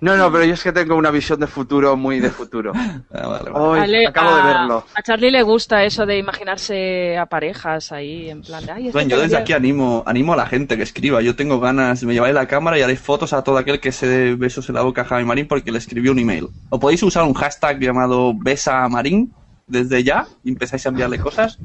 No, 0.00 0.16
no, 0.16 0.30
pero 0.30 0.44
yo 0.44 0.54
es 0.54 0.62
que 0.62 0.72
tengo 0.72 0.94
una 0.94 1.10
visión 1.10 1.40
de 1.40 1.46
futuro 1.48 1.96
muy 1.96 2.20
de 2.20 2.30
futuro. 2.30 2.72
Ah, 3.12 3.40
Hoy, 3.52 3.80
Ale- 3.80 4.06
acabo 4.06 4.36
de 4.36 4.42
verlo. 4.42 4.84
A 4.94 5.02
Charlie 5.02 5.30
le 5.30 5.42
gusta 5.42 5.84
eso 5.84 6.06
de 6.06 6.18
imaginarse 6.18 7.16
a 7.18 7.26
parejas 7.26 7.90
ahí, 7.92 8.30
en 8.30 8.42
plan 8.42 8.64
de, 8.64 8.72
ay, 8.72 8.86
este 8.88 8.92
Bueno, 8.92 9.10
yo 9.10 9.20
desde 9.20 9.36
aquí 9.36 9.52
animo, 9.52 10.02
animo 10.06 10.34
a 10.34 10.36
la 10.36 10.46
gente 10.46 10.76
que 10.76 10.82
escriba. 10.84 11.20
Yo 11.22 11.34
tengo 11.36 11.58
ganas, 11.60 12.02
me 12.04 12.12
llevaré 12.12 12.32
la 12.32 12.46
cámara 12.46 12.78
y 12.78 12.82
haré 12.82 12.96
fotos 12.96 13.32
a 13.32 13.42
todo 13.42 13.58
aquel 13.58 13.80
que 13.80 13.90
se 13.92 14.06
dé 14.06 14.34
besos 14.36 14.68
en 14.68 14.76
la 14.76 14.82
boca 14.82 15.02
a 15.02 15.04
Javi 15.04 15.24
Marín 15.24 15.48
porque 15.48 15.72
le 15.72 15.78
escribió 15.78 16.12
un 16.12 16.18
email. 16.20 16.48
O 16.70 16.78
podéis 16.78 17.02
usar 17.02 17.24
un 17.24 17.34
hashtag 17.34 17.80
llamado 17.80 18.32
Besa 18.36 18.84
a 18.84 18.88
Marín 18.88 19.32
desde 19.68 20.02
ya 20.02 20.26
empezáis 20.44 20.84
a 20.86 20.88
enviarle 20.88 21.18
cosas. 21.18 21.58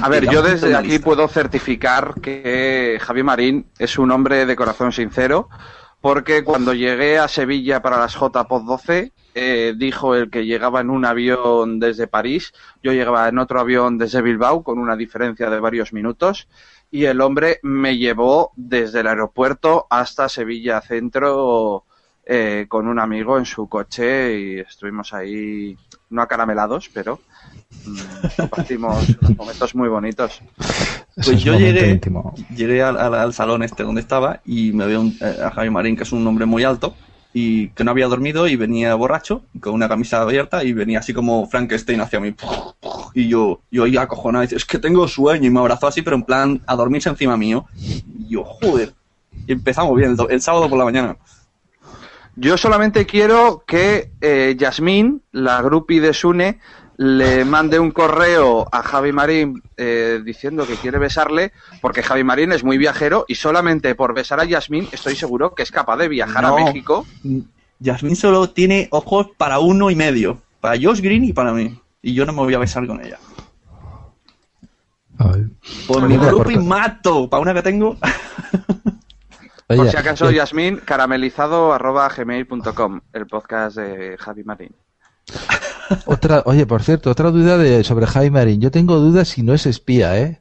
A 0.00 0.08
ver, 0.08 0.30
yo 0.30 0.42
desde 0.42 0.74
aquí 0.74 0.98
puedo 0.98 1.26
certificar 1.28 2.14
que 2.20 2.98
Javi 3.00 3.22
Marín 3.22 3.66
es 3.78 3.98
un 3.98 4.10
hombre 4.10 4.46
de 4.46 4.56
corazón 4.56 4.92
sincero, 4.92 5.48
porque 6.00 6.44
cuando 6.44 6.72
llegué 6.72 7.18
a 7.18 7.28
Sevilla 7.28 7.82
para 7.82 7.98
las 7.98 8.14
JPOD 8.14 8.64
12, 8.64 9.12
eh, 9.34 9.74
dijo 9.76 10.14
el 10.14 10.30
que 10.30 10.46
llegaba 10.46 10.80
en 10.80 10.90
un 10.90 11.04
avión 11.04 11.78
desde 11.78 12.06
París, 12.06 12.52
yo 12.82 12.92
llegaba 12.92 13.28
en 13.28 13.38
otro 13.38 13.60
avión 13.60 13.98
desde 13.98 14.22
Bilbao 14.22 14.62
con 14.62 14.78
una 14.78 14.96
diferencia 14.96 15.50
de 15.50 15.60
varios 15.60 15.92
minutos, 15.92 16.48
y 16.90 17.04
el 17.04 17.20
hombre 17.20 17.60
me 17.62 17.96
llevó 17.96 18.52
desde 18.56 19.00
el 19.00 19.06
aeropuerto 19.06 19.86
hasta 19.90 20.28
Sevilla 20.28 20.80
Centro 20.80 21.84
eh, 22.24 22.66
con 22.68 22.88
un 22.88 22.98
amigo 22.98 23.38
en 23.38 23.44
su 23.44 23.68
coche 23.68 24.38
y 24.38 24.58
estuvimos 24.60 25.12
ahí, 25.12 25.76
no 26.10 26.22
acaramelados, 26.22 26.88
pero 26.92 27.20
compartimos 28.36 29.08
unos 29.20 29.36
momentos 29.36 29.74
muy 29.74 29.88
bonitos. 29.88 30.40
Pues 31.16 31.42
yo 31.42 31.52
llegué, 31.58 31.80
llegué 32.54 32.82
al, 32.82 32.96
al- 32.98 33.14
al 33.14 33.32
salón 33.34 33.62
este 33.62 33.82
donde 33.82 34.00
estaba 34.00 34.40
y 34.44 34.72
me 34.72 34.86
veo 34.86 35.00
un- 35.00 35.16
eh, 35.20 35.36
a 35.44 35.50
Javi 35.50 35.70
Marín, 35.70 35.96
que 35.96 36.02
es 36.04 36.12
un 36.12 36.26
hombre 36.26 36.46
muy 36.46 36.64
alto 36.64 36.94
y 37.32 37.68
que 37.70 37.84
no 37.84 37.92
había 37.92 38.08
dormido 38.08 38.48
y 38.48 38.56
venía 38.56 38.94
borracho, 38.94 39.44
con 39.60 39.72
una 39.74 39.88
camisa 39.88 40.20
abierta 40.20 40.64
y 40.64 40.72
venía 40.72 40.98
así 40.98 41.12
como 41.14 41.46
Frankenstein 41.46 42.00
hacia 42.00 42.18
mí. 42.20 42.34
Y 43.14 43.28
yo, 43.28 43.60
yo 43.70 43.84
ahí 43.84 43.96
acojonado, 43.96 44.42
y 44.44 44.46
dice, 44.46 44.56
es 44.56 44.64
que 44.64 44.78
tengo 44.78 45.06
sueño 45.06 45.46
y 45.46 45.50
me 45.50 45.60
abrazó 45.60 45.86
así, 45.86 46.02
pero 46.02 46.16
en 46.16 46.24
plan 46.24 46.60
a 46.66 46.74
dormirse 46.76 47.08
encima 47.08 47.36
mío. 47.36 47.66
Y 47.78 48.28
yo, 48.28 48.44
joder. 48.44 48.94
Y 49.46 49.52
empezamos 49.52 49.96
bien 49.96 50.16
el, 50.18 50.26
el 50.32 50.40
sábado 50.42 50.68
por 50.68 50.78
la 50.78 50.84
mañana. 50.84 51.16
Yo 52.36 52.56
solamente 52.56 53.06
quiero 53.06 53.64
que 53.66 54.12
eh, 54.20 54.54
Yasmín, 54.58 55.22
la 55.32 55.60
grupi 55.62 55.98
de 55.98 56.14
Sune, 56.14 56.58
le 57.00 57.46
mande 57.46 57.78
un 57.78 57.92
correo 57.92 58.68
a 58.70 58.82
Javi 58.82 59.10
Marín 59.10 59.62
eh, 59.78 60.20
diciendo 60.22 60.66
que 60.66 60.74
quiere 60.74 60.98
besarle, 60.98 61.50
porque 61.80 62.02
Javi 62.02 62.24
Marín 62.24 62.52
es 62.52 62.62
muy 62.62 62.76
viajero 62.76 63.24
y 63.26 63.36
solamente 63.36 63.94
por 63.94 64.12
besar 64.12 64.38
a 64.38 64.44
Yasmín 64.44 64.86
estoy 64.92 65.16
seguro 65.16 65.54
que 65.54 65.62
es 65.62 65.70
capaz 65.70 65.96
de 65.96 66.08
viajar 66.08 66.42
No. 66.42 66.58
a 66.58 66.62
México. 66.62 67.06
Yasmín 67.78 68.16
solo 68.16 68.50
tiene 68.50 68.88
ojos 68.90 69.28
para 69.38 69.60
uno 69.60 69.90
y 69.90 69.96
medio. 69.96 70.42
Para 70.60 70.74
Josh 70.78 71.00
Green 71.00 71.24
y 71.24 71.32
para 71.32 71.54
mí. 71.54 71.80
Y 72.02 72.12
yo 72.12 72.26
no 72.26 72.34
me 72.34 72.40
voy 72.40 72.52
a 72.52 72.58
besar 72.58 72.86
con 72.86 73.02
ella. 73.02 73.18
Por 75.88 76.06
mi 76.06 76.18
grupo 76.18 76.50
y 76.50 76.58
mato. 76.58 77.30
Para 77.30 77.40
una 77.40 77.54
que 77.54 77.62
tengo. 77.62 77.96
por 79.68 79.90
si 79.90 79.96
acaso, 79.96 80.28
eh, 80.28 80.34
Yasmín, 80.34 80.82
caramelizado 80.84 81.72
arroba 81.72 82.10
gmail.com, 82.14 83.00
el 83.14 83.26
podcast 83.26 83.78
de 83.78 84.18
Javi 84.18 84.44
Marín. 84.44 84.74
Otra, 86.04 86.42
oye, 86.46 86.66
por 86.66 86.82
cierto, 86.82 87.10
otra 87.10 87.30
duda 87.30 87.58
de, 87.58 87.84
sobre 87.84 88.06
Jaime 88.06 88.30
Marín. 88.38 88.60
Yo 88.60 88.70
tengo 88.70 88.96
dudas 88.98 89.28
si 89.28 89.42
no 89.42 89.54
es 89.54 89.66
espía, 89.66 90.18
¿eh? 90.18 90.40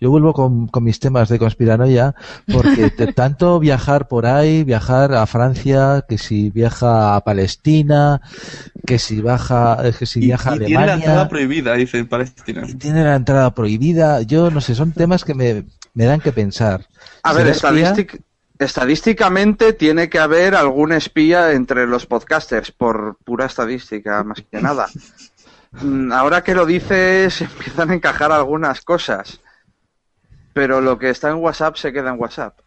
yo 0.00 0.10
vuelvo 0.10 0.32
con, 0.32 0.68
con 0.68 0.84
mis 0.84 1.00
temas 1.00 1.28
de 1.28 1.38
conspiranoia, 1.38 2.14
porque 2.50 2.90
de 2.96 3.08
tanto 3.08 3.58
viajar 3.60 4.08
por 4.08 4.26
ahí, 4.26 4.64
viajar 4.64 5.14
a 5.14 5.26
Francia, 5.26 6.04
que 6.08 6.18
si 6.18 6.50
viaja 6.50 7.16
a 7.16 7.22
Palestina, 7.24 8.20
que 8.86 8.98
si 8.98 9.20
baja, 9.20 9.78
eh, 9.88 9.92
que 9.98 10.06
si 10.06 10.22
viaja 10.22 10.50
a 10.50 10.52
Y 10.54 10.58
tiene 10.58 10.84
la 10.86 10.94
entrada 10.94 11.26
Alemania, 11.26 11.28
prohibida, 11.28 11.74
dice 11.74 11.98
en 11.98 12.08
Palestina. 12.08 12.66
tiene 12.80 13.04
la 13.04 13.16
entrada 13.16 13.54
prohibida, 13.54 14.22
yo 14.22 14.50
no 14.50 14.60
sé, 14.60 14.74
son 14.74 14.92
temas 14.92 15.24
que 15.24 15.34
me, 15.34 15.64
me 15.94 16.04
dan 16.04 16.20
que 16.20 16.32
pensar. 16.32 16.86
A 17.22 17.32
ver, 17.32 17.46
¿Será 17.46 17.50
espía? 17.52 17.92
estadístic- 17.92 18.22
estadísticamente 18.62 19.72
tiene 19.72 20.08
que 20.08 20.18
haber 20.18 20.54
algún 20.54 20.92
espía 20.92 21.52
entre 21.52 21.86
los 21.86 22.06
podcasters, 22.06 22.72
por 22.72 23.16
pura 23.24 23.46
estadística, 23.46 24.22
más 24.24 24.42
que 24.50 24.60
nada. 24.60 24.88
Mm, 25.72 26.12
Ahora 26.12 26.42
que 26.42 26.54
lo 26.54 26.66
dices, 26.66 27.40
empiezan 27.40 27.90
a 27.90 27.94
encajar 27.94 28.32
algunas 28.32 28.82
cosas. 28.82 29.40
Pero 30.52 30.80
lo 30.80 30.98
que 30.98 31.10
está 31.10 31.30
en 31.30 31.36
WhatsApp 31.36 31.76
se 31.76 31.92
queda 31.92 32.10
en 32.10 32.20
WhatsApp. 32.20 32.58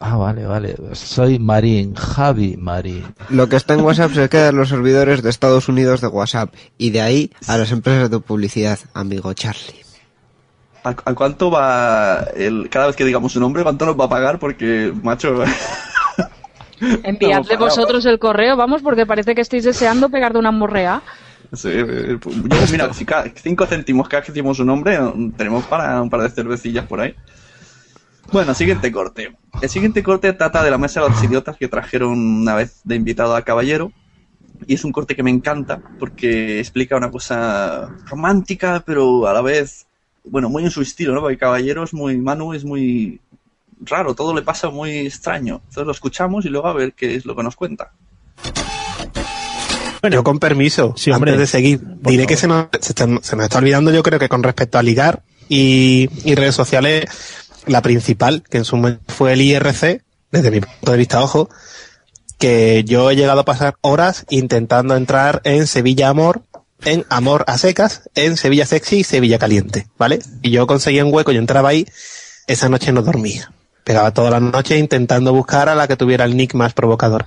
Ah, 0.00 0.16
vale, 0.16 0.46
vale. 0.46 0.76
Soy 0.92 1.38
Marín, 1.38 1.94
Javi 1.94 2.56
Marín. 2.56 3.14
Lo 3.30 3.48
que 3.48 3.56
está 3.56 3.74
en 3.74 3.80
WhatsApp 3.80 4.12
se 4.12 4.28
queda 4.28 4.48
en 4.48 4.56
los 4.56 4.68
servidores 4.68 5.22
de 5.22 5.30
Estados 5.30 5.68
Unidos 5.68 6.00
de 6.00 6.08
WhatsApp 6.08 6.52
y 6.76 6.90
de 6.90 7.00
ahí 7.00 7.30
a 7.46 7.56
las 7.56 7.72
empresas 7.72 8.10
de 8.10 8.18
publicidad, 8.18 8.78
amigo 8.92 9.32
Charlie. 9.32 9.83
¿A, 10.84 10.90
a 10.90 11.14
cuánto 11.14 11.50
va 11.50 12.24
el, 12.36 12.68
cada 12.70 12.88
vez 12.88 12.96
que 12.96 13.04
digamos 13.04 13.32
su 13.32 13.40
nombre, 13.40 13.62
cuánto 13.62 13.86
nos 13.86 13.98
va 13.98 14.04
a 14.04 14.08
pagar? 14.08 14.38
Porque, 14.38 14.92
macho, 15.02 15.42
Enviadle 17.02 17.56
vosotros 17.56 18.04
el 18.06 18.18
correo, 18.18 18.56
vamos, 18.56 18.82
porque 18.82 19.06
parece 19.06 19.34
que 19.34 19.40
estáis 19.40 19.64
deseando 19.64 20.08
pegar 20.08 20.32
de 20.32 20.38
una 20.38 20.50
morrea. 20.50 21.02
sí, 21.52 21.68
eh, 21.72 22.18
yo, 22.22 22.58
mira, 22.70 22.92
si 22.92 23.04
cada, 23.04 23.24
cinco 23.34 23.66
céntimos 23.66 24.08
cada 24.08 24.20
vez 24.20 24.26
que 24.26 24.32
decimos 24.32 24.56
su 24.56 24.64
nombre, 24.64 24.96
eh, 24.96 25.32
tenemos 25.36 25.64
para 25.64 26.00
un 26.02 26.10
par 26.10 26.22
de 26.22 26.30
cervecillas 26.30 26.86
por 26.86 27.00
ahí. 27.00 27.14
Bueno, 28.32 28.54
siguiente 28.54 28.90
corte. 28.90 29.36
El 29.60 29.68
siguiente 29.68 30.02
corte 30.02 30.32
trata 30.32 30.62
de 30.62 30.70
la 30.70 30.78
mesa 30.78 31.02
de 31.02 31.10
los 31.10 31.22
idiotas 31.22 31.56
que 31.56 31.68
trajeron 31.68 32.18
una 32.18 32.54
vez 32.54 32.80
de 32.84 32.96
invitado 32.96 33.36
a 33.36 33.42
Caballero. 33.42 33.92
Y 34.66 34.74
es 34.74 34.84
un 34.84 34.92
corte 34.92 35.14
que 35.14 35.22
me 35.22 35.30
encanta 35.30 35.82
porque 35.98 36.58
explica 36.58 36.96
una 36.96 37.10
cosa 37.10 37.90
romántica, 38.06 38.82
pero 38.86 39.26
a 39.26 39.32
la 39.34 39.42
vez, 39.42 39.86
bueno, 40.24 40.48
muy 40.48 40.64
en 40.64 40.70
su 40.70 40.82
estilo, 40.82 41.14
¿no? 41.14 41.20
Porque 41.20 41.38
Caballero 41.38 41.84
es 41.84 41.92
muy, 41.94 42.16
Manu 42.18 42.54
es 42.54 42.64
muy 42.64 43.20
raro, 43.80 44.14
todo 44.14 44.34
le 44.34 44.42
pasa 44.42 44.70
muy 44.70 44.90
extraño. 45.06 45.56
Entonces 45.68 45.86
lo 45.86 45.92
escuchamos 45.92 46.44
y 46.44 46.48
luego 46.48 46.66
a 46.68 46.72
ver 46.72 46.92
qué 46.94 47.14
es 47.14 47.24
lo 47.26 47.36
que 47.36 47.42
nos 47.42 47.56
cuenta. 47.56 47.92
Yo 50.10 50.22
con 50.22 50.38
permiso, 50.38 50.94
hombre. 51.14 51.30
antes 51.32 51.38
de 51.38 51.46
seguir, 51.46 51.80
diré 52.02 52.26
que 52.26 52.36
se 52.36 52.46
nos, 52.46 52.66
se, 52.78 52.90
está- 52.92 53.06
se 53.22 53.36
nos 53.36 53.44
está 53.44 53.58
olvidando 53.58 53.90
yo 53.90 54.02
creo 54.02 54.18
que 54.18 54.28
con 54.28 54.42
respecto 54.42 54.76
a 54.78 54.82
ligar 54.82 55.22
y, 55.48 56.10
y 56.24 56.34
redes 56.34 56.54
sociales, 56.54 57.06
la 57.66 57.80
principal, 57.80 58.42
que 58.42 58.58
en 58.58 58.64
su 58.66 58.76
momento 58.76 59.00
fue 59.08 59.32
el 59.32 59.40
IRC, 59.40 60.02
desde 60.30 60.50
mi 60.50 60.60
punto 60.60 60.92
de 60.92 60.98
vista, 60.98 61.22
ojo, 61.22 61.48
que 62.38 62.84
yo 62.84 63.10
he 63.10 63.16
llegado 63.16 63.40
a 63.40 63.44
pasar 63.46 63.76
horas 63.80 64.26
intentando 64.28 64.94
entrar 64.94 65.40
en 65.44 65.66
Sevilla 65.66 66.10
Amor, 66.10 66.42
en 66.84 67.04
Amor 67.08 67.44
a 67.46 67.58
secas, 67.58 68.08
en 68.14 68.36
Sevilla 68.36 68.66
Sexy 68.66 68.98
y 68.98 69.04
Sevilla 69.04 69.38
Caliente, 69.38 69.86
¿vale? 69.98 70.20
Y 70.42 70.50
yo 70.50 70.66
conseguía 70.66 71.04
un 71.04 71.12
hueco, 71.12 71.32
yo 71.32 71.38
entraba 71.38 71.70
ahí, 71.70 71.86
esa 72.46 72.68
noche 72.68 72.92
no 72.92 73.02
dormía. 73.02 73.52
Pegaba 73.84 74.12
toda 74.12 74.30
la 74.30 74.40
noche 74.40 74.78
intentando 74.78 75.32
buscar 75.32 75.68
a 75.68 75.74
la 75.74 75.86
que 75.86 75.96
tuviera 75.96 76.24
el 76.24 76.36
nick 76.36 76.54
más 76.54 76.72
provocador. 76.72 77.26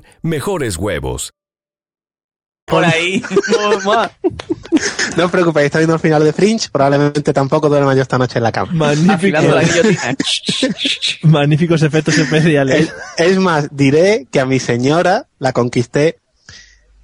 mejores 0.21 0.77
huevos. 0.77 1.33
Por 2.65 2.85
ahí. 2.85 3.21
No 5.17 5.25
os 5.25 5.31
preocupéis, 5.31 5.65
está 5.65 5.79
viendo 5.79 5.95
el 5.95 5.99
final 5.99 6.23
de 6.23 6.31
Fringe, 6.31 6.69
probablemente 6.71 7.33
tampoco 7.33 7.67
duerma 7.67 7.93
yo 7.93 8.01
esta 8.01 8.17
noche 8.17 8.37
en 8.39 8.43
la 8.43 8.51
cama. 8.53 8.71
Magnífico. 8.71 9.37
Magníficos 11.23 11.81
efectos 11.83 12.17
especiales. 12.17 12.89
Es, 13.17 13.27
es 13.31 13.37
más, 13.39 13.67
diré 13.75 14.27
que 14.31 14.39
a 14.39 14.45
mi 14.45 14.59
señora 14.59 15.27
la 15.39 15.51
conquisté 15.53 16.19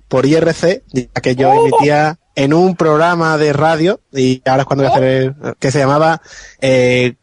por 0.08 0.26
IRC, 0.26 0.84
ya 0.94 1.22
que 1.22 1.36
yo 1.36 1.54
emitía 1.54 2.18
en 2.36 2.54
un 2.54 2.76
programa 2.76 3.38
de 3.38 3.52
radio, 3.52 4.00
y 4.14 4.42
ahora 4.46 4.62
es 4.62 4.68
cuando 4.68 4.84
voy 4.86 4.92
a 4.92 4.96
hacer, 4.96 5.04
el- 5.44 5.56
que 5.60 5.72
se 5.72 5.80
llamaba 5.80 6.22
eh, 6.62 7.16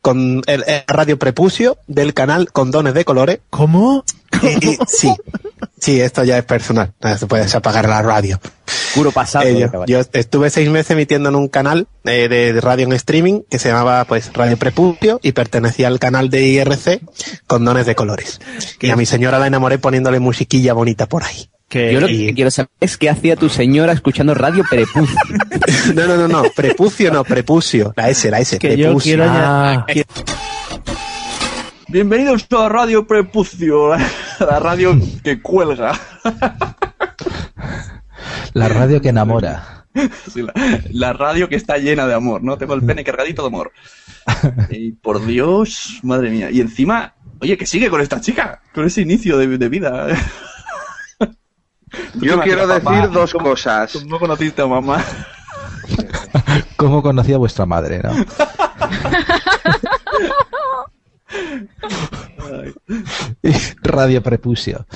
con 0.00 0.42
el, 0.46 0.64
el 0.66 0.82
Radio 0.88 1.18
Prepucio 1.18 1.78
del 1.86 2.14
canal 2.14 2.50
Condones 2.52 2.94
de 2.94 3.04
Colores. 3.04 3.38
¿Cómo? 3.50 4.04
sí, 4.86 5.14
sí, 5.78 6.00
esto 6.00 6.24
ya 6.24 6.38
es 6.38 6.44
personal, 6.44 6.92
no 7.00 7.18
se 7.18 7.26
puede 7.26 7.46
apagar 7.54 7.88
la 7.88 8.02
radio. 8.02 8.40
Puro 8.94 9.10
pasado. 9.10 9.46
Eh, 9.46 9.70
yo, 9.86 10.00
estuve 10.12 10.50
seis 10.50 10.68
meses 10.68 10.90
emitiendo 10.92 11.28
en 11.28 11.36
un 11.36 11.48
canal 11.48 11.86
eh, 12.04 12.28
de, 12.28 12.52
de 12.52 12.60
radio 12.60 12.86
en 12.86 12.92
streaming 12.92 13.40
que 13.50 13.58
se 13.58 13.68
llamaba 13.68 14.04
pues 14.04 14.32
Radio 14.32 14.56
Prepucio 14.56 15.18
y 15.22 15.32
pertenecía 15.32 15.88
al 15.88 15.98
canal 15.98 16.28
de 16.30 16.42
IRC 16.46 17.00
con 17.46 17.64
dones 17.64 17.86
de 17.86 17.94
colores. 17.94 18.40
Y 18.80 18.90
a 18.90 18.96
mi 18.96 19.06
señora 19.06 19.38
la 19.38 19.46
enamoré 19.46 19.78
poniéndole 19.78 20.20
musiquilla 20.20 20.74
bonita 20.74 21.06
por 21.06 21.24
ahí. 21.24 21.48
Yo 21.70 22.00
lo 22.00 22.06
que 22.06 22.34
quiero 22.34 22.50
saber 22.50 22.68
es 22.80 22.98
qué 22.98 23.08
hacía 23.08 23.34
tu 23.34 23.48
señora 23.48 23.92
escuchando 23.94 24.34
radio 24.34 24.64
Prepucio. 24.68 25.16
No, 25.94 26.06
no, 26.06 26.16
no, 26.16 26.28
no, 26.28 26.42
prepucio 26.54 27.10
no, 27.10 27.24
prepucio. 27.24 27.92
La 27.96 28.10
S, 28.10 28.30
la 28.30 28.40
S, 28.40 28.58
Que 28.58 28.76
yo 28.76 28.86
prepucio. 28.86 29.16
quiero 29.16 29.24
Ah. 29.26 29.86
Bienvenidos 31.88 32.46
a 32.58 32.68
Radio 32.68 33.06
Prepucio, 33.06 33.92
la 34.50 34.58
radio 34.60 34.98
que 35.22 35.40
cuelga. 35.40 35.92
La 38.54 38.68
radio 38.68 39.00
que 39.00 39.08
enamora. 39.10 39.86
Sí, 40.32 40.42
la, 40.42 40.52
la 40.90 41.12
radio 41.12 41.48
que 41.48 41.56
está 41.56 41.76
llena 41.78 42.06
de 42.06 42.14
amor, 42.14 42.42
¿no? 42.42 42.56
Tengo 42.56 42.74
el 42.74 42.82
pene 42.82 43.04
cargadito 43.04 43.42
de 43.42 43.48
amor. 43.48 43.72
Y 44.70 44.92
por 44.92 45.24
Dios, 45.26 45.98
madre 46.02 46.30
mía. 46.30 46.50
Y 46.50 46.60
encima, 46.60 47.14
oye, 47.40 47.56
que 47.56 47.66
sigue 47.66 47.90
con 47.90 48.00
esta 48.00 48.20
chica, 48.20 48.60
con 48.74 48.84
ese 48.86 49.00
inicio 49.02 49.36
de, 49.36 49.58
de 49.58 49.68
vida. 49.68 50.06
¿Tú 51.18 51.26
Yo 52.20 52.40
quiero 52.40 52.66
decir 52.66 52.82
papá, 52.84 53.06
dos 53.08 53.32
cómo- 53.32 53.50
cosas. 53.50 53.92
¿Cómo 53.92 54.18
conociste 54.18 54.62
a 54.62 54.66
mamá? 54.66 55.04
¿Cómo 56.76 57.02
conocía 57.02 57.36
vuestra 57.38 57.66
madre, 57.66 58.00
no? 58.02 58.12
Radio 63.92 64.22
Prepucio. 64.22 64.86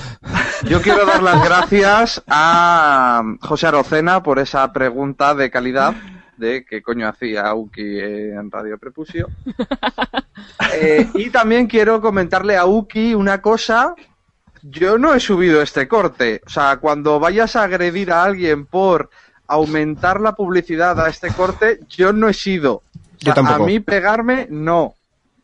Yo 0.67 0.81
quiero 0.81 1.05
dar 1.05 1.21
las 1.21 1.43
gracias 1.43 2.23
a 2.27 3.23
José 3.41 3.67
Arocena 3.67 4.23
por 4.23 4.39
esa 4.39 4.73
pregunta 4.73 5.35
de 5.35 5.51
calidad 5.51 5.93
de 6.37 6.65
qué 6.65 6.81
coño 6.81 7.07
hacía 7.07 7.47
Auki 7.47 7.99
en 7.99 8.51
Radio 8.51 8.77
Prepucio. 8.77 9.29
Eh, 10.73 11.07
y 11.15 11.29
también 11.29 11.65
quiero 11.65 12.01
comentarle 12.01 12.57
a 12.57 12.65
Uki 12.65 13.15
una 13.15 13.41
cosa. 13.41 13.95
Yo 14.61 14.97
no 14.97 15.13
he 15.13 15.19
subido 15.19 15.61
este 15.61 15.87
corte. 15.87 16.41
O 16.45 16.49
sea, 16.49 16.77
cuando 16.77 17.19
vayas 17.19 17.55
a 17.55 17.63
agredir 17.63 18.11
a 18.11 18.23
alguien 18.23 18.65
por 18.65 19.09
aumentar 19.47 20.19
la 20.19 20.33
publicidad 20.33 20.99
a 20.99 21.09
este 21.09 21.31
corte, 21.31 21.79
yo 21.89 22.13
no 22.13 22.27
he 22.29 22.33
sido. 22.33 22.73
O 22.73 22.83
Yo 23.19 23.33
tampoco. 23.33 23.63
A 23.63 23.65
mí 23.65 23.79
pegarme, 23.79 24.47
no. 24.49 24.93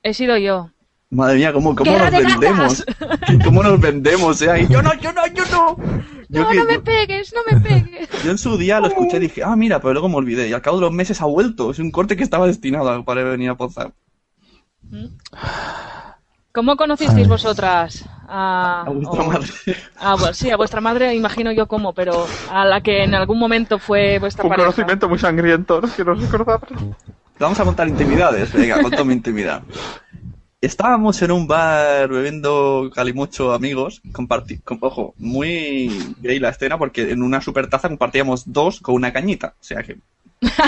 He 0.04 0.14
sido 0.14 0.38
yo. 0.38 0.73
Madre 1.14 1.36
mía, 1.38 1.53
¿cómo, 1.53 1.76
cómo 1.76 1.91
¡Guerra 1.91 2.09
nos 2.09 2.20
de 2.20 2.26
vendemos? 2.28 2.86
¿Cómo 3.45 3.64
nos 3.64 3.80
vendemos? 3.80 4.41
eh? 4.41 4.49
Ahí, 4.51 4.68
yo 4.70 4.82
no, 4.82 4.93
yo 4.95 5.14
no, 5.14 5.26
yo 5.28 5.43
no. 5.51 5.78
Yo, 6.30 6.41
No, 6.43 6.49
que- 6.49 6.55
no 6.57 6.66
me 6.66 6.80
pegues, 6.80 7.34
no 7.34 7.41
me 7.51 7.61
pegues. 7.61 8.09
yo 8.24 8.32
en 8.32 8.38
su 8.38 8.57
día 8.57 8.80
lo 8.80 8.88
escuché 8.88 9.18
y 9.18 9.20
dije, 9.22 9.43
ah, 9.43 9.55
mira, 9.55 9.80
pero 9.80 9.93
luego 9.93 10.09
me 10.09 10.16
olvidé. 10.16 10.47
Y 10.49 10.53
al 10.53 10.61
cabo 10.61 10.78
de 10.78 10.82
los 10.82 10.91
meses 10.91 11.22
ha 11.22 11.26
vuelto. 11.26 11.72
Es 11.72 11.80
un 11.80 11.91
corte 11.91 12.16
que 12.16 12.24
estaba 12.24 12.47
destinado 12.47 12.89
a- 12.89 13.03
para 13.05 13.24
venir 13.24 13.49
a 13.51 13.55
Pozar. 13.55 13.93
¿Cómo 16.51 16.76
conocisteis 16.78 17.28
vosotras 17.28 18.05
a, 18.28 18.84
A 18.86 18.89
vuestra 18.89 19.24
o- 19.24 19.28
madre. 19.28 19.47
a 19.97 20.16
vu- 20.16 20.34
sí, 20.34 20.51
a 20.51 20.57
vuestra 20.57 20.82
madre, 20.82 21.14
imagino 21.16 21.51
yo 21.51 21.68
cómo, 21.68 21.93
pero 21.93 22.28
a 22.51 22.64
la 22.66 22.82
que 22.82 23.03
en 23.03 23.16
algún 23.16 23.39
momento 23.39 23.80
fue 23.80 24.20
vuestra 24.20 24.43
Un 24.43 24.49
pareja. 24.49 24.66
conocimiento 24.68 25.09
muy 25.09 25.18
sangriento, 25.18 25.82
no 25.82 25.88
quiero 25.88 26.14
recordar. 26.14 26.59
Vamos 27.39 27.59
a 27.59 27.64
contar 27.66 27.88
intimidades. 27.88 28.53
Venga, 28.53 28.80
cuento 28.82 29.03
mi 29.03 29.14
intimidad. 29.14 29.64
Estábamos 30.64 31.22
en 31.22 31.32
un 31.32 31.45
bar 31.45 32.07
bebiendo 32.07 32.89
calimocho 32.95 33.51
amigos, 33.51 34.01
comparti 34.14 34.59
com- 34.59 34.78
ojo, 34.80 35.14
muy 35.18 35.89
gay 36.22 36.39
la 36.39 36.49
escena 36.51 36.78
porque 36.78 37.11
en 37.11 37.22
una 37.22 37.41
super 37.41 37.68
taza 37.68 37.89
compartíamos 37.89 38.43
dos 38.53 38.80
con 38.80 38.95
una 38.95 39.11
cañita, 39.11 39.55
o 39.59 39.64
sea 39.64 39.84
que 39.84 39.97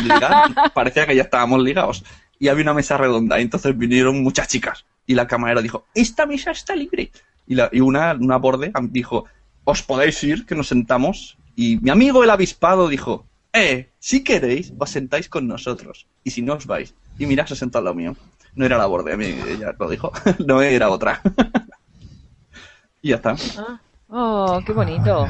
ligar, 0.03 0.51
parecía 0.73 1.07
que 1.07 1.15
ya 1.15 1.21
estábamos 1.23 1.63
ligados. 1.63 2.03
Y 2.37 2.49
había 2.49 2.63
una 2.63 2.73
mesa 2.73 2.97
redonda, 2.97 3.39
y 3.39 3.43
entonces 3.43 3.77
vinieron 3.77 4.21
muchas 4.21 4.49
chicas. 4.49 4.85
Y 5.07 5.15
la 5.15 5.27
camarera 5.27 5.61
dijo, 5.61 5.85
esta 5.95 6.25
mesa 6.25 6.51
está 6.51 6.75
libre. 6.75 7.09
Y, 7.47 7.55
la, 7.55 7.69
y 7.71 7.79
una, 7.79 8.13
una 8.15 8.35
borde 8.35 8.73
dijo, 8.89 9.23
os 9.63 9.81
podéis 9.81 10.21
ir, 10.25 10.45
que 10.45 10.55
nos 10.55 10.67
sentamos. 10.67 11.37
Y 11.55 11.77
mi 11.77 11.89
amigo 11.89 12.21
el 12.21 12.29
avispado 12.31 12.89
dijo, 12.89 13.25
eh, 13.53 13.91
si 13.99 14.25
queréis, 14.25 14.73
os 14.77 14.89
sentáis 14.89 15.29
con 15.29 15.47
nosotros. 15.47 16.05
Y 16.25 16.31
si 16.31 16.41
no 16.41 16.55
os 16.55 16.65
vais. 16.65 16.93
Y 17.17 17.25
mira, 17.27 17.47
se 17.47 17.55
sentó 17.55 17.77
al 17.77 17.85
lado 17.85 17.95
mío. 17.95 18.17
No 18.56 18.66
era 18.66 18.78
la 18.78 18.86
borde, 18.86 19.14
a 19.14 19.18
mí 19.18 19.26
ella 19.26 19.74
lo 19.78 19.89
dijo. 19.89 20.12
no 20.45 20.62
era 20.62 20.89
otra. 20.89 21.22
y 23.01 23.10
ya 23.10 23.16
está. 23.18 23.36
Ah. 23.58 23.80
Oh, 24.10 24.62
qué 24.66 24.72
bonito. 24.72 25.28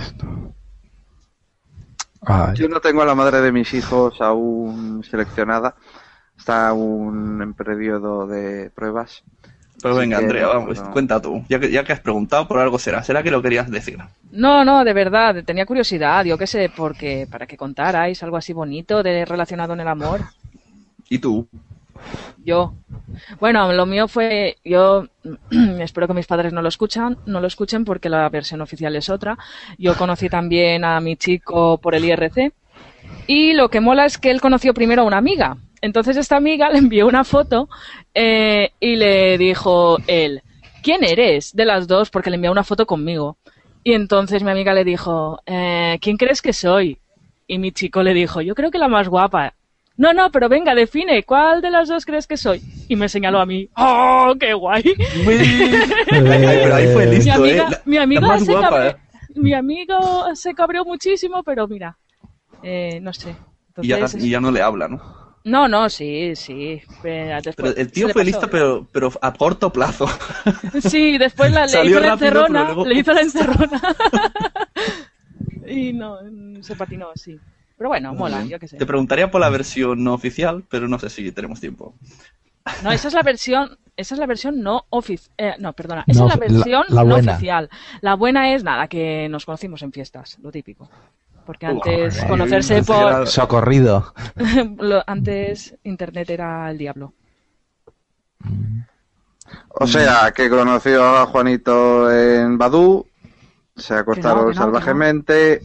Yo 2.55 2.67
no 2.67 2.79
tengo 2.81 3.01
a 3.01 3.05
la 3.05 3.15
madre 3.15 3.41
de 3.41 3.51
mis 3.51 3.73
hijos 3.73 4.19
aún 4.19 5.03
seleccionada. 5.03 5.75
Está 6.37 6.69
aún 6.69 7.41
en 7.41 7.53
periodo 7.53 8.27
de 8.27 8.69
pruebas. 8.71 9.23
Pero 9.81 9.93
Así 9.93 10.01
venga, 10.01 10.17
Andrea, 10.17 10.47
vamos, 10.47 10.81
no. 10.81 10.91
cuenta 10.91 11.21
tú. 11.21 11.43
Ya 11.47 11.59
que, 11.59 11.69
ya 11.69 11.83
que 11.83 11.93
has 11.93 11.99
preguntado, 11.99 12.47
por 12.47 12.59
algo 12.59 12.79
será. 12.79 13.03
¿Será 13.03 13.21
que 13.21 13.31
lo 13.31 13.41
querías 13.41 13.69
decir? 13.69 13.99
No, 14.31 14.65
no, 14.65 14.83
de 14.83 14.93
verdad, 14.93 15.43
tenía 15.45 15.65
curiosidad, 15.65 16.25
yo 16.25 16.37
qué 16.37 16.47
sé, 16.47 16.71
porque 16.75 17.27
para 17.29 17.45
que 17.45 17.57
contarais 17.57 18.21
algo 18.23 18.37
así 18.37 18.53
bonito 18.53 19.03
de 19.03 19.25
relacionado 19.25 19.73
en 19.73 19.81
el 19.81 19.87
amor. 19.87 20.21
¿Y 21.09 21.19
tú? 21.19 21.47
Yo. 22.43 22.73
Bueno, 23.39 23.71
lo 23.73 23.85
mío 23.85 24.07
fue, 24.07 24.57
yo 24.63 25.07
espero 25.79 26.07
que 26.07 26.13
mis 26.13 26.27
padres 26.27 26.53
no 26.53 26.61
lo 26.61 26.69
escuchan, 26.69 27.17
no 27.25 27.41
lo 27.41 27.47
escuchen 27.47 27.85
porque 27.85 28.09
la 28.09 28.29
versión 28.29 28.61
oficial 28.61 28.95
es 28.95 29.09
otra. 29.09 29.37
Yo 29.77 29.95
conocí 29.95 30.29
también 30.29 30.83
a 30.83 30.99
mi 30.99 31.15
chico 31.15 31.77
por 31.79 31.95
el 31.95 32.05
IRC 32.05 32.53
y 33.27 33.53
lo 33.53 33.69
que 33.69 33.79
mola 33.79 34.05
es 34.05 34.17
que 34.17 34.31
él 34.31 34.41
conoció 34.41 34.73
primero 34.73 35.01
a 35.01 35.05
una 35.05 35.17
amiga. 35.17 35.57
Entonces 35.81 36.17
esta 36.17 36.37
amiga 36.37 36.69
le 36.71 36.79
envió 36.79 37.07
una 37.07 37.23
foto 37.23 37.69
eh, 38.13 38.71
y 38.79 38.95
le 38.95 39.37
dijo 39.37 39.97
él, 40.07 40.41
¿quién 40.83 41.03
eres 41.03 41.55
de 41.55 41.65
las 41.65 41.87
dos? 41.87 42.09
Porque 42.09 42.29
le 42.29 42.35
envió 42.35 42.51
una 42.51 42.63
foto 42.63 42.85
conmigo. 42.85 43.37
Y 43.83 43.93
entonces 43.93 44.43
mi 44.43 44.51
amiga 44.51 44.73
le 44.73 44.83
dijo, 44.83 45.39
eh, 45.45 45.99
¿quién 46.01 46.17
crees 46.17 46.41
que 46.41 46.53
soy? 46.53 46.99
Y 47.47 47.59
mi 47.59 47.71
chico 47.71 48.01
le 48.01 48.13
dijo, 48.13 48.41
yo 48.41 48.55
creo 48.55 48.71
que 48.71 48.79
la 48.79 48.87
más 48.87 49.07
guapa. 49.07 49.53
No, 49.97 50.13
no, 50.13 50.29
pero 50.31 50.49
venga, 50.49 50.75
define, 50.75 51.23
¿cuál 51.23 51.61
de 51.61 51.71
las 51.71 51.87
dos 51.87 52.05
crees 52.05 52.27
que 52.27 52.35
soy? 52.35 52.61
Y 52.89 52.95
me 52.97 53.07
señaló 53.07 53.39
a 53.39 53.45
mí. 53.45 53.69
¡Oh, 53.77 54.33
qué 54.37 54.53
guay! 54.53 54.83
pero 56.09 56.75
ahí 56.75 56.87
fue 56.93 57.07
mi 57.07 57.29
amiga, 57.29 57.69
¿eh? 57.71 57.77
Mi 57.85 57.97
amiga 57.97 58.21
la 58.21 58.27
más 58.27 58.43
se 58.45 58.51
guapa, 58.51 58.69
cabre- 58.69 58.89
¿eh? 58.89 58.95
mi 59.35 59.53
amigo 59.53 60.35
se 60.35 60.53
cabreó 60.53 60.83
muchísimo, 60.85 61.43
pero 61.43 61.67
mira, 61.67 61.97
eh, 62.63 62.99
no 63.01 63.13
sé. 63.13 63.35
Y 63.81 63.87
ya, 63.87 63.95
Entonces, 63.95 64.23
y 64.23 64.29
ya 64.29 64.39
no 64.41 64.51
le 64.51 64.61
habla, 64.61 64.87
¿no? 64.87 65.01
No, 65.45 65.67
no, 65.67 65.89
sí, 65.89 66.35
sí. 66.35 66.81
Pero, 67.01 67.35
después- 67.41 67.55
Pero 67.55 67.75
el 67.77 67.91
tío 67.91 68.09
fue 68.09 68.25
listo, 68.25 68.49
pero, 68.49 68.87
pero 68.91 69.11
a 69.21 69.31
corto 69.33 69.71
plazo. 69.71 70.07
Sí, 70.81 71.17
después 71.17 71.51
la, 71.51 71.65
le 71.67 71.85
hizo 71.85 71.99
la 71.99 72.13
encerrona, 72.13 72.63
luego- 72.65 72.85
le 72.85 72.95
hizo 72.99 73.13
la 73.13 73.21
encerrona. 73.21 73.81
y 75.67 75.93
no, 75.93 76.17
se 76.61 76.75
patinó, 76.75 77.07
sí. 77.15 77.39
Pero 77.77 77.89
bueno, 77.89 78.13
mola, 78.13 78.43
yo 78.45 78.57
qué 78.59 78.67
sé. 78.67 78.77
Te 78.77 78.85
preguntaría 78.85 79.29
por 79.29 79.41
la 79.41 79.49
versión 79.49 80.03
no 80.03 80.13
oficial, 80.13 80.63
pero 80.69 80.87
no 80.87 80.97
sé 80.97 81.09
si 81.09 81.31
tenemos 81.31 81.59
tiempo. 81.59 81.93
No, 82.83 82.91
esa 82.91 83.09
es 83.09 83.13
la 83.13 83.21
versión, 83.21 83.77
esa 83.97 84.15
es 84.15 84.19
la 84.19 84.25
versión 84.25 84.61
no 84.61 84.85
oficial, 84.89 85.55
no, 85.59 85.73
perdona, 85.73 86.03
esa 86.07 86.21
No, 86.21 86.27
es 86.27 86.33
la 86.33 86.39
versión 86.39 86.83
la- 86.89 86.95
la 86.95 87.03
no 87.03 87.09
buena. 87.13 87.31
oficial. 87.33 87.69
La 88.01 88.15
buena 88.15 88.53
es 88.53 88.63
nada, 88.63 88.87
que 88.87 89.27
nos 89.29 89.45
conocimos 89.45 89.81
en 89.83 89.91
fiestas, 89.91 90.37
lo 90.41 90.51
típico. 90.51 90.89
Porque 91.45 91.67
antes 91.67 92.23
conocerse 92.25 92.81
por 92.81 92.95
era 92.95 93.25
Socorrido. 93.27 94.13
antes 95.05 95.75
internet 95.83 96.29
era 96.31 96.71
el 96.71 96.77
diablo. 96.79 97.13
O 99.69 99.85
sea, 99.85 100.31
que 100.31 100.49
conoció 100.49 101.03
a 101.03 101.25
Juanito 101.27 102.11
en 102.11 102.57
Badú, 102.57 103.05
se 103.75 103.93
acostaron 103.93 104.47
no, 104.47 104.53
salvajemente 104.53 105.61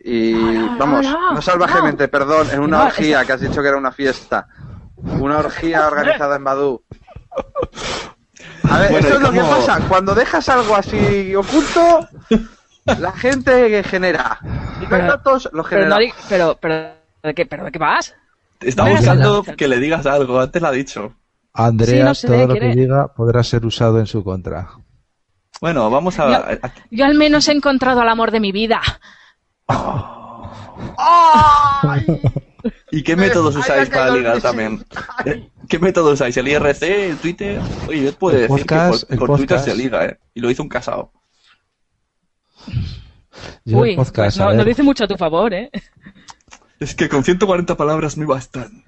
y... 0.00 0.32
vamos, 0.78 1.04
no, 1.06 1.32
no, 1.32 1.42
salvajemente, 1.42 2.08
perdón, 2.08 2.48
en 2.52 2.60
una 2.60 2.78
no, 2.78 2.84
orgía, 2.86 3.24
que 3.24 3.32
has 3.32 3.40
dicho 3.40 3.60
que 3.62 3.68
era 3.68 3.76
una 3.76 3.92
fiesta. 3.92 4.46
Una 4.96 5.38
orgía 5.38 5.86
organizada 5.86 6.36
en 6.36 6.44
Badú. 6.44 6.82
A 8.70 8.78
ver, 8.78 8.90
Bueno, 8.90 9.08
esto 9.08 9.14
¿y 9.14 9.16
es 9.16 9.20
lo 9.22 9.32
que 9.32 9.40
pasa. 9.40 9.80
Cuando 9.88 10.14
dejas 10.14 10.48
algo 10.48 10.76
así 10.76 11.34
oculto, 11.34 12.08
la 13.00 13.12
gente 13.12 13.82
genera. 13.84 14.38
Y 14.80 14.86
los 14.86 14.90
datos 14.90 15.48
lo 15.52 15.62
Pero, 15.64 15.82
genera. 15.82 15.98
di- 15.98 16.12
pero, 16.28 16.58
pero, 16.60 16.90
¿de 17.22 17.34
qué, 17.34 17.46
pero 17.46 17.64
¿de 17.64 17.72
qué 17.72 17.78
vas? 17.78 18.14
Está 18.60 18.84
buscando 18.88 19.44
que 19.56 19.68
le 19.68 19.78
digas 19.78 20.04
algo, 20.06 20.40
antes 20.40 20.60
lo 20.60 20.68
ha 20.68 20.72
dicho. 20.72 21.14
Andrea, 21.54 21.96
Sí, 21.96 22.02
no 22.02 22.14
se 22.14 22.26
todo 22.26 22.46
lo 22.46 22.54
que 22.54 22.68
diga 22.74 23.08
podrá 23.14 23.42
ser 23.42 23.64
usado 23.64 23.98
en 23.98 24.06
su 24.06 24.22
contra. 24.22 24.68
Bueno, 25.60 25.90
vamos 25.90 26.18
a... 26.18 26.36
a- 26.36 26.58
Yo 26.90 27.04
al 27.04 27.14
menos 27.14 27.48
he 27.48 27.52
encontrado 27.52 28.00
al 28.00 28.08
amor 28.08 28.30
de 28.30 28.40
mi 28.40 28.52
vida. 28.52 28.80
¿Y 32.90 33.02
qué 33.02 33.16
métodos 33.16 33.54
Ay, 33.56 33.60
usáis 33.62 33.90
para 33.90 34.10
ligar 34.10 34.40
también? 34.40 34.84
¿Qué 35.68 35.78
métodos 35.78 36.14
usáis? 36.14 36.36
¿El 36.36 36.48
IRC? 36.48 36.82
¿El 36.82 37.16
Twitter? 37.18 37.60
Oye, 37.86 38.08
él 38.08 38.14
puede 38.14 38.44
El 38.44 38.48
decir 38.48 38.66
podcast, 38.66 39.04
que 39.08 39.16
por, 39.16 39.28
por 39.28 39.38
Twitter 39.38 39.60
se 39.60 39.74
liga, 39.74 40.06
¿eh? 40.06 40.18
Y 40.34 40.40
lo 40.40 40.50
hizo 40.50 40.62
un 40.62 40.68
casado. 40.68 41.12
Yo 43.64 43.78
Uy, 43.78 43.90
el 43.90 43.96
podcast, 43.96 44.38
pues 44.38 44.56
no, 44.56 44.64
dice 44.64 44.82
mucho 44.82 45.04
a 45.04 45.08
tu 45.08 45.16
favor, 45.16 45.52
¿eh? 45.54 45.70
Es 46.80 46.94
que 46.94 47.08
con 47.08 47.24
140 47.24 47.76
palabras 47.76 48.16
me 48.16 48.24
bastan. 48.24 48.84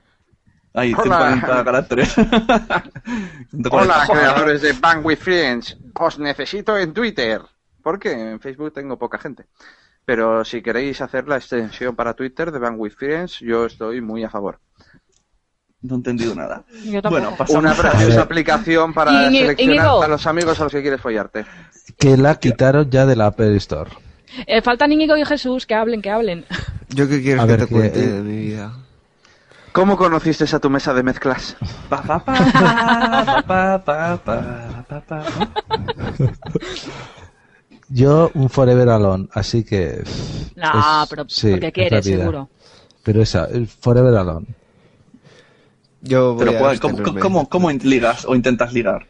Ahí, 0.72 0.94
Hola. 0.94 1.36
140 1.40 1.64
caracteres. 1.64 2.12
140. 3.50 3.70
Hola, 3.70 4.06
creadores 4.08 4.62
de 4.62 4.72
Bang 4.74 5.04
with 5.04 5.18
Friends. 5.18 5.76
Os 5.94 6.18
necesito 6.18 6.78
en 6.78 6.94
Twitter. 6.94 7.42
Porque 7.82 8.12
en 8.12 8.40
Facebook 8.40 8.72
tengo 8.72 8.98
poca 8.98 9.18
gente. 9.18 9.46
Pero 10.10 10.44
si 10.44 10.60
queréis 10.60 11.00
hacer 11.02 11.28
la 11.28 11.36
extensión 11.36 11.94
para 11.94 12.14
Twitter 12.14 12.50
de 12.50 12.58
Bang 12.58 12.74
with 12.80 12.94
Friends, 12.98 13.38
yo 13.38 13.66
estoy 13.66 14.00
muy 14.00 14.24
a 14.24 14.28
favor. 14.28 14.58
No 15.82 15.94
he 15.94 15.98
entendido 15.98 16.34
nada. 16.34 16.64
Yo 16.84 17.00
tampoco. 17.00 17.10
Bueno, 17.10 17.36
pasamos 17.38 17.62
Una 17.62 17.70
a- 17.70 17.76
preciosa 17.76 18.22
aplicación 18.22 18.92
para 18.92 19.12
Íñigo- 19.28 19.42
seleccionar 19.42 19.76
Íñigo. 19.76 20.02
a 20.02 20.08
los 20.08 20.26
amigos 20.26 20.58
a 20.58 20.64
los 20.64 20.72
que 20.72 20.82
quieres 20.82 21.00
follarte. 21.00 21.46
Que 21.96 22.16
la 22.16 22.34
quitaron 22.40 22.90
ya 22.90 23.06
de 23.06 23.14
la 23.14 23.26
Apple 23.26 23.54
Store. 23.58 23.88
Eh, 24.48 24.60
faltan 24.62 24.90
Íñigo 24.90 25.16
y 25.16 25.24
Jesús, 25.24 25.64
que 25.64 25.74
hablen, 25.76 26.02
que 26.02 26.10
hablen. 26.10 26.44
¿Yo 26.88 27.08
qué 27.08 27.22
quieres 27.22 27.44
A 27.44 27.46
que 27.46 27.52
ver, 27.52 27.60
te 27.60 27.66
que, 27.68 27.72
cuente 27.74 28.00
eh, 28.02 28.08
de 28.08 28.20
mi 28.22 28.36
vida? 28.46 28.72
¿Cómo 29.70 29.96
conociste 29.96 30.44
a 30.52 30.58
tu 30.58 30.70
mesa 30.70 30.92
de 30.92 31.04
mezclas? 31.04 31.56
Yo 37.90 38.30
un 38.34 38.48
Forever 38.48 38.88
Alone, 38.88 39.28
así 39.32 39.64
que... 39.64 40.02
No, 40.56 41.02
es- 41.02 41.08
pero 41.10 41.24
sí, 41.28 41.50
porque 41.50 41.66
es 41.66 41.72
quieres, 41.72 42.04
seguro. 42.04 42.48
Pero 43.02 43.20
esa, 43.22 43.46
el 43.46 43.66
Forever 43.66 44.14
Alone. 44.16 44.46
Yo 46.02 46.34
voy 46.34 46.44
Pero, 46.46 46.56
a 46.56 46.60
¿cuál- 46.60 46.80
¿cómo, 46.80 47.20
cómo, 47.20 47.48
cómo 47.48 47.70
ligas 47.70 48.24
o 48.26 48.34
intentas 48.34 48.72
ligar? 48.72 49.06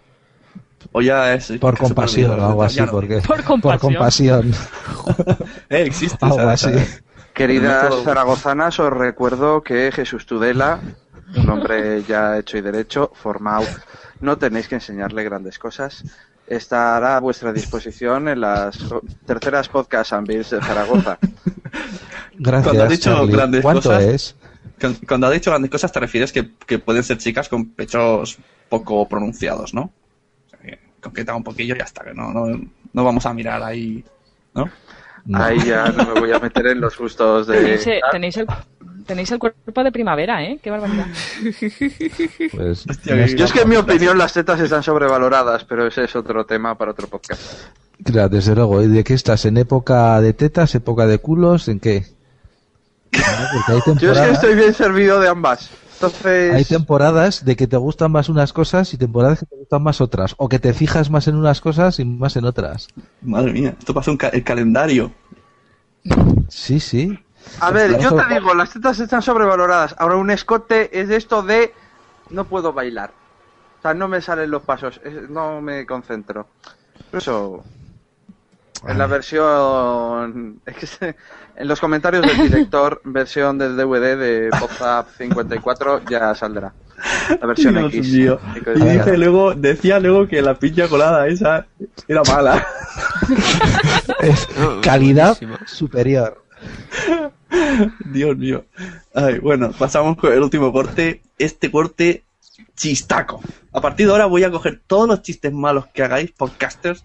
O 0.93 1.03
ya 1.03 1.35
es... 1.35 1.53
Por 1.61 1.77
compasión 1.79 2.41
o 2.41 2.47
algo 2.47 2.63
así, 2.63 2.81
no. 2.81 2.91
porque... 2.91 3.19
Por 3.21 3.45
compasión. 3.45 3.79
compasión. 3.81 4.53
Eh, 5.69 5.83
existe. 5.83 6.19
Algo 6.23 6.51
esa- 6.51 6.71
así. 6.71 7.01
Queridas 7.35 7.95
zaragozanas, 8.03 8.81
os 8.81 8.91
recuerdo 8.93 9.63
que 9.63 9.93
Jesús 9.93 10.27
Tudela, 10.27 10.81
un 11.37 11.49
hombre 11.49 12.03
ya 12.03 12.39
hecho 12.39 12.59
y 12.59 12.61
derecho, 12.61 13.13
formado, 13.15 13.65
no 14.21 14.37
tenéis 14.37 14.67
que 14.69 14.75
enseñarle 14.77 15.23
grandes 15.23 15.59
cosas. 15.59 16.03
Estará 16.51 17.17
a 17.17 17.21
vuestra 17.21 17.53
disposición 17.53 18.27
en 18.27 18.41
las 18.41 18.77
terceras 19.25 19.69
podcast 19.69 20.13
de 20.13 20.43
Zaragoza. 20.45 21.17
Gracias, 22.39 22.65
Cuando 22.65 22.83
has 22.83 22.89
dicho 22.91 23.15
Charlie. 23.15 23.33
grandes 23.33 23.63
¿Cuánto 23.63 23.83
cosas- 23.89 24.03
es? 24.03 24.37
Cuando- 25.07 25.29
has 25.29 25.33
dicho 25.33 25.51
grandes 25.51 25.71
cosas 25.71 25.93
te 25.93 26.01
refieres 26.01 26.33
que, 26.33 26.51
que 26.67 26.81
pueden 26.81 27.05
ser 27.05 27.19
chicas 27.19 27.49
con 27.49 27.69
pechos 27.71 28.37
poco 28.69 29.07
pronunciados, 29.09 29.73
¿no? 29.75 29.93
O 30.47 30.51
sea, 30.51 30.59
que 30.59 30.79
Concreta 31.01 31.37
un 31.37 31.45
poquillo 31.45 31.77
y 31.77 31.79
ya 31.79 31.85
está, 31.85 32.03
que 32.03 32.15
no, 32.15 32.33
no, 32.33 32.47
no 32.93 33.05
vamos 33.05 33.25
a 33.27 33.33
mirar 33.33 33.63
ahí, 33.63 34.05
¿no? 34.53 34.69
Ahí 35.35 35.61
ya 35.65 35.85
no 35.87 36.15
me 36.15 36.21
voy 36.21 36.33
a 36.33 36.41
meter 36.41 36.67
en 36.67 36.81
los 36.81 36.99
gustos 36.99 37.47
de... 37.47 37.79
Tenéis 38.11 38.39
el, 38.39 38.47
tenéis 39.11 39.31
el 39.33 39.41
cuerpo 39.41 39.83
de 39.83 39.91
primavera, 39.91 40.45
¿eh? 40.45 40.61
Qué 40.63 40.71
barbaridad. 40.71 41.07
Pues, 42.53 42.87
Hostia, 42.89 43.27
Yo 43.27 43.45
es 43.45 43.53
que 43.53 43.63
en 43.63 43.69
mi 43.69 43.75
opinión 43.77 44.17
las 44.17 44.33
tetas 44.33 44.61
están 44.61 44.85
sobrevaloradas, 44.85 45.65
pero 45.65 45.85
ese 45.89 46.05
es 46.05 46.15
otro 46.15 46.47
tema 46.47 46.77
para 46.79 46.93
otro 46.93 47.09
podcast. 47.09 47.43
Claro, 48.05 48.29
desde 48.29 48.55
luego. 48.55 48.81
¿Y 48.83 48.87
de 48.87 49.03
qué 49.03 49.15
estás? 49.15 49.45
¿En 49.47 49.57
época 49.57 50.21
de 50.21 50.33
tetas? 50.33 50.75
¿Época 50.77 51.07
de 51.07 51.19
culos? 51.19 51.67
¿En 51.67 51.81
qué? 51.81 52.05
No, 53.13 53.21
porque 53.53 53.73
hay 53.73 53.99
Yo 53.99 54.13
es 54.13 54.21
que 54.21 54.31
estoy 54.31 54.55
bien 54.55 54.75
servido 54.75 55.19
de 55.21 55.29
ambas. 55.29 55.71
Entonces, 55.95 56.55
hay 56.55 56.65
temporadas 56.65 57.45
de 57.45 57.57
que 57.57 57.67
te 57.67 57.77
gustan 57.77 58.13
más 58.13 58.29
unas 58.29 58.53
cosas 58.53 58.95
y 58.95 58.97
temporadas 58.97 59.41
que 59.41 59.47
te 59.47 59.57
gustan 59.57 59.83
más 59.83 60.01
otras. 60.01 60.35
O 60.39 60.49
que 60.49 60.59
te 60.61 60.73
fijas 60.73 61.11
más 61.11 61.27
en 61.27 61.35
unas 61.35 61.61
cosas 61.61 61.99
y 61.99 62.05
más 62.05 62.37
en 62.37 62.45
otras. 62.45 62.89
Madre 63.23 63.53
mía, 63.53 63.75
esto 63.79 63.93
pasa 63.93 64.11
un 64.13 64.17
ca- 64.17 64.29
el 64.29 64.45
calendario. 64.45 65.13
Sí, 66.49 66.79
sí. 66.81 67.19
A 67.59 67.71
ver, 67.71 67.93
Por 67.93 68.01
yo 68.01 68.15
te 68.15 68.35
digo, 68.35 68.55
las 68.55 68.71
tetas 68.73 69.01
están 69.01 69.23
sobrevaloradas. 69.23 69.95
Ahora 69.99 70.17
un 70.17 70.31
escote 70.31 70.99
es 71.01 71.09
de 71.09 71.17
esto 71.17 71.43
de 71.43 71.75
no 72.31 72.45
puedo 72.45 72.73
bailar. 72.73 73.11
O 73.79 73.83
sea, 73.83 73.95
no 73.95 74.09
me 74.09 74.21
salen 74.21 74.51
los 74.51 74.63
pasos, 74.63 75.01
es- 75.05 75.29
no 75.29 75.61
me 75.61 75.85
concentro. 75.87 76.47
Eso, 77.13 77.65
en 78.87 78.99
la 78.99 79.07
versión... 79.07 80.61
es 80.67 80.77
que 80.77 80.87
se- 80.87 81.17
en 81.57 81.69
los 81.69 81.81
comentarios 81.81 82.23
del 82.27 82.37
director, 82.39 83.01
versión 83.05 83.59
del 83.59 83.77
DVD 83.77 84.17
de 84.17 84.51
WhatsApp 84.61 85.09
54 85.19 86.03
ya 86.09 86.35
saldrá. 86.35 86.73
La 87.41 87.47
versión 87.47 87.75
Dios 87.75 87.95
X. 87.95 88.13
mío. 88.13 88.39
Y 88.77 88.81
dice 88.81 89.17
luego, 89.19 89.55
decía 89.55 89.99
luego 89.99 90.29
que 90.29 90.43
la 90.43 90.55
piña 90.55 90.87
colada 90.89 91.27
esa 91.27 91.67
era 92.07 92.23
mala. 92.25 92.67
Es 94.21 94.47
calidad 94.83 95.37
superior. 95.67 96.43
Dios 98.13 98.37
mío. 98.37 98.65
Ay, 99.15 99.39
bueno, 99.39 99.73
pasamos 99.73 100.17
con 100.17 100.33
el 100.33 100.43
último 100.43 100.73
corte. 100.73 101.23
Este 101.39 101.71
corte 101.71 102.25
chistaco. 102.77 103.41
A 103.73 103.81
partir 103.81 104.07
de 104.07 104.13
ahora 104.13 104.27
voy 104.27 104.45
a 104.45 104.51
coger 104.51 104.81
todos 104.87 105.07
los 105.09 105.23
chistes 105.23 105.53
malos 105.53 105.87
que 105.93 106.03
hagáis, 106.03 106.31
podcasters, 106.33 107.05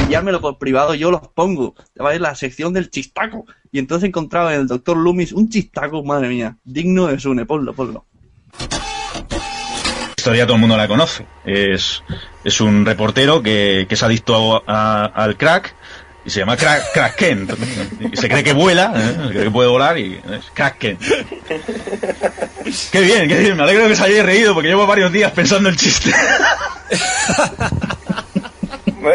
enviármelo 0.00 0.40
por 0.40 0.58
privado, 0.58 0.94
yo 0.94 1.10
los 1.10 1.28
pongo. 1.28 1.74
Va 2.02 2.10
a 2.10 2.14
ir 2.14 2.20
la 2.20 2.34
sección 2.34 2.72
del 2.72 2.90
chistaco. 2.90 3.44
Y 3.72 3.78
entonces 3.78 4.08
encontraba 4.08 4.54
en 4.54 4.62
el 4.62 4.66
doctor 4.66 4.96
Loomis 4.96 5.32
un 5.32 5.48
chistaco, 5.48 6.02
madre 6.04 6.28
mía, 6.28 6.56
digno 6.64 7.06
de 7.06 7.18
Sune. 7.18 7.44
Ponlo, 7.44 7.74
ponlo. 7.74 8.04
historia 10.16 10.44
todo 10.46 10.54
el 10.56 10.60
mundo 10.60 10.76
la 10.76 10.88
conoce. 10.88 11.26
Es, 11.44 12.02
es 12.44 12.60
un 12.60 12.84
reportero 12.86 13.42
que, 13.42 13.86
que 13.88 13.94
es 13.94 14.02
adicto 14.02 14.62
a- 14.66 15.04
al 15.06 15.36
crack 15.36 15.74
y 16.26 16.30
se 16.30 16.40
llama 16.40 16.56
Kent. 16.56 17.52
Y 18.12 18.16
se 18.16 18.28
cree 18.28 18.42
que 18.42 18.52
vuela, 18.52 18.92
¿eh? 18.96 19.14
se 19.26 19.30
cree 19.30 19.44
que 19.44 19.50
puede 19.50 19.68
volar 19.68 19.96
y 19.96 20.14
es 20.14 20.50
Crack 20.52 20.78
Kent. 20.78 21.00
Qué 22.90 23.00
bien, 23.00 23.28
qué 23.28 23.38
bien, 23.38 23.56
me 23.56 23.62
alegro 23.62 23.86
que 23.86 23.92
os 23.92 24.00
hayáis 24.00 24.24
reído 24.24 24.52
porque 24.52 24.68
llevo 24.68 24.86
varios 24.86 25.12
días 25.12 25.30
pensando 25.32 25.68
el 25.68 25.76
chiste. 25.76 26.12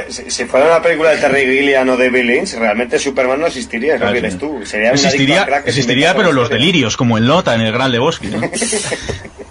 Si, 0.07 0.45
fuera 0.45 0.67
una 0.67 0.81
película 0.81 1.09
de 1.09 1.17
Terry 1.17 1.41
Gilliam 1.41 1.89
o 1.89 1.97
David 1.97 2.23
Lynch, 2.23 2.53
realmente 2.53 2.97
Superman 2.97 3.41
no 3.41 3.47
existiría, 3.47 3.95
es 3.95 4.01
lo 4.01 4.13
que 4.13 4.21
dices 4.21 4.39
tú. 4.39 4.65
Sería 4.65 4.91
Existiría, 4.91 5.45
crack 5.45 5.67
existiría 5.67 6.15
pero 6.15 6.31
los 6.31 6.49
delirios, 6.49 6.95
como 6.95 7.17
el 7.17 7.27
Nota 7.27 7.53
en 7.55 7.61
el 7.61 7.73
Gran 7.73 7.91
Lebowski. 7.91 8.27
¿no? 8.27 8.41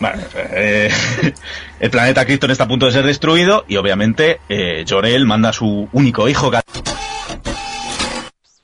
Bueno, 0.01 0.23
eh, 0.35 0.91
el 1.81 1.91
planeta 1.91 2.25
Krypton 2.25 2.51
está 2.51 2.65
a 2.65 2.69
punto 2.69 2.87
de 2.87 2.93
ser 2.93 3.05
destruido 3.05 3.67
y 3.69 3.77
obviamente 3.77 4.41
eh, 4.49 4.83
Jor-El 4.89 5.27
manda 5.27 5.51
a 5.51 5.53
su 5.53 5.91
único 5.93 6.27
hijo 6.27 6.51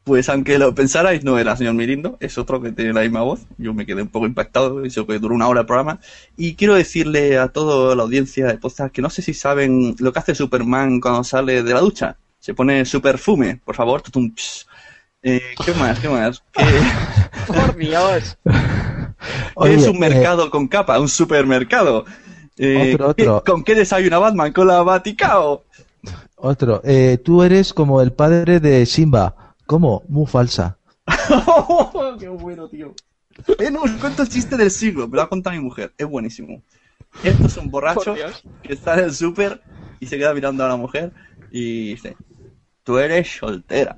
Pues 0.07 0.29
aunque 0.29 0.57
lo 0.57 0.73
pensarais, 0.73 1.25
no 1.25 1.37
era 1.37 1.57
señor 1.57 1.75
Mirindo, 1.75 2.17
es 2.21 2.39
otro 2.39 2.63
que 2.63 2.71
tiene 2.71 2.93
la 2.93 3.01
misma 3.01 3.23
voz. 3.23 3.41
Yo 3.59 3.75
me 3.75 3.85
quedé 3.85 4.03
un 4.03 4.09
poco 4.09 4.27
impactado, 4.27 4.85
eso 4.85 5.05
que 5.05 5.19
duró 5.19 5.35
una 5.35 5.49
hora 5.49 5.63
el 5.63 5.67
programa. 5.67 5.99
Y 6.37 6.55
quiero 6.55 6.77
decirle 6.77 7.39
a 7.39 7.49
toda 7.49 7.97
la 7.97 8.05
audiencia 8.05 8.47
de 8.47 8.57
podcast 8.57 8.95
que 8.95 9.03
no 9.03 9.11
sé 9.11 9.21
si 9.23 9.35
saben 9.35 9.97
lo 9.99 10.13
que 10.13 10.19
hace 10.21 10.37
Superman 10.37 11.01
cuando 11.01 11.25
sale 11.25 11.65
de 11.65 11.75
la 11.75 11.81
ducha. 11.81 12.17
Se 12.39 12.55
pone 12.55 12.85
su 12.85 13.03
perfume, 13.03 13.61
por 13.65 13.75
favor. 13.75 14.01
Eh, 15.25 15.43
¿Qué 15.65 15.73
más? 15.73 15.99
¿Qué 15.99 16.09
más? 16.09 16.41
¿Qué, 16.53 16.63
Por 17.49 17.75
Dios. 17.77 18.39
qué 18.45 18.53
es 18.53 19.53
Oye, 19.57 19.89
un 19.89 19.99
mercado 19.99 20.49
con 20.53 20.69
capa? 20.69 21.01
Un 21.01 21.09
supermercado. 21.09 22.05
Eh, 22.57 22.93
Otro, 22.95 23.09
otro. 23.09 23.43
¿qué- 23.45 23.51
¿Con 23.51 23.65
qué 23.65 23.75
desayuna 23.75 24.19
Batman? 24.19 24.53
Con 24.53 24.69
la 24.69 24.85
Vaticao. 24.85 25.65
Otro, 26.37 26.81
eh, 26.85 27.19
tú 27.25 27.43
eres 27.43 27.75
como 27.75 28.01
el 28.03 28.13
padre 28.13 28.61
de 28.61 28.87
Simba. 28.87 29.35
¿Cómo? 29.67 30.05
Muy 30.09 30.27
falsa. 30.27 30.79
¡Qué 32.19 32.29
bueno, 32.29 32.69
tío! 32.69 32.95
Eh, 33.59 33.71
no, 33.71 33.83
os 33.83 33.91
cuento 33.93 34.23
el 34.23 34.29
chiste 34.29 34.57
del 34.57 34.71
siglo, 34.71 35.09
me 35.09 35.17
lo 35.17 35.23
ha 35.23 35.29
contado 35.29 35.55
mi 35.57 35.63
mujer, 35.63 35.93
es 35.99 36.07
buenísimo. 36.07 36.63
Esto 37.23 37.47
es 37.47 37.57
un 37.57 37.71
borracho 37.71 38.15
que 38.63 38.73
está 38.73 38.95
en 38.95 39.05
el 39.05 39.15
súper 39.15 39.61
y 40.01 40.07
se 40.07 40.17
queda 40.19 40.33
mirando 40.35 40.65
a 40.65 40.69
la 40.69 40.77
mujer 40.77 41.13
y 41.51 41.91
dice, 41.91 42.17
tú 42.83 42.99
eres 42.99 43.29
soltera. 43.37 43.97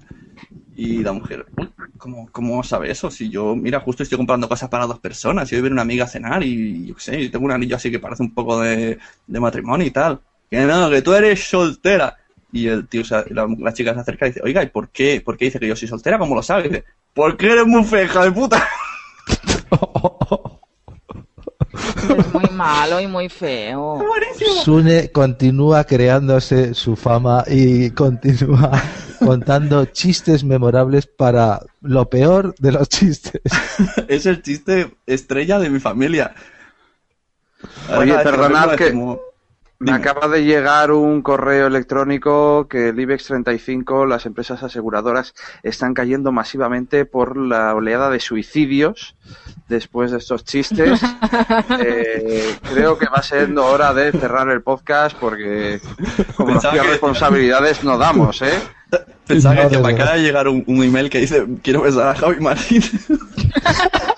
Y 0.75 1.03
la 1.03 1.13
mujer, 1.13 1.47
"Uy, 1.57 1.69
¿cómo, 1.99 2.29
¿cómo 2.31 2.63
sabe 2.63 2.91
eso? 2.91 3.11
Si 3.11 3.29
yo, 3.29 3.57
mira, 3.57 3.81
justo 3.81 4.03
estoy 4.03 4.17
comprando 4.17 4.49
cosas 4.49 4.69
para 4.69 4.87
dos 4.87 5.01
personas, 5.01 5.51
y 5.51 5.57
hoy 5.57 5.61
viene 5.63 5.75
una 5.75 5.83
amiga 5.83 6.05
a 6.05 6.09
cenar 6.09 6.43
y 6.45 6.87
yo 6.87 6.95
qué 6.95 7.01
sé, 7.01 7.21
y 7.21 7.29
tengo 7.31 7.45
un 7.45 7.51
anillo 7.53 7.77
así 7.77 7.91
que 7.91 7.99
parece 7.99 8.23
un 8.23 8.33
poco 8.33 8.61
de, 8.61 8.99
de 9.27 9.41
matrimonio 9.41 9.87
y 9.87 9.91
tal. 9.91 10.21
Que 10.51 10.61
no, 10.65 10.89
que 10.91 11.03
tú 11.03 11.13
eres 11.15 11.45
soltera. 11.49 12.17
Y 12.53 12.69
el 12.69 12.89
tío, 12.89 13.03
la, 13.31 13.47
la 13.59 13.73
chica 13.75 13.93
se 13.95 14.01
acerca 14.01 14.27
y 14.27 14.31
dice, 14.31 14.41
oiga, 14.43 14.63
¿y 14.63 14.69
por 14.69 14.89
qué? 14.89 15.21
¿Por 15.25 15.37
qué 15.37 15.47
dice 15.47 15.59
que 15.61 15.69
yo 15.69 15.77
soy 15.77 15.89
soltera? 15.89 16.19
¿Cómo 16.19 16.35
lo 16.35 16.43
sabe? 16.43 16.63
Y 16.67 16.69
dice, 16.71 16.85
porque 17.15 17.53
eres 17.53 17.67
muy 17.67 17.85
fea, 17.85 18.05
hija 18.05 18.25
de 18.25 18.33
puta. 18.33 18.67
Es 22.19 22.33
muy 22.33 22.49
malo 22.53 23.01
y 23.01 23.07
muy 23.07 23.29
feo. 23.29 24.03
Sune 24.65 25.11
continúa 25.13 25.85
creándose 25.85 26.75
su 26.75 26.97
fama 26.97 27.45
y 27.47 27.91
continúa 27.91 28.71
contando 29.19 29.85
chistes 29.87 30.43
memorables 30.45 31.07
para 31.07 31.61
lo 31.83 32.09
peor 32.09 32.55
de 32.59 32.73
los 32.73 32.89
chistes. 32.89 33.41
es 34.09 34.27
el 34.27 34.43
chiste 34.43 34.97
estrella 35.07 35.59
de 35.59 35.71
mi 35.71 35.81
familia. 35.81 36.35
Oye, 37.97 38.15
perdonad 38.21 38.75
que 38.77 38.91
como- 38.93 39.21
me 39.81 39.93
acaba 39.93 40.27
de 40.27 40.45
llegar 40.45 40.91
un 40.91 41.23
correo 41.23 41.69
electrónico 41.69 42.67
que 42.69 42.89
el 42.89 42.99
IBEX 42.99 43.27
35, 43.27 44.07
las 44.07 44.27
empresas 44.27 44.63
aseguradoras, 44.65 45.35
están 45.63 45.95
cayendo 45.95 46.33
masivamente 46.33 47.05
por 47.05 47.37
la 47.37 47.75
oleada 47.75 48.11
de 48.11 48.19
suicidios 48.19 49.15
después 49.69 50.11
de 50.11 50.19
estos 50.19 50.45
chistes. 50.45 51.01
Eh, 51.81 52.57
creo 52.73 52.99
que 52.99 53.07
va 53.07 53.23
siendo 53.23 53.65
hora 53.67 53.93
de 53.95 54.11
cerrar 54.13 54.49
el 54.49 54.63
podcast 54.63 55.17
porque 55.19 55.81
como 56.37 56.49
Pensaba 56.53 56.73
hacía 56.73 56.83
que- 56.83 56.89
responsabilidades 56.91 57.85
no 57.85 57.97
damos, 57.99 58.43
¿eh? 58.43 58.59
Pensaba 59.27 59.57
que 59.57 59.63
No, 59.65 59.69
de 59.71 59.79
me 59.81 59.93
acaba 59.93 60.15
de 60.17 60.23
llegar 60.23 60.49
un, 60.49 60.65
un 60.67 60.83
email 60.83 61.09
que 61.11 61.21
dice, 61.21 61.47
quiero 61.63 61.83
besar 61.83 62.09
a 62.09 62.15
Javi 62.15 62.41
Marín. 62.41 62.83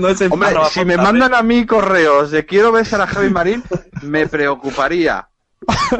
no 0.00 0.08
es 0.08 0.20
en 0.20 0.32
Hombre, 0.32 0.54
si 0.70 0.84
me 0.84 0.96
mandan 0.96 1.34
a 1.34 1.42
mí 1.42 1.66
correos 1.66 2.30
de 2.30 2.46
quiero 2.46 2.72
besar 2.72 3.00
a 3.00 3.06
Javi 3.06 3.30
Marín, 3.30 3.62
me 4.02 4.26
preocuparía. 4.26 5.28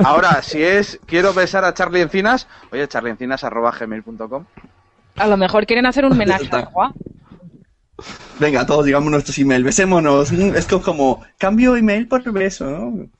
Ahora, 0.04 0.42
si 0.42 0.62
es 0.62 0.98
quiero 1.06 1.34
besar 1.34 1.64
a 1.64 1.74
Charlie 1.74 2.00
Encinas, 2.00 2.48
oye, 2.72 2.88
charliencinas.gmail.com 2.88 4.44
A 5.16 5.26
lo 5.26 5.36
mejor 5.36 5.66
quieren 5.66 5.86
hacer 5.86 6.04
un 6.04 6.12
homenaje 6.12 6.48
a 6.50 6.66
Juan. 6.66 6.92
Venga, 8.38 8.64
todos 8.64 8.86
digamos 8.86 9.10
nuestros 9.10 9.36
emails, 9.38 9.64
besémonos. 9.64 10.32
Es 10.32 10.66
como, 10.66 11.22
cambio 11.38 11.76
email 11.76 12.08
por 12.08 12.30
beso, 12.32 12.70
¿no? 12.70 13.10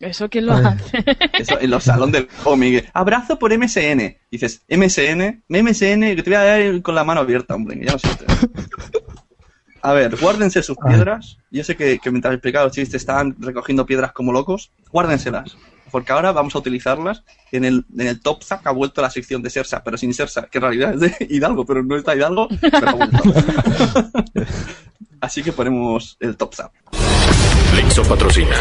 ¿Eso 0.00 0.28
quién 0.28 0.46
lo 0.46 0.54
hace? 0.54 1.04
Eso, 1.38 1.60
en 1.60 1.70
los 1.70 1.84
salón 1.84 2.10
del 2.10 2.26
cómic. 2.26 2.90
Abrazo 2.92 3.38
por 3.38 3.56
MSN. 3.56 4.16
Dices, 4.30 4.62
MSN, 4.68 5.44
MSN, 5.48 6.16
que 6.16 6.22
te 6.22 6.30
voy 6.30 6.34
a 6.34 6.44
dar 6.44 6.82
con 6.82 6.94
la 6.94 7.04
mano 7.04 7.20
abierta, 7.20 7.54
hombre, 7.54 7.78
que 7.78 7.86
ya 7.86 7.92
no 7.92 7.96
existe. 7.96 8.26
A 9.84 9.92
ver, 9.92 10.16
guárdense 10.16 10.62
sus 10.62 10.78
piedras. 10.78 11.36
Yo 11.50 11.62
sé 11.62 11.76
que, 11.76 11.98
que 11.98 12.10
mientras 12.10 12.32
explicaba 12.32 12.64
los 12.64 12.72
chistes 12.72 13.02
estaban 13.02 13.36
recogiendo 13.38 13.84
piedras 13.84 14.12
como 14.12 14.32
locos. 14.32 14.72
Guárdenselas. 14.90 15.58
Porque 15.90 16.10
ahora 16.10 16.32
vamos 16.32 16.54
a 16.54 16.58
utilizarlas 16.58 17.22
en 17.52 17.66
el, 17.66 17.84
en 17.98 18.06
el 18.06 18.22
Top 18.22 18.42
Zap 18.42 18.62
que 18.62 18.70
ha 18.70 18.72
vuelto 18.72 19.02
la 19.02 19.10
sección 19.10 19.42
de 19.42 19.50
Sersa, 19.50 19.84
pero 19.84 19.98
sin 19.98 20.14
Sersa, 20.14 20.48
que 20.50 20.56
en 20.56 20.62
realidad 20.62 20.94
es 20.94 21.00
de 21.00 21.26
Hidalgo, 21.28 21.66
pero 21.66 21.82
no 21.82 21.98
está 21.98 22.16
Hidalgo, 22.16 22.48
pero 22.62 22.88
ha 22.88 22.92
vuelto. 22.92 23.18
Así 25.20 25.42
que 25.42 25.52
ponemos 25.52 26.16
el 26.18 26.38
Top 26.38 26.54
Zap. 26.54 26.72
Lixo 27.76 28.02
patrocina. 28.04 28.56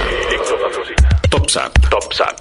Top 1.30 1.50
Zap. 1.50 1.72
Top 1.90 2.14
Zap. 2.14 2.38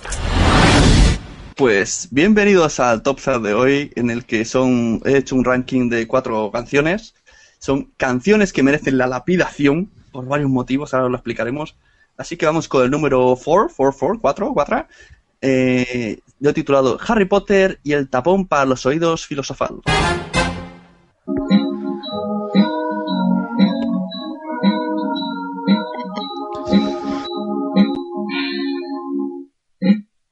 Pues 1.55 2.09
bienvenidos 2.11 2.81
al 2.81 3.05
Top 3.05 3.21
Zap 3.21 3.43
de 3.43 3.55
hoy, 3.55 3.93
en 3.95 4.11
el 4.11 4.25
que 4.25 4.45
son 4.45 5.01
he 5.05 5.19
hecho 5.19 5.37
un 5.37 5.45
ranking 5.45 5.89
de 5.89 6.09
cuatro 6.09 6.51
canciones. 6.51 7.15
Son 7.63 7.93
canciones 7.97 8.53
que 8.53 8.65
merecen 8.65 8.99
la 8.99 9.07
lapidación 9.07 9.89
por 10.11 10.27
varios 10.27 10.51
motivos, 10.51 10.95
ahora 10.95 11.09
lo 11.09 11.15
explicaremos. 11.15 11.77
Así 12.17 12.37
que 12.37 12.45
vamos 12.45 12.67
con 12.67 12.83
el 12.83 12.91
número 12.91 13.39
4, 13.41 13.73
4, 13.77 14.19
4, 14.21 14.21
4, 14.21 14.53
4. 14.53 14.87
Eh, 15.43 16.19
yo 16.41 16.53
titulado 16.55 16.99
Harry 17.07 17.25
Potter 17.25 17.79
y 17.85 17.93
el 17.93 18.09
tapón 18.09 18.49
para 18.49 18.65
los 18.65 18.85
oídos 18.85 19.29
filosofal. 19.29 19.81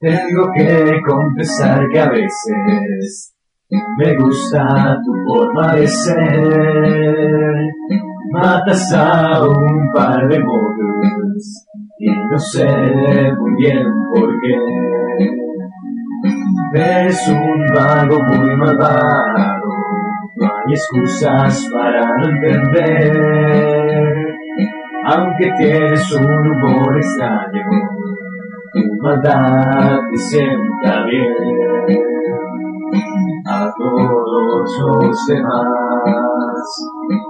Tengo 0.01 0.51
que 0.53 1.01
confesar 1.07 1.87
que 1.93 1.99
a 2.01 2.09
veces 2.09 3.33
me 3.71 4.15
gusta 4.15 4.99
tu 5.03 5.13
forma 5.25 5.75
de 5.75 5.87
ser. 5.87 7.71
Matas 8.31 8.93
a 8.93 9.43
un 9.45 9.91
par 9.91 10.27
de 10.29 10.39
modos 10.39 11.67
y 11.99 12.09
no 12.09 12.39
sé 12.39 12.65
muy 13.37 13.55
bien 13.57 13.85
por 14.13 14.29
qué. 14.39 14.55
Eres 16.73 17.27
un 17.27 17.67
vago 17.75 18.17
muy 18.23 18.55
malvado, 18.55 19.69
no 20.37 20.45
hay 20.45 20.73
excusas 20.73 21.67
para 21.73 22.17
no 22.17 22.29
entender, 22.29 23.15
aunque 25.05 25.51
tienes 25.57 26.11
un 26.13 26.25
humor 26.25 26.95
extraño, 26.95 27.65
tu 28.71 28.79
maldad 29.01 29.99
te 30.09 30.17
sienta 30.17 31.03
bien. 31.03 31.51
A 33.45 33.73
todos 33.77 34.77
los 34.79 35.25
demás 35.27 35.81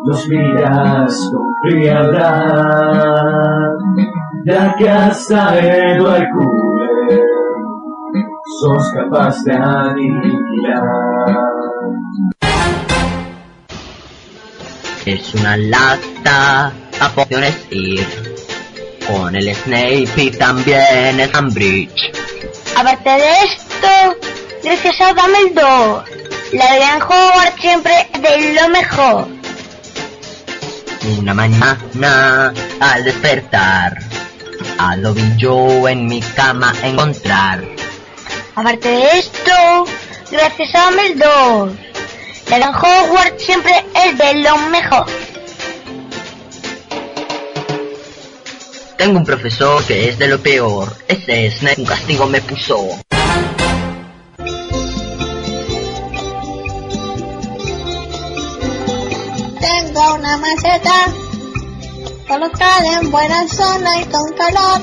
los 0.05 0.28
miras 0.28 1.30
con 1.32 1.55
frialdad, 1.62 2.22
ya 4.45 4.76
que 4.78 4.89
hasta 4.89 5.59
Edward 5.59 6.28
Cullen 6.34 7.22
sos 8.59 8.91
capaz 8.93 9.43
de 9.43 9.53
aniquilar. 9.53 10.84
Es 15.05 15.34
una 15.36 15.57
lata 15.57 16.72
a 16.99 17.09
pociones 17.16 17.68
ir. 17.72 18.05
Con 19.07 19.36
el 19.36 19.53
Snape 19.53 20.07
y 20.16 20.32
también 20.32 21.20
el 21.20 21.32
Cambridge. 21.32 22.12
Aparte 22.78 23.09
de 23.09 23.32
esto, 23.43 23.88
gracias 24.64 25.01
a 25.01 25.14
Dumbledore, 25.14 26.03
la 26.53 26.95
en 26.95 27.01
Hogwarts 27.01 27.62
siempre 27.62 28.09
es 28.14 28.22
de 28.22 28.53
lo 28.53 28.70
mejor. 28.70 29.28
Una 31.20 31.34
mañana 31.34 32.53
al 32.80 33.03
despertar, 33.03 33.97
a 34.78 34.95
lo 34.97 35.14
vi 35.14 35.24
yo 35.38 35.88
en 35.88 36.05
mi 36.05 36.22
cama 36.22 36.74
encontrar. 36.84 37.64
Aparte 38.55 38.89
de 38.89 39.20
esto, 39.20 39.86
gracias 40.32 40.76
a 40.76 40.86
Dumbledore, 40.86 41.74
la 42.49 42.57
en 42.57 42.64
Hogwarts 42.64 43.43
siempre 43.43 43.86
es 44.05 44.18
de 44.18 44.34
lo 44.36 44.57
mejor. 44.70 45.05
Tengo 48.97 49.18
un 49.18 49.26
profesor 49.26 49.84
que 49.86 50.09
es 50.09 50.20
de 50.20 50.28
lo 50.28 50.39
peor. 50.39 50.95
Ese 51.07 51.49
Snape 51.49 51.82
un 51.82 51.88
castigo 51.88 52.28
me 52.28 52.39
puso. 52.39 52.99
Tengo 60.02 60.16
una 60.16 60.38
maceta 60.38 61.14
colocada 62.28 62.99
en 63.02 63.12
buena 63.12 63.47
zona 63.47 64.02
y 64.02 64.06
con 64.06 64.34
calor. 64.34 64.82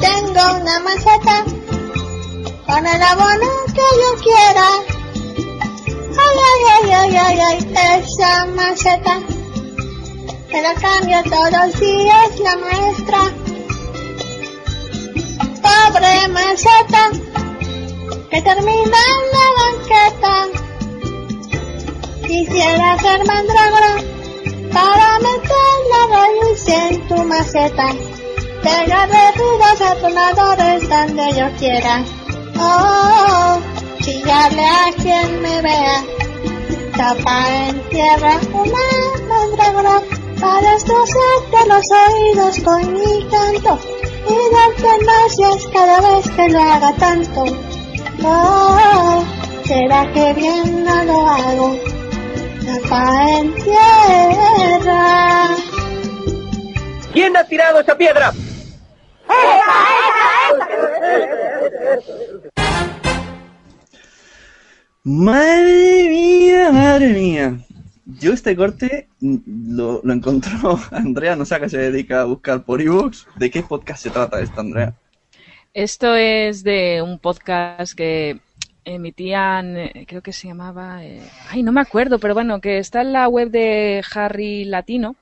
Tengo 0.00 0.60
una 0.60 0.80
maceta 0.80 1.44
con 2.66 2.84
el 2.84 3.00
abono 3.00 3.46
que 3.66 3.88
yo 4.00 4.22
quiera. 4.24 4.68
Ay, 6.18 6.36
ay, 6.48 6.90
ay, 6.90 6.90
ay, 6.90 7.16
ay, 7.16 7.38
ay, 7.76 8.02
esa 8.02 8.46
maceta 8.46 9.20
que 10.50 10.60
la 10.60 10.74
cambia 10.74 11.22
todos 11.22 11.52
los 11.52 11.78
días 11.80 12.40
la 12.40 12.56
maestra. 12.56 13.20
Pobre 15.62 16.28
maceta 16.28 17.10
que 18.30 18.42
termina 18.42 18.98
en 19.14 19.22
la 19.32 19.46
banqueta. 19.60 20.67
Quisiera 22.28 22.98
ser 22.98 23.24
mandrágora 23.24 23.96
para 24.70 25.18
meter 25.18 25.76
la 25.92 26.02
raíz 26.14 26.68
en 26.68 27.08
tu 27.08 27.24
maceta. 27.24 27.88
Pegarle 28.62 29.32
ruidos 29.32 29.80
atonadores 29.80 30.88
donde 30.90 31.32
yo 31.38 31.46
quiera. 31.58 32.04
Oh, 32.60 33.58
chillarle 34.02 34.62
a 34.62 34.92
quien 35.00 35.40
me 35.40 35.62
vea. 35.62 36.04
Tapa 36.98 37.66
en 37.66 37.88
tierra 37.88 38.38
una 38.52 39.26
mandrágora 39.26 40.02
para 40.38 40.72
destrozarte 40.72 41.66
los 41.66 41.86
oídos 41.90 42.58
con 42.62 42.92
mi 42.92 43.24
canto 43.30 43.78
y 44.28 44.54
darte 44.54 45.04
gracias 45.04 45.66
cada 45.72 46.00
vez 46.02 46.30
que 46.30 46.48
lo 46.50 46.60
haga 46.60 46.92
tanto. 46.96 47.44
Oh, 48.22 49.24
será 49.64 50.12
que 50.12 50.34
bien 50.34 50.84
no 50.84 51.04
lo 51.04 51.26
hago. 51.26 51.87
Tapa 52.68 53.38
en 53.38 53.54
tierra. 53.54 55.48
¿Quién 57.14 57.34
ha 57.34 57.44
tirado 57.44 57.80
esa 57.80 57.96
piedra? 57.96 58.30
Madre 65.02 66.08
mía, 66.10 66.70
madre 66.70 67.08
mía. 67.14 67.58
Yo 68.04 68.34
este 68.34 68.54
corte 68.54 69.08
lo, 69.20 70.02
lo 70.04 70.12
encontró 70.12 70.78
Andrea, 70.90 71.36
no 71.36 71.46
sé 71.46 71.54
a 71.54 71.60
qué 71.60 71.70
se 71.70 71.78
dedica 71.78 72.20
a 72.20 72.24
buscar 72.24 72.64
por 72.64 72.82
ebooks. 72.82 73.26
¿De 73.36 73.50
qué 73.50 73.62
podcast 73.62 74.02
se 74.02 74.10
trata 74.10 74.42
esto, 74.42 74.60
Andrea? 74.60 74.92
Esto 75.72 76.14
es 76.14 76.62
de 76.64 77.00
un 77.00 77.18
podcast 77.18 77.94
que 77.94 78.40
emitían, 78.94 79.76
eh, 79.76 80.04
creo 80.06 80.22
que 80.22 80.32
se 80.32 80.48
llamaba, 80.48 81.04
eh, 81.04 81.20
ay, 81.50 81.62
no 81.62 81.72
me 81.72 81.80
acuerdo, 81.80 82.18
pero 82.18 82.34
bueno, 82.34 82.60
que 82.60 82.78
está 82.78 83.02
en 83.02 83.12
la 83.12 83.28
web 83.28 83.50
de 83.50 84.02
Harry 84.14 84.64
Latino, 84.64 85.16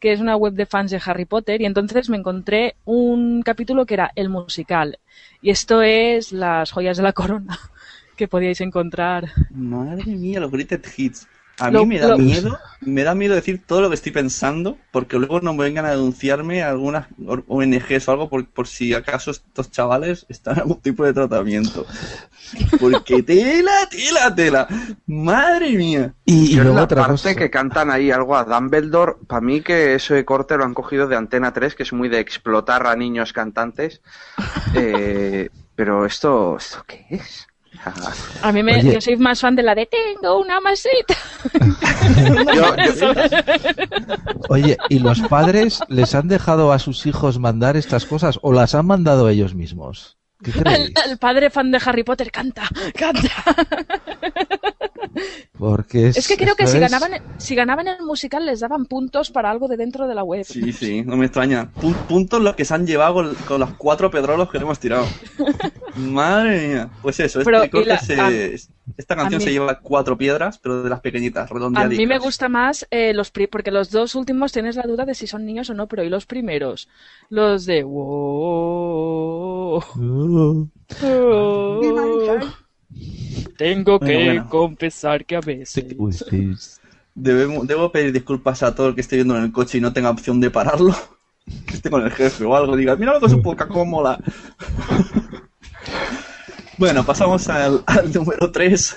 que 0.00 0.12
es 0.12 0.20
una 0.20 0.36
web 0.36 0.54
de 0.54 0.66
fans 0.66 0.90
de 0.90 1.00
Harry 1.04 1.24
Potter, 1.24 1.60
y 1.60 1.66
entonces 1.66 2.08
me 2.08 2.16
encontré 2.16 2.74
un 2.84 3.42
capítulo 3.42 3.86
que 3.86 3.94
era 3.94 4.10
el 4.16 4.28
musical. 4.28 4.98
Y 5.40 5.50
esto 5.50 5.82
es 5.82 6.32
las 6.32 6.72
joyas 6.72 6.96
de 6.96 7.04
la 7.04 7.12
corona 7.12 7.58
que 8.16 8.28
podíais 8.28 8.60
encontrar. 8.60 9.30
Madre 9.50 10.16
mía, 10.16 10.40
los 10.40 10.50
greatest 10.50 10.86
hits. 10.98 11.28
A 11.66 11.70
mí 11.70 11.76
Lo- 11.76 11.86
me 11.86 11.98
da 11.98 12.08
lo- 12.08 12.18
miedo, 12.18 12.58
me 12.80 13.04
da 13.04 13.14
miedo 13.14 13.34
decir 13.34 13.62
todo 13.64 13.80
lo 13.80 13.88
que 13.88 13.94
estoy 13.94 14.12
pensando, 14.12 14.76
porque 14.90 15.16
luego 15.18 15.40
no 15.40 15.54
me 15.54 15.64
vengan 15.64 15.84
a 15.86 15.90
denunciarme 15.90 16.62
a 16.62 16.70
algunas 16.70 17.06
ONGs 17.46 18.08
o 18.08 18.10
algo 18.12 18.28
por, 18.28 18.46
por 18.46 18.66
si 18.66 18.92
acaso 18.94 19.30
estos 19.30 19.70
chavales 19.70 20.26
están 20.28 20.54
en 20.54 20.60
algún 20.62 20.80
tipo 20.80 21.04
de 21.04 21.12
tratamiento. 21.12 21.86
Porque 22.80 23.22
tela, 23.22 23.88
tela, 23.90 24.34
tela. 24.34 24.68
Madre 25.06 25.70
mía. 25.76 26.14
Y, 26.24 26.48
Yo 26.54 26.58
en 26.58 26.64
luego 26.64 26.78
la 26.78 26.84
otra 26.84 27.00
parte 27.02 27.12
cosa. 27.12 27.34
que 27.34 27.50
cantan 27.50 27.90
ahí 27.90 28.10
algo 28.10 28.36
a 28.36 28.44
Dumbledore, 28.44 29.14
para 29.26 29.40
mí 29.40 29.60
que 29.60 29.94
ese 29.94 30.24
corte 30.24 30.56
lo 30.56 30.64
han 30.64 30.74
cogido 30.74 31.06
de 31.06 31.16
Antena 31.16 31.52
3, 31.52 31.74
que 31.74 31.82
es 31.84 31.92
muy 31.92 32.08
de 32.08 32.18
explotar 32.20 32.86
a 32.86 32.96
niños 32.96 33.32
cantantes. 33.32 34.00
Eh, 34.74 35.50
pero 35.74 36.06
esto, 36.06 36.56
¿esto 36.56 36.82
qué 36.86 37.04
es? 37.10 37.46
A 38.42 38.52
mí 38.52 38.62
me, 38.62 38.78
Oye. 38.78 38.94
yo 38.94 39.00
soy 39.00 39.16
más 39.16 39.40
fan 39.40 39.56
de 39.56 39.62
la 39.62 39.74
de 39.74 39.86
Tengo 39.86 40.40
una 40.40 40.60
masita. 40.60 41.16
Oye, 44.48 44.76
¿y 44.88 44.98
los 44.98 45.20
padres 45.22 45.80
les 45.88 46.14
han 46.14 46.28
dejado 46.28 46.72
a 46.72 46.78
sus 46.78 47.06
hijos 47.06 47.38
mandar 47.38 47.76
estas 47.76 48.06
cosas 48.06 48.38
o 48.42 48.52
las 48.52 48.74
han 48.74 48.86
mandado 48.86 49.28
ellos 49.28 49.54
mismos? 49.54 50.18
¿Qué 50.42 50.52
creéis? 50.52 50.92
El, 51.04 51.12
el 51.12 51.18
padre 51.18 51.50
fan 51.50 51.70
de 51.70 51.80
Harry 51.84 52.04
Potter 52.04 52.30
canta, 52.30 52.68
canta. 52.96 53.30
Porque 55.58 56.08
es, 56.08 56.16
Es 56.16 56.28
que 56.28 56.36
creo 56.36 56.54
que 56.56 56.66
si 56.66 56.78
ganaban, 56.78 57.12
si 57.38 57.54
ganaban 57.54 57.88
el 57.88 58.02
musical 58.04 58.46
les 58.46 58.60
daban 58.60 58.86
puntos 58.86 59.30
para 59.30 59.50
algo 59.50 59.68
de 59.68 59.76
dentro 59.76 60.06
de 60.08 60.14
la 60.14 60.24
web. 60.24 60.44
Sí, 60.44 60.72
sí, 60.72 61.02
no 61.02 61.16
me 61.16 61.26
extraña. 61.26 61.70
Pu- 61.80 61.94
puntos 62.06 62.40
los 62.42 62.54
que 62.56 62.64
se 62.64 62.74
han 62.74 62.86
llevado 62.86 63.14
con, 63.14 63.34
con 63.46 63.60
los 63.60 63.70
cuatro 63.74 64.10
pedrolos 64.10 64.50
que 64.50 64.58
le 64.58 64.64
hemos 64.64 64.78
tirado. 64.78 65.06
Madre 65.96 66.68
mía. 66.68 66.88
Pues 67.02 67.20
eso, 67.20 67.40
este 67.40 67.50
Pero, 67.50 67.64
y 67.64 67.70
corte 67.70 67.88
la- 67.88 67.98
se- 67.98 68.20
a- 68.20 68.30
esta 68.96 69.14
canción 69.14 69.38
mí- 69.38 69.44
se 69.44 69.52
lleva 69.52 69.78
cuatro 69.80 70.16
piedras, 70.18 70.58
pero 70.58 70.82
de 70.82 70.90
las 70.90 71.00
pequeñitas, 71.00 71.50
A 71.50 71.54
redondeaditas. 71.54 71.98
mí 71.98 72.06
me 72.06 72.18
gusta 72.18 72.48
más 72.48 72.86
eh, 72.90 73.12
los 73.14 73.30
pri- 73.30 73.46
porque 73.46 73.70
los 73.70 73.90
dos 73.90 74.14
últimos 74.14 74.52
tienes 74.52 74.74
la 74.76 74.82
duda 74.82 75.04
de 75.04 75.14
si 75.14 75.26
son 75.26 75.44
niños 75.46 75.70
o 75.70 75.74
no, 75.74 75.86
pero 75.86 76.02
y 76.02 76.08
los 76.08 76.26
primeros, 76.26 76.88
los 77.28 77.64
de 77.66 77.82
wow, 77.84 79.82
oh, 81.02 81.80
tengo 83.56 83.98
que 84.00 84.24
Bueno, 84.24 84.48
confesar 84.48 85.24
que 85.24 85.36
a 85.36 85.40
veces 85.40 85.84
Debemos- 87.14 87.66
debo 87.66 87.92
pedir 87.92 88.10
disculpas 88.12 88.62
a 88.62 88.74
todo 88.74 88.88
el 88.88 88.94
que 88.94 89.02
esté 89.02 89.16
viendo 89.16 89.36
en 89.36 89.44
el 89.44 89.52
coche 89.52 89.78
y 89.78 89.80
no 89.80 89.92
tenga 89.92 90.10
opción 90.10 90.40
de 90.40 90.50
pararlo. 90.50 90.94
Que 91.66 91.74
esté 91.74 91.90
con 91.90 92.02
el 92.04 92.10
jefe 92.12 92.44
o 92.44 92.54
algo, 92.54 92.76
diga, 92.76 92.94
mira 92.94 93.14
lo 93.14 93.20
que 93.20 93.26
es 93.26 93.32
un 93.32 93.42
poco 93.42 93.66
cómoda. 93.66 94.16
bueno, 96.78 97.04
pasamos 97.04 97.48
al, 97.48 97.82
al 97.86 98.12
número 98.12 98.50
3. 98.50 98.96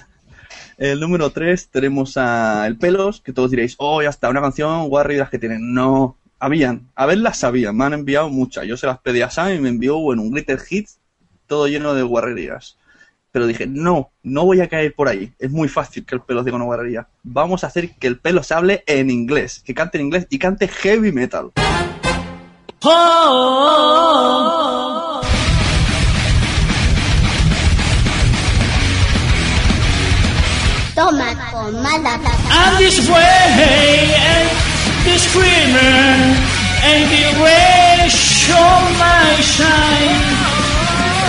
El 0.77 0.99
número 0.99 1.29
3 1.31 1.69
tenemos 1.69 2.17
a 2.17 2.67
El 2.67 2.77
Pelos, 2.77 3.21
que 3.21 3.33
todos 3.33 3.49
diréis, 3.49 3.75
oh, 3.79 4.01
ya 4.01 4.09
está, 4.09 4.29
una 4.29 4.41
canción 4.41 4.87
guarri 4.89 5.15
de 5.15 5.21
las 5.21 5.29
que 5.29 5.39
tienen. 5.39 5.73
No, 5.73 6.17
habían, 6.39 6.87
a 6.95 7.05
ver 7.05 7.17
las 7.19 7.37
sabían, 7.39 7.75
me 7.77 7.85
han 7.85 7.93
enviado 7.93 8.29
muchas. 8.29 8.65
Yo 8.65 8.77
se 8.77 8.87
las 8.87 8.99
pedí 8.99 9.21
a 9.21 9.29
Sam 9.29 9.53
y 9.55 9.59
me 9.59 9.69
envió, 9.69 9.97
bueno, 9.97 10.21
un 10.21 10.31
glitter 10.31 10.59
hit 10.59 10.87
todo 11.47 11.67
lleno 11.67 11.93
de 11.93 12.03
guarrerías. 12.03 12.77
Pero 13.35 13.47
dije, 13.47 13.67
no, 13.67 14.11
no 14.23 14.45
voy 14.45 14.61
a 14.61 14.69
caer 14.69 14.95
por 14.95 15.09
ahí. 15.09 15.33
Es 15.39 15.51
muy 15.51 15.67
fácil 15.67 16.05
que 16.05 16.15
el 16.15 16.21
pelo 16.21 16.41
diga 16.41 16.55
una 16.55 16.63
guarrería. 16.63 17.09
Vamos 17.21 17.65
a 17.65 17.67
hacer 17.67 17.93
que 17.95 18.07
el 18.07 18.17
pelo 18.17 18.41
se 18.43 18.53
hable 18.53 18.85
en 18.87 19.11
inglés, 19.11 19.61
que 19.65 19.73
cante 19.73 19.97
en 19.97 20.05
inglés 20.05 20.25
y 20.29 20.39
cante 20.39 20.69
heavy 20.69 21.11
metal. 21.11 21.51
Toma, 22.79 22.95
toma 30.95 31.97
la 31.97 32.21
I'm 32.51 32.77
this 32.77 33.09
way, 33.09 34.15
and 34.15 34.49
the 35.03 35.19
screamer, 35.19 36.37
and 36.85 37.03
the 37.11 37.25
ray 37.43 38.07
show 38.07 38.79
my 38.97 39.35
shine, 39.41 40.23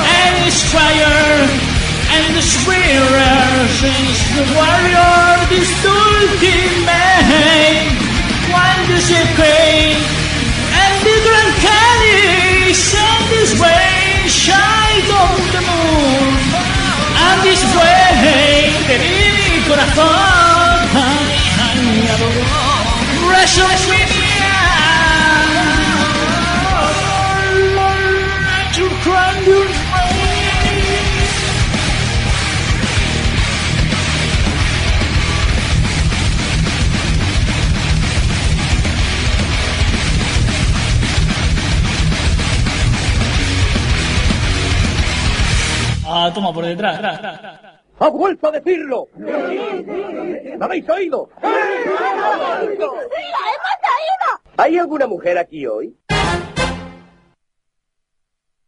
and 0.06 0.46
it's 0.46 0.62
fire, 0.72 1.75
and 2.14 2.36
the 2.36 2.42
swearer 2.42 3.68
sings 3.78 4.18
the 4.36 4.44
warrior, 4.54 5.46
this 5.50 5.70
ultimate, 5.84 7.26
one 8.52 8.84
it 8.90 9.30
pay, 9.36 9.96
and 10.80 10.94
the 11.06 11.16
grand 11.26 11.54
candy 11.64 12.74
send 12.74 13.24
this 13.34 13.52
way, 13.60 14.28
shine 14.28 15.08
on 15.22 15.36
the 15.54 15.62
moon, 15.68 16.34
and 17.26 17.38
this 17.42 17.62
way, 17.74 18.70
de 18.88 18.96
mi 19.02 19.62
corazón, 19.66 20.78
ay, 20.94 21.34
ay, 21.66 22.08
adoro, 22.14 22.44
WrestleMania, 23.28 24.06
to 24.06 24.25
Ah, 46.18 46.32
toma 46.32 46.50
por 46.50 46.64
detrás. 46.64 46.98
¡Ha 47.98 48.08
vuelto 48.08 48.48
a 48.48 48.52
decirlo! 48.52 49.06
¿Me 49.18 50.64
habéis 50.64 50.88
oído? 50.88 51.28
¡Sí, 51.42 51.46
la 51.46 52.62
hemos 52.62 52.70
oído! 52.70 52.94
¿Hay 54.56 54.78
alguna 54.78 55.06
mujer 55.06 55.36
aquí 55.36 55.66
hoy? 55.66 55.94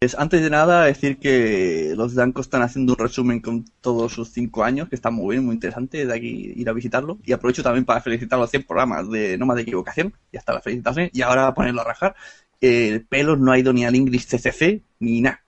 Es, 0.01 0.15
antes 0.19 0.43
de 0.43 0.51
nada, 0.51 0.85
decir 0.85 1.19
que 1.19 1.95
los 1.97 2.15
Danco 2.15 2.43
están 2.43 2.61
haciendo 2.61 2.93
un 2.93 2.99
resumen 2.99 3.41
con 3.41 3.65
todos 3.81 4.13
sus 4.13 4.29
cinco 4.29 4.63
años, 4.63 4.91
que 4.91 4.97
está 4.97 5.11
muy 5.11 5.37
bien, 5.37 5.47
muy 5.47 5.55
interesante, 5.55 6.05
de 6.05 6.15
aquí 6.15 6.53
ir 6.55 6.69
a 6.69 6.75
visitarlo. 6.75 7.19
Y 7.25 7.33
aprovecho 7.33 7.63
también 7.63 7.87
para 7.87 8.03
felicitar 8.03 8.39
los 8.39 8.51
100 8.51 8.65
programas 8.65 9.11
de 9.11 9.39
No 9.39 9.47
más 9.47 9.57
de 9.57 9.63
equivocación, 9.63 10.13
ya 10.31 10.41
está 10.41 10.53
la 10.53 10.61
felicitación, 10.61 11.09
y 11.15 11.23
ahora 11.23 11.55
ponerlo 11.55 11.81
a 11.81 11.85
rajar. 11.85 12.15
El 12.61 13.07
pelo 13.07 13.37
no 13.37 13.53
ha 13.53 13.59
ido 13.59 13.73
ni 13.73 13.87
al 13.87 13.95
English 13.95 14.27
CCC 14.27 14.83
ni 15.01 15.23
nada. 15.23 15.43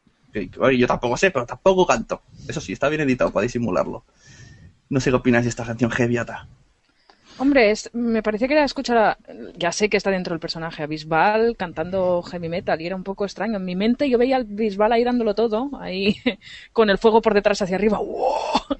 Oye, 0.59 0.79
Yo 0.79 0.87
tampoco 0.87 1.17
sé, 1.17 1.31
pero 1.31 1.47
tampoco 1.47 1.87
canto. 1.87 2.23
Eso 2.49 2.61
sí, 2.61 2.73
está 2.73 2.89
bien 2.89 3.03
editado 3.03 3.31
para 3.33 3.43
disimularlo. 3.45 4.05
No 4.89 5.01
sé 5.01 5.11
qué 5.11 5.17
opináis 5.17 5.45
de 5.45 5.51
esta 5.51 5.65
canción 5.65 5.91
Heavyata. 5.91 6.47
Hombre, 7.39 7.71
es- 7.71 7.89
me 7.95 8.23
parecía 8.23 8.49
que 8.49 8.55
era 8.55 8.65
escuchar 8.65 8.99
a... 8.99 9.19
Ya 9.57 9.73
sé 9.73 9.89
que 9.89 9.97
está 9.97 10.11
dentro 10.11 10.35
del 10.35 10.41
personaje, 10.41 10.83
a 10.83 10.87
Bisbal 10.87 11.57
cantando 11.57 12.23
heavy 12.23 12.49
metal 12.51 12.81
y 12.81 12.87
era 12.87 12.97
un 12.97 13.03
poco 13.05 13.25
extraño. 13.25 13.57
En 13.57 13.65
mi 13.65 13.77
mente 13.77 14.11
yo 14.11 14.19
veía 14.19 14.37
a 14.39 14.43
Bisbal 14.43 14.93
ahí 14.93 15.05
dándolo 15.05 15.35
todo, 15.35 15.71
ahí 15.81 16.17
con 16.73 16.91
el 16.91 16.99
fuego 16.99 17.23
por 17.23 17.33
detrás 17.35 17.63
hacia 17.63 17.77
arriba. 17.77 17.99
¡Wow! 17.99 18.79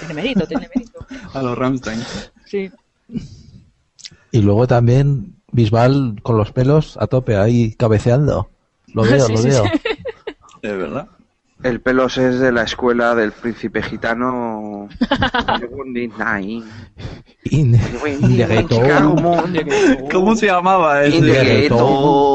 Tiene 0.00 0.14
mérito, 0.14 0.46
tiene 0.46 0.68
mérito. 0.74 1.06
A 1.34 1.42
los 1.42 1.56
Ramstein. 1.56 2.00
Sí. 2.46 2.70
Y 4.32 4.42
luego 4.42 4.66
también 4.66 5.36
Bisbal 5.52 6.16
con 6.22 6.36
los 6.36 6.52
pelos 6.52 6.96
a 6.96 7.06
tope 7.06 7.36
ahí 7.36 7.74
cabeceando. 7.74 8.50
Lo 8.94 9.02
veo, 9.04 9.26
Sí, 9.26 9.32
lo 9.32 9.38
sí, 9.38 9.48
veo. 9.48 9.64
sí. 9.64 9.70
Es 10.62 10.76
verdad. 10.76 11.08
El 11.62 11.80
pelos 11.82 12.16
es 12.16 12.40
de 12.40 12.52
la 12.52 12.62
escuela 12.62 13.14
del 13.14 13.32
príncipe 13.32 13.82
gitano. 13.82 14.88
¿Cómo 20.12 20.36
se 20.36 20.46
llamaba 20.46 21.04
ese? 21.04 21.66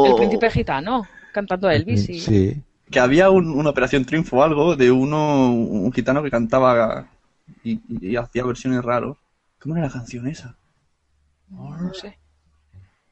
El 0.10 0.16
príncipe 0.16 0.50
gitano, 0.52 1.08
cantando 1.34 1.70
Elvis 1.70 2.10
y... 2.10 2.20
Sí. 2.20 2.62
Que 2.90 3.00
había 3.00 3.30
un- 3.32 3.50
una 3.50 3.72
operación 3.72 4.06
triunfo 4.06 4.38
o 4.38 4.44
algo 4.44 4.76
de 4.76 4.92
uno, 4.92 5.52
un 5.52 5.92
gitano 5.92 6.22
que 6.22 6.30
cantaba 6.30 7.08
y, 7.64 7.74
y- 7.90 8.10
y 8.12 8.16
hacía 8.16 8.44
versiones 8.46 8.84
raros. 8.84 9.18
¿Cómo 9.60 9.76
era 9.76 9.88
la 9.88 9.92
canción 9.92 10.28
esa? 10.28 10.56
No 11.50 11.94
sé. 11.94 12.18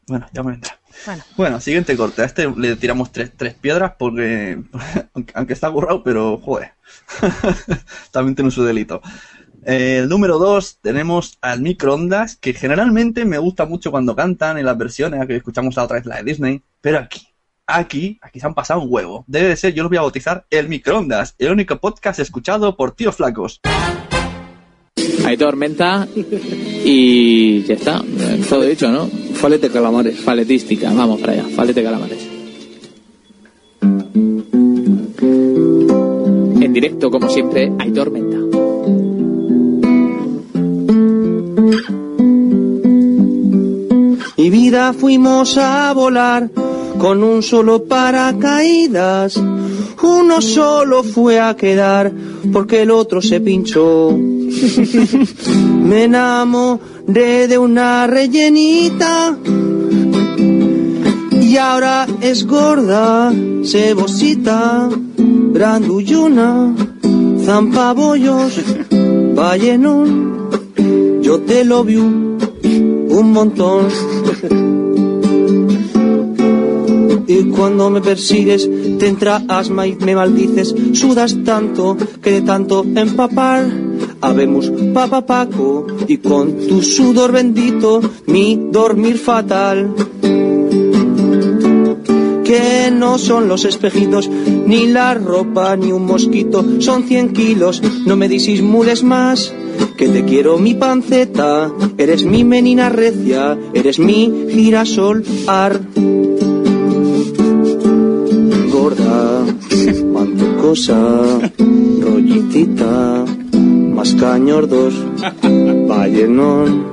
Bueno, 0.07 0.27
ya 0.34 0.43
me 0.43 0.51
vendrá. 0.51 0.80
Bueno. 1.05 1.23
Bueno, 1.38 1.59
siguiente 1.61 1.95
corte. 1.95 2.21
A 2.21 2.25
este 2.25 2.51
le 2.55 2.75
tiramos 2.75 3.11
tres, 3.11 3.31
tres 3.35 3.53
piedras 3.53 3.93
porque, 3.97 4.61
aunque, 5.13 5.34
aunque 5.35 5.53
está 5.53 5.71
currado, 5.71 6.03
pero 6.03 6.38
joder, 6.38 6.73
también 8.11 8.35
tiene 8.35 8.51
su 8.51 8.63
delito. 8.63 9.01
Eh, 9.65 9.99
el 9.99 10.09
número 10.09 10.39
dos 10.39 10.80
tenemos 10.81 11.38
al 11.41 11.61
microondas, 11.61 12.35
que 12.35 12.53
generalmente 12.53 13.25
me 13.25 13.38
gusta 13.38 13.65
mucho 13.65 13.91
cuando 13.91 14.15
cantan 14.15 14.57
en 14.57 14.65
las 14.65 14.77
versiones, 14.77 15.25
que 15.25 15.38
escuchamos 15.38 15.75
la 15.75 15.84
otra 15.84 15.97
vez 15.97 16.05
la 16.05 16.17
de 16.17 16.23
Disney, 16.23 16.61
pero 16.81 16.99
aquí, 16.99 17.27
aquí, 17.65 18.19
aquí 18.21 18.39
se 18.39 18.47
han 18.47 18.53
pasado 18.53 18.81
un 18.81 18.88
huevo. 18.91 19.23
Debe 19.27 19.47
de 19.49 19.55
ser, 19.55 19.73
yo 19.73 19.84
lo 19.84 19.89
voy 19.89 19.97
a 19.97 20.01
bautizar, 20.01 20.45
el 20.49 20.67
microondas, 20.67 21.35
el 21.38 21.51
único 21.51 21.77
podcast 21.77 22.19
escuchado 22.19 22.75
por 22.75 22.91
tíos 22.91 23.15
flacos. 23.15 23.61
Hay 25.25 25.38
tormenta 25.38 26.07
y 26.13 27.63
ya 27.63 27.75
está. 27.75 28.01
Todo 28.49 28.63
dicho, 28.63 28.91
¿no? 28.91 29.22
Falete 29.43 29.69
calamares. 29.69 30.21
Faletística, 30.21 30.93
vamos 30.93 31.19
para 31.19 31.33
allá. 31.33 31.43
Falete 31.53 31.83
calamares. 31.83 32.29
En 36.61 36.71
directo, 36.71 37.11
como 37.11 37.27
siempre, 37.27 37.69
hay 37.77 37.91
tormenta. 37.91 38.37
Mi 44.37 44.49
vida 44.49 44.93
fuimos 44.93 45.57
a 45.57 45.91
volar 45.91 46.49
con 46.97 47.21
un 47.21 47.43
solo 47.43 47.83
paracaídas. 47.83 49.35
Uno 50.01 50.41
solo 50.41 51.03
fue 51.03 51.41
a 51.41 51.57
quedar 51.57 52.13
porque 52.53 52.83
el 52.83 52.91
otro 52.91 53.21
se 53.21 53.41
pinchó. 53.41 54.17
Me 55.84 56.03
enamoré 56.05 57.47
de 57.47 57.57
una 57.57 58.07
rellenita 58.07 59.38
y 61.53 61.57
ahora 61.57 62.07
es 62.21 62.47
gorda, 62.47 63.31
cebosita, 63.63 64.89
grandullona, 65.17 66.73
zampabollos, 67.45 68.59
vallenón. 69.35 70.49
Yo 71.21 71.41
te 71.41 71.63
lo 71.63 71.84
vi 71.84 71.97
un 71.97 73.31
montón. 73.31 73.88
Y 77.27 77.43
cuando 77.49 77.89
me 77.89 78.01
persigues 78.01 78.69
te 78.97 79.07
entra 79.07 79.43
asma 79.47 79.88
y 79.88 79.95
me 79.95 80.15
maldices, 80.15 80.73
sudas 80.93 81.35
tanto 81.43 81.97
que 82.21 82.31
de 82.31 82.41
tanto 82.41 82.84
empapar, 82.84 83.65
habemos 84.23 84.71
papapaco 84.93 85.85
y 86.07 86.17
con 86.17 86.65
tu 86.67 86.81
sudor 86.81 87.33
bendito 87.33 88.01
mi 88.25 88.69
dormir 88.71 89.17
fatal. 89.17 89.93
Que 92.43 92.89
no 92.91 93.17
son 93.17 93.47
los 93.47 93.65
espejitos, 93.65 94.29
ni 94.29 94.87
la 94.87 95.13
ropa, 95.13 95.75
ni 95.75 95.91
un 95.91 96.05
mosquito, 96.05 96.63
son 96.79 97.03
cien 97.03 97.33
kilos, 97.33 97.81
no 98.05 98.15
me 98.15 98.29
disimules 98.29 99.03
más, 99.03 99.53
que 99.97 100.07
te 100.07 100.23
quiero 100.23 100.57
mi 100.57 100.73
panceta, 100.73 101.71
eres 101.97 102.23
mi 102.23 102.43
menina 102.43 102.89
recia, 102.89 103.57
eres 103.73 103.99
mi 103.99 104.47
girasol 104.49 105.23
ar. 105.47 105.81
Gorda, 108.71 109.45
cuánto 110.13 110.57
cosa, 110.57 111.41
rollitita, 112.01 113.25
más 114.03 114.15
cañordos, 114.15 114.93
vallenón, 115.88 116.85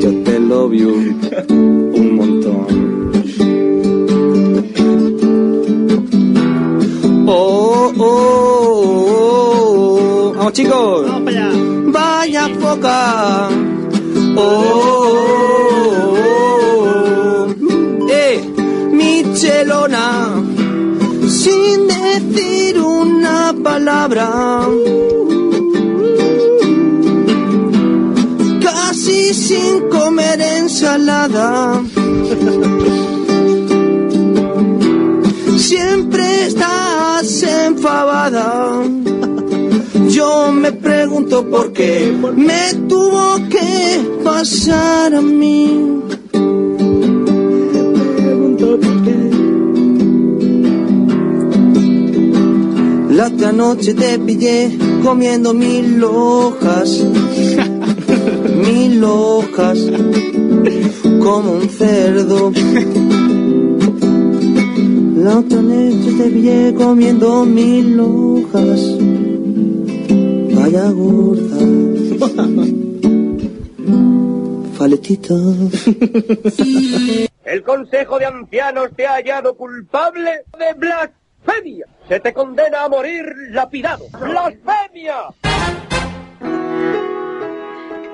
yo 0.00 0.10
te 0.24 0.40
lo 0.40 0.68
vi 0.68 0.82
un 0.82 2.16
montón. 2.16 2.66
Oh, 7.24 7.92
oh, 7.98 8.02
oh, 9.20 10.32
vamos 10.36 10.52
chicos. 10.54 11.06
Vaya 11.92 12.48
foca. 12.58 13.48
Oh, 14.34 14.40
oh, 16.00 16.16
oh, 17.60 18.10
eh, 18.10 18.42
Michelona. 18.90 20.34
Sin 21.28 21.86
decir 21.86 22.80
una 22.80 23.54
palabra. 23.62 24.66
Sin 29.48 29.88
comer 29.88 30.38
ensalada. 30.42 31.82
Siempre 35.56 36.24
estás 36.48 37.42
enfadada. 37.42 38.82
Yo 40.10 40.52
me 40.52 40.70
pregunto 40.72 41.46
porque 41.48 42.14
me 42.36 42.74
tuvo 42.88 43.36
que 43.48 44.20
pasar 44.22 45.14
a 45.14 45.22
mí. 45.22 45.98
La 53.16 53.26
otra 53.28 53.52
noche 53.52 53.94
te 53.94 54.18
pillé 54.18 54.78
comiendo 55.02 55.54
mil 55.54 56.04
hojas, 56.04 57.02
mil 58.58 59.04
hojas, 59.04 59.78
como 61.20 61.52
un 61.52 61.68
cerdo. 61.68 62.52
La 65.16 65.38
otra 65.38 65.60
noche 65.60 66.12
te 66.16 66.30
pillé 66.30 66.74
comiendo 66.74 67.44
mil 67.44 67.98
hojas, 68.00 68.80
vaya 70.54 70.90
gorda, 70.90 71.58
faletita. 74.74 75.34
El 77.44 77.62
Consejo 77.62 78.18
de 78.18 78.26
Ancianos 78.26 78.90
te 78.94 79.06
ha 79.06 79.14
hallado 79.14 79.56
culpable 79.56 80.44
de 80.58 80.74
blasfemia. 80.76 81.86
Se 82.08 82.20
te 82.20 82.32
condena 82.32 82.84
a 82.84 82.88
morir 82.88 83.24
lapidado. 83.50 84.04
¡Blasfemia! 84.20 85.34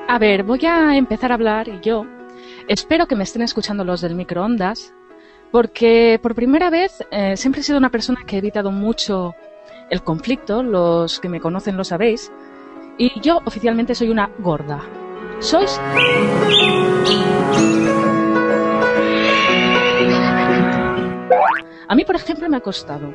A 0.07 0.19
ver, 0.19 0.43
voy 0.43 0.65
a 0.67 0.97
empezar 0.97 1.31
a 1.33 1.35
hablar 1.35 1.67
y 1.67 1.81
yo 1.81 2.05
espero 2.69 3.07
que 3.07 3.17
me 3.17 3.25
estén 3.25 3.41
escuchando 3.41 3.85
los 3.85 4.03
del 4.03 4.15
microondas, 4.15 4.95
porque 5.51 6.21
por 6.23 6.35
primera 6.35 6.69
vez 6.69 7.03
eh, 7.11 7.39
siempre 7.39 7.63
he 7.63 7.65
sido 7.65 7.79
una 7.79 7.91
persona 7.91 8.21
que 8.27 8.37
he 8.37 8.39
evitado 8.39 8.71
mucho 8.71 9.35
el 9.89 10.03
conflicto, 10.03 10.63
los 10.63 11.21
que 11.21 11.31
me 11.31 11.41
conocen 11.41 11.79
lo 11.79 11.85
sabéis, 11.85 12.31
y 12.99 13.19
yo 13.21 13.41
oficialmente 13.47 13.95
soy 13.95 14.11
una 14.11 14.31
gorda. 14.39 14.83
¿Sois? 15.39 15.81
A 21.89 21.95
mí, 21.95 22.05
por 22.05 22.17
ejemplo, 22.17 22.49
me 22.49 22.59
ha 22.59 22.61
costado, 22.61 23.15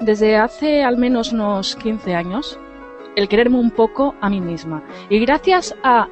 desde 0.00 0.36
hace 0.36 0.84
al 0.84 0.98
menos 0.98 1.32
unos 1.32 1.76
15 1.76 2.14
años, 2.14 2.58
el 3.16 3.28
quererme 3.28 3.58
un 3.58 3.70
poco 3.70 4.14
a 4.20 4.28
mí 4.28 4.40
misma. 4.40 4.82
Y 5.08 5.18
gracias 5.18 5.74
a 5.82 6.08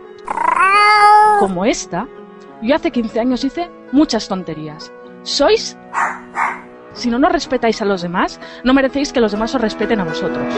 como 1.39 1.65
esta, 1.65 2.09
yo 2.63 2.75
hace 2.75 2.91
15 2.91 3.21
años 3.21 3.45
hice 3.45 3.71
muchas 3.93 4.29
tonterías. 4.29 4.93
¿Sois? 5.23 5.77
Si 6.93 7.11
no 7.11 7.19
nos 7.19 7.33
respetáis 7.33 7.83
a 7.83 7.85
los 7.85 8.03
demás, 8.03 8.41
no 8.63 8.73
merecéis 8.73 9.13
que 9.13 9.21
los 9.21 9.33
demás 9.33 9.55
os 9.55 9.61
respeten 9.61 10.01
a 10.01 10.05
vosotros. 10.05 10.55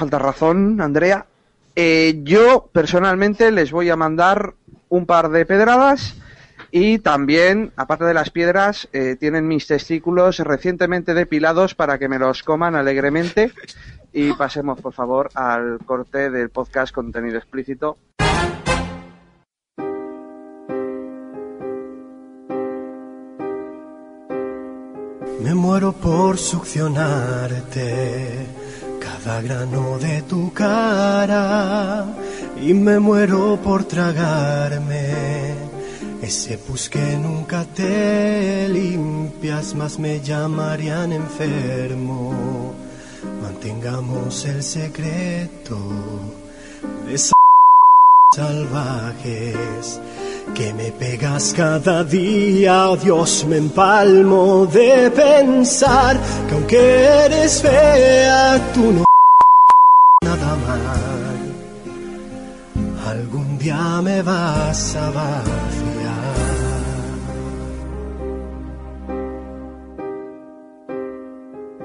Falta 0.00 0.18
razón, 0.18 0.80
Andrea. 0.80 1.26
Eh, 1.76 2.22
yo 2.24 2.70
personalmente 2.72 3.50
les 3.50 3.70
voy 3.70 3.90
a 3.90 3.96
mandar 3.96 4.54
un 4.88 5.04
par 5.04 5.28
de 5.28 5.44
pedradas 5.44 6.16
y 6.70 7.00
también, 7.00 7.72
aparte 7.76 8.06
de 8.06 8.14
las 8.14 8.30
piedras, 8.30 8.88
eh, 8.94 9.16
tienen 9.20 9.46
mis 9.46 9.66
testículos 9.66 10.38
recientemente 10.38 11.12
depilados 11.12 11.74
para 11.74 11.98
que 11.98 12.08
me 12.08 12.18
los 12.18 12.42
coman 12.42 12.76
alegremente. 12.76 13.52
Y 14.12 14.32
pasemos, 14.32 14.80
por 14.80 14.94
favor, 14.94 15.28
al 15.34 15.78
corte 15.84 16.30
del 16.30 16.48
podcast 16.48 16.94
contenido 16.94 17.36
explícito. 17.36 17.98
Me 25.42 25.54
muero 25.54 25.92
por 25.92 26.38
succionarte 26.38 28.59
cada 29.24 29.42
grano 29.42 29.98
de 29.98 30.22
tu 30.22 30.52
cara 30.52 32.06
y 32.60 32.72
me 32.72 32.98
muero 32.98 33.58
por 33.62 33.84
tragarme 33.84 35.54
ese 36.22 36.58
pus 36.58 36.88
que 36.88 37.16
nunca 37.16 37.64
te 37.64 38.68
limpias, 38.68 39.74
más 39.74 39.98
me 39.98 40.20
llamarían 40.20 41.12
enfermo. 41.12 42.74
Mantengamos 43.42 44.44
el 44.46 44.62
secreto 44.62 45.78
de 47.06 47.14
esas 47.14 47.32
salvajes 48.34 50.00
que 50.54 50.72
me 50.74 50.92
pegas 50.92 51.52
cada 51.54 52.04
día, 52.04 52.90
oh 52.90 52.96
Dios, 52.96 53.44
me 53.46 53.58
empalmo 53.58 54.66
de 54.66 55.10
pensar 55.10 56.18
que 56.48 56.54
aunque 56.54 57.04
eres 57.26 57.62
fea, 57.62 58.60
tú 58.74 58.92
no 58.92 59.09
Día 63.60 64.00
me 64.02 64.22
vas 64.22 64.96
a 64.96 65.10
vaciar. 65.10 65.50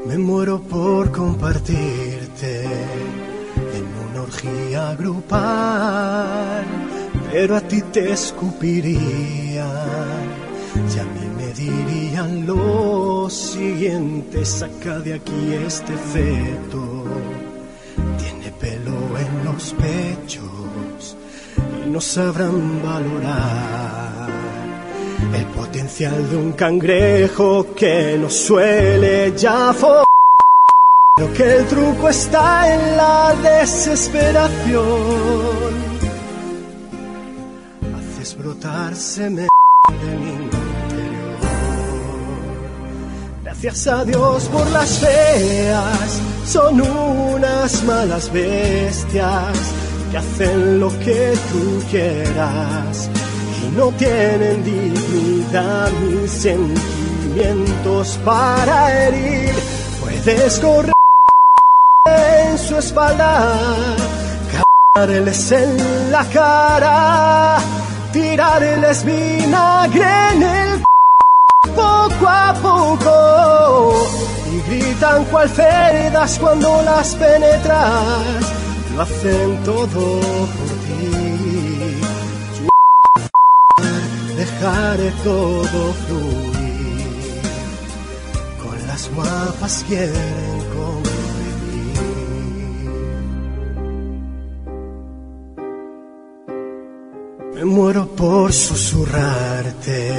Me 0.06 0.18
muero 0.18 0.61
por 0.61 1.11
compartirte 1.11 2.64
en 3.77 3.85
una 4.10 4.22
orgía 4.22 4.95
grupal 4.95 6.65
pero 7.35 7.57
a 7.57 7.61
ti 7.61 7.81
te 7.91 8.14
escupirían 8.14 8.95
y 10.93 10.99
a 10.99 11.03
mí 11.03 11.27
me 11.38 11.53
dirían 11.53 12.45
lo 12.47 13.30
siguiente, 13.30 14.45
saca 14.45 14.99
de 14.99 15.15
aquí 15.15 15.53
este 15.68 15.93
feto, 15.97 17.03
tiene 18.18 18.52
pelo 18.57 19.18
en 19.19 19.43
los 19.43 19.73
pechos 19.73 20.55
no 21.88 22.02
sabrán 22.02 22.82
valorar 22.84 24.30
el 25.34 25.45
potencial 25.48 26.30
de 26.30 26.36
un 26.38 26.52
cangrejo 26.53 27.68
que 27.76 28.18
no 28.20 28.30
suele 28.30 29.34
ya 29.38 29.72
fo- 29.74 30.03
Creo 31.18 31.34
que 31.34 31.56
el 31.57 31.66
truco 31.68 32.10
está 32.10 32.74
en 32.74 32.98
la 32.98 33.34
desesperación. 33.41 34.86
Haces 37.95 38.38
brotar 38.38 38.94
semen 38.95 39.48
de 40.03 40.16
mi 40.18 40.30
interior. 40.32 41.40
Gracias 43.44 43.88
a 43.88 44.03
Dios 44.03 44.44
por 44.49 44.70
las 44.72 44.99
feas, 44.99 46.20
son 46.45 46.82
unas 46.82 47.82
malas 47.86 48.30
bestias 48.34 49.57
que 50.15 50.19
hacen 50.19 50.79
lo 50.79 50.89
que 50.99 51.33
tú 51.51 51.83
quieras. 51.89 53.09
Y 53.63 53.75
no 53.75 53.91
tienen 53.91 54.63
dignidad 54.63 55.91
ni 56.09 56.27
sentimientos 56.27 58.17
para 58.23 59.07
herir. 59.07 59.53
Puedes 59.99 60.59
correr 60.59 60.93
en 62.05 62.57
su 62.57 62.77
espalda, 62.77 63.59
caerles 64.93 65.51
en 65.51 66.11
la 66.11 66.23
cara 66.25 67.57
tirarles 68.13 69.03
vinagre 69.03 70.07
en 70.31 70.43
el 70.43 70.83
poco 71.75 72.27
a 72.27 72.53
poco. 72.61 74.07
Y 74.53 74.61
gritan 74.69 75.25
cual 75.25 75.49
cerdas 75.49 76.39
cuando 76.39 76.81
las 76.83 77.15
penetras 77.15 78.64
lo 78.95 79.01
hacen 79.01 79.63
todo 79.63 80.19
por 80.55 80.72
ti. 80.85 81.01
Dejaré 84.38 85.11
todo 85.23 85.93
fluir. 86.05 87.41
Con 88.61 88.88
las 88.88 89.09
guapas 89.13 89.85
quieren 89.88 90.65
Me 97.55 97.63
muero 97.63 98.05
por 98.07 98.51
susurrarte. 98.51 100.11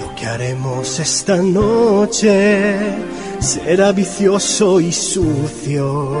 Lo 0.00 0.14
que 0.14 0.26
haremos 0.26 1.00
esta 1.00 1.36
noche 1.36 2.94
será 3.40 3.90
vicioso 3.90 4.78
y 4.78 4.92
sucio, 4.92 6.12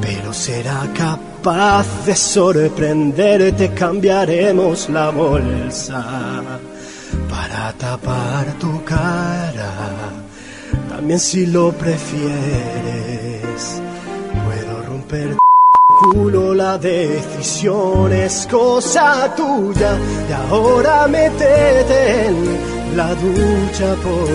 pero 0.00 0.32
será 0.32 0.86
capaz 0.94 1.86
de 2.04 2.14
sorprenderte, 2.14 3.72
cambiaremos 3.72 4.88
la 4.88 5.10
bolsa 5.10 6.42
para 7.28 7.72
tapar 7.72 8.46
tu 8.58 8.82
cara. 8.84 9.72
También 10.88 11.20
si 11.20 11.46
lo 11.46 11.72
prefieres, 11.72 12.32
puedo 14.44 14.82
romper 14.82 15.36
culo, 16.00 16.54
la 16.54 16.78
decisión 16.78 18.12
es 18.12 18.46
cosa 18.50 19.34
tuya. 19.34 19.96
Y 20.28 20.32
ahora 20.32 21.06
métete 21.06 22.26
en 22.26 22.96
la 22.96 23.14
ducha, 23.14 23.94
por 24.02 24.28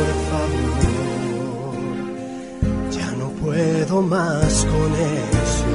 puedo 3.61 4.01
más 4.01 4.65
con 4.65 4.93
eso. 4.95 5.65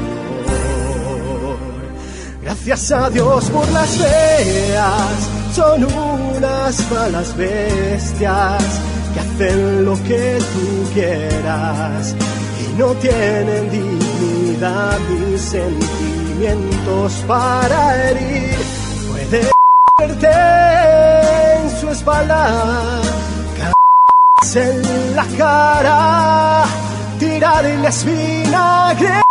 Gracias 2.43 2.93
a 2.93 3.11
Dios 3.11 3.51
por 3.51 3.69
las 3.73 3.91
feas, 3.91 5.29
son 5.55 5.85
unas 5.85 6.91
malas 6.93 7.37
bestias 7.37 8.81
que 9.13 9.21
hacen 9.21 9.85
lo 9.85 9.95
que 10.05 10.39
tú 10.53 10.93
quieras 10.95 12.15
y 12.61 12.79
no 12.79 12.89
tienen 12.95 13.71
dignidad 13.71 14.99
ni 15.11 15.39
sentimientos 15.39 17.13
para 17.27 18.11
herir. 18.11 18.57
Puede 19.11 19.51
verte 19.99 20.31
en 21.57 21.81
su 21.81 21.89
espalda, 21.91 23.01
en 24.55 25.17
la 25.17 25.27
cara, 25.37 26.65
tirarles 27.19 28.05
vinagre 28.05 29.23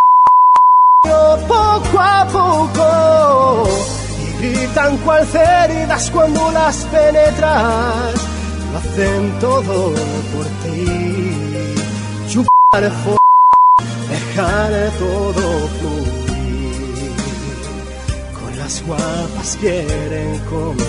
poco 1.48 2.00
a 2.00 2.26
poco 2.32 3.68
y 4.20 4.42
gritan 4.42 4.98
cual 4.98 5.28
cuando 6.12 6.52
las 6.52 6.78
penetras. 6.86 8.14
Lo 8.72 8.78
hacen 8.80 9.40
todo 9.40 9.94
por 10.34 10.46
ti. 10.64 11.76
Chupar, 12.30 12.84
dejar 14.10 14.72
todo 15.00 15.68
fluir. 15.80 17.16
Con 18.40 18.52
las 18.58 18.84
guapas 18.86 19.58
quieren 19.60 20.40
convivir. 20.50 20.86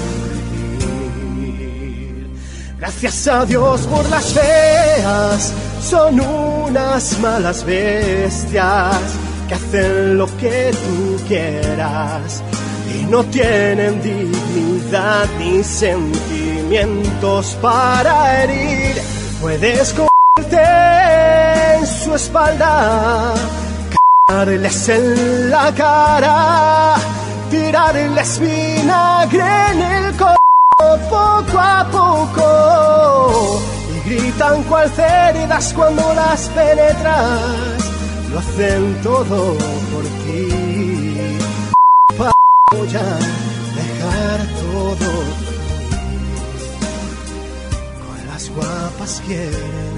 Gracias 2.78 3.28
a 3.28 3.46
Dios 3.46 3.86
por 3.86 4.08
las 4.10 4.32
feas, 4.32 5.52
son 5.86 6.20
unas 6.20 7.18
malas 7.20 7.64
bestias 7.64 9.00
que 9.46 9.54
hacen 9.54 10.18
lo 10.18 10.26
que 10.36 10.72
tú 10.72 11.24
quieras 11.28 12.42
y 12.92 13.04
no 13.04 13.22
tienen 13.26 14.02
dignidad 14.02 15.28
ni 15.38 15.62
sentimientos 15.62 17.56
para 17.62 18.42
herir. 18.42 18.96
Puedes 19.40 19.94
cogerte 19.94 20.66
en 21.76 21.86
su 21.86 22.16
espalda, 22.16 23.34
caerles 24.26 24.88
en 24.88 25.50
la 25.50 25.72
cara, 25.72 26.94
tirarles 27.48 28.40
vinagre 28.40 29.70
en 29.70 29.82
el 29.82 30.16
corazón 30.16 31.00
poco 31.08 31.60
a 31.60 31.86
poco 31.92 33.75
gritan 34.06 34.62
cual 34.64 34.90
heridas 34.96 35.72
cuando 35.74 36.14
las 36.14 36.48
penetras 36.50 37.84
lo 38.30 38.38
hacen 38.38 39.02
todo 39.02 39.56
por 39.92 40.04
ti. 40.24 41.38
Voy 42.70 42.88
a 42.88 43.10
dejar 43.80 44.40
todo 44.62 45.10
con 48.04 48.26
las 48.28 48.48
guapas 48.50 49.22
quieren. 49.26 49.96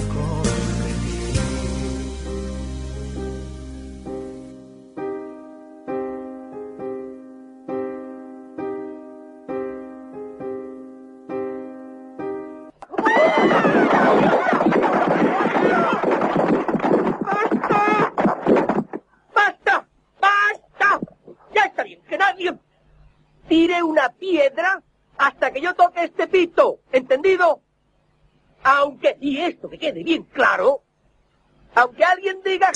Quede 29.89 30.05
bien 30.05 30.25
claro, 30.33 30.83
aunque 31.75 32.05
alguien 32.05 32.37
diga... 32.45 32.73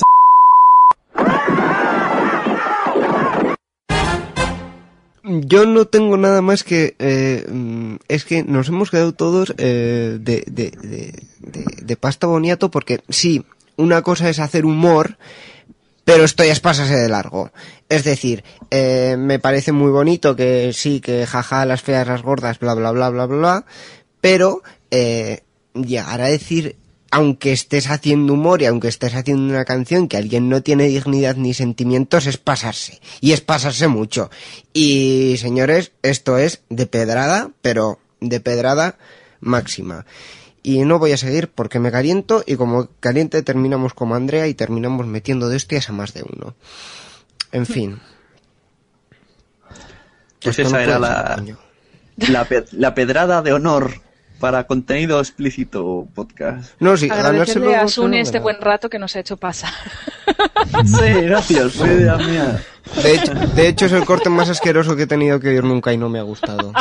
Yo 5.25 5.67
no 5.67 5.87
tengo 5.87 6.17
nada 6.17 6.43
más 6.43 6.65
que... 6.65 6.97
eh, 6.99 7.47
mm, 7.49 7.97
es 8.09 8.25
que 8.25 8.43
nos 8.43 8.69
hemos 8.69 8.91
quedado 8.91 9.13
todos 9.13 9.55
eh, 9.59 10.19
de, 10.21 10.45
de, 10.49 11.15
de, 11.39 11.97
pasta 11.97 12.27
boniato 12.27 12.71
porque 12.71 13.01
sí, 13.09 13.45
una 13.77 14.03
cosa 14.03 14.29
es 14.29 14.41
hacer 14.41 14.65
humor, 14.65 15.19
pero 16.05 16.25
esto 16.25 16.45
ya 16.45 16.53
es 16.53 16.61
pasarse 16.61 16.97
de 16.97 17.09
largo. 17.09 17.53
Es 17.89 18.05
decir, 18.05 18.43
eh, 18.71 19.17
me 19.19 19.39
parece 19.39 19.71
muy 19.71 19.91
bonito 19.91 20.35
que 20.35 20.73
sí, 20.73 21.01
que 21.01 21.27
jaja, 21.27 21.67
las 21.67 21.83
feas, 21.83 22.09
las 22.09 22.23
gordas, 22.23 22.59
bla, 22.59 22.75
bla, 22.75 22.91
bla, 22.91 23.11
bla, 23.11 23.27
bla, 23.27 23.37
bla, 23.37 23.65
pero 24.21 24.63
llegar 25.75 26.21
a 26.21 26.27
decir, 26.27 26.77
aunque 27.13 27.53
estés 27.53 27.91
haciendo 27.91 28.33
humor 28.33 28.63
y 28.63 28.65
aunque 28.65 28.89
estés 28.89 29.15
haciendo 29.15 29.53
una 29.53 29.67
canción 29.67 30.09
que 30.09 30.17
alguien 30.17 30.49
no 30.49 30.63
tiene 30.63 30.87
dignidad 30.87 31.37
ni 31.37 31.53
sentimientos, 31.53 32.27
es 32.27 32.39
pasarse. 32.39 33.03
Y 33.21 33.33
es 33.33 33.43
pasarse 33.43 33.87
mucho. 33.87 34.31
Y 34.73 35.37
señores, 35.39 35.93
esto 36.01 36.39
es 36.39 36.63
de 36.71 36.87
pedrada, 36.87 37.51
pero 37.61 38.01
de 38.21 38.41
pedrada 38.41 38.97
máxima. 39.41 40.07
Y 40.63 40.79
no 40.87 40.99
voy 40.99 41.13
a 41.13 41.19
seguir 41.19 41.49
porque 41.49 41.79
me 41.79 41.93
caliento 41.93 42.43
y 42.47 42.57
como 42.57 42.89
caliente 42.99 43.43
terminamos 43.43 43.93
como 43.93 44.15
Andrea 44.15 44.47
y 44.47 44.55
terminamos 44.55 45.07
metiendo 45.07 45.51
de 45.51 45.57
hostias 45.57 45.91
a 45.91 45.93
más 45.93 46.15
de 46.15 46.23
uno. 46.23 46.55
En 47.53 47.67
fin. 47.67 48.01
Pues 50.43 50.59
no 50.59 50.65
esa 50.65 50.83
era 50.83 50.99
la, 50.99 51.41
la 52.73 52.95
pedrada 52.95 53.43
de 53.43 53.53
honor 53.53 54.01
para 54.43 54.67
contenido 54.67 55.21
explícito 55.21 56.09
podcast. 56.17 56.73
No, 56.81 56.97
sí, 56.97 57.09
Agradecerle 57.09 57.77
a 57.77 57.87
Sune 57.87 58.19
este 58.21 58.41
buen 58.41 58.61
rato 58.61 58.91
que 58.91 58.99
nos 58.99 59.15
ha 59.15 59.21
hecho 59.21 59.37
pasar. 59.37 59.73
Sí, 60.85 61.13
gracias, 61.23 61.73
fue 61.75 61.93
idea 61.93 62.17
mía. 62.17 62.65
De 63.03 63.15
hecho, 63.15 63.35
de 63.35 63.69
hecho 63.69 63.87
es 63.87 63.93
el 63.93 64.05
corte 64.05 64.31
más 64.31 64.49
asqueroso 64.49 64.97
que 64.97 65.03
he 65.03 65.07
tenido 65.07 65.39
que 65.39 65.49
oír 65.49 65.63
nunca 65.63 65.93
y 65.93 65.97
no 65.97 66.09
me 66.09 66.19
ha 66.19 66.23
gustado. 66.23 66.73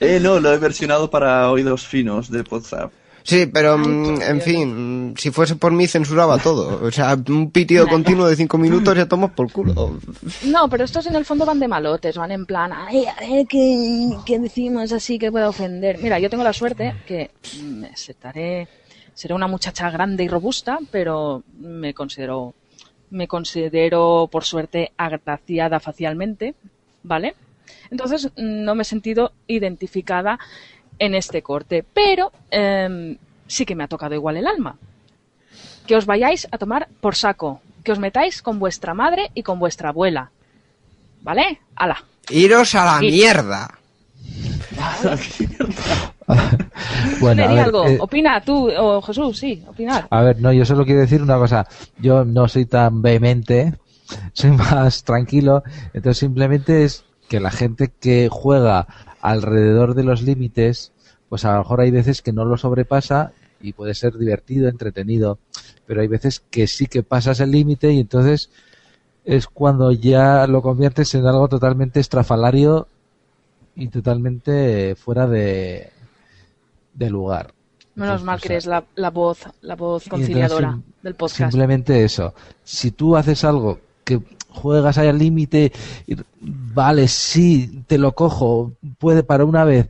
Eh, 0.00 0.20
no, 0.20 0.38
lo 0.38 0.52
he 0.52 0.58
versionado 0.58 1.10
para 1.10 1.50
oídos 1.50 1.86
finos 1.86 2.30
de 2.30 2.42
WhatsApp. 2.42 2.92
Sí, 3.28 3.44
pero 3.44 3.76
mm, 3.76 4.22
en 4.22 4.40
fin, 4.40 5.14
si 5.18 5.30
fuese 5.30 5.54
por 5.56 5.70
mí 5.70 5.86
censuraba 5.86 6.38
todo. 6.38 6.82
O 6.82 6.90
sea, 6.90 7.14
un 7.28 7.50
pitido 7.50 7.86
continuo 7.86 8.26
de 8.26 8.36
cinco 8.36 8.56
minutos 8.56 8.96
ya 8.96 9.04
tomas 9.04 9.32
por 9.32 9.52
culo. 9.52 9.98
No, 10.46 10.70
pero 10.70 10.84
estos 10.84 11.04
en 11.08 11.14
el 11.14 11.26
fondo 11.26 11.44
van 11.44 11.60
de 11.60 11.68
malotes, 11.68 12.16
van 12.16 12.32
en 12.32 12.46
plan, 12.46 12.72
ay, 12.72 13.04
a 13.04 13.20
ver 13.20 13.46
qué, 13.46 14.16
qué 14.24 14.38
decimos 14.38 14.92
así 14.92 15.18
que 15.18 15.30
pueda 15.30 15.50
ofender. 15.50 15.98
Mira, 16.02 16.18
yo 16.18 16.30
tengo 16.30 16.42
la 16.42 16.54
suerte 16.54 16.94
que 17.06 17.30
mm, 17.62 17.84
aceptaré, 17.92 18.66
seré 19.12 19.34
una 19.34 19.46
muchacha 19.46 19.90
grande 19.90 20.24
y 20.24 20.28
robusta, 20.28 20.78
pero 20.90 21.42
me 21.58 21.92
considero, 21.92 22.54
me 23.10 23.28
considero 23.28 24.30
por 24.32 24.44
suerte 24.44 24.92
agraciada 24.96 25.80
facialmente, 25.80 26.54
¿vale? 27.02 27.34
Entonces 27.90 28.30
no 28.38 28.74
me 28.74 28.82
he 28.82 28.86
sentido 28.86 29.32
identificada 29.46 30.38
en 30.98 31.14
este 31.14 31.42
corte, 31.42 31.84
pero 31.94 32.32
em, 32.50 33.16
sí 33.46 33.64
que 33.64 33.74
me 33.74 33.84
ha 33.84 33.88
tocado 33.88 34.14
igual 34.14 34.36
el 34.36 34.46
alma. 34.46 34.76
Que 35.86 35.96
os 35.96 36.06
vayáis 36.06 36.46
a 36.50 36.58
tomar 36.58 36.88
por 37.00 37.14
saco, 37.16 37.60
que 37.84 37.92
os 37.92 37.98
metáis 37.98 38.42
con 38.42 38.58
vuestra 38.58 38.94
madre 38.94 39.30
y 39.34 39.42
con 39.42 39.58
vuestra 39.58 39.88
abuela. 39.90 40.30
¿Vale? 41.22 41.60
¡Hala! 41.76 42.04
Iros 42.30 42.74
a 42.74 42.84
la 42.98 43.04
Y- 43.06 43.10
mierda. 43.12 43.70
Bueno, 47.20 47.42
a 47.44 47.48
Di 47.48 47.54
ver, 47.54 47.64
algo. 47.64 47.86
eh, 47.86 47.98
Opina 48.00 48.40
tú, 48.42 48.70
o 48.70 49.00
Jesús, 49.02 49.38
sí, 49.38 49.64
opinar. 49.66 50.06
A 50.10 50.22
ver, 50.22 50.40
no, 50.40 50.52
yo 50.52 50.64
solo 50.64 50.84
quiero 50.84 51.00
decir 51.00 51.22
una 51.22 51.36
cosa. 51.36 51.66
Yo 51.98 52.24
no 52.24 52.46
soy 52.48 52.66
tan 52.66 53.02
vehemente, 53.02 53.74
soy 54.34 54.50
más 54.50 55.02
tranquilo. 55.04 55.62
Entonces 55.94 56.18
simplemente 56.18 56.84
es 56.84 57.04
que 57.28 57.40
la 57.40 57.50
gente 57.50 57.90
que 58.00 58.28
juega 58.30 58.86
alrededor 59.30 59.94
de 59.94 60.04
los 60.04 60.22
límites, 60.22 60.92
pues 61.28 61.44
a 61.44 61.52
lo 61.52 61.58
mejor 61.58 61.80
hay 61.80 61.90
veces 61.90 62.22
que 62.22 62.32
no 62.32 62.44
lo 62.44 62.56
sobrepasa 62.56 63.32
y 63.60 63.72
puede 63.72 63.94
ser 63.94 64.16
divertido, 64.16 64.68
entretenido. 64.68 65.38
Pero 65.86 66.00
hay 66.00 66.08
veces 66.08 66.42
que 66.50 66.66
sí 66.66 66.86
que 66.86 67.02
pasas 67.02 67.40
el 67.40 67.50
límite 67.50 67.92
y 67.92 68.00
entonces 68.00 68.50
es 69.24 69.46
cuando 69.46 69.92
ya 69.92 70.46
lo 70.46 70.62
conviertes 70.62 71.14
en 71.14 71.26
algo 71.26 71.48
totalmente 71.48 72.00
estrafalario 72.00 72.88
y 73.74 73.88
totalmente 73.88 74.94
fuera 74.94 75.26
de, 75.26 75.90
de 76.94 77.10
lugar. 77.10 77.52
Menos 77.94 78.22
mal 78.22 78.40
que 78.40 78.48
eres 78.48 78.66
la, 78.66 78.84
la 78.94 79.10
voz, 79.10 79.40
la 79.60 79.74
voz 79.74 80.04
entonces 80.04 80.28
conciliadora 80.28 80.78
del 81.02 81.14
podcast. 81.14 81.50
Simplemente 81.50 82.04
eso. 82.04 82.32
Si 82.62 82.92
tú 82.92 83.16
haces 83.16 83.44
algo 83.44 83.80
que 84.08 84.20
juegas 84.48 84.96
ahí 84.96 85.08
al 85.08 85.18
límite, 85.18 85.70
y- 86.06 86.16
vale, 86.40 87.08
sí, 87.08 87.82
te 87.86 87.98
lo 87.98 88.12
cojo, 88.12 88.72
puede 88.98 89.22
para 89.22 89.44
una 89.44 89.64
vez, 89.64 89.88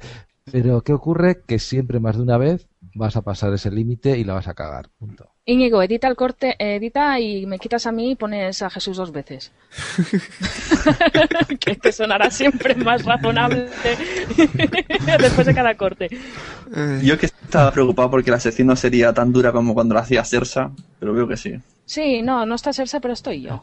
pero 0.50 0.80
¿qué 0.82 0.92
ocurre? 0.92 1.42
Que 1.46 1.60
siempre 1.60 2.00
más 2.00 2.16
de 2.16 2.22
una 2.22 2.36
vez 2.36 2.66
vas 2.94 3.14
a 3.16 3.22
pasar 3.22 3.52
ese 3.54 3.70
límite 3.70 4.18
y 4.18 4.24
la 4.24 4.34
vas 4.34 4.48
a 4.48 4.54
cagar. 4.54 4.88
Punto. 4.98 5.28
Íñigo, 5.44 5.82
edita 5.82 6.08
el 6.08 6.16
corte, 6.16 6.56
edita 6.58 7.18
y 7.20 7.46
me 7.46 7.58
quitas 7.58 7.86
a 7.86 7.92
mí 7.92 8.10
y 8.10 8.14
pones 8.16 8.60
a 8.60 8.68
Jesús 8.68 8.96
dos 8.96 9.12
veces. 9.12 9.52
que, 11.60 11.76
que 11.76 11.92
sonará 11.92 12.30
siempre 12.30 12.74
más 12.74 13.04
razonable 13.04 13.70
después 15.20 15.46
de 15.46 15.54
cada 15.54 15.74
corte. 15.76 16.10
Yo 17.02 17.16
que 17.16 17.26
estaba 17.26 17.70
preocupado 17.70 18.10
porque 18.10 18.30
la 18.30 18.40
sección 18.40 18.66
no 18.66 18.76
sería 18.76 19.14
tan 19.14 19.32
dura 19.32 19.52
como 19.52 19.72
cuando 19.74 19.94
la 19.94 20.00
hacía 20.00 20.24
Sersa, 20.24 20.70
pero 20.98 21.14
veo 21.14 21.28
que 21.28 21.36
sí. 21.36 21.54
Sí, 21.86 22.20
no, 22.20 22.44
no 22.44 22.54
está 22.56 22.72
Sersa, 22.74 23.00
pero 23.00 23.14
estoy 23.14 23.42
yo. 23.42 23.62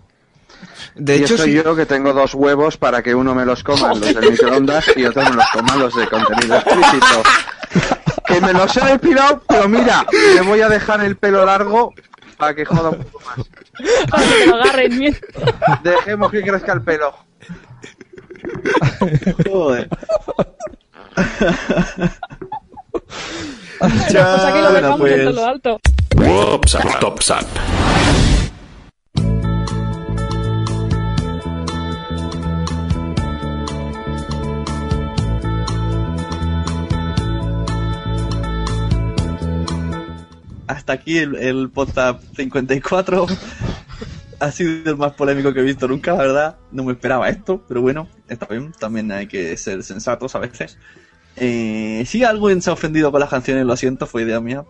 De 0.95 1.15
hecho, 1.15 1.38
soy 1.38 1.53
yo 1.53 1.76
que 1.76 1.86
tengo 1.86 2.14
dos 2.14 2.34
huevos 2.36 2.77
para 2.77 3.02
que 3.03 3.14
uno 3.14 3.36
me 3.36 3.45
los 3.45 3.64
coma 3.64 3.90
los 3.90 4.02
del 4.02 4.32
microondas 4.32 4.86
y 4.95 5.06
otro 5.06 5.23
me 5.23 5.32
los 5.36 5.45
coma 5.52 5.76
los 5.76 5.95
de 5.95 6.07
contenido 6.07 6.56
explícito. 6.57 7.23
Que 8.26 8.41
me 8.41 8.53
los 8.53 8.76
he 8.77 8.86
depilado, 8.86 9.41
pero 9.48 9.68
mira, 9.68 10.06
le 10.34 10.41
voy 10.41 10.61
a 10.61 10.69
dejar 10.69 11.03
el 11.03 11.18
pelo 11.18 11.45
largo 11.45 11.94
para 12.38 12.56
que 12.56 12.65
joda 12.65 12.90
un 12.91 13.03
poco 13.03 13.22
más. 13.26 13.48
Para 14.10 14.23
que 14.23 14.45
lo 14.48 14.56
agarren 14.56 14.99
bien. 14.99 15.18
Dejemos 15.84 16.32
que 16.32 16.41
crezca 16.41 16.73
el 16.73 16.82
pelo. 16.82 17.14
Joder. 19.52 19.90
Pues 23.80 24.15
aquí 24.15 24.61
lo 24.61 24.72
Bueno, 24.72 24.72
dejamos 24.72 24.99
pues- 24.99 25.14
en 25.14 25.23
todo 25.26 25.34
lo 25.34 25.45
alto. 25.45 25.80
Top 26.99 27.19
Hasta 40.68 40.94
aquí 40.94 41.18
el, 41.20 41.36
el 41.36 41.70
podcast 41.70 42.22
54. 42.36 43.28
ha 44.40 44.52
sido 44.52 44.92
el 44.92 44.98
más 44.98 45.14
polémico 45.14 45.54
que 45.54 45.60
he 45.60 45.64
visto 45.64 45.88
nunca, 45.88 46.12
la 46.14 46.18
verdad. 46.18 46.56
No 46.72 46.84
me 46.84 46.94
esperaba 46.94 47.30
esto, 47.30 47.64
pero 47.68 47.82
bueno, 47.82 48.08
está 48.28 48.46
bien. 48.48 48.72
También 48.80 49.12
hay 49.12 49.28
que 49.28 49.56
ser 49.58 49.84
sensatos 49.84 50.36
a 50.36 50.40
veces. 50.40 50.78
Eh, 51.38 52.04
si 52.08 52.24
alguien 52.24 52.62
se 52.62 52.70
ha 52.70 52.74
ofendido 52.74 53.12
con 53.12 53.20
las 53.20 53.30
canciones, 53.30 53.66
lo 53.66 53.76
siento, 53.78 54.08
fue 54.08 54.24
idea 54.24 54.40
mía. 54.40 54.66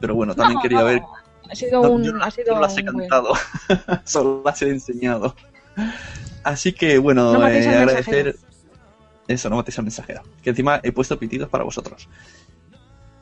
Pero 0.00 0.14
bueno, 0.14 0.34
también 0.34 0.56
No, 0.56 0.62
quería 0.62 0.82
ver. 0.82 1.02
Ha 1.50 1.54
sido 1.54 1.82
No, 1.82 1.90
un. 1.90 2.04
yo 2.04 2.12
no- 2.12 2.22
ha 2.24 2.30
sido 2.30 2.54
no 2.54 2.60
las 2.60 2.76
he 2.76 2.80
un 2.82 2.86
cantado, 2.98 3.32
solo 4.04 4.42
las 4.44 4.60
he 4.62 4.68
enseñado. 4.70 5.34
Así 6.44 6.72
que 6.72 6.98
bueno, 6.98 7.32
eh, 7.48 7.66
agradecer. 7.68 7.86
mensajero. 8.26 8.32
Eso, 9.28 9.48
no 9.50 9.56
matéis 9.56 9.78
al 9.78 9.84
mensajero. 9.84 10.22
Que 10.42 10.50
encima 10.50 10.80
he 10.82 10.90
puesto 10.92 11.18
pitidos 11.18 11.48
para 11.48 11.62
vosotros. 11.64 12.08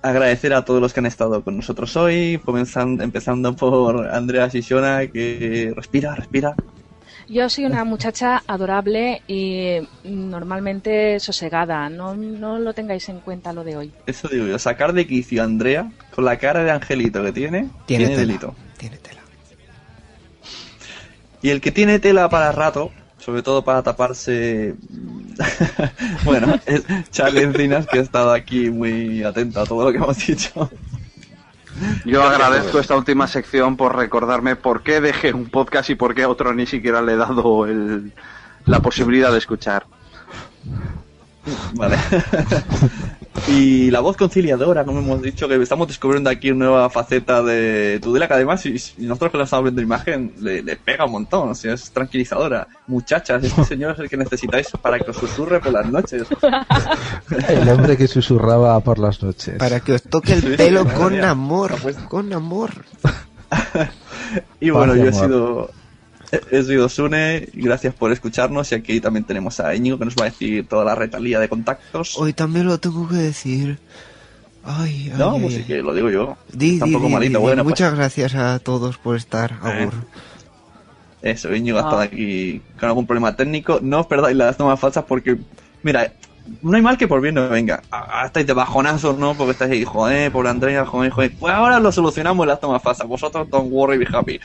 Agradecer 0.01 0.53
a 0.55 0.65
todos 0.65 0.81
los 0.81 0.93
que 0.93 1.01
han 1.01 1.07
estado 1.07 1.43
con 1.43 1.57
nosotros 1.57 1.97
hoy, 1.97 2.41
comenzando, 2.45 3.03
empezando 3.03 3.55
por 3.57 4.09
Andrea 4.09 4.49
Sisiona, 4.49 5.07
que 5.09 5.73
respira, 5.75 6.15
respira. 6.15 6.55
Yo 7.29 7.49
soy 7.51 7.67
una 7.67 7.85
muchacha 7.85 8.43
adorable 8.47 9.23
y 9.27 9.77
normalmente 10.05 11.21
sosegada. 11.21 11.91
No, 11.91 12.15
no 12.15 12.59
lo 12.59 12.73
tengáis 12.73 13.09
en 13.09 13.21
cuenta 13.21 13.53
lo 13.53 13.65
de 13.65 13.77
hoy. 13.77 13.93
Eso 14.07 14.29
digo 14.29 14.47
yo, 14.47 14.59
sacar 14.59 14.93
de 14.95 15.07
quicio 15.07 15.43
a 15.43 15.45
Andrea 15.45 15.91
con 16.15 16.25
la 16.25 16.39
cara 16.39 16.63
de 16.65 16.71
angelito 16.71 17.23
que 17.23 17.33
tiene, 17.33 17.69
Tiene 17.85 18.05
tiene, 18.07 18.07
tela. 18.09 18.19
delito. 18.21 18.55
Tiene 18.79 18.97
tela. 18.99 19.21
Y 21.43 21.51
el 21.51 21.61
que 21.61 21.71
tiene 21.71 21.99
tela 21.99 22.29
para 22.29 22.51
rato, 22.53 22.91
sobre 23.29 23.43
todo 23.43 23.63
para 23.63 23.83
taparse. 23.83 24.75
bueno, 26.25 26.59
es 26.65 26.83
Charlie 27.11 27.43
Encinas, 27.43 27.87
que 27.87 27.99
ha 27.99 28.01
estado 28.03 28.33
aquí 28.33 28.71
muy 28.71 29.23
atento 29.23 29.61
a 29.61 29.67
todo 29.67 29.85
lo 29.85 29.91
que 29.91 29.99
hemos 29.99 30.17
dicho. 30.27 30.71
Yo 32.07 32.23
agradezco 32.23 32.79
esta 32.79 32.97
última 32.97 33.27
sección 33.27 33.77
por 33.77 33.95
recordarme 33.95 34.57
por 34.57 34.83
qué 34.83 35.03
dejé 35.03 35.35
un 35.35 35.51
podcast 35.51 35.91
y 35.91 35.95
por 35.95 36.15
qué 36.15 36.23
a 36.23 36.31
otro 36.31 36.55
ni 36.55 36.65
siquiera 36.65 37.03
le 37.03 37.13
he 37.13 37.17
dado 37.17 37.67
el- 37.67 38.15
la 38.65 38.81
posibilidad 38.81 39.31
de 39.31 39.37
escuchar. 39.39 39.85
Vale. 41.75 41.99
Y 43.47 43.91
la 43.91 44.01
voz 44.01 44.17
conciliadora, 44.17 44.85
como 44.85 44.99
hemos 44.99 45.23
dicho, 45.23 45.49
que 45.49 45.55
estamos 45.63 45.89
descubriendo 45.89 46.31
aquí 46.31 46.51
una 46.51 46.67
nueva 46.67 46.91
faceta 46.91 47.43
de 47.43 48.01
Tudela, 48.03 48.27
que 48.27 48.35
además, 48.35 48.61
si 48.61 48.73
nosotros 48.99 49.31
que 49.31 49.39
la 49.39 49.45
estamos 49.45 49.65
viendo 49.65 49.81
en 49.81 49.87
imagen, 49.87 50.33
le, 50.41 50.63
le 50.63 50.77
pega 50.77 51.05
un 51.05 51.13
montón, 51.13 51.51
o 51.51 51.55
sea, 51.55 51.75
es 51.75 51.91
tranquilizadora. 51.91 52.67
Muchachas, 52.87 53.45
este 53.45 53.65
señor 53.69 53.93
es 53.93 54.01
el 54.01 54.09
que 54.09 54.17
necesitáis 54.17 54.69
para 54.83 54.99
que 54.99 55.11
os 55.11 55.17
susurre 55.17 55.61
por 55.61 55.73
las 55.73 55.87
noches. 55.91 56.27
El 57.49 57.69
hombre 57.69 57.97
que 57.97 58.09
susurraba 58.09 58.79
por 58.81 58.99
las 58.99 59.23
noches. 59.23 59.57
Para 59.59 59.81
que 59.81 59.93
os 59.93 60.03
toque 60.03 60.33
el 60.33 60.43
Sí, 60.43 60.57
pelo 60.57 60.87
con 60.87 61.23
amor. 61.23 61.75
Con 62.09 62.33
amor. 62.33 62.71
Y 64.61 64.71
bueno, 64.71 64.93
Paz 64.93 64.99
y 64.99 65.03
yo 65.03 65.09
he 65.09 65.13
sido, 65.13 65.71
he 66.51 66.63
sido 66.63 66.89
Sune, 66.89 67.49
y 67.53 67.63
gracias 67.63 67.95
por 67.95 68.13
escucharnos, 68.13 68.71
y 68.73 68.75
aquí 68.75 69.01
también 69.01 69.25
tenemos 69.25 69.61
a 69.61 69.75
Íñigo 69.75 69.99
que 69.99 70.05
nos 70.05 70.15
va 70.17 70.23
a 70.23 70.31
decir 70.31 70.67
toda 70.69 70.85
la 70.85 70.95
retalía 70.95 71.39
de 71.41 71.49
contactos. 71.49 72.19
Hoy 72.19 72.33
también 72.33 72.67
lo 72.67 72.79
tengo 72.79 73.09
que 73.09 73.17
decir. 73.17 73.79
Ay, 74.65 75.11
ay, 75.13 75.19
No, 75.19 75.33
ay, 75.37 75.41
pues 75.43 75.55
sí 75.55 75.63
que 75.65 75.79
lo 75.83 75.95
digo 75.95 76.11
yo. 76.11 76.37
Di, 76.53 76.75
Está 76.75 76.85
un 76.85 76.91
di, 76.91 76.97
poco 76.97 77.07
di, 77.09 77.13
malito, 77.15 77.41
bueno, 77.41 77.63
pues 77.63 77.73
Muchas 77.73 77.95
gracias 77.95 78.35
a 78.35 78.59
todos 78.59 78.99
por 78.99 79.17
estar. 79.17 79.53
Eh. 79.53 79.57
Agur. 79.83 79.95
Eso, 81.23 81.55
Íñigo 81.55 81.79
ha 81.79 81.83
Ah. 81.83 81.85
estado 81.85 82.01
aquí 82.03 82.61
con 82.79 82.89
algún 82.89 83.07
problema 83.07 83.35
técnico. 83.35 83.79
No 83.83 84.01
os 84.01 84.07
perdáis 84.07 84.37
las 84.37 84.57
tomas 84.57 84.79
falsas 84.79 85.05
porque, 85.09 85.39
mira, 85.83 86.13
no 86.63 86.77
hay 86.77 86.83
mal 86.83 86.97
que 86.99 87.09
por 87.09 87.21
bien 87.21 87.35
no 87.35 87.49
venga. 87.49 87.83
Estáis 88.25 88.47
de 88.47 88.53
bajonazos, 88.53 89.19
¿no? 89.19 89.35
Porque 89.35 89.53
estáis 89.53 89.73
ahí, 89.73 89.85
joder, 89.85 90.31
pobre 90.31 90.51
Andrea, 90.51 90.85
joder, 90.87 91.11
joder. 91.11 91.33
Pues 91.39 91.53
ahora 91.55 91.81
lo 91.81 91.91
solucionamos 91.91 92.45
en 92.45 92.49
las 92.49 92.61
tomas 92.61 92.83
falsas. 92.83 93.07
Vosotros 93.07 93.49
don't 93.51 93.73
worry, 93.73 93.99
be 93.99 94.07
happy. 94.13 94.39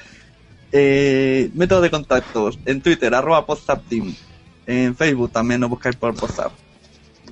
Eh, 0.75 1.51
método 1.53 1.81
de 1.81 1.91
contactos. 1.91 2.57
En 2.65 2.81
Twitter, 2.81 3.13
arroba 3.13 3.45
podzapteam. 3.45 4.15
En 4.65 4.95
Facebook 4.95 5.31
también 5.31 5.61
nos 5.61 5.69
buscáis 5.69 5.95
por 5.95 6.15
podzap. 6.15 6.51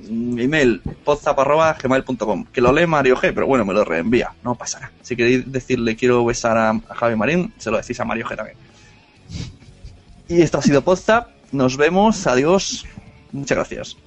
Mm, 0.07 0.39
Email, 0.39 0.81
gmail.com. 1.03 2.45
Que 2.53 2.61
lo 2.61 2.72
lee 2.72 2.85
Mario 2.85 3.15
G, 3.15 3.34
pero 3.34 3.47
bueno, 3.47 3.65
me 3.65 3.73
lo 3.73 3.84
reenvía. 3.84 4.31
No 4.43 4.53
pasa 4.53 4.80
nada. 4.80 4.91
Si 5.01 5.15
queréis 5.15 5.51
decirle 5.51 5.95
quiero 5.95 6.23
besar 6.23 6.55
a, 6.55 6.80
Javi 6.93 7.15
Marín, 7.15 7.51
se 7.57 7.72
lo 7.72 7.77
decís 7.77 7.99
a 7.99 8.05
Mario 8.05 8.27
G 8.27 8.35
también. 8.35 8.57
Y 10.27 10.41
esto 10.43 10.59
ha 10.59 10.61
sido 10.61 10.84
Podzap. 10.84 11.30
Nos 11.51 11.77
vemos. 11.77 12.27
Adiós. 12.27 12.85
Muchas 13.31 13.57
gracias. 13.57 13.97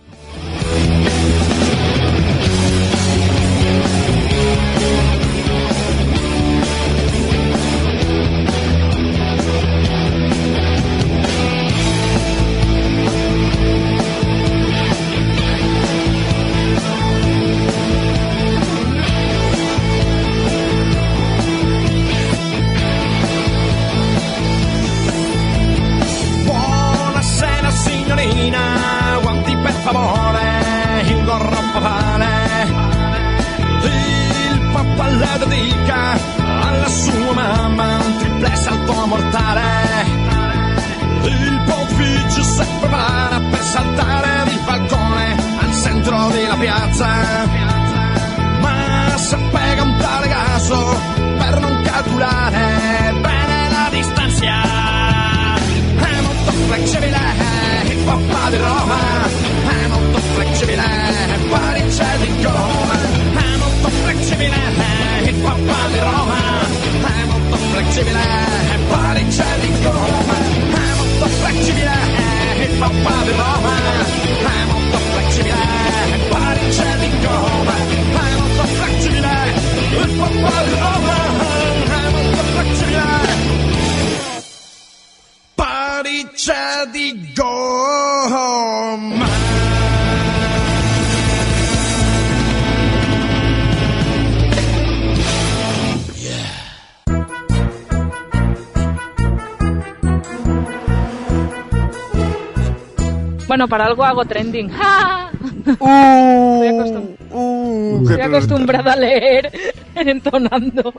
Bueno, 103.64 103.70
para 103.70 103.86
algo 103.86 104.04
hago 104.04 104.24
trending. 104.26 104.68
¡Ja! 104.70 105.30
Uh, 105.80 106.62
Estoy, 106.62 106.68
acostum- 106.68 107.16
uh, 107.30 108.02
estoy 108.10 108.20
acostumbrada 108.20 108.92
a 108.92 108.96
leer 108.96 109.50
entonando. 109.94 110.92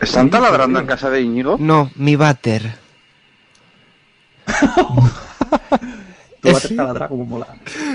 ¿Están 0.00 0.30
taladrando 0.30 0.78
en 0.80 0.86
casa 0.86 1.10
de 1.10 1.20
Íñigo? 1.22 1.56
No, 1.58 1.90
mi 1.96 2.16
váter. 2.16 2.74
Tu 6.40 6.50
vas 6.52 6.64
a 6.64 6.68
taladrar 6.74 7.08
como 7.08 7.24
mola. 7.24 7.46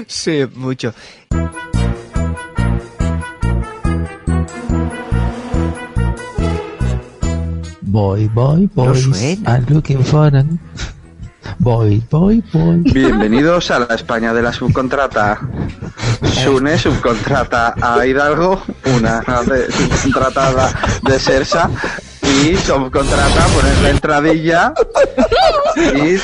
Sí, 0.08 0.46
mucho. 0.56 0.94
Boy, 7.98 8.28
boy, 8.28 8.70
No 8.76 8.86
boys. 8.86 9.06
suena. 9.06 9.58
I'm 9.58 9.66
looking 9.70 10.04
for 10.04 10.28
an... 10.28 10.60
Boy, 11.58 12.00
boy, 12.12 12.44
boy. 12.54 12.84
Bienvenidos 12.94 13.72
a 13.72 13.80
la 13.80 13.96
España 13.96 14.36
de 14.36 14.44
la 14.44 14.54
subcontrata. 14.54 15.40
Sune 16.44 16.78
subcontrata 16.78 17.74
a 17.82 18.06
Hidalgo, 18.06 18.62
una 18.96 19.22
de- 19.48 19.72
subcontratada 19.72 20.80
de 21.02 21.18
Sersa 21.20 21.72
y 22.22 22.56
subcontrata 22.58 23.46
poner 23.56 23.78
la 23.82 23.90
entradilla 23.90 24.74
y 25.96 26.20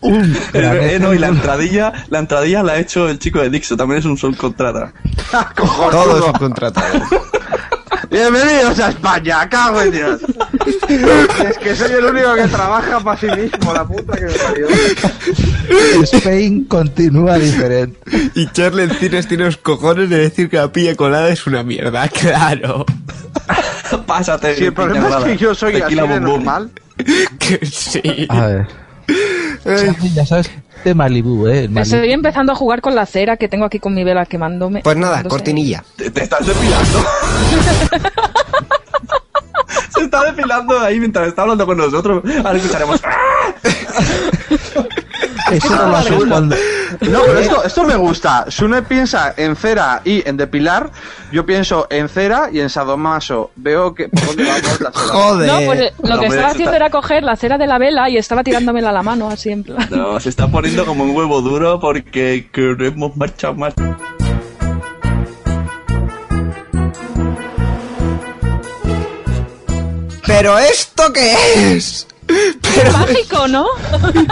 Eh, 0.00 0.98
no, 0.98 1.12
y 1.12 1.18
la 1.18 1.26
entradilla, 1.28 1.92
la 2.08 2.20
entradilla 2.20 2.62
la 2.62 2.72
ha 2.72 2.78
hecho 2.78 3.06
el 3.10 3.18
chico 3.18 3.40
de 3.40 3.50
Dixo, 3.50 3.76
también 3.76 3.98
es 3.98 4.06
un 4.06 4.16
subcontrata. 4.16 4.94
Todo 5.90 6.22
subcontratado. 6.28 7.00
Bienvenidos 8.10 8.78
a 8.78 8.88
España, 8.88 9.48
cago 9.48 9.82
en 9.82 9.92
Dios. 9.92 10.20
Es 10.88 11.58
que 11.58 11.76
soy 11.76 11.92
el 11.92 12.04
único 12.06 12.34
que 12.34 12.48
trabaja 12.48 13.00
para 13.00 13.20
sí 13.20 13.26
mismo, 13.26 13.74
la 13.74 13.86
puta 13.86 14.16
que 14.16 14.24
me 14.24 14.32
parió. 14.32 14.68
Spain 16.02 16.64
continúa 16.64 17.38
diferente. 17.38 17.98
Y 18.34 18.46
Charlie 18.52 18.84
Encinas 18.84 19.28
tiene 19.28 19.44
los 19.44 19.58
cojones 19.58 20.08
de 20.08 20.18
decir 20.18 20.48
que 20.48 20.56
la 20.56 20.72
pilla 20.72 20.94
colada 20.96 21.28
es 21.28 21.46
una 21.46 21.62
mierda, 21.62 22.08
claro. 22.20 22.86
Pásate. 24.06 24.56
Si 24.56 24.64
el 24.64 24.72
problema 24.72 25.08
es 25.18 25.24
que 25.24 25.36
yo 25.36 25.54
soy 25.54 25.74
así 25.74 25.82
Tequila 25.82 26.02
de 26.02 26.08
Bum 26.08 26.20
Bum. 26.20 26.44
normal. 26.44 26.70
Que 27.38 27.64
sí. 27.66 28.26
A 28.30 28.46
ver. 28.46 28.66
Charlie, 29.64 30.12
ya 30.14 30.26
sabes 30.26 30.50
de 30.84 30.94
Malibu, 30.94 31.46
¿eh? 31.48 31.68
Malibu. 31.68 31.80
Estoy 31.96 32.12
empezando 32.12 32.52
a 32.52 32.54
jugar 32.56 32.80
con 32.80 32.94
la 32.94 33.06
cera 33.06 33.36
que 33.36 33.48
tengo 33.48 33.64
aquí 33.64 33.78
con 33.78 33.94
mi 33.94 34.04
vela 34.04 34.26
quemándome. 34.26 34.80
Pues 34.82 34.96
nada, 34.96 35.18
Quemándose. 35.18 35.36
cortinilla. 35.36 35.84
Te, 35.96 36.10
te 36.10 36.22
estás 36.22 36.46
depilando. 36.46 36.98
Se 39.94 40.04
está 40.04 40.24
depilando 40.24 40.78
ahí 40.80 40.98
mientras 40.98 41.28
está 41.28 41.42
hablando 41.42 41.66
con 41.66 41.76
nosotros. 41.76 42.22
Ahora 42.44 42.56
escucharemos. 42.58 43.00
Eso 45.52 45.74
no 45.76 45.88
lo 45.88 45.96
haces 45.96 46.24
cuando... 46.28 46.56
No, 47.00 47.20
pero 47.26 47.38
esto, 47.38 47.64
esto 47.64 47.84
me 47.84 47.96
gusta. 47.96 48.46
Sune 48.48 48.82
piensa 48.82 49.34
en 49.36 49.56
cera 49.56 50.00
y 50.04 50.26
en 50.28 50.36
depilar. 50.36 50.90
Yo 51.32 51.44
pienso 51.46 51.86
en 51.90 52.08
cera 52.08 52.48
y 52.52 52.60
en 52.60 52.70
sadomaso. 52.70 53.50
Veo 53.56 53.94
que 53.94 54.08
por 54.08 54.24
dónde 54.26 54.44
vamos 54.44 54.62
la 54.80 54.90
cera. 54.90 54.90
Joder. 54.94 55.46
No, 55.52 55.60
pues 55.66 55.80
eh, 55.80 55.92
lo 56.02 56.18
que 56.20 56.26
estaba 56.26 56.48
haciendo 56.48 56.72
está- 56.72 56.76
era 56.76 56.90
coger 56.90 57.22
la 57.22 57.36
cera 57.36 57.58
de 57.58 57.66
la 57.66 57.78
vela 57.78 58.08
y 58.08 58.16
estaba 58.16 58.42
tirándomela 58.42 58.90
a 58.90 58.92
la 58.92 59.02
mano, 59.02 59.28
así 59.28 59.50
en 59.50 59.64
plan. 59.64 59.86
No, 59.90 60.18
se 60.20 60.28
está 60.30 60.48
poniendo 60.48 60.84
como 60.86 61.04
un 61.04 61.14
huevo 61.16 61.40
duro 61.42 61.78
porque 61.80 62.48
queremos 62.52 63.16
marchar 63.16 63.54
más. 63.56 63.74
¿Pero 70.26 70.58
esto 70.58 71.12
qué 71.12 71.76
es? 71.76 72.06
Pero, 72.28 72.92
Mágico, 72.92 73.48
¿no? 73.48 73.66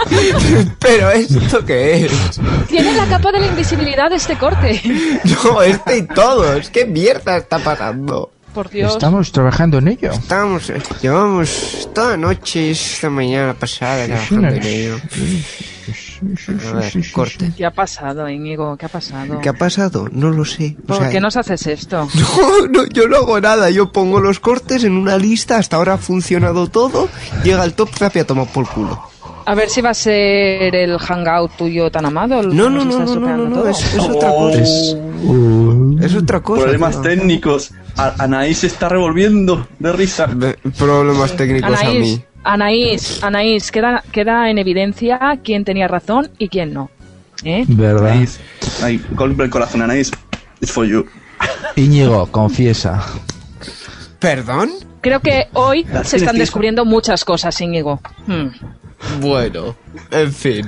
pero 0.79 1.11
esto 1.11 1.65
qué 1.65 2.05
es? 2.05 2.39
Tiene 2.67 2.93
la 2.93 3.05
capa 3.07 3.31
de 3.31 3.39
la 3.39 3.47
invisibilidad 3.47 4.09
de 4.09 4.17
este 4.17 4.37
corte. 4.37 4.81
No, 5.43 5.61
este 5.61 5.97
y 5.97 6.07
todos. 6.07 6.69
¿Qué 6.69 6.85
mierda 6.85 7.37
está 7.37 7.59
pasando? 7.59 8.31
Por 8.53 8.69
Dios. 8.69 8.93
Estamos 8.93 9.31
trabajando 9.31 9.77
en 9.79 9.89
ello. 9.89 10.11
Estamos, 10.11 10.71
llevamos 11.01 11.89
toda 11.93 12.11
la 12.11 12.17
noche, 12.17 12.71
esta 12.71 13.09
mañana 13.09 13.53
pasada 13.53 14.05
trabajando 14.05 14.47
en 14.47 14.63
ello. 14.63 14.99
A 16.69 16.73
ver, 16.73 17.11
corte. 17.11 17.51
¿Qué 17.55 17.65
ha 17.65 17.71
pasado, 17.71 18.29
Íñigo? 18.29 18.75
¿Qué 18.77 18.85
ha 18.85 18.89
pasado? 18.89 19.39
¿Qué 19.41 19.49
ha 19.49 19.53
pasado? 19.53 20.07
No 20.11 20.29
lo 20.29 20.45
sé. 20.45 20.75
O 20.83 20.87
¿Por 20.87 20.97
sea, 20.97 21.09
qué 21.09 21.19
nos 21.19 21.35
haces 21.37 21.65
esto? 21.67 22.07
No, 22.37 22.67
no, 22.67 22.85
yo 22.87 23.07
no 23.07 23.17
hago 23.17 23.39
nada. 23.39 23.69
Yo 23.69 23.91
pongo 23.91 24.19
los 24.19 24.39
cortes 24.39 24.83
en 24.83 24.93
una 24.93 25.17
lista. 25.17 25.57
Hasta 25.57 25.77
ahora 25.77 25.93
ha 25.93 25.97
funcionado 25.97 26.67
todo. 26.67 27.09
Llega 27.43 27.63
el 27.63 27.73
top 27.73 27.89
rap 27.99 28.15
y 28.15 28.19
a 28.19 28.27
tomar 28.27 28.47
por 28.47 28.67
culo. 28.67 29.01
A 29.45 29.55
ver 29.55 29.69
si 29.69 29.79
va 29.79 29.91
a 29.91 29.93
ser 29.93 30.75
el 30.75 30.97
hangout 30.97 31.51
tuyo 31.55 31.89
tan 31.89 32.05
amado. 32.05 32.43
No, 32.43 32.69
no, 32.69 32.83
no, 32.83 32.99
no, 32.99 33.15
no, 33.15 33.37
no, 33.37 33.47
no, 33.49 33.67
es, 33.69 33.93
es 33.93 33.99
otra 33.99 34.29
cosa. 34.29 34.61
Es- 34.61 34.97
Es 36.01 36.15
otra 36.15 36.41
cosa. 36.41 36.63
Problemas 36.63 36.93
tío. 36.93 37.01
técnicos. 37.01 37.71
A- 37.95 38.13
Anaís 38.19 38.59
se 38.59 38.67
está 38.67 38.89
revolviendo 38.89 39.67
de 39.79 39.91
risa. 39.93 40.27
Problemas 40.77 41.35
técnicos 41.35 41.73
a 41.73 41.79
Anaís, 41.79 41.99
mí. 42.01 42.23
Anaís, 42.47 43.21
Anaís, 43.23 43.71
queda, 43.71 44.03
queda 44.11 44.49
en 44.49 44.57
evidencia 44.57 45.19
quién 45.43 45.65
tenía 45.65 45.87
razón 45.89 46.31
y 46.37 46.47
quién 46.47 46.73
no. 46.73 46.89
¿Eh? 47.43 47.65
¿Verdad? 47.67 48.11
Anaís. 48.13 48.39
Ay, 48.81 49.03
golpe 49.11 49.43
el 49.43 49.49
corazón, 49.49 49.81
Anaís. 49.81 50.11
It's 50.61 50.71
for 50.71 50.85
you. 50.85 51.05
Íñigo, 51.75 52.25
confiesa. 52.31 53.03
¿Perdón? 54.19 54.71
Creo 55.01 55.19
que 55.19 55.47
hoy 55.53 55.85
se 56.03 56.17
están 56.17 56.37
descubriendo 56.37 56.85
muchas 56.85 57.25
cosas, 57.25 57.59
Íñigo. 57.59 57.99
Hmm. 58.25 58.47
Bueno, 59.19 59.75
en 60.09 60.31
fin. 60.31 60.65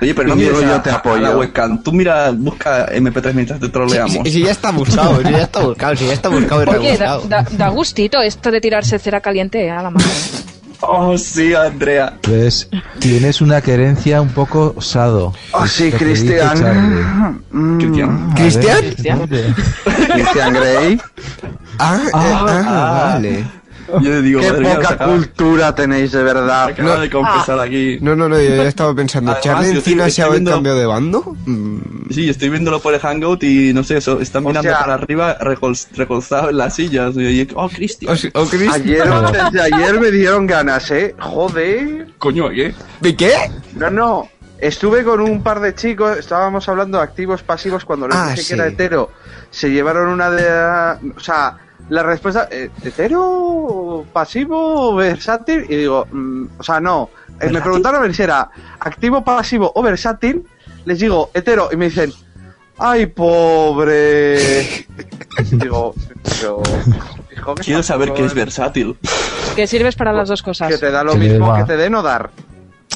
Oye, 0.00 0.14
pero 0.14 0.28
no 0.30 0.36
mires 0.36 0.60
yo 0.60 0.80
te 0.82 0.90
a 0.90 0.94
apoyo. 0.96 1.20
la 1.22 1.36
webcam. 1.36 1.82
Tú 1.82 1.92
mira, 1.92 2.30
busca 2.32 2.86
MP3 2.92 3.32
mientras 3.34 3.60
te 3.60 3.68
troleamos. 3.68 4.12
Si, 4.24 4.30
si 4.32 4.42
ya 4.44 4.50
está 4.52 4.70
buscado, 4.70 5.16
si 5.22 5.30
ya 5.32 5.42
está 5.42 5.60
buscado, 5.60 5.96
si 5.96 6.06
ya 6.06 6.12
está 6.12 6.28
buscado 6.28 6.64
y 6.64 6.68
Oye, 6.68 6.96
da, 6.98 7.16
rebuscado. 7.16 7.22
da- 7.28 7.46
da 7.56 7.68
gustito 7.68 8.20
esto 8.20 8.50
de 8.50 8.60
tirarse 8.60 8.98
cera 8.98 9.20
caliente 9.20 9.70
a 9.70 9.82
la 9.82 9.90
mano. 9.90 10.04
Oh, 10.86 11.16
sí, 11.16 11.54
Andrea. 11.54 12.18
Pues 12.20 12.68
tienes 12.98 13.40
una 13.40 13.62
querencia 13.62 14.20
un 14.20 14.28
poco 14.28 14.74
sado. 14.82 15.32
Oh, 15.52 15.66
sí, 15.66 15.90
Cristian. 15.90 17.40
Mm, 17.50 17.78
Cristian. 17.78 18.32
¿Cristian? 18.34 18.78
Cristian. 19.26 20.52
Grey. 20.52 21.00
Ah, 21.78 22.00
eh, 22.06 22.10
ah, 22.12 23.10
vale. 23.14 23.44
Yo 24.02 24.10
le 24.10 24.22
digo, 24.22 24.40
Qué 24.40 24.52
madre 24.52 24.74
poca 24.74 24.88
acaba- 24.94 25.12
cultura 25.12 25.74
tenéis, 25.74 26.12
de 26.12 26.22
verdad. 26.22 26.64
acaba 26.68 27.00
de 27.00 27.10
confesar 27.10 27.60
aquí. 27.60 27.98
No, 28.00 28.14
no, 28.16 28.28
no, 28.28 28.38
yo 28.40 28.56
ya 28.56 28.64
estaba 28.68 28.94
pensando, 28.94 29.30
Además, 29.32 29.44
¿Charlie 29.44 29.70
Encina 29.78 30.10
se 30.10 30.22
ha 30.22 30.28
cambiado 30.28 30.78
de 30.78 30.86
bando? 30.86 31.36
Mm, 31.46 31.78
Sí, 32.10 32.28
estoy 32.28 32.48
viéndolo 32.50 32.80
por 32.80 32.94
el 32.94 33.00
Hangout 33.00 33.42
y 33.44 33.72
no 33.72 33.82
sé, 33.82 33.96
eso, 33.96 34.20
están 34.20 34.44
O 34.44 34.48
mirando 34.48 34.68
sea- 34.70 34.78
para 34.80 34.94
arriba 34.94 35.38
recol- 35.38 35.86
recolzados 35.96 36.50
en 36.50 36.58
las 36.58 36.74
sillas. 36.74 37.14
Y, 37.16 37.48
oh, 37.54 37.68
Chris- 37.68 37.98
Ayer, 38.72 39.04
desde 39.32 39.60
ayer 39.74 40.00
me 40.00 40.10
dieron 40.10 40.46
ganas, 40.46 40.90
¿eh? 40.90 41.14
Joder. 41.18 42.06
Coño, 42.18 42.48
¿qué? 42.50 42.74
¿De 43.00 43.16
qué? 43.16 43.32
No, 43.76 43.90
no. 43.90 44.28
Estuve 44.58 45.04
con 45.04 45.20
un 45.20 45.42
par 45.42 45.60
de 45.60 45.74
chicos, 45.74 46.16
estábamos 46.16 46.68
hablando 46.68 46.98
de 46.98 47.04
activos 47.04 47.42
pasivos 47.42 47.84
cuando 47.84 48.08
les 48.08 48.16
Ah, 48.16 48.30
dije 48.30 48.42
sí. 48.42 48.48
que 48.48 48.54
era 48.54 48.66
hetero. 48.66 49.10
Se 49.50 49.70
llevaron 49.70 50.08
una 50.08 50.30
de... 50.30 50.44
O 51.16 51.20
sea, 51.20 51.58
la 51.88 52.02
respuesta... 52.02 52.48
eh, 52.50 52.70
¿Hetero, 52.82 54.04
pasivo, 54.12 54.94
versátil? 54.94 55.66
Y 55.68 55.76
digo, 55.76 56.06
mm, 56.10 56.46
o 56.58 56.62
sea, 56.62 56.80
no. 56.80 57.10
Eh, 57.40 57.50
me 57.50 57.60
preguntaron 57.60 58.00
a 58.00 58.02
ver 58.02 58.14
si 58.14 58.22
era 58.22 58.48
activo, 58.80 59.22
pasivo 59.24 59.70
o 59.74 59.82
versátil. 59.82 60.46
Les 60.84 60.98
digo, 60.98 61.30
hetero. 61.34 61.68
Y 61.72 61.76
me 61.76 61.86
dicen, 61.86 62.12
¡ay, 62.78 63.06
pobre! 63.06 64.86
digo, 65.50 65.94
pero... 66.22 66.62
fijo 67.28 67.54
que 67.54 67.62
Quiero 67.62 67.82
saber 67.82 68.12
qué 68.14 68.24
es 68.24 68.34
versátil. 68.34 68.96
Que 69.56 69.66
sirves 69.66 69.96
para 69.96 70.12
las 70.12 70.28
dos 70.28 70.42
cosas. 70.42 70.68
Que 70.68 70.78
te 70.78 70.90
da 70.90 71.02
lo 71.04 71.12
Que 71.12 71.18
mismo 71.18 71.48
va. 71.48 71.58
que 71.58 71.64
te 71.64 71.76
den 71.76 71.94
o 71.94 72.02
dar. 72.02 72.30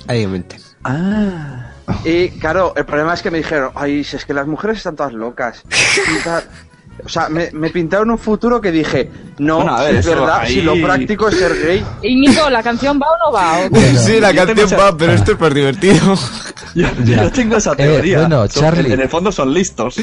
Obviamente. 0.08 0.58
Ah. 0.84 1.72
Y 2.04 2.28
claro, 2.30 2.74
el 2.76 2.84
problema 2.84 3.14
es 3.14 3.22
que 3.22 3.30
me 3.30 3.38
dijeron, 3.38 3.72
ay, 3.74 4.04
si 4.04 4.16
es 4.16 4.24
que 4.24 4.34
las 4.34 4.46
mujeres 4.46 4.76
están 4.78 4.96
todas 4.96 5.12
locas. 5.12 5.62
O 7.04 7.08
sea, 7.08 7.28
me, 7.28 7.50
me 7.52 7.70
pintaron 7.70 8.10
un 8.10 8.18
futuro 8.18 8.60
que 8.60 8.72
dije, 8.72 9.08
no, 9.38 9.56
Bueno, 9.56 9.76
a 9.76 9.82
ver, 9.84 9.94
es 9.96 10.06
verdad, 10.06 10.40
ahí- 10.40 10.54
si 10.54 10.62
lo 10.62 10.74
práctico 10.82 11.28
es 11.28 11.36
ser 11.38 11.52
gay. 11.64 11.84
Íñigo, 12.02 12.50
¿la 12.50 12.62
canción 12.62 13.00
va 13.00 13.06
o 13.06 13.26
no 13.26 13.32
va? 13.32 13.58
¿O 13.70 13.98
sí, 13.98 14.20
la 14.20 14.34
canción 14.34 14.58
esa- 14.66 14.76
va, 14.76 14.96
pero 14.96 15.12
esto 15.12 15.32
es 15.32 15.40
más 15.40 15.54
divertido. 15.54 16.14
Yo, 16.74 16.86
Ya. 17.04 17.22
yo 17.24 17.32
tengo 17.32 17.56
esa 17.56 17.72
Eh, 17.72 17.76
teoría. 17.76 18.18
bueno, 18.20 18.46
Son- 18.48 18.62
Charlie. 18.62 18.92
En 18.92 19.00
el 19.00 19.08
fondo 19.08 19.32
son 19.32 19.54
listos. 19.54 19.96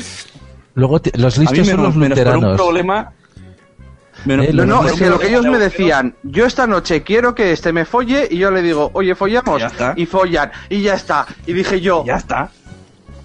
Luego 0.74 1.00
los 1.14 1.38
A 1.38 1.42
mí 1.42 1.48
listos 1.48 1.68
son 1.68 1.84
los 1.84 1.96
menos 1.96 2.18
por 2.18 2.28
un 2.28 2.34
luteranos. 2.34 2.58
problema... 2.58 3.12
menos- 4.26 4.46
Eh, 4.48 4.54
No, 4.54 4.64
Pero 4.64 4.66
no, 4.66 4.88
es 4.88 4.94
que 4.94 5.10
lo 5.10 5.20
que 5.20 5.28
ellos 5.30 5.46
me 5.46 5.60
decían, 5.60 6.16
yo 6.24 6.46
esta 6.46 6.66
noche 6.66 7.04
quiero 7.04 7.36
que 7.36 7.52
este 7.52 7.72
me 7.72 7.86
folle 7.86 8.28
y 8.32 8.38
yo 8.38 8.50
le 8.52 8.62
digo, 8.62 8.90
oye, 8.94 9.14
follamos. 9.16 9.60
Ya 9.62 9.68
está. 9.68 9.94
Y 9.96 10.06
follan, 10.06 10.52
y 10.70 10.82
ya 10.82 10.96
está. 10.96 11.26
Y 11.46 11.54
dije 11.54 11.80
yo, 11.82 12.04
Ya 12.06 12.16
está. 12.16 12.50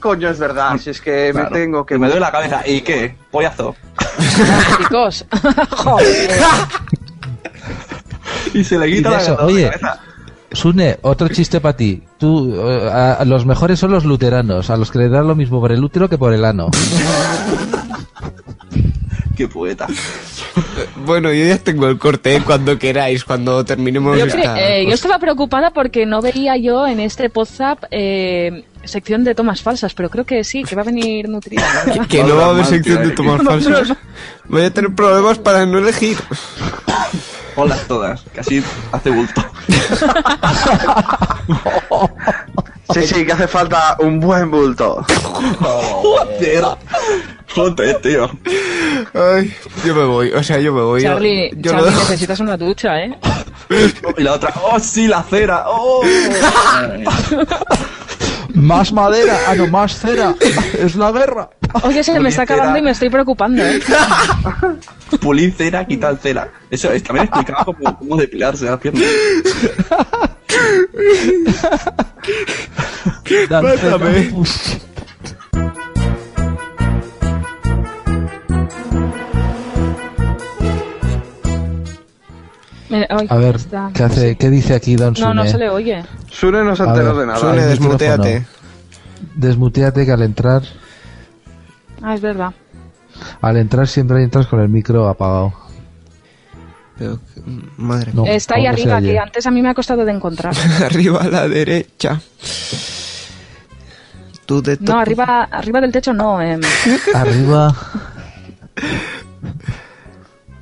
Coño, 0.01 0.29
es 0.31 0.39
verdad, 0.39 0.77
si 0.79 0.91
es 0.91 1.01
que 1.01 1.31
Claro. 1.33 1.51
me 1.51 1.57
tengo 1.59 1.87
que... 1.87 1.95
Y 1.95 1.99
me 1.99 2.07
duele 2.09 2.21
la 2.21 2.33
cabeza. 2.33 2.63
¿Y 2.67 2.81
qué? 2.81 3.17
Pollazo. 3.31 3.77
Chicos. 4.79 5.25
Joder. 5.71 6.31
Y 8.55 8.65
se 8.65 8.79
le 8.79 8.91
quita 8.91 9.11
la 9.11 9.19
eso, 9.19 9.37
la 9.37 9.45
oye, 9.45 9.67
cabeza. 9.71 10.01
Sune, 10.53 10.99
otro 11.03 11.29
chiste 11.29 11.61
para 11.61 11.77
ti. 11.77 12.03
Tú, 12.19 12.53
eh, 12.69 12.91
a- 12.93 13.13
a 13.15 13.25
los 13.25 13.47
mejores 13.47 13.79
son 13.79 13.93
los 13.93 14.05
luteranos, 14.05 14.69
a 14.71 14.77
los 14.77 14.91
que 14.91 14.99
le 14.99 15.09
dan 15.09 15.29
lo 15.29 15.37
mismo 15.37 15.61
por 15.61 15.71
el 15.71 15.85
útero 15.85 16.09
que 16.09 16.19
por 16.19 16.33
el 16.33 16.45
ano. 16.45 16.71
Qué 19.41 19.49
poeta. 19.49 19.87
Bueno, 20.97 21.33
yo 21.33 21.47
ya 21.47 21.57
tengo 21.57 21.87
el 21.89 21.97
corte, 21.97 22.37
¿eh? 22.37 22.43
cuando 22.45 22.79
queráis, 22.79 23.25
cuando 23.25 23.65
terminemos 23.65 24.19
Yo, 24.19 24.27
esta 24.27 24.61
eh, 24.61 24.81
yo 24.83 24.87
cosa. 24.87 24.95
estaba 24.95 25.19
preocupada 25.19 25.71
porque 25.71 26.05
no 26.05 26.21
veía 26.21 26.57
yo 26.57 26.87
en 26.87 27.01
este 27.01 27.31
WhatsApp 27.35 27.85
eh, 27.91 28.65
sección 28.85 29.25
de 29.25 29.35
tomas 29.35 29.63
falsas, 29.63 29.95
pero 29.95 30.11
creo 30.11 30.27
que 30.27 30.45
sí, 30.45 30.63
que 30.63 30.75
va 30.77 30.83
a 30.83 30.85
venir 30.85 31.29
nutrida. 31.29 31.65
Que 32.09 32.23
no 32.23 32.37
va 32.37 32.47
a 32.47 32.51
haber 32.51 32.67
sección 32.67 33.03
de 33.03 33.15
eh. 33.15 33.39
falsas. 33.45 33.97
Voy 34.47 34.63
a 34.63 34.71
tener 34.71 34.95
problemas 34.95 35.39
para 35.39 35.65
no 35.65 35.79
elegir. 35.79 36.19
Ponlas 37.55 37.87
todas, 37.87 38.23
así 38.39 38.63
hace 38.93 39.11
bulto. 39.11 39.43
Sí, 42.93 43.07
sí, 43.07 43.25
que 43.27 43.33
hace 43.33 43.47
falta 43.49 43.97
un 44.01 44.21
buen 44.21 44.51
bulto. 44.51 45.05
Joder. 45.61 46.65
Joder, 47.55 48.01
tío. 48.01 48.31
Ay, 49.15 49.53
yo 49.85 49.95
me 49.95 50.05
voy, 50.05 50.33
o 50.33 50.43
sea, 50.43 50.59
yo 50.61 50.73
me 50.73 50.83
voy. 50.83 51.03
yo- 51.03 51.09
Charlie, 51.11 51.51
yo, 51.57 51.73
lo 51.73 51.79
Charlie, 51.81 51.99
necesitas 51.99 52.41
una 52.41 52.57
ducha, 52.57 53.01
¿eh? 53.03 53.19
Y 54.19 54.23
la 54.23 54.33
otra, 54.35 54.53
oh, 54.63 54.79
sí, 54.81 55.07
la 55.09 55.23
cera. 55.23 55.65
Oh. 55.67 56.03
Más 58.55 58.93
madera, 58.93 59.39
ah 59.49 59.55
no, 59.55 59.67
más 59.69 59.97
cera. 59.99 60.35
Es 60.79 60.97
la 60.97 61.13
guerra. 61.13 61.51
Oye, 61.83 62.03
se 62.03 62.19
me 62.19 62.29
está 62.31 62.43
acabando 62.43 62.79
y 62.79 62.83
me 62.83 62.91
estoy 62.91 63.09
preocupando, 63.11 63.63
¿eh? 63.65 63.81
Pulir 65.21 65.55
cera, 65.57 65.85
quitar 65.87 66.17
cera. 66.21 66.49
Eso 66.69 66.91
es, 66.93 67.03
también 67.03 67.27
explicaba 67.27 67.65
cómo, 67.65 67.97
cómo 67.99 68.17
depilarse 68.17 68.65
las 68.65 68.79
piernas. 68.81 69.05
Ay, 83.09 83.27
A 83.29 83.37
ver, 83.37 83.57
está- 83.57 83.91
¿qué, 83.95 84.03
hace, 84.03 84.37
¿qué 84.37 84.51
dice 84.51 84.75
aquí 84.75 84.97
Don 84.97 85.15
No, 85.21 85.33
no 85.33 85.43
Sune? 85.43 85.51
se 85.53 85.59
le 85.59 85.71
oye. 85.71 86.05
Sune 86.29 86.65
no 86.65 86.75
se 86.75 86.83
enteró 86.83 87.17
de 87.17 87.27
nada. 87.27 87.39
Sune, 87.39 87.63
el 87.63 87.69
desmuteate. 87.69 88.45
Desmuteate 89.37 90.05
que 90.07 90.13
al 90.13 90.23
entrar, 90.23 90.63
Ah, 92.03 92.15
es 92.15 92.21
verdad. 92.21 92.53
al 93.43 93.57
entrar 93.59 93.87
siempre 93.87 94.23
entras 94.25 94.47
con 94.49 94.61
el 94.61 94.69
micro 94.69 95.09
apagado. 95.09 95.53
Pero, 97.01 97.19
madre 97.79 98.13
No, 98.13 98.27
Está 98.27 98.57
ahí 98.57 98.67
arriba, 98.67 99.01
que 99.01 99.19
antes 99.19 99.47
a 99.47 99.51
mí 99.51 99.63
me 99.63 99.71
ha 99.71 99.75
costado 99.75 100.05
de 100.05 100.13
encontrar. 100.13 100.55
Arriba 100.85 101.23
a 101.23 101.29
la 101.31 101.49
derecha. 101.49 102.21
Tú 104.45 104.61
de 104.61 104.77
No, 104.81 104.99
arriba, 104.99 105.45
arriba 105.45 105.81
del 105.81 105.93
techo 105.93 106.13
no. 106.13 106.43
em. 106.43 106.61
Arriba. 107.15 107.75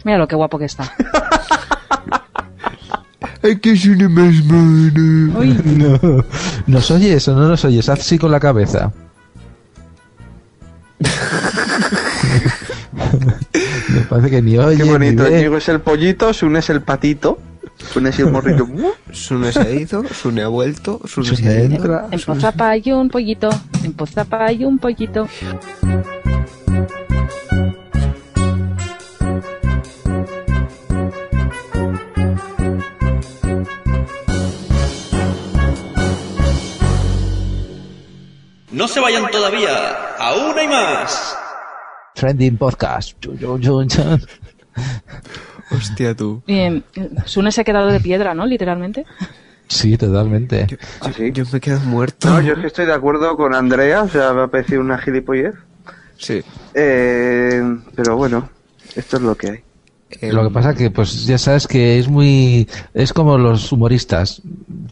Mira 0.04 0.18
lo 0.18 0.28
que 0.28 0.36
guapo 0.36 0.60
que 0.60 0.66
está. 0.66 0.84
Hay 3.42 3.58
que 3.58 3.76
ser 3.76 4.08
más 4.08 4.44
mono. 4.44 5.42
No. 5.42 6.24
¿Nos 6.68 6.88
oyes 6.92 7.26
o 7.26 7.34
no 7.34 7.48
nos 7.48 7.64
oyes? 7.64 7.88
Haz 7.88 8.04
sí 8.04 8.16
con 8.16 8.30
la 8.30 8.38
cabeza. 8.38 8.92
Me 13.88 14.00
parece 14.02 14.30
que 14.30 14.42
ni 14.42 14.58
oye. 14.58 14.76
Qué 14.76 14.84
ni 14.84 14.90
bonito. 14.90 15.24
Diego 15.24 15.56
es 15.56 15.68
el 15.68 15.80
pollito, 15.80 16.32
Sune 16.32 16.58
es 16.58 16.70
el 16.70 16.82
patito. 16.82 17.38
Sune 17.76 18.10
es 18.10 18.18
el 18.18 18.30
morrito. 18.30 18.66
Sune 19.12 19.52
se 19.52 19.60
ha 19.60 19.70
ido, 19.70 20.04
Sune 20.08 20.42
ha 20.42 20.48
vuelto, 20.48 21.00
Sune 21.06 21.36
se 21.36 21.64
entra. 21.64 22.08
En 22.10 22.20
Pozapa 22.20 22.70
hay 22.70 22.92
un 22.92 23.08
pollito. 23.08 23.50
En 23.84 23.92
Pozapa 23.92 24.46
hay 24.46 24.64
un 24.64 24.78
pollito. 24.78 25.28
No 38.70 38.86
se 38.86 39.00
vayan 39.00 39.30
todavía, 39.30 40.14
aún 40.18 40.58
hay 40.58 40.68
más. 40.68 41.37
Trending 42.18 42.56
podcast. 42.56 43.24
Hostia, 45.70 46.16
tú. 46.16 46.42
Em, 46.48 46.82
Sune 47.26 47.52
se 47.52 47.60
ha 47.60 47.64
quedado 47.64 47.88
de 47.88 48.00
piedra, 48.00 48.34
¿no? 48.34 48.44
Literalmente. 48.44 49.06
Sí, 49.68 49.96
totalmente. 49.96 50.66
¿Ah, 51.00 51.12
sí? 51.16 51.30
Yo 51.32 51.44
me 51.52 51.60
quedo 51.60 51.78
muerto. 51.80 52.28
No, 52.28 52.40
yo 52.40 52.54
es 52.54 52.58
que 52.58 52.66
estoy 52.66 52.86
de 52.86 52.94
acuerdo 52.94 53.36
con 53.36 53.54
Andrea, 53.54 54.02
o 54.02 54.08
sea, 54.08 54.32
me 54.32 54.42
ha 54.42 54.46
parecido 54.48 54.80
una 54.80 54.98
gilipollez. 54.98 55.54
Sí. 56.16 56.42
Eh, 56.74 57.62
pero 57.94 58.16
bueno, 58.16 58.48
esto 58.96 59.18
es 59.18 59.22
lo 59.22 59.36
que 59.36 59.50
hay. 59.50 59.58
Em, 60.20 60.34
Lo 60.34 60.42
que 60.42 60.50
pasa 60.54 60.74
que, 60.74 60.90
pues 60.90 61.24
ya 61.24 61.38
sabes 61.38 61.68
que 61.68 62.00
es 62.00 62.08
muy... 62.08 62.66
Es 62.94 63.12
como 63.12 63.38
los 63.38 63.70
humoristas. 63.70 64.42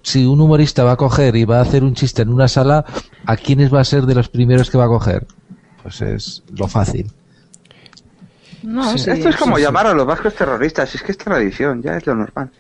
Si 0.03 0.25
un 0.27 0.41
humorista 0.41 0.85
va 0.85 0.93
a 0.93 0.97
coger 0.97 1.35
y 1.35 1.45
va 1.45 1.59
a 1.59 1.63
hacer 1.63 1.83
un 1.83 1.95
chiste 1.95 2.23
en 2.23 2.29
una 2.29 2.47
sala, 2.47 2.85
¿a 3.25 3.37
quiénes 3.37 3.75
va 3.75 3.81
a 3.81 3.85
ser 3.85 4.05
de 4.07 4.15
los 4.15 4.29
primeros 4.29 4.71
que 4.71 4.79
va 4.79 4.85
a 4.85 4.89
coger? 4.89 5.27
Pues 5.87 6.03
es 6.03 6.43
lo 6.57 6.67
fácil. 6.67 7.07
No, 8.65 8.99
sí. 8.99 9.09
esto 9.09 9.29
es 9.29 9.37
como 9.37 9.57
llamar 9.57 9.87
a 9.87 9.95
los 9.95 10.05
vascos 10.05 10.35
terroristas, 10.35 10.93
es 10.97 11.01
que 11.01 11.13
es 11.13 11.19
tradición, 11.19 11.81
ya 11.81 11.97
es 11.97 12.05
lo 12.07 12.17
normal. 12.17 12.51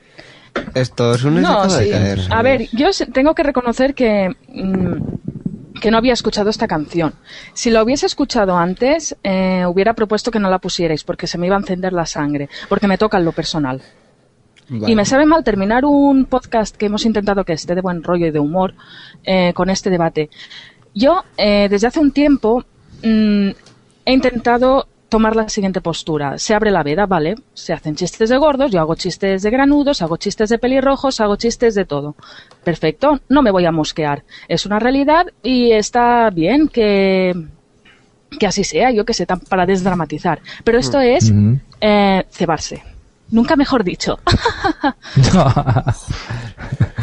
Esto, 0.74 1.18
Sune 1.18 1.36
se 1.38 1.42
No, 1.42 1.48
acaba 1.58 1.76
de 1.78 1.84
sí. 1.86 1.90
caer. 1.90 2.20
A 2.30 2.42
ver, 2.42 2.68
yo 2.72 2.86
tengo 3.12 3.34
que 3.34 3.42
reconocer 3.42 3.94
que, 3.96 4.28
mm, 4.48 4.94
que 5.80 5.90
no 5.90 5.98
había 5.98 6.12
escuchado 6.12 6.50
esta 6.50 6.68
canción. 6.68 7.14
Si 7.52 7.70
la 7.70 7.82
hubiese 7.82 8.06
escuchado 8.06 8.56
antes, 8.56 9.16
eh, 9.24 9.64
hubiera 9.66 9.94
propuesto 9.94 10.30
que 10.30 10.38
no 10.38 10.48
la 10.48 10.60
pusierais 10.60 11.02
porque 11.02 11.26
se 11.26 11.36
me 11.36 11.48
iba 11.48 11.56
a 11.56 11.58
encender 11.58 11.92
la 11.92 12.06
sangre, 12.06 12.48
porque 12.68 12.86
me 12.86 12.96
toca 12.98 13.18
en 13.18 13.24
lo 13.24 13.32
personal. 13.32 13.82
Vale. 14.68 14.92
Y 14.92 14.94
me 14.94 15.04
sabe 15.04 15.26
mal 15.26 15.42
terminar 15.42 15.84
un 15.84 16.26
podcast 16.26 16.76
que 16.76 16.86
hemos 16.86 17.04
intentado 17.04 17.44
que 17.44 17.54
esté 17.54 17.74
de 17.74 17.80
buen 17.80 18.04
rollo 18.04 18.26
y 18.26 18.30
de 18.30 18.38
humor 18.38 18.74
eh, 19.24 19.52
con 19.52 19.68
este 19.68 19.90
debate. 19.90 20.30
Yo, 20.94 21.24
eh, 21.36 21.66
desde 21.68 21.88
hace 21.88 21.98
un 21.98 22.12
tiempo, 22.12 22.64
mm, 23.06 23.50
he 24.04 24.12
intentado 24.12 24.86
tomar 25.08 25.36
la 25.36 25.48
siguiente 25.48 25.80
postura. 25.80 26.38
Se 26.38 26.54
abre 26.54 26.70
la 26.70 26.82
veda, 26.82 27.06
¿vale? 27.06 27.36
Se 27.54 27.72
hacen 27.72 27.94
chistes 27.94 28.28
de 28.28 28.36
gordos, 28.36 28.70
yo 28.70 28.80
hago 28.80 28.94
chistes 28.96 29.42
de 29.42 29.50
granudos, 29.50 30.02
hago 30.02 30.16
chistes 30.16 30.48
de 30.48 30.58
pelirrojos, 30.58 31.20
hago 31.20 31.36
chistes 31.36 31.74
de 31.74 31.84
todo. 31.84 32.16
Perfecto, 32.64 33.20
no 33.28 33.42
me 33.42 33.50
voy 33.50 33.64
a 33.66 33.72
mosquear. 33.72 34.24
Es 34.48 34.66
una 34.66 34.78
realidad 34.78 35.26
y 35.42 35.72
está 35.72 36.30
bien 36.30 36.68
que, 36.68 37.34
que 38.38 38.46
así 38.46 38.64
sea, 38.64 38.90
yo 38.90 39.04
que 39.04 39.14
sé, 39.14 39.26
para 39.26 39.66
desdramatizar. 39.66 40.40
Pero 40.64 40.78
esto 40.78 41.00
es 41.00 41.30
Ujú. 41.30 41.58
eh, 41.80 42.24
cebarse. 42.30 42.82
Nunca 43.30 43.56
mejor 43.56 43.84
dicho. 43.84 44.18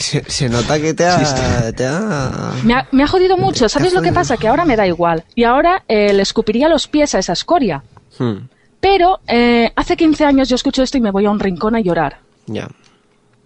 Se, 0.10 0.24
se 0.30 0.48
nota 0.48 0.80
que 0.80 0.94
te 0.94 1.04
ha... 1.06 1.70
Te 1.72 1.84
ha... 1.86 2.52
Me 2.64 2.72
ha, 2.74 2.88
me 2.90 3.02
ha 3.02 3.06
jodido 3.06 3.36
mucho. 3.36 3.68
¿Sabes 3.68 3.92
lo 3.92 4.00
que 4.00 4.12
pasa? 4.12 4.38
Que 4.38 4.48
ahora 4.48 4.64
me 4.64 4.74
da 4.76 4.86
igual. 4.86 5.24
Y 5.34 5.44
ahora 5.44 5.84
eh, 5.88 6.12
le 6.14 6.22
escupiría 6.22 6.68
los 6.70 6.86
pies 6.88 7.14
a 7.14 7.18
esa 7.18 7.34
escoria. 7.34 7.82
Hmm, 8.18 8.48
Pero 8.80 9.20
eh, 9.28 9.70
hace 9.76 9.96
15 9.98 10.24
años 10.24 10.48
yo 10.48 10.56
escucho 10.56 10.82
esto 10.82 10.96
y 10.96 11.02
me 11.02 11.10
voy 11.10 11.26
a 11.26 11.30
un 11.30 11.38
rincón 11.38 11.74
a 11.76 11.80
llorar. 11.80 12.18
ya. 12.46 12.68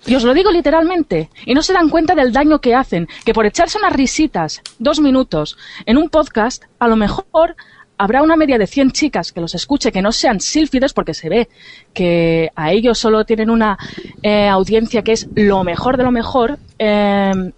Y 0.06 0.14
os 0.16 0.22
lo 0.22 0.34
digo 0.34 0.50
literalmente. 0.52 1.30
Y 1.46 1.54
no 1.54 1.62
se 1.62 1.72
dan 1.72 1.88
cuenta 1.88 2.14
del 2.14 2.30
daño 2.30 2.60
que 2.60 2.74
hacen. 2.74 3.08
Que 3.24 3.32
por 3.32 3.46
echarse 3.46 3.78
unas 3.78 3.94
risitas, 3.94 4.60
dos 4.78 5.00
minutos, 5.00 5.56
en 5.86 5.96
un 5.96 6.10
podcast, 6.10 6.62
a 6.78 6.88
lo 6.88 6.96
mejor 6.96 7.56
habrá 7.98 8.22
una 8.22 8.36
media 8.36 8.58
de 8.58 8.66
100 8.66 8.92
chicas 8.92 9.32
que 9.32 9.40
los 9.40 9.54
escuche, 9.54 9.92
que 9.92 10.02
no 10.02 10.12
sean 10.12 10.40
sílfides, 10.40 10.92
porque 10.92 11.14
se 11.14 11.28
ve 11.28 11.48
que 11.92 12.50
a 12.54 12.72
ellos 12.72 12.98
solo 12.98 13.24
tienen 13.24 13.50
una 13.50 13.78
eh, 14.22 14.48
audiencia 14.48 15.02
que 15.02 15.12
es 15.12 15.28
lo 15.34 15.64
mejor 15.64 15.96
de 15.96 16.04
lo 16.04 16.10
mejor. 16.10 16.58
eh, 16.78 17.52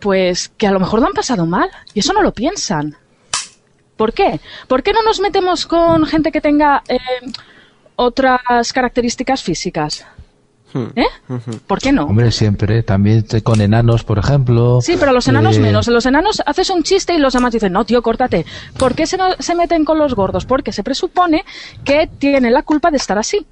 pues 0.00 0.48
que 0.56 0.66
a 0.66 0.72
lo 0.72 0.80
mejor 0.80 1.00
lo 1.00 1.06
han 1.06 1.12
pasado 1.12 1.46
mal. 1.46 1.70
Y 1.94 2.00
eso 2.00 2.12
no 2.12 2.22
lo 2.22 2.32
piensan. 2.32 2.96
¿Por 3.96 4.12
qué? 4.12 4.40
¿Por 4.66 4.82
qué 4.82 4.92
no 4.92 5.02
nos 5.02 5.20
metemos 5.20 5.66
con 5.66 6.06
gente 6.06 6.32
que 6.32 6.40
tenga 6.40 6.82
eh, 6.88 6.98
otras 7.96 8.72
características 8.72 9.42
físicas? 9.42 10.06
¿Eh? 10.96 11.04
¿Por 11.66 11.78
qué 11.80 11.92
no? 11.92 12.04
Hombre, 12.04 12.30
siempre. 12.30 12.82
También 12.82 13.24
te- 13.24 13.42
con 13.42 13.60
enanos, 13.60 14.04
por 14.04 14.18
ejemplo. 14.18 14.80
Sí, 14.80 14.94
pero 14.98 15.12
los 15.12 15.26
enanos 15.28 15.56
Eh, 15.56 15.60
menos. 15.60 15.86
Los 15.88 16.06
enanos 16.06 16.42
haces 16.46 16.70
un 16.70 16.82
chiste 16.82 17.14
y 17.14 17.18
los 17.18 17.32
demás 17.32 17.52
dicen, 17.52 17.72
no, 17.72 17.84
tío, 17.84 18.02
córtate. 18.02 18.44
¿Por 18.78 18.94
qué 18.94 19.06
se, 19.06 19.16
no- 19.16 19.34
se 19.38 19.54
meten 19.54 19.84
con 19.84 19.98
los 19.98 20.14
gordos? 20.14 20.44
Porque 20.46 20.72
se 20.72 20.82
presupone 20.82 21.44
que 21.84 22.08
tienen 22.18 22.52
la 22.52 22.62
culpa 22.62 22.90
de 22.90 22.96
estar 22.98 23.18
así. 23.18 23.46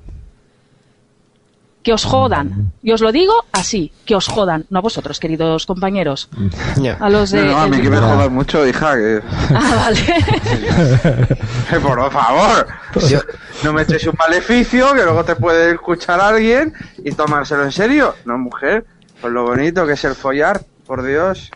Que 1.89 1.95
os 1.95 2.05
jodan. 2.05 2.71
Y 2.83 2.93
os 2.93 3.01
lo 3.01 3.11
digo 3.13 3.33
así, 3.51 3.91
que 4.05 4.15
os 4.15 4.29
jodan, 4.29 4.67
no 4.69 4.81
a 4.81 4.83
vosotros, 4.83 5.19
queridos 5.19 5.65
compañeros. 5.65 6.29
A 7.01 7.09
los 7.09 7.31
de... 7.31 7.47
No, 7.47 7.53
no, 7.53 7.59
a 7.61 7.67
mí 7.67 7.81
que 7.81 7.89
me 7.89 7.97
jodas 7.97 8.31
mucho, 8.31 8.67
hija. 8.67 8.95
Que... 8.95 9.23
Ah, 9.55 9.75
vale. 9.75 9.99
Eh, 11.71 11.81
Por 11.81 12.13
favor. 12.13 12.67
No 13.65 13.73
me 13.73 13.83
eches 13.83 14.07
un 14.07 14.15
maleficio 14.19 14.93
que 14.93 15.03
luego 15.03 15.25
te 15.25 15.35
puede 15.37 15.73
escuchar 15.73 16.21
alguien 16.21 16.75
y 17.03 17.13
tomárselo 17.13 17.65
en 17.65 17.73
serio. 17.73 18.15
No, 18.27 18.37
mujer. 18.37 18.85
Por 19.23 19.33
lo 19.33 19.45
bonito 19.45 19.87
que 19.87 19.95
es 19.95 20.05
el 20.05 20.15
follar, 20.15 20.61
por 20.87 21.03
Dios. 21.03 21.51